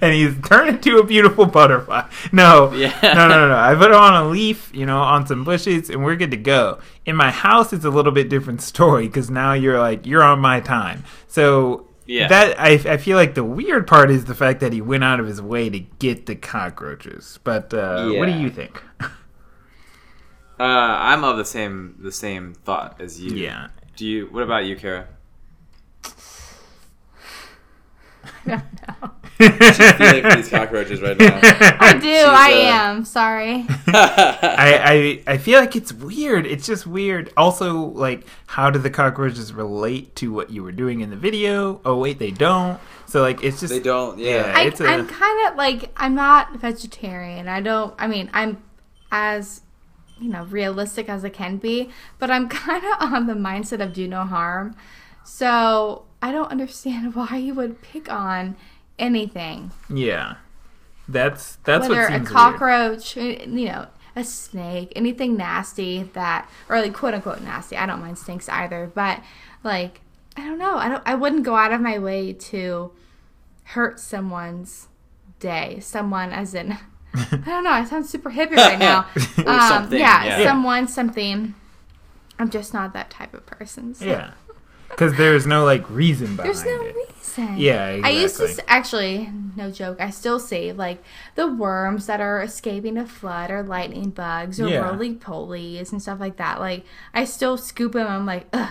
and 0.00 0.12
he's 0.12 0.34
turned 0.46 0.68
into 0.70 0.98
a 0.98 1.04
beautiful 1.04 1.46
butterfly. 1.46 2.02
No, 2.32 2.72
Yeah. 2.72 2.92
no, 3.02 3.14
no, 3.14 3.28
no, 3.28 3.48
no. 3.48 3.56
I 3.56 3.74
put 3.76 3.90
it 3.90 3.94
on 3.94 4.26
a 4.26 4.28
leaf, 4.28 4.70
you 4.74 4.84
know, 4.86 4.98
on 4.98 5.26
some 5.26 5.44
bushes, 5.44 5.88
and 5.88 6.04
we're 6.04 6.16
good 6.16 6.32
to 6.32 6.36
go. 6.36 6.80
In 7.06 7.14
my 7.16 7.30
house, 7.30 7.72
it's 7.72 7.84
a 7.84 7.90
little 7.90 8.12
bit 8.12 8.28
different 8.28 8.60
story 8.60 9.06
because 9.06 9.30
now 9.30 9.52
you're 9.52 9.78
like 9.78 10.04
you're 10.06 10.22
on 10.24 10.40
my 10.40 10.58
time. 10.60 11.04
So 11.28 11.86
Yeah. 12.06 12.26
that 12.28 12.58
I, 12.60 12.72
I 12.94 12.96
feel 12.96 13.16
like 13.16 13.34
the 13.34 13.44
weird 13.44 13.86
part 13.86 14.10
is 14.10 14.24
the 14.24 14.34
fact 14.34 14.60
that 14.60 14.72
he 14.72 14.80
went 14.80 15.04
out 15.04 15.20
of 15.20 15.26
his 15.28 15.40
way 15.40 15.70
to 15.70 15.78
get 15.78 16.26
the 16.26 16.34
cockroaches. 16.34 17.38
But 17.44 17.72
uh, 17.72 18.10
what 18.14 18.26
do 18.26 18.32
you 18.32 18.50
think? 18.50 18.82
Uh, 20.58 20.62
I'm 20.62 21.24
of 21.24 21.36
the 21.36 21.44
same 21.44 21.96
the 21.98 22.12
same 22.12 22.54
thought 22.54 23.00
as 23.00 23.20
you. 23.20 23.36
Yeah. 23.36 23.68
Do 23.96 24.06
you? 24.06 24.26
What 24.26 24.42
about 24.42 24.64
you, 24.64 24.76
Kara? 24.76 25.06
I 28.46 28.62
don't 28.62 29.02
know. 29.02 29.10
Feeling 29.38 30.22
for 30.22 30.36
these 30.36 30.48
cockroaches 30.48 31.02
right 31.02 31.18
now. 31.18 31.38
I 31.42 31.92
do. 31.94 32.00
She's, 32.08 32.24
I 32.24 32.52
uh, 32.52 32.56
am. 32.56 33.04
Sorry. 33.04 33.66
I, 33.88 35.22
I 35.26 35.32
I 35.34 35.38
feel 35.38 35.60
like 35.60 35.76
it's 35.76 35.92
weird. 35.92 36.46
It's 36.46 36.66
just 36.66 36.86
weird. 36.86 37.32
Also, 37.36 37.74
like, 37.74 38.26
how 38.46 38.70
do 38.70 38.78
the 38.78 38.88
cockroaches 38.88 39.52
relate 39.52 40.16
to 40.16 40.32
what 40.32 40.50
you 40.50 40.62
were 40.62 40.72
doing 40.72 41.00
in 41.00 41.10
the 41.10 41.16
video? 41.16 41.82
Oh 41.84 41.98
wait, 41.98 42.18
they 42.18 42.30
don't. 42.30 42.80
So 43.06 43.20
like, 43.20 43.42
it's 43.44 43.60
just 43.60 43.72
They 43.72 43.80
don't. 43.80 44.18
Yeah. 44.18 44.46
Yeah. 44.46 44.52
I, 44.56 44.62
it's 44.62 44.80
a- 44.80 44.86
I'm 44.86 45.06
kind 45.06 45.48
of 45.48 45.56
like 45.56 45.90
I'm 45.98 46.14
not 46.14 46.56
vegetarian. 46.56 47.46
I 47.46 47.60
don't. 47.60 47.94
I 47.98 48.06
mean, 48.06 48.30
I'm 48.32 48.62
as 49.12 49.60
you 50.20 50.28
know 50.28 50.44
realistic 50.44 51.08
as 51.08 51.24
it 51.24 51.32
can 51.32 51.56
be, 51.56 51.90
but 52.18 52.30
I'm 52.30 52.48
kind 52.50 52.84
of 52.84 53.12
on 53.12 53.26
the 53.26 53.34
mindset 53.34 53.80
of 53.80 53.92
do 53.92 54.06
no 54.08 54.24
harm. 54.24 54.76
So 55.24 56.04
I 56.22 56.32
don't 56.32 56.50
understand 56.50 57.14
why 57.14 57.36
you 57.36 57.54
would 57.54 57.82
pick 57.82 58.10
on 58.10 58.56
anything, 58.98 59.72
yeah. 59.92 60.36
That's 61.08 61.56
that's 61.56 61.88
whether 61.88 62.02
what 62.02 62.10
a 62.10 62.14
seems 62.14 62.30
weird. 62.30 62.36
cockroach, 62.36 63.16
eh, 63.16 63.44
you 63.46 63.66
know, 63.66 63.86
a 64.16 64.24
snake, 64.24 64.92
anything 64.96 65.36
nasty 65.36 66.04
that, 66.14 66.50
or 66.68 66.80
like 66.80 66.94
quote 66.94 67.14
unquote 67.14 67.42
nasty. 67.42 67.76
I 67.76 67.86
don't 67.86 68.00
mind 68.00 68.18
snakes 68.18 68.48
either, 68.48 68.90
but 68.92 69.22
like 69.62 70.00
I 70.36 70.44
don't 70.44 70.58
know. 70.58 70.76
I 70.76 70.88
don't. 70.88 71.02
I 71.06 71.14
wouldn't 71.14 71.44
go 71.44 71.56
out 71.56 71.72
of 71.72 71.80
my 71.80 71.98
way 71.98 72.32
to 72.32 72.92
hurt 73.64 73.98
someone's 73.98 74.88
day. 75.40 75.78
Someone, 75.80 76.32
as 76.32 76.54
in, 76.54 76.76
I 77.16 77.36
don't 77.44 77.64
know. 77.64 77.70
I 77.70 77.84
sound 77.84 78.06
super 78.06 78.30
hippie 78.30 78.56
right 78.56 78.78
now. 78.78 79.06
Or 79.38 79.48
Um, 79.50 79.60
something, 79.68 79.98
Yeah, 79.98 80.24
yeah. 80.24 80.44
someone, 80.44 80.88
something. 80.88 81.54
I'm 82.38 82.50
just 82.50 82.74
not 82.74 82.92
that 82.92 83.10
type 83.10 83.32
of 83.34 83.46
person. 83.46 83.94
So. 83.94 84.04
Yeah, 84.04 84.32
because 84.90 85.16
there's 85.16 85.46
no 85.46 85.64
like 85.64 85.88
reason 85.90 86.36
behind 86.36 86.54
There's 86.54 86.64
no 86.64 86.80
it. 86.82 86.94
reason. 86.96 87.56
Yeah, 87.58 88.00
I 88.04 88.10
used 88.10 88.36
to 88.38 88.70
actually, 88.70 89.30
no 89.56 89.70
joke. 89.70 90.00
I 90.00 90.10
still 90.10 90.38
save 90.40 90.76
like 90.76 91.02
the 91.34 91.46
worms 91.52 92.06
that 92.06 92.20
are 92.20 92.42
escaping 92.42 92.96
a 92.98 93.06
flood, 93.06 93.50
or 93.50 93.62
lightning 93.62 94.10
bugs, 94.10 94.60
or 94.60 94.68
Yeah. 94.68 94.80
roly 94.90 95.14
polies 95.14 95.92
and 95.92 96.00
stuff 96.00 96.20
like 96.20 96.36
that. 96.36 96.60
Like 96.60 96.84
I 97.14 97.24
still 97.24 97.56
scoop 97.56 97.92
them. 97.92 98.06
I'm 98.06 98.26
like, 98.26 98.46
ugh, 98.52 98.70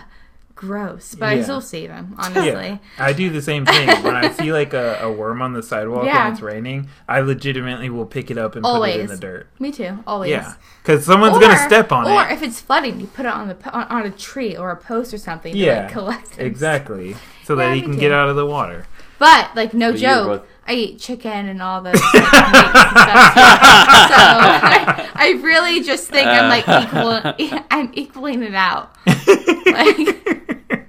gross, 0.55 1.15
but 1.15 1.27
I 1.29 1.33
Yeah. 1.35 1.43
still 1.43 1.61
save 1.61 1.89
them. 1.89 2.15
Honestly. 2.19 2.43
Yeah, 2.43 2.77
I 2.97 3.13
do 3.13 3.29
the 3.29 3.41
same 3.41 3.65
thing. 3.65 3.87
when 4.03 4.15
I 4.15 4.31
see 4.31 4.51
like 4.53 4.73
a, 4.73 4.99
a 5.01 5.11
worm 5.11 5.41
on 5.41 5.53
the 5.53 5.61
sidewalk 5.61 6.05
Yeah. 6.05 6.23
when 6.23 6.33
it's 6.33 6.41
raining, 6.41 6.87
I 7.07 7.19
legitimately 7.19 7.89
will 7.89 8.05
pick 8.05 8.31
it 8.31 8.37
up 8.37 8.55
and 8.55 8.63
put 8.63 8.83
it 8.89 8.99
in 9.01 9.07
the 9.07 9.17
dirt. 9.17 9.47
Me 9.59 9.71
too. 9.71 9.99
Always. 10.07 10.31
Yeah, 10.31 10.53
because 10.81 11.05
someone's 11.05 11.37
gonna 11.39 11.57
step 11.59 11.91
on 11.91 12.05
or 12.07 12.09
it. 12.11 12.13
Or 12.13 12.29
if 12.33 12.41
it's 12.41 12.61
flooding, 12.61 12.99
you 13.01 13.07
put 13.07 13.25
it 13.25 13.31
on 13.33 13.49
the 13.49 13.71
on, 13.71 13.83
on 13.87 14.05
a 14.05 14.11
tree 14.11 14.55
or 14.55 14.71
a 14.71 14.77
post 14.77 15.13
or 15.13 15.17
something. 15.17 15.51
To, 15.53 15.59
Yeah, 15.59 15.83
like, 15.83 15.91
collect 15.91 16.39
it. 16.39 16.45
exactly, 16.45 17.15
so 17.43 17.57
Yeah, 17.59 17.67
that 17.69 17.75
he 17.75 17.81
can 17.81 17.93
too. 17.93 17.99
get 17.99 18.11
out 18.11 18.29
of 18.29 18.35
the 18.35 18.45
water. 18.45 18.85
But 19.19 19.55
like 19.55 19.73
no 19.73 19.91
But 19.91 19.99
you're 20.01 20.09
joke, 20.11 20.27
both- 20.41 20.47
I 20.67 20.73
eat 20.73 20.99
chicken 20.99 21.47
and 21.47 21.61
all 21.61 21.81
like, 21.81 21.93
meats 21.93 22.03
and 22.13 22.25
stuff. 22.25 23.35
So 24.05 24.15
I, 24.17 25.09
I 25.15 25.29
really 25.41 25.81
just 25.81 26.09
think 26.09 26.27
I'm 26.27 26.49
like 26.49 26.67
equal. 26.67 27.59
I'm 27.71 27.91
equaling 27.93 28.43
it 28.43 28.55
out. 28.55 28.95
Like 29.05 30.84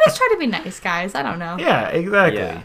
I 0.00 0.08
just 0.08 0.16
try 0.16 0.28
to 0.32 0.38
be 0.38 0.46
nice, 0.46 0.80
guys. 0.80 1.14
I 1.14 1.22
don't 1.22 1.38
know. 1.38 1.56
Yeah, 1.58 1.88
exactly. 1.88 2.40
Yeah. 2.40 2.62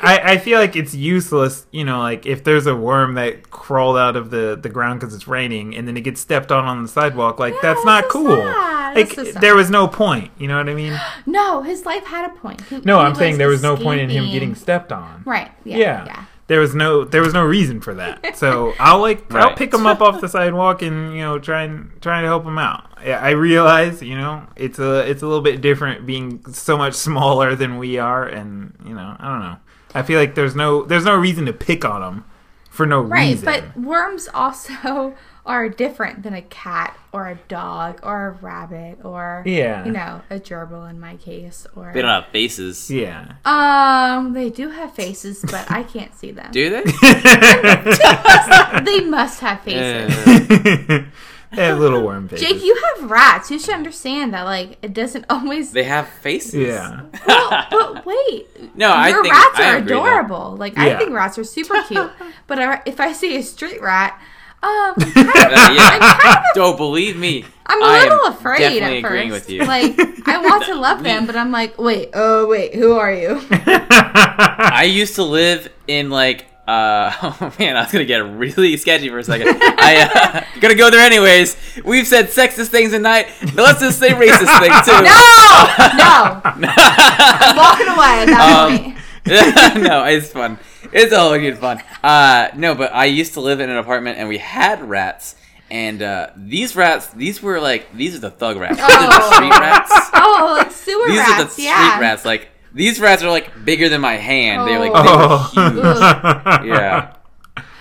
I, 0.00 0.20
I 0.24 0.38
feel 0.38 0.58
like 0.58 0.76
it's 0.76 0.94
useless, 0.94 1.66
you 1.72 1.84
know, 1.84 1.98
like 1.98 2.24
if 2.24 2.44
there's 2.44 2.66
a 2.66 2.74
worm 2.74 3.14
that 3.14 3.50
crawled 3.50 3.98
out 3.98 4.16
of 4.16 4.30
the, 4.30 4.58
the 4.60 4.68
ground 4.68 5.00
because 5.00 5.14
it's 5.14 5.28
raining 5.28 5.76
and 5.76 5.86
then 5.86 5.96
it 5.96 6.02
gets 6.02 6.20
stepped 6.20 6.50
on 6.52 6.64
on 6.64 6.82
the 6.82 6.88
sidewalk, 6.88 7.38
like 7.38 7.54
that's 7.60 7.62
that's 7.62 7.84
not 7.84 8.04
so 8.04 8.10
cool. 8.10 8.36
sad. 8.36 8.94
Like 8.96 9.06
That's 9.08 9.14
so 9.16 9.24
sad. 9.32 9.42
there 9.42 9.54
was 9.54 9.68
no 9.70 9.86
point, 9.88 10.30
you 10.38 10.48
know 10.48 10.56
what 10.56 10.68
I 10.68 10.74
mean? 10.74 10.98
No, 11.26 11.62
his 11.62 11.84
life 11.84 12.04
had 12.04 12.24
a 12.30 12.34
point. 12.34 12.60
He- 12.62 12.78
No, 12.78 12.98
he 13.00 13.04
I'm 13.06 13.14
saying 13.14 13.36
there 13.38 13.48
was 13.48 13.62
no 13.62 13.76
point 13.76 14.00
in 14.00 14.08
him 14.08 14.30
getting 14.30 14.54
stepped 14.54 14.92
on. 14.92 15.22
Right. 15.26 15.50
Yeah. 15.64 15.76
Yeah. 15.76 16.04
Yeah. 16.06 16.24
There 16.48 16.60
was 16.60 16.74
no 16.74 17.04
there 17.04 17.22
was 17.22 17.32
no 17.34 17.44
reason 17.44 17.80
for 17.80 17.94
that. 17.94 18.36
So 18.36 18.74
I'll 18.80 19.00
like 19.00 19.32
I'll 19.34 19.54
pick 19.54 19.72
him 19.72 19.86
up 19.86 20.00
off 20.00 20.20
the 20.20 20.28
sidewalk 20.28 20.82
and 20.82 21.12
you 21.14 21.20
know 21.20 21.38
try 21.38 21.62
and 21.62 21.90
try 22.02 22.20
to 22.22 22.26
help 22.26 22.44
him 22.44 22.58
out. 22.58 22.84
Yeah, 23.04 23.20
I 23.20 23.30
realize 23.30 24.02
you 24.02 24.16
know 24.16 24.46
it's 24.56 24.78
a 24.78 25.08
it's 25.08 25.22
a 25.22 25.26
little 25.26 25.42
bit 25.42 25.60
different 25.60 26.04
being 26.06 26.42
so 26.52 26.76
much 26.76 26.94
smaller 26.94 27.54
than 27.54 27.78
we 27.78 27.98
are, 27.98 28.26
and 28.26 28.74
you 28.84 28.94
know 28.94 29.16
I 29.18 29.28
don't 29.28 29.40
know. 29.40 29.56
I 29.94 30.02
feel 30.02 30.18
like 30.18 30.34
there's 30.34 30.56
no 30.56 30.82
there's 30.84 31.04
no 31.04 31.16
reason 31.16 31.46
to 31.46 31.52
pick 31.52 31.84
on 31.84 32.02
him 32.02 32.24
for 32.70 32.86
no 32.86 33.00
Right, 33.02 33.28
reason. 33.30 33.46
Right, 33.46 33.64
but 33.74 33.82
worms 33.82 34.28
also 34.34 35.14
are 35.48 35.68
different 35.68 36.22
than 36.22 36.34
a 36.34 36.42
cat 36.42 36.96
or 37.10 37.26
a 37.26 37.36
dog 37.48 37.98
or 38.02 38.26
a 38.28 38.30
rabbit 38.32 38.98
or 39.02 39.42
Yeah. 39.46 39.84
you 39.86 39.90
know 39.92 40.20
a 40.30 40.38
gerbil 40.38 40.88
in 40.88 41.00
my 41.00 41.16
case 41.16 41.66
or 41.74 41.90
they 41.94 42.02
don't 42.02 42.10
have 42.10 42.26
faces. 42.30 42.90
yeah. 42.90 43.32
um 43.46 44.34
they 44.34 44.50
do 44.50 44.68
have 44.70 44.92
faces 44.94 45.42
but 45.50 45.68
I 45.70 45.82
can't 45.82 46.14
see 46.14 46.30
them. 46.32 46.50
Do 46.52 46.68
they? 46.70 46.82
they 48.84 49.00
must 49.00 49.40
have 49.40 49.60
faces. 49.62 50.14
Uh, 50.26 51.04
they 51.56 51.64
have 51.64 51.78
little 51.78 52.02
worm 52.04 52.28
faces. 52.28 52.46
Jake, 52.46 52.62
you 52.62 52.76
have 52.98 53.10
rats. 53.10 53.50
You 53.50 53.58
should 53.58 53.74
understand 53.74 54.34
that 54.34 54.42
like 54.44 54.78
it 54.82 54.92
doesn't 54.92 55.24
always. 55.30 55.72
they 55.72 55.84
have 55.84 56.08
faces. 56.08 56.54
yeah. 56.54 57.02
well, 57.26 57.66
but 57.70 58.06
wait, 58.06 58.46
No, 58.76 58.90
I 58.92 59.08
your 59.08 59.22
think 59.22 59.34
rats 59.34 59.58
I 59.58 59.72
are 59.72 59.76
agree, 59.78 59.88
though. 59.94 60.02
adorable. 60.04 60.56
Like 60.56 60.76
I 60.78 60.88
Yeah. 60.88 60.98
think 60.98 61.12
rats 61.12 61.38
are 61.38 61.44
super 61.44 61.82
cute. 61.84 62.10
but 62.46 62.58
I, 62.58 62.82
if 62.86 63.00
I 63.00 63.12
see 63.12 63.36
a 63.36 63.42
street 63.42 63.80
rat, 63.80 64.20
um, 64.62 64.94
I'm 64.98 65.12
kind 65.12 65.28
of, 65.28 65.34
Uh, 65.58 65.72
yeah. 65.72 65.98
I'm 66.00 66.20
kind 66.20 66.36
of 66.38 66.44
Don't 66.54 66.76
believe 66.76 67.16
me. 67.16 67.44
I'm 67.66 67.82
a 67.82 67.84
I 67.84 67.96
am 67.98 68.08
little 68.08 68.26
afraid 68.28 68.58
definitely 68.60 68.98
at 68.98 69.04
agreeing 69.04 69.30
first. 69.30 69.46
with 69.46 69.50
you. 69.50 69.64
Like 69.64 70.28
I 70.28 70.38
want 70.42 70.64
to 70.66 70.74
love 70.74 71.02
them, 71.08 71.26
but 71.26 71.36
I'm 71.36 71.50
like, 71.52 71.78
wait, 71.78 72.10
oh 72.14 72.46
wait, 72.48 72.74
who 72.74 72.92
are 72.96 73.12
you? 73.12 73.40
I 73.50 74.84
used 74.90 75.14
to 75.16 75.22
live 75.22 75.68
in 75.86 76.08
like 76.10 76.46
uh 76.66 77.12
oh 77.22 77.52
man, 77.58 77.76
I 77.76 77.82
was 77.82 77.92
gonna 77.92 78.04
get 78.04 78.18
really 78.18 78.76
sketchy 78.78 79.08
for 79.10 79.18
a 79.18 79.24
second. 79.24 79.48
I 79.60 80.44
uh, 80.54 80.60
gonna 80.60 80.74
go 80.74 80.90
there 80.90 81.00
anyways. 81.00 81.56
We've 81.84 82.06
said 82.06 82.26
sexist 82.28 82.68
things 82.68 82.90
tonight. 82.92 83.28
Now 83.54 83.64
let's 83.64 83.80
just 83.80 83.98
say 83.98 84.10
racist 84.10 84.58
things 84.60 84.84
too. 84.84 84.92
No, 84.92 86.40
no, 86.58 86.72
I'm 86.76 87.56
walking 87.56 87.88
away 87.88 88.20
at 88.22 88.26
that 88.26 88.66
Um, 88.68 88.78
point. 88.78 89.82
no, 89.84 90.04
it's 90.04 90.30
fun. 90.32 90.58
It's 90.92 91.12
all 91.12 91.38
good 91.38 91.58
fun. 91.58 91.82
Uh, 92.02 92.48
no, 92.56 92.74
but 92.74 92.92
I 92.94 93.06
used 93.06 93.34
to 93.34 93.40
live 93.40 93.60
in 93.60 93.70
an 93.70 93.76
apartment 93.76 94.18
and 94.18 94.28
we 94.28 94.38
had 94.38 94.82
rats. 94.88 95.34
And 95.70 96.00
uh, 96.02 96.30
these 96.36 96.74
rats, 96.76 97.08
these 97.08 97.42
were 97.42 97.60
like, 97.60 97.92
these 97.94 98.14
are 98.16 98.20
the 98.20 98.30
thug 98.30 98.56
rats. 98.56 98.76
These 98.76 98.84
are 98.84 99.06
the 99.06 99.20
Oh. 99.22 99.32
street 99.34 99.50
rats. 99.50 99.92
Oh, 100.14 100.56
like 100.58 100.72
sewer 100.72 101.08
These 101.08 101.18
rats. 101.18 101.28
These 101.28 101.38
are 101.40 101.44
the 101.44 101.50
street 101.50 101.64
yeah. 101.64 102.00
rats. 102.00 102.24
Like, 102.24 102.48
these 102.72 103.00
rats 103.00 103.22
are 103.22 103.30
like 103.30 103.64
bigger 103.64 103.88
than 103.88 104.00
my 104.00 104.14
hand. 104.14 104.66
They're 104.66 104.78
like, 104.78 104.92
Oh. 104.94 105.50
they 105.54 105.60
were 105.80 105.94
oh. 105.94 106.60
huge. 106.62 106.68
Yeah. 106.78 107.14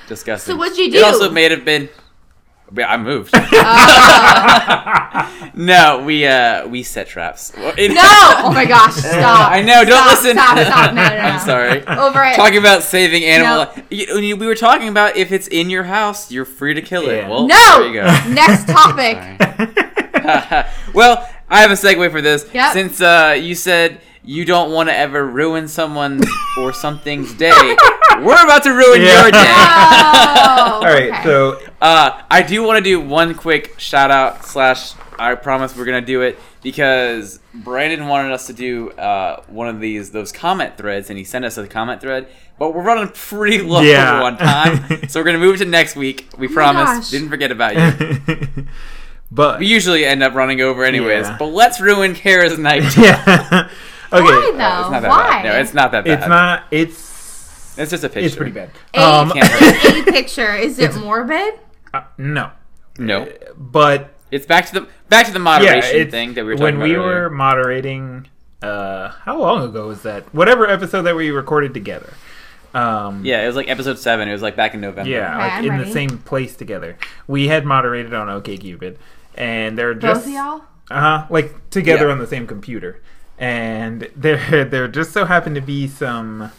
disgusting. 0.07 0.53
So 0.53 0.57
what'd 0.57 0.77
you 0.77 0.91
do? 0.91 0.97
It 0.97 1.03
also 1.03 1.29
may 1.31 1.43
have 1.49 1.63
been. 1.65 1.89
Yeah, 2.75 2.91
I 2.91 2.97
moved. 2.97 3.29
Oh. 3.33 3.41
no, 5.55 6.03
we 6.03 6.25
uh 6.25 6.67
we 6.67 6.83
set 6.83 7.07
traps. 7.07 7.55
No! 7.55 7.63
Oh 7.67 8.51
my 8.53 8.65
gosh! 8.65 8.93
Stop! 8.95 9.51
I 9.51 9.61
know. 9.61 9.85
Don't 9.85 10.05
listen. 10.07 10.35
Stop! 10.37 10.57
Stop! 10.59 10.93
No! 10.93 11.03
No! 11.03 11.09
no. 11.09 11.15
I'm 11.15 11.39
sorry. 11.39 11.85
Over 11.87 12.23
it. 12.23 12.35
Talking 12.35 12.57
about 12.57 12.83
saving 12.83 13.23
animal. 13.23 13.65
No. 13.65 13.71
li- 13.75 13.83
You, 13.89 14.17
you- 14.19 14.35
we 14.37 14.45
were 14.47 14.55
talking 14.55 14.87
about 14.89 15.15
if 15.15 15.31
it's 15.31 15.47
in 15.47 15.69
your 15.69 15.83
house, 15.85 16.29
you're 16.31 16.43
free 16.45 16.73
to 16.73 16.81
kill 16.81 17.07
it. 17.09 17.17
Yeah. 17.17 17.29
Well, 17.29 17.47
no. 17.47 17.79
there 17.79 17.87
you 17.87 17.93
go. 17.93 18.05
Next 18.33 18.67
topic. 18.67 19.17
Well, 20.93 21.27
I 21.49 21.61
have 21.61 21.71
a 21.71 21.75
segue 21.75 22.11
for 22.11 22.21
this. 22.21 22.45
Yep. 22.53 22.73
Since 22.73 22.99
uh, 23.01 23.37
you 23.39 23.55
said 23.55 24.01
you 24.27 24.45
don't 24.45 24.71
want 24.71 24.89
to 24.89 24.95
ever 24.95 25.25
ruin 25.25 25.67
someone's 25.67 26.25
or 26.59 26.73
something's 26.73 27.33
day, 27.33 27.75
we're 28.19 28.43
about 28.43 28.61
to 28.63 28.71
ruin 28.71 29.01
Yeah. 29.01 29.21
your 29.23 29.31
day. 29.31 29.45
Oh, 29.49 30.71
All 30.75 30.81
right, 30.83 31.09
okay. 31.13 31.23
so 31.23 31.59
Uh, 31.81 32.21
I 32.29 32.41
do 32.43 32.61
want 32.63 32.77
to 32.77 32.83
do 32.83 32.99
one 32.99 33.33
quick 33.33 33.79
shout 33.79 34.11
out 34.11 34.45
slash. 34.45 34.93
I 35.19 35.33
promise 35.33 35.75
we're 35.75 35.85
gonna 35.85 36.01
do 36.01 36.21
it 36.21 36.37
because 36.61 37.39
Brandon 37.51 38.07
wanted 38.07 38.31
us 38.31 38.45
to 38.47 38.53
do 38.53 38.91
uh, 38.91 39.41
one 39.47 39.67
of 39.67 39.79
these 39.79 40.11
those 40.11 40.31
comment 40.31 40.77
threads, 40.77 41.09
and 41.09 41.17
he 41.17 41.23
sent 41.23 41.43
us 41.43 41.57
a 41.57 41.65
comment 41.67 42.01
thread. 42.01 42.27
But 42.59 42.75
we're 42.75 42.83
running 42.83 43.07
pretty 43.09 43.59
low 43.63 43.81
Yeah. 43.81 44.21
on 44.21 44.37
time, 44.37 45.07
so 45.09 45.19
we're 45.19 45.23
gonna 45.25 45.39
move 45.39 45.55
it 45.55 45.59
to 45.59 45.65
next 45.65 45.95
week. 45.95 46.27
We 46.37 46.47
Oh 46.47 46.51
promise. 46.53 46.85
gosh. 46.85 47.09
Didn't 47.09 47.29
forget 47.29 47.51
about 47.51 47.75
you. 47.75 48.47
but 49.31 49.59
We 49.59 49.65
usually 49.67 50.05
end 50.05 50.21
up 50.21 50.33
running 50.35 50.61
over 50.61 50.83
anyways. 50.83 51.25
Yeah. 51.27 51.35
But 51.39 51.47
let's 51.47 51.79
ruin 51.81 52.13
Kara's 52.13 52.57
night. 52.59 52.83
yeah. 52.97 53.69
Okay. 54.13 54.23
Why 54.23 54.29
Uh, 54.31 54.39
it's 54.39 54.51
though? 54.51 54.57
not 54.91 55.01
that 55.01 55.09
Why? 55.09 55.29
bad. 55.29 55.45
No, 55.45 55.59
it's 55.59 55.73
not 55.73 55.91
that 55.91 56.05
bad. 56.05 56.19
It's 56.19 56.27
not. 56.27 56.63
It's. 56.71 57.77
It's 57.79 57.91
just 57.91 58.03
a 58.03 58.09
picture. 58.09 58.25
It's 58.25 58.35
pretty 58.35 58.51
bad. 58.51 58.71
A, 58.95 58.99
Um, 59.01 59.31
Can't 59.31 60.07
a 60.07 60.11
picture. 60.11 60.55
Is 60.55 60.79
it 60.79 60.95
morbid? 60.95 61.59
uh, 61.93 62.01
no, 62.17 62.51
No, 62.97 63.27
but 63.55 64.15
it's 64.31 64.45
back 64.47 64.65
to 64.67 64.73
the 64.81 64.87
back 65.09 65.27
to 65.27 65.31
the 65.31 65.39
moderation 65.39 66.01
it's, 66.01 66.11
thing 66.11 66.33
that 66.33 66.43
we 66.43 66.53
were 66.53 66.57
talking 66.57 66.63
when 66.65 66.75
about 66.75 66.83
we 66.83 66.95
earlier. 66.95 67.23
were 67.23 67.29
moderating. 67.29 68.27
Uh, 68.63 69.09
how 69.09 69.37
long 69.39 69.61
ago 69.63 69.87
was 69.87 70.01
that? 70.01 70.23
Whatever 70.33 70.67
episode 70.67 71.03
that 71.03 71.15
we 71.15 71.29
recorded 71.29 71.73
together. 71.75 72.11
Um, 72.73 73.23
Yeah, 73.23 73.43
it 73.43 73.47
was 73.47 73.55
like 73.55 73.69
episode 73.69 73.99
seven. 73.99 74.27
It 74.27 74.31
was 74.33 74.41
like 74.41 74.55
back 74.55 74.73
in 74.73 74.81
November. 74.81 75.09
Yeah, 75.11 75.29
Okay, 75.29 75.37
like 75.37 75.51
I'm 75.53 75.63
in 75.65 75.69
ready. 75.71 75.83
the 75.85 75.91
same 75.91 76.17
place 76.17 76.55
together. 76.55 76.97
We 77.27 77.47
had 77.47 77.63
moderated 77.65 78.13
on 78.15 78.27
OkCupid, 78.27 78.97
and 79.35 79.77
they're 79.77 79.93
just 79.93 80.21
Both 80.21 80.27
of 80.27 80.33
y'all? 80.33 80.61
uh 80.89 80.99
huh, 80.99 81.27
like 81.29 81.69
together 81.69 82.07
Yeah. 82.07 82.13
on 82.13 82.17
the 82.19 82.27
same 82.27 82.47
computer. 82.47 83.01
And 83.37 84.09
there, 84.15 84.65
there 84.65 84.87
just 84.87 85.11
so 85.11 85.25
happened 85.25 85.55
to 85.55 85.61
be 85.61 85.87
some 85.87 86.51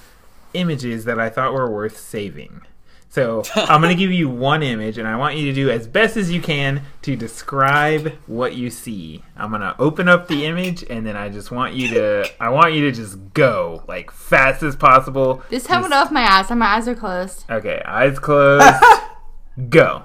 images 0.55 1.05
that 1.05 1.19
I 1.19 1.29
thought 1.31 1.53
were 1.53 1.71
worth 1.71 1.99
saving. 1.99 2.63
So 3.11 3.43
I'm 3.55 3.81
gonna 3.81 3.95
give 3.95 4.13
you 4.13 4.29
one 4.29 4.63
image, 4.63 4.99
and 4.99 5.09
I 5.09 5.17
want 5.17 5.37
you 5.37 5.47
to 5.47 5.53
do 5.53 5.71
as 5.71 5.87
best 5.87 6.17
as 6.17 6.31
you 6.31 6.41
can 6.41 6.83
to 7.03 7.17
describe 7.17 8.13
what 8.27 8.55
you 8.55 8.71
see. 8.71 9.25
I'm 9.37 9.51
gonna 9.51 9.75
open 9.79 10.09
up 10.09 10.29
the 10.29 10.45
image, 10.45 10.85
and 10.89 11.07
then 11.07 11.17
I 11.17 11.29
just 11.29 11.51
want 11.51 11.75
you 11.75 11.89
to, 11.95 12.31
I 12.41 12.51
want 12.51 12.75
you 12.75 12.83
to 12.83 12.93
just 12.93 13.19
go 13.35 13.83
like 13.89 14.11
fast 14.11 14.63
as 14.63 14.77
possible. 14.77 15.43
Just 15.51 15.69
have 15.69 15.85
it 15.85 15.93
off 15.93 16.13
my 16.13 16.31
eyes. 16.31 16.51
My 16.51 16.67
eyes 16.67 16.87
are 16.87 16.95
closed. 16.95 17.45
Okay, 17.51 17.83
eyes 17.85 18.19
closed. 18.19 18.85
go. 19.69 20.05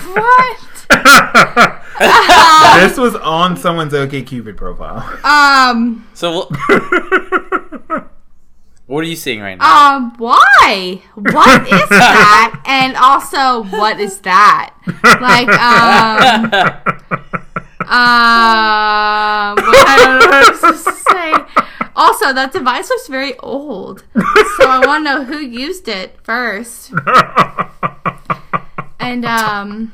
What? 0.03 0.72
this 2.79 2.97
was 2.97 3.15
on 3.15 3.55
someone's 3.57 3.93
OkCupid 3.93 4.57
profile. 4.57 5.01
Um. 5.23 6.07
So, 6.13 6.31
we'll- 6.31 6.51
what 8.85 8.99
are 9.03 9.07
you 9.07 9.15
seeing 9.15 9.39
right 9.41 9.57
now? 9.57 9.95
Um. 9.97 10.13
Why? 10.17 11.01
What 11.15 11.61
is 11.63 11.89
that? 11.89 12.61
And 12.65 12.95
also, 12.97 13.63
what 13.77 13.99
is 13.99 14.19
that? 14.19 14.73
Like. 15.21 15.47
Um. 15.49 16.53
Um. 17.83 19.55
I 19.57 19.95
don't 19.97 20.19
know 20.19 20.27
what 20.27 20.73
to 20.73 20.91
say. 20.91 21.63
Also, 21.95 22.33
that 22.33 22.51
device 22.51 22.89
looks 22.89 23.07
very 23.07 23.37
old, 23.39 24.03
so 24.57 24.67
I 24.67 24.83
want 24.85 25.05
to 25.05 25.11
know 25.13 25.23
who 25.23 25.37
used 25.39 25.87
it 25.87 26.17
first. 26.23 26.91
And 28.99 29.25
um. 29.25 29.91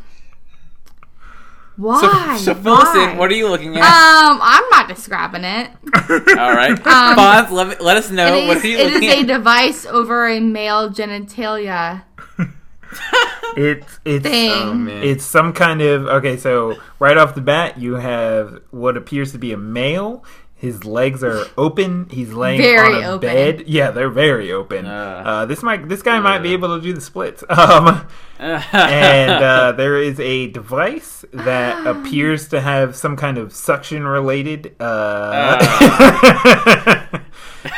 Why? 1.79 2.37
so, 2.37 2.53
so 2.53 2.61
fill 2.61 2.73
us 2.73 2.93
in. 2.95 3.17
What 3.17 3.31
are 3.31 3.35
you 3.35 3.47
looking 3.47 3.77
at? 3.77 3.83
Um, 3.83 4.39
I'm 4.41 4.69
not 4.69 4.89
describing 4.89 5.45
it. 5.45 5.69
All 6.37 6.53
right, 6.53 6.71
um, 6.71 7.17
Fonz, 7.17 7.51
let, 7.51 7.67
me, 7.69 7.75
let 7.79 7.95
us 7.95 8.11
know. 8.11 8.35
It 8.35 8.47
what 8.47 8.57
is, 8.57 8.63
are 8.63 8.67
you 8.67 8.77
it 8.77 8.87
is 8.87 8.93
looking 8.95 9.09
a 9.09 9.19
at? 9.21 9.27
device 9.27 9.85
over 9.85 10.27
a 10.27 10.39
male 10.41 10.89
genitalia 10.89 12.03
It's 13.57 13.99
it's 14.05 14.23
thing. 14.23 14.51
Oh, 14.51 14.73
man. 14.73 15.03
it's 15.03 15.23
some 15.23 15.53
kind 15.53 15.81
of 15.81 16.05
okay. 16.07 16.37
So 16.37 16.75
right 16.99 17.17
off 17.17 17.35
the 17.35 17.41
bat, 17.41 17.79
you 17.79 17.95
have 17.95 18.61
what 18.71 18.95
appears 18.97 19.31
to 19.31 19.37
be 19.37 19.51
a 19.51 19.57
male. 19.57 20.23
His 20.59 20.83
legs 20.83 21.23
are 21.23 21.45
open. 21.57 22.07
He's 22.11 22.33
laying 22.33 22.59
Very 22.61 22.95
on 22.97 23.03
a 23.03 23.07
open. 23.07 23.29
bed. 23.29 23.63
Yeah, 23.65 23.91
they're 23.91 24.09
very 24.09 24.51
open. 24.51 24.85
Uh. 24.85 25.23
Uh, 25.25 25.45
this 25.45 25.63
might 25.63 25.87
this 25.87 26.01
guy 26.01 26.19
might 26.19 26.39
be 26.39 26.49
Uh. 26.49 26.53
able 26.53 26.75
to 26.77 26.81
do 26.83 26.91
the 26.93 27.01
splits. 27.01 27.43
Um, 27.49 28.05
and 28.39 29.31
uh, 29.43 29.71
there 29.77 29.97
is 30.01 30.17
a 30.19 30.47
device 30.47 31.25
that 31.33 31.85
appears 31.87 32.47
to 32.49 32.61
have 32.61 32.95
some 32.95 33.15
kind 33.17 33.37
of 33.37 33.51
suction 33.53 34.05
related. 34.07 34.75
Uh, 34.79 35.57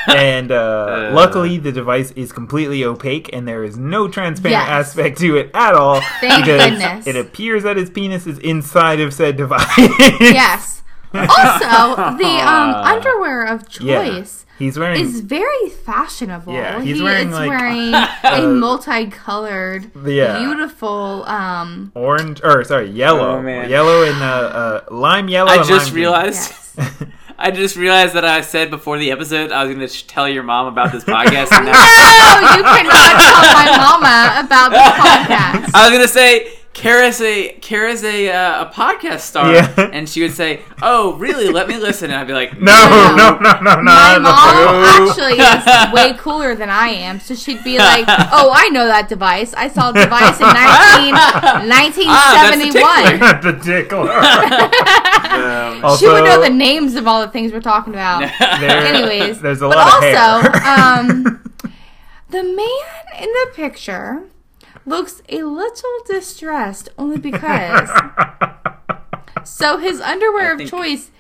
and 0.08 0.52
uh, 0.52 0.56
Uh. 0.56 1.12
luckily, 1.14 1.58
the 1.58 1.72
device 1.72 2.12
is 2.12 2.32
completely 2.32 2.84
opaque, 2.84 3.30
and 3.34 3.48
there 3.48 3.64
is 3.64 3.78
no 3.78 4.08
transparent 4.08 4.54
Yes. 4.68 4.70
aspect 4.90 5.20
to 5.20 5.38
it 5.38 5.52
at 5.54 5.74
all. 5.74 6.02
Thank 6.20 6.46
because 6.46 6.70
goodness. 6.72 7.08
it 7.08 7.16
appears 7.16 7.64
that 7.64 7.78
his 7.78 7.90
penis 7.90 8.28
is 8.28 8.38
inside 8.40 9.00
of 9.00 9.14
said 9.14 9.38
device. 9.38 9.68
Yes. 10.20 10.81
Also, 11.14 12.18
the 12.18 12.42
um, 12.48 12.74
underwear 12.76 13.44
of 13.46 13.64
Yeah. 13.80 14.04
choice 14.04 14.46
He's 14.58 14.78
wearing. 14.78 15.02
is 15.02 15.22
very 15.22 15.70
fashionable. 15.70 16.54
Yeah, 16.54 16.82
he's 16.82 16.98
he 16.98 17.04
wearing, 17.04 17.30
is 17.30 17.34
like, 17.34 17.50
wearing 17.50 17.94
uh, 17.96 18.08
a 18.24 18.48
multicolored, 18.48 19.92
Yeah. 20.06 20.40
beautiful. 20.40 21.24
Um, 21.26 21.92
orange 21.96 22.42
or 22.44 22.64
sorry 22.64 22.90
yellow 22.92 23.38
Oh, 23.38 23.42
man. 23.42 23.70
yellow 23.70 24.04
and 24.04 24.22
uh, 24.22 24.26
uh 24.26 24.94
lime 24.94 25.28
yellow 25.30 25.50
I 25.52 25.56
and 25.58 25.66
just 25.66 25.88
lime 25.88 25.96
realized. 25.96 26.54
yes. 26.78 27.04
I 27.44 27.50
just 27.50 27.76
realized 27.76 28.14
that 28.14 28.24
I 28.24 28.42
said 28.42 28.70
before 28.70 29.00
the 29.00 29.10
episode 29.10 29.52
I 29.52 29.64
was 29.64 29.74
going 29.74 29.80
to 29.82 29.88
sh- 29.92 30.04
tell 30.04 30.30
your 30.30 30.44
mom 30.44 30.68
about 30.68 30.92
this 30.92 31.04
podcast. 31.04 31.52
And 31.52 31.66
now 31.66 31.72
no, 31.74 32.56
you 32.56 32.62
cannot 32.64 33.18
tell 33.18 33.42
my 33.58 33.78
mama 33.78 34.46
about 34.46 34.70
this 34.70 34.88
podcast. 34.94 35.72
I 35.74 35.82
was 35.82 35.90
going 35.90 36.04
to 36.04 36.08
say 36.08 36.54
Kara's 36.74 37.20
a 37.20 37.50
Kara's 37.62 38.02
a 38.06 38.30
uh, 38.32 38.64
a 38.66 38.72
podcast 38.74 39.20
star, 39.20 39.52
Yeah. 39.54 39.74
and 39.94 40.08
she 40.08 40.22
would 40.22 40.32
say, 40.32 40.62
"Oh, 40.82 41.14
really? 41.16 41.50
Let 41.50 41.68
me 41.68 41.78
listen." 41.78 42.10
And 42.12 42.20
I'd 42.20 42.28
be 42.28 42.34
like, 42.34 42.60
no 42.62 42.72
No. 42.72 43.16
no 43.16 43.38
no 43.40 43.60
no 43.60 43.76
no 43.76 43.82
My 43.84 44.14
no, 44.16 44.22
mom 44.24 45.10
actually 45.10 45.34
is 45.40 45.94
way 45.94 46.18
cooler 46.18 46.56
than 46.56 46.70
I 46.70 46.88
am, 46.88 47.20
so 47.20 47.36
she'd 47.36 47.62
be 47.66 47.78
like, 47.78 48.06
"Oh, 48.08 48.52
I 48.56 48.70
know 48.70 48.88
that 48.88 49.10
device. 49.10 49.54
I 49.54 49.68
saw 49.68 49.90
a 49.90 49.94
device 49.94 50.40
in 50.40 50.48
19, 50.48 50.54
Ah, 52.08 52.50
that's 52.52 52.58
the 52.58 52.80
1971." 52.82 53.42
the 53.42 53.60
tickler 53.64 54.12
Um, 55.84 55.98
she 55.98 56.08
would 56.08 56.24
know 56.24 56.42
the 56.42 56.50
names 56.50 56.96
of 56.96 57.06
all 57.06 57.22
the 57.22 57.32
things 57.32 57.52
we're 57.52 57.60
talking 57.62 57.94
about. 57.94 58.22
There- 58.60 58.70
Anyways, 58.86 59.42
there's 59.42 59.62
a 59.62 59.68
but 59.68 59.76
lot 59.78 59.88
of 59.88 59.94
also, 59.96 60.58
hair. 60.60 61.00
um, 61.00 61.44
the 62.30 62.44
man 62.44 63.22
in 63.22 63.28
the 63.30 63.52
picture 63.56 64.24
looks 64.86 65.22
a 65.30 65.44
little 65.44 66.00
distressed 66.08 66.90
only 66.98 67.18
because. 67.18 67.90
so 69.44 69.78
his 69.78 70.00
underwear 70.02 70.56
I 70.58 70.62
of 70.64 70.70
choice 70.70 71.12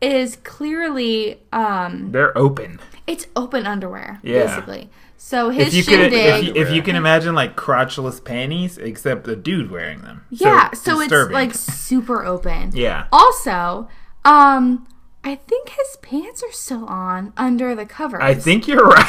is 0.00 0.36
clearly 0.36 1.40
um, 1.52 2.12
they're 2.12 2.36
open 2.36 2.78
it's 3.06 3.26
open 3.36 3.66
underwear 3.66 4.20
Yeah. 4.22 4.46
basically. 4.46 4.90
So 5.16 5.50
his 5.50 5.68
if 5.68 5.74
you 5.74 5.96
could 5.96 6.12
if 6.12 6.44
you, 6.44 6.52
if 6.54 6.70
you 6.70 6.82
can 6.82 6.94
imagine 6.94 7.34
like 7.34 7.56
crotchless 7.56 8.22
panties 8.22 8.78
except 8.78 9.26
a 9.28 9.34
dude 9.34 9.70
wearing 9.70 10.02
them 10.02 10.24
yeah, 10.30 10.72
so, 10.72 11.00
it's 11.00 11.12
like 11.32 11.54
super 11.54 12.24
open. 12.24 12.70
yeah 12.74 13.06
Also, 13.12 13.88
um, 14.24 14.86
I 15.26 15.34
think 15.34 15.70
his 15.70 15.96
pants 16.02 16.42
are 16.44 16.52
still 16.52 16.84
on 16.86 17.32
under 17.36 17.74
the 17.74 17.84
covers. 17.84 18.20
I 18.22 18.34
think 18.34 18.68
you're 18.68 18.84
right 18.86 19.04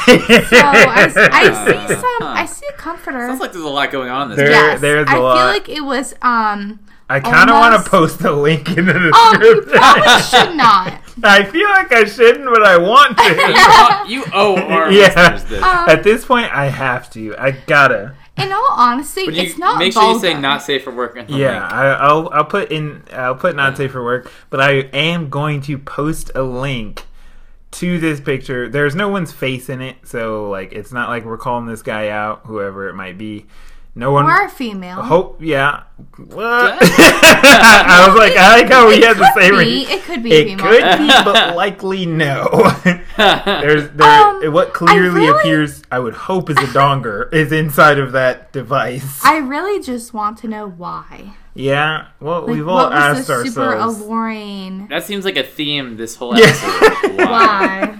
So 0.48 0.56
I, 0.56 1.12
I 1.32 1.88
see 1.88 1.94
some. 1.94 2.28
I 2.28 2.44
see 2.44 2.66
a 2.66 2.72
comforter. 2.72 3.20
sounds 3.28 3.40
like 3.40 3.52
there's 3.52 3.64
a 3.64 3.68
lot 3.68 3.92
going 3.92 4.10
on 4.10 4.22
in 4.32 4.36
this. 4.36 4.38
There- 4.38 4.50
yes, 4.50 4.80
there's 4.80 5.06
a 5.06 5.10
I 5.10 5.14
feel 5.14 5.22
like 5.24 5.68
it 5.68 5.80
was. 5.84 6.14
Um, 6.20 6.80
I 7.08 7.20
kind 7.20 7.48
of 7.48 7.54
want 7.54 7.82
to 7.84 7.88
post 7.90 8.18
the 8.18 8.32
link 8.32 8.76
in 8.76 8.84
the 8.86 8.92
um, 8.94 9.40
you 9.40 9.54
description 9.62 9.80
probably 9.80 10.22
should 10.22 10.56
not. 10.56 11.00
I 11.22 11.44
feel 11.44 11.68
like 11.70 11.90
I 11.92 12.04
shouldn't 12.04 12.44
but 12.44 12.62
I 12.62 12.76
want 12.76 13.16
to 13.16 14.04
you 14.12 14.24
owe 14.34 14.56
our 14.58 14.90
Yeah. 14.92 15.06
listeners 15.06 15.44
this. 15.48 15.62
Um, 15.62 15.88
At 15.88 16.02
this 16.02 16.24
point, 16.26 16.52
I 16.52 16.66
have 16.66 17.08
to. 17.12 17.34
I 17.38 17.52
gotta. 17.52 18.14
In 18.38 18.52
all 18.52 18.66
honesty, 18.70 19.22
you 19.22 19.32
it's 19.32 19.58
not. 19.58 19.78
make 19.78 19.92
sure 19.92 20.12
you 20.12 20.18
say 20.20 20.34
not 20.38 20.62
safe 20.62 20.84
for 20.84 20.90
work. 20.92 21.14
the 21.14 21.24
Yeah, 21.28 21.60
link. 21.60 21.72
I, 21.72 21.92
I'll 21.94 22.28
I'll 22.30 22.44
put 22.44 22.70
in 22.70 23.02
I'll 23.12 23.34
put 23.34 23.56
not 23.56 23.76
safe 23.76 23.92
for 23.92 24.02
work, 24.04 24.30
but 24.50 24.60
I 24.60 24.72
am 24.92 25.28
going 25.28 25.60
to 25.62 25.78
post 25.78 26.30
a 26.34 26.42
link 26.42 27.04
to 27.70 27.98
this 27.98 28.20
picture, 28.20 28.68
there's 28.68 28.94
no 28.94 29.08
one's 29.08 29.32
face 29.32 29.68
in 29.68 29.82
it, 29.82 29.96
so 30.04 30.48
like 30.48 30.72
it's 30.72 30.92
not 30.92 31.08
like 31.08 31.24
we're 31.24 31.36
calling 31.38 31.66
this 31.66 31.82
guy 31.82 32.08
out, 32.08 32.40
whoever 32.44 32.88
it 32.88 32.94
might 32.94 33.18
be. 33.18 33.46
No 33.98 34.12
one. 34.12 34.26
Or 34.26 34.44
a 34.44 34.48
female. 34.48 35.02
Hope, 35.02 35.42
yeah. 35.42 35.82
What? 36.16 36.78
I 36.80 38.04
was 38.08 38.16
like, 38.16 38.36
I 38.36 38.60
like 38.60 38.70
how 38.72 38.86
we 38.86 39.00
had 39.00 39.16
the 39.16 39.28
same. 39.34 39.58
be. 39.58 39.82
It 39.92 40.02
could 40.04 40.22
be 40.22 40.30
It 40.32 40.44
female. 40.46 40.66
could 40.66 40.98
be, 40.98 41.08
but 41.24 41.56
likely 41.56 42.06
no. 42.06 42.44
There's 43.16 43.90
there. 43.90 44.06
Um, 44.28 44.52
what 44.52 44.68
I 44.68 44.70
clearly 44.70 45.08
really- 45.26 45.38
appears, 45.40 45.82
I 45.90 45.98
would 45.98 46.14
hope, 46.14 46.48
is 46.48 46.56
a 46.58 46.60
donger 46.66 47.32
is 47.34 47.50
inside 47.50 47.98
of 47.98 48.12
that 48.12 48.52
device. 48.52 49.20
I 49.24 49.38
really 49.38 49.82
just 49.82 50.14
want 50.14 50.38
to 50.38 50.48
know 50.48 50.68
why. 50.68 51.34
yeah. 51.54 52.06
Well, 52.20 52.42
Like, 52.42 52.50
we've 52.50 52.68
all 52.68 52.76
what 52.76 52.90
was 52.92 53.18
asked 53.18 53.26
the 53.26 53.44
super 53.46 53.64
ourselves. 53.74 54.00
alluring? 54.00 54.86
That 54.88 55.02
seems 55.02 55.24
like 55.24 55.36
a 55.36 55.42
theme 55.42 55.96
this 55.96 56.14
whole 56.14 56.38
Yeah. 56.38 56.46
episode. 56.46 57.16
Why? 57.18 57.98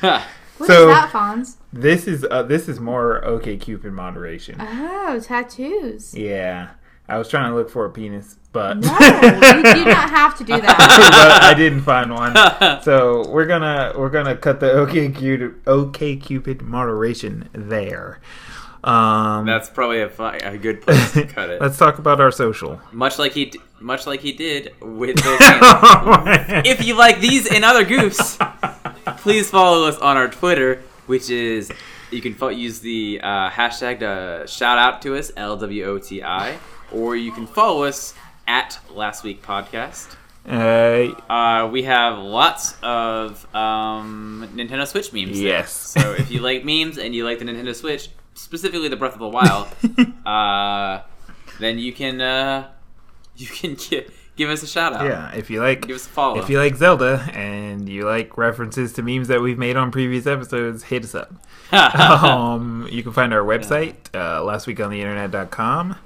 Why? 0.00 0.22
What 0.58 0.68
is 0.70 0.74
So- 0.76 0.86
that, 0.88 1.10
Fonz? 1.12 1.54
This 1.72 2.06
is 2.06 2.26
uh, 2.30 2.42
this 2.42 2.68
is 2.68 2.78
more 2.80 3.22
OkCupid 3.24 3.92
moderation. 3.92 4.56
Oh, 4.60 5.20
tattoos. 5.22 6.14
Yeah. 6.14 6.70
I 7.08 7.18
was 7.18 7.28
trying 7.28 7.50
to 7.50 7.56
look 7.56 7.68
for 7.68 7.84
a 7.84 7.90
penis, 7.90 8.36
but 8.52 8.74
No, 8.78 8.88
you 9.00 9.62
do 9.74 9.84
not 9.84 10.10
have 10.10 10.38
to 10.38 10.44
do 10.44 10.52
that. 10.60 10.76
but 10.78 11.42
I 11.42 11.52
didn't 11.54 11.80
find 11.82 12.12
one. 12.12 12.34
So 12.82 13.28
we're 13.28 13.46
gonna 13.46 13.92
we're 13.96 14.08
gonna 14.10 14.36
cut 14.36 14.60
the 14.60 14.66
OkCupid 14.66 15.56
OK 15.66 16.16
Cupid 16.16 16.62
moderation 16.62 17.48
there. 17.52 18.20
Um, 18.84 19.46
That's 19.46 19.68
probably 19.70 20.00
a, 20.02 20.08
fi- 20.08 20.38
a 20.38 20.58
good 20.58 20.80
place 20.82 21.12
to 21.12 21.24
cut 21.24 21.50
it. 21.50 21.60
Let's 21.60 21.78
talk 21.78 21.98
about 21.98 22.20
our 22.20 22.32
social. 22.32 22.80
much 22.90 23.16
like 23.18 23.30
he, 23.32 23.44
d- 23.46 23.60
much 23.80 24.06
like 24.08 24.20
he 24.20 24.32
did 24.32 24.74
with 24.80 25.16
those 25.22 25.38
games. 25.38 25.60
if 26.66 26.84
you 26.84 26.94
like 26.96 27.20
these 27.20 27.46
and 27.52 27.64
other 27.64 27.84
goofs, 27.84 28.38
please 29.18 29.48
follow 29.50 29.86
us 29.86 29.96
on 29.98 30.16
our 30.16 30.26
Twitter, 30.28 30.82
which 31.12 31.28
is 31.30 31.70
you 32.10 32.20
can 32.26 32.34
use 32.68 32.80
the 32.80 33.20
uh, 33.22 33.50
hashtag 33.50 33.98
to 34.00 34.46
shout 34.46 34.78
out 34.78 35.02
to 35.02 35.08
us 35.18 35.30
LWOTI, 35.32 36.56
or 36.90 37.16
you 37.16 37.32
can 37.32 37.46
follow 37.46 37.84
us 37.84 38.14
at 38.46 38.78
Last 38.90 39.22
Week 39.24 39.38
Podcast. 39.42 40.06
uh, 40.48 41.12
Uh, 41.38 41.68
we 41.74 41.82
have 41.84 42.18
lots 42.18 42.74
of 42.82 43.46
um, 43.54 44.48
Nintendo 44.56 44.86
Switch 44.86 45.12
memes. 45.12 45.38
there. 45.38 45.48
Yes. 45.60 45.72
So 45.72 46.00
if 46.22 46.30
you 46.30 46.40
like 46.40 46.64
memes 46.64 46.96
and 46.98 47.14
you 47.14 47.24
like 47.28 47.38
the 47.40 47.44
Nintendo 47.44 47.74
Switch, 47.74 48.08
specifically 48.34 48.88
the 48.88 48.96
Breath 48.96 49.14
of 49.14 49.20
the 49.20 49.28
Wild, 49.38 49.68
uh, 50.26 51.02
then 51.60 51.78
you 51.78 51.92
can 51.92 52.20
uh, 52.20 52.68
you 53.36 53.46
can 53.58 53.76
gi- 53.76 54.06
give 54.36 54.50
us 54.50 54.62
a 54.62 54.66
shout 54.66 54.92
out. 54.92 55.04
yeah, 55.04 55.32
if 55.34 55.50
you 55.50 55.60
like 55.60 55.86
Give 55.86 55.96
us 55.96 56.06
a 56.06 56.10
follow. 56.10 56.38
if 56.40 56.48
you 56.48 56.58
like 56.58 56.76
Zelda 56.76 57.28
and 57.34 57.88
you 57.88 58.06
like 58.06 58.36
references 58.36 58.92
to 58.94 59.02
memes 59.02 59.28
that 59.28 59.40
we've 59.40 59.58
made 59.58 59.76
on 59.76 59.90
previous 59.90 60.26
episodes, 60.26 60.84
hit 60.84 61.04
us 61.04 61.14
up. 61.14 61.32
um, 61.72 62.86
you 62.90 63.02
can 63.02 63.12
find 63.12 63.32
our 63.32 63.42
website, 63.42 63.94
uh, 64.14 64.40
lastweekontheinternet.com. 64.40 65.96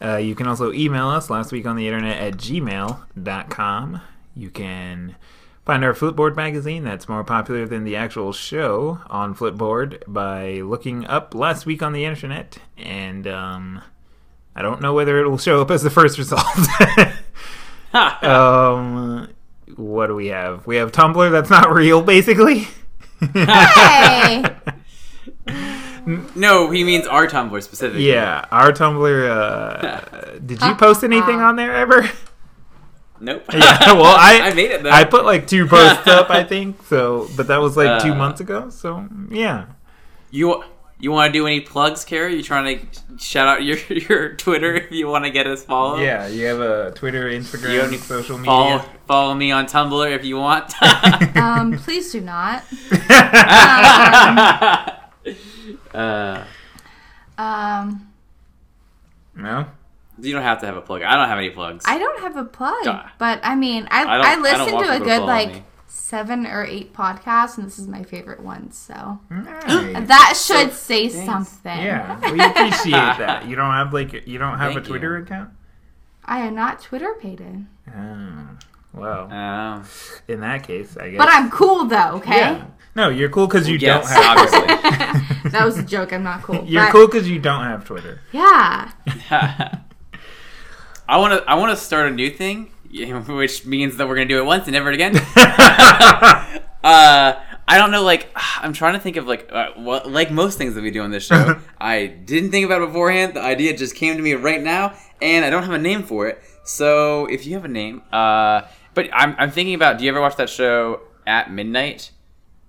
Uh, 0.00 0.16
you 0.16 0.34
can 0.34 0.46
also 0.46 0.72
email 0.72 1.08
us 1.08 1.28
lastweekontheinternet 1.28 2.20
at 2.20 2.34
gmail.com. 2.36 4.00
You 4.34 4.50
can 4.50 5.16
find 5.64 5.84
our 5.84 5.92
Flipboard 5.92 6.36
magazine 6.36 6.84
that's 6.84 7.08
more 7.08 7.24
popular 7.24 7.66
than 7.66 7.84
the 7.84 7.96
actual 7.96 8.32
show 8.32 9.00
on 9.10 9.34
Flipboard 9.34 10.02
by 10.06 10.60
looking 10.60 11.04
up 11.06 11.34
Last 11.34 11.66
Week 11.66 11.82
on 11.82 11.92
the 11.92 12.04
Internet. 12.04 12.58
And 12.76 13.26
um, 13.26 13.82
I 14.54 14.62
don't 14.62 14.80
know 14.80 14.94
whether 14.94 15.18
it 15.18 15.28
will 15.28 15.38
show 15.38 15.60
up 15.60 15.70
as 15.70 15.82
the 15.82 15.90
first 15.90 16.16
result. 16.16 16.44
um, 18.22 19.28
what 19.76 20.06
do 20.08 20.14
we 20.14 20.28
have? 20.28 20.66
We 20.66 20.76
have 20.76 20.92
Tumblr 20.92 21.30
that's 21.30 21.50
not 21.50 21.72
real, 21.72 22.02
basically. 22.02 22.68
Hey, 23.20 24.44
no, 26.34 26.70
he 26.70 26.84
means 26.84 27.06
our 27.06 27.26
Tumblr 27.26 27.62
specifically. 27.62 28.08
Yeah, 28.08 28.44
our 28.50 28.72
Tumblr. 28.72 29.28
Uh, 29.28 30.38
did 30.38 30.62
you 30.62 30.74
post 30.74 31.02
anything 31.04 31.40
on 31.40 31.56
there 31.56 31.74
ever? 31.74 32.08
Nope. 33.20 33.44
yeah, 33.52 33.92
well, 33.94 34.14
I 34.16 34.40
I 34.44 34.54
made 34.54 34.70
it 34.70 34.84
though. 34.84 34.90
I 34.90 35.04
put 35.04 35.24
like 35.24 35.48
two 35.48 35.66
posts 35.66 36.06
up, 36.06 36.30
I 36.30 36.44
think. 36.44 36.82
So, 36.84 37.28
but 37.36 37.48
that 37.48 37.60
was 37.60 37.76
like 37.76 38.02
two 38.02 38.12
Uh. 38.12 38.16
months 38.16 38.40
ago. 38.40 38.70
So, 38.70 39.08
yeah. 39.30 39.66
you. 40.30 40.62
You 41.00 41.12
want 41.12 41.32
to 41.32 41.38
do 41.38 41.46
any 41.46 41.60
plugs, 41.60 42.04
Kara? 42.04 42.32
You 42.32 42.42
trying 42.42 42.80
to 42.80 42.86
shout 43.18 43.46
out 43.46 43.62
your 43.62 43.76
your 43.88 44.34
Twitter 44.34 44.74
if 44.74 44.90
you 44.90 45.06
want 45.06 45.24
to 45.26 45.30
get 45.30 45.46
us 45.46 45.62
followed? 45.64 46.00
Yeah, 46.02 46.26
you 46.26 46.46
have 46.46 46.60
a 46.60 46.90
Twitter, 46.92 47.30
Instagram, 47.30 47.72
You 47.74 47.80
only 47.82 47.98
social 47.98 48.36
Follow 48.38 48.78
media. 48.78 48.90
follow 49.06 49.34
me 49.34 49.52
on 49.52 49.66
Tumblr 49.66 50.10
if 50.14 50.24
you 50.24 50.38
want. 50.38 50.72
um, 51.36 51.78
please 51.78 52.10
do 52.10 52.20
not. 52.20 52.64
uh, 55.94 56.44
Um, 57.36 58.08
no. 59.36 59.66
you 60.20 60.32
don't 60.32 60.42
have 60.42 60.60
to 60.60 60.66
have 60.66 60.76
a 60.76 60.80
plug. 60.80 61.02
I 61.02 61.14
don't 61.16 61.28
have 61.28 61.38
any 61.38 61.50
plugs. 61.50 61.84
I 61.86 61.98
don't 61.98 62.20
have 62.22 62.36
a 62.36 62.44
plug, 62.44 62.84
Duh. 62.84 63.02
but 63.18 63.40
I 63.44 63.54
mean, 63.54 63.86
I 63.90 64.04
I 64.04 64.16
I, 64.16 64.32
I 64.32 64.36
listen 64.40 64.74
want 64.74 64.86
to 64.86 64.96
a 64.96 64.98
good 64.98 65.22
like 65.22 65.52
me. 65.52 65.62
Seven 65.88 66.46
or 66.46 66.64
eight 66.64 66.92
podcasts, 66.94 67.56
and 67.58 67.66
this 67.66 67.78
is 67.78 67.88
my 67.88 68.02
favorite 68.02 68.40
one. 68.40 68.70
So 68.72 69.18
Nice. 69.30 70.06
that 70.08 70.34
should 70.36 70.72
say 70.72 71.08
something. 71.08 71.78
Yeah, 71.80 72.18
we 72.30 72.40
appreciate 72.40 72.92
that. 73.18 73.46
You 73.48 73.56
don't 73.56 73.72
have 73.72 73.92
like 73.92 74.26
you 74.26 74.38
don't 74.38 74.58
have 74.58 74.74
Thank 74.74 74.84
a 74.86 74.88
Twitter 74.88 75.16
you. 75.18 75.24
account. 75.24 75.50
I 76.24 76.40
am 76.40 76.54
not 76.54 76.80
Twitter 76.82 77.14
pated, 77.18 77.64
Oh, 77.88 78.48
well, 78.92 79.28
Oh. 79.32 79.82
in 80.28 80.40
that 80.40 80.62
case, 80.62 80.94
I 80.98 81.10
guess. 81.10 81.18
but 81.18 81.28
I'm 81.30 81.50
cool 81.50 81.86
though. 81.86 82.12
Okay, 82.16 82.36
Yeah. 82.38 82.64
No, 82.94 83.08
you're 83.10 83.28
cool 83.30 83.46
because 83.46 83.68
you 83.68 83.78
Yes, 83.78 84.12
don't 84.12 84.22
have. 84.22 84.38
obviously. 84.38 85.50
that 85.52 85.64
was 85.64 85.78
a 85.78 85.82
joke. 85.84 86.12
I'm 86.12 86.22
not 86.24 86.42
cool. 86.42 86.64
You're 86.66 86.84
but- 86.84 86.92
cool 86.92 87.06
because 87.06 87.28
you 87.30 87.38
don't 87.38 87.62
have 87.64 87.84
Twitter. 87.84 88.20
Yeah. 88.32 88.90
I 91.10 91.16
want 91.16 91.32
to. 91.42 91.50
I 91.50 91.54
want 91.54 91.70
to 91.70 91.82
start 91.82 92.10
a 92.10 92.14
new 92.14 92.28
thing, 92.30 92.70
which 93.28 93.66
means 93.66 93.96
that 93.96 94.08
we're 94.08 94.14
gonna 94.14 94.28
do 94.28 94.38
it 94.38 94.44
once 94.44 94.64
and 94.64 94.72
never 94.72 94.90
again. 94.90 95.16
uh, 95.36 96.60
I 96.82 97.76
don't 97.76 97.90
know. 97.90 98.02
Like, 98.02 98.28
I'm 98.36 98.72
trying 98.72 98.94
to 98.94 99.00
think 99.00 99.16
of 99.16 99.26
like, 99.26 99.48
uh, 99.52 99.70
what, 99.76 100.10
like 100.10 100.30
most 100.30 100.58
things 100.58 100.74
that 100.74 100.82
we 100.82 100.90
do 100.90 101.02
on 101.02 101.10
this 101.10 101.24
show. 101.26 101.60
I 101.78 102.06
didn't 102.06 102.50
think 102.50 102.64
about 102.64 102.82
it 102.82 102.86
beforehand. 102.86 103.34
The 103.34 103.42
idea 103.42 103.76
just 103.76 103.94
came 103.94 104.16
to 104.16 104.22
me 104.22 104.34
right 104.34 104.62
now, 104.62 104.94
and 105.20 105.44
I 105.44 105.50
don't 105.50 105.62
have 105.62 105.72
a 105.72 105.78
name 105.78 106.02
for 106.02 106.28
it. 106.28 106.42
So, 106.64 107.26
if 107.26 107.46
you 107.46 107.54
have 107.54 107.64
a 107.64 107.68
name, 107.68 108.02
uh, 108.12 108.62
but 108.94 109.08
I'm, 109.12 109.34
I'm 109.38 109.50
thinking 109.50 109.74
about. 109.74 109.98
Do 109.98 110.04
you 110.04 110.10
ever 110.10 110.20
watch 110.20 110.36
that 110.36 110.50
show 110.50 111.00
at 111.26 111.50
midnight? 111.50 112.10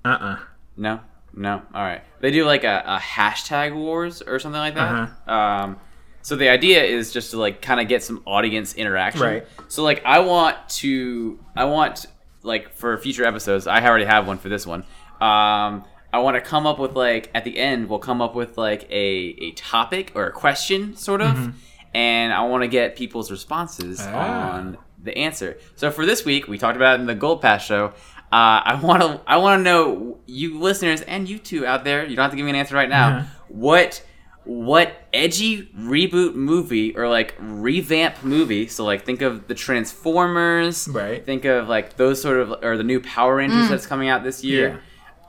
Uh 0.06 0.10
uh 0.10 0.40
No, 0.78 1.02
no. 1.34 1.62
All 1.74 1.84
right. 1.84 2.02
They 2.22 2.32
do 2.32 2.46
like 2.46 2.64
a, 2.64 2.84
a 2.86 2.98
hashtag 2.98 3.76
wars 3.76 4.22
or 4.22 4.40
something 4.40 4.60
like 4.60 4.76
that. 4.76 5.12
Um, 5.28 5.80
so 6.22 6.36
the 6.36 6.50
idea 6.50 6.84
is 6.84 7.12
just 7.14 7.32
to 7.32 7.38
like 7.40 7.62
kind 7.62 7.80
of 7.80 7.88
get 7.88 8.04
some 8.04 8.22
audience 8.26 8.74
interaction. 8.76 9.22
Right. 9.22 9.48
So 9.68 9.84
like 9.84 10.04
I 10.06 10.20
want 10.20 10.58
to, 10.82 11.40
I 11.56 11.66
want 11.66 12.06
like 12.44 12.74
for 12.76 12.98
future 12.98 13.26
episodes. 13.26 13.68
I 13.68 13.86
already 13.86 14.06
have 14.06 14.28
one 14.28 14.38
for 14.38 14.50
this 14.50 14.66
one. 14.66 14.82
Um, 15.22 15.84
I 16.12 16.20
want 16.20 16.36
to 16.36 16.42
come 16.42 16.66
up 16.66 16.80
with 16.80 16.96
like 16.96 17.30
at 17.36 17.44
the 17.44 17.58
end 17.58 17.90
we'll 17.90 18.00
come 18.00 18.22
up 18.22 18.34
with 18.36 18.58
like 18.58 18.84
a 18.90 19.36
a 19.42 19.52
topic 19.52 20.12
or 20.16 20.26
a 20.28 20.32
question 20.32 20.96
sort 20.96 21.22
of, 21.22 21.54
and 21.94 22.34
I 22.34 22.42
want 22.46 22.64
to 22.64 22.68
get 22.68 22.96
people's 22.96 23.30
responses 23.32 24.00
Mm-hmm. 24.00 24.16
Ah. 24.16 24.52
on 24.54 24.78
the 25.02 25.18
answer. 25.18 25.58
So 25.76 25.92
for 25.92 26.06
this 26.06 26.26
week, 26.26 26.48
we 26.48 26.58
talked 26.58 26.76
about 26.76 26.98
it 26.98 27.02
in 27.02 27.08
the 27.08 27.16
Gold 27.16 27.42
Pass 27.42 27.64
show. 27.64 27.94
Uh, 28.32 28.62
I 28.64 28.80
want 28.84 29.02
to 29.02 29.22
I 29.28 29.38
want 29.38 29.60
to 29.60 29.64
know 29.64 30.18
you 30.26 30.60
listeners 30.60 31.02
and 31.02 31.28
you 31.30 31.40
two 31.40 31.66
out 31.66 31.84
there. 31.84 32.06
You 32.06 32.16
don't 32.16 32.24
have 32.24 32.32
to 32.32 32.38
give 32.38 32.44
me 32.46 32.50
an 32.52 32.56
answer 32.58 32.76
right 32.76 32.90
now. 32.90 33.18
Uh-huh. 33.20 33.28
What 33.48 34.04
what 34.46 34.94
edgy 35.14 35.68
reboot 35.78 36.34
movie 36.36 36.96
or 36.96 37.08
like 37.08 37.36
revamp 37.40 38.24
movie? 38.24 38.68
So 38.68 38.86
like 38.86 39.06
think 39.06 39.22
of 39.22 39.48
the 39.48 39.56
Transformers. 39.56 40.88
Right. 40.88 41.24
Think 41.24 41.46
of 41.46 41.68
like 41.68 41.98
those 41.98 42.22
sort 42.22 42.38
of 42.38 42.64
or 42.64 42.78
the 42.78 42.84
new 42.84 43.00
Power 43.00 43.36
Rangers 43.36 43.66
mm. 43.66 43.70
that's 43.70 43.86
coming 43.86 44.10
out 44.10 44.24
this 44.24 44.44
year. 44.44 44.70
Yeah. 44.70 44.78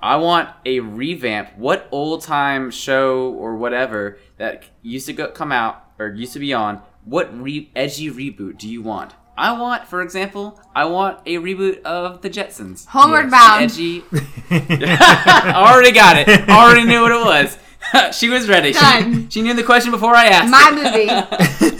I 0.02 0.16
want 0.16 0.48
a 0.64 0.80
revamp. 0.80 1.58
What 1.58 1.86
old 1.90 2.22
time 2.22 2.70
show 2.70 3.32
or 3.34 3.56
whatever 3.56 4.18
that 4.38 4.64
used 4.82 5.06
to 5.06 5.12
go, 5.12 5.28
come 5.28 5.52
out 5.52 5.84
or 5.98 6.08
used 6.08 6.32
to 6.32 6.38
be 6.38 6.54
on? 6.54 6.80
What 7.04 7.38
re- 7.38 7.70
edgy 7.76 8.10
reboot 8.10 8.58
do 8.58 8.68
you 8.68 8.82
want? 8.82 9.12
I 9.36 9.52
want, 9.58 9.86
for 9.86 10.02
example, 10.02 10.60
I 10.74 10.84
want 10.84 11.20
a 11.24 11.36
reboot 11.36 11.82
of 11.82 12.20
the 12.20 12.28
Jetsons. 12.28 12.86
Homeward 12.86 13.30
Yes. 13.30 13.32
Bound. 13.32 13.64
Edgy. 13.64 14.02
Already 15.54 15.92
got 15.92 16.16
it. 16.16 16.48
Already 16.48 16.84
knew 16.84 17.00
what 17.00 17.12
it 17.12 17.24
was. 17.24 17.58
she 18.12 18.28
was 18.28 18.48
ready. 18.48 18.72
She, 18.72 18.80
Done. 18.80 19.28
she 19.30 19.42
knew 19.42 19.54
the 19.54 19.62
question 19.64 19.90
before 19.90 20.14
I 20.14 20.26
asked. 20.26 20.50
My 20.50 20.70
movie. 20.72 21.08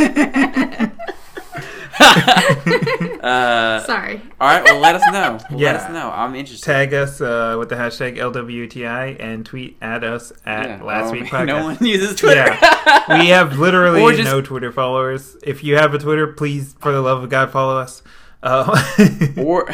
it. 0.02 0.90
uh, 3.22 3.84
Sorry. 3.84 4.22
all 4.40 4.48
right. 4.48 4.64
Well, 4.64 4.78
let 4.80 4.94
us 4.94 5.02
know. 5.12 5.38
Let 5.50 5.58
Yeah. 5.60 5.72
us 5.74 5.90
know. 5.92 6.10
I'm 6.10 6.34
interested. 6.34 6.64
Tag 6.64 6.94
us 6.94 7.20
uh, 7.20 7.56
with 7.58 7.68
the 7.68 7.74
hashtag 7.74 8.16
LWTI 8.16 9.16
and 9.20 9.44
tweet 9.44 9.76
at 9.82 10.02
us 10.04 10.32
at 10.46 10.66
Yeah. 10.68 10.82
Last 10.82 11.08
Oh, 11.08 11.12
Week 11.12 11.30
man, 11.32 11.46
Podcast. 11.46 11.46
No 11.46 11.64
one 11.64 11.76
uses 11.80 12.16
Twitter. 12.16 12.46
Yeah. 12.46 13.18
we 13.20 13.28
have 13.28 13.58
literally 13.58 14.16
just- 14.16 14.24
no 14.30 14.40
Twitter 14.40 14.72
followers. 14.72 15.36
If 15.42 15.62
you 15.62 15.76
have 15.76 15.92
a 15.94 15.98
Twitter, 15.98 16.28
please, 16.28 16.74
for 16.80 16.92
the 16.92 17.00
love 17.02 17.22
of 17.22 17.28
God, 17.30 17.50
follow 17.50 17.76
us. 17.78 18.02
Uh, 18.42 18.64
or 19.36 19.66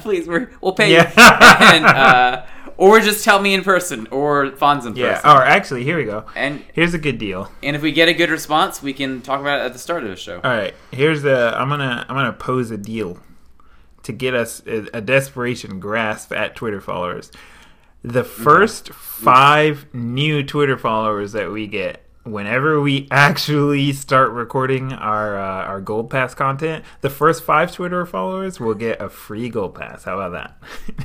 please, 0.00 0.26
we're, 0.26 0.50
we'll 0.60 0.72
pay 0.72 0.92
you. 0.92 0.98
And, 0.98 1.84
uh, 1.86 2.44
or 2.76 3.00
just 3.00 3.24
tell 3.24 3.40
me 3.40 3.54
in 3.54 3.62
person, 3.62 4.06
or 4.10 4.50
Fonz 4.52 4.86
in 4.86 4.96
yeah. 4.96 5.14
person. 5.14 5.30
Or 5.30 5.42
actually, 5.42 5.84
here 5.84 5.96
we 5.96 6.04
go. 6.04 6.24
And 6.34 6.62
Here's 6.72 6.94
a 6.94 6.98
good 6.98 7.18
deal. 7.18 7.50
and 7.62 7.74
if 7.76 7.82
we 7.82 7.92
get 7.92 8.08
a 8.08 8.14
good 8.14 8.30
response, 8.30 8.82
we 8.82 8.92
can 8.92 9.22
talk 9.22 9.40
about 9.40 9.60
it 9.60 9.64
at 9.64 9.72
the 9.72 9.78
start 9.78 10.02
of 10.04 10.10
the 10.10 10.16
show. 10.16 10.36
All 10.36 10.50
right, 10.50 10.74
here's 10.90 11.22
the. 11.22 11.54
I'm 11.58 11.68
gonna 11.68 12.04
I'm 12.08 12.14
gonna 12.14 12.32
pose 12.32 12.70
a 12.70 12.76
deal 12.78 13.18
to 14.02 14.12
get 14.12 14.34
us 14.34 14.62
a, 14.66 14.86
a 14.94 15.00
desperation 15.00 15.80
grasp 15.80 16.32
at 16.32 16.54
Twitter 16.54 16.80
followers. 16.80 17.30
The 18.02 18.24
first 18.24 18.90
five 18.90 19.86
new 19.94 20.42
Twitter 20.42 20.76
followers 20.76 21.32
that 21.32 21.50
we 21.50 21.66
get, 21.66 22.03
whenever 22.24 22.80
we 22.80 23.06
actually 23.10 23.92
start 23.92 24.30
recording 24.32 24.92
our 24.92 25.38
uh, 25.38 25.64
our 25.64 25.80
Gold 25.80 26.10
Pass 26.10 26.34
content, 26.34 26.84
the 27.00 27.10
first 27.10 27.44
five 27.44 27.72
Twitter 27.72 28.04
followers 28.06 28.58
will 28.58 28.74
get 28.74 29.00
a 29.00 29.08
free 29.08 29.48
Gold 29.48 29.74
Pass. 29.74 30.04
How 30.04 30.18
about 30.18 30.32
that? 30.32 30.56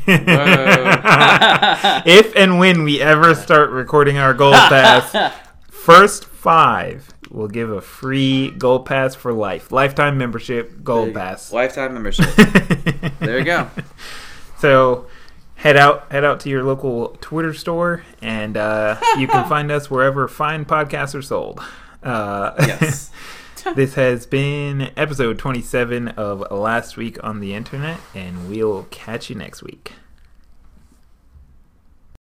if 2.06 2.36
and 2.36 2.60
when 2.60 2.84
we 2.84 3.02
ever 3.02 3.36
start 3.36 3.70
recording 3.70 4.18
our 4.18 4.34
Gold 4.34 4.54
Pass, 4.70 5.34
first 5.70 6.26
five 6.26 7.10
will 7.30 7.48
give 7.48 7.70
a 7.70 7.82
free 7.82 8.50
Gold 8.52 8.86
Pass 8.86 9.14
for 9.14 9.32
life, 9.34 9.72
lifetime 9.72 10.18
membership, 10.18 10.84
Gold 10.84 11.14
Pass. 11.14 11.52
Lifetime 11.54 11.94
membership. 11.94 12.26
there 13.20 13.38
you 13.38 13.46
go. 13.46 13.70
So 14.58 15.08
head 15.60 15.76
out 15.78 16.12
head 16.12 16.24
out 16.24 16.40
to 16.42 16.50
your 16.50 16.64
local 16.64 17.18
Twitter 17.22 17.54
store, 17.54 18.04
and 18.22 18.58
uh, 18.58 18.98
you 19.18 19.28
can 19.28 19.48
find 19.50 19.72
us 19.72 19.90
wherever 19.92 20.28
fine 20.28 20.66
podcasts 20.66 21.14
are 21.16 21.22
sold. 21.22 21.62
Uh, 22.02 22.54
Yes. 22.60 23.12
this 23.76 23.96
has 23.96 24.26
been 24.26 24.90
episode 24.96 25.38
27 25.38 26.08
of 26.10 26.50
Last 26.50 26.96
Week 26.96 27.22
on 27.22 27.42
the 27.42 27.54
Internet, 27.54 28.00
and 28.16 28.50
we'll 28.50 28.84
catch 28.90 29.30
you 29.30 29.36
next 29.36 29.62
week. 29.62 29.92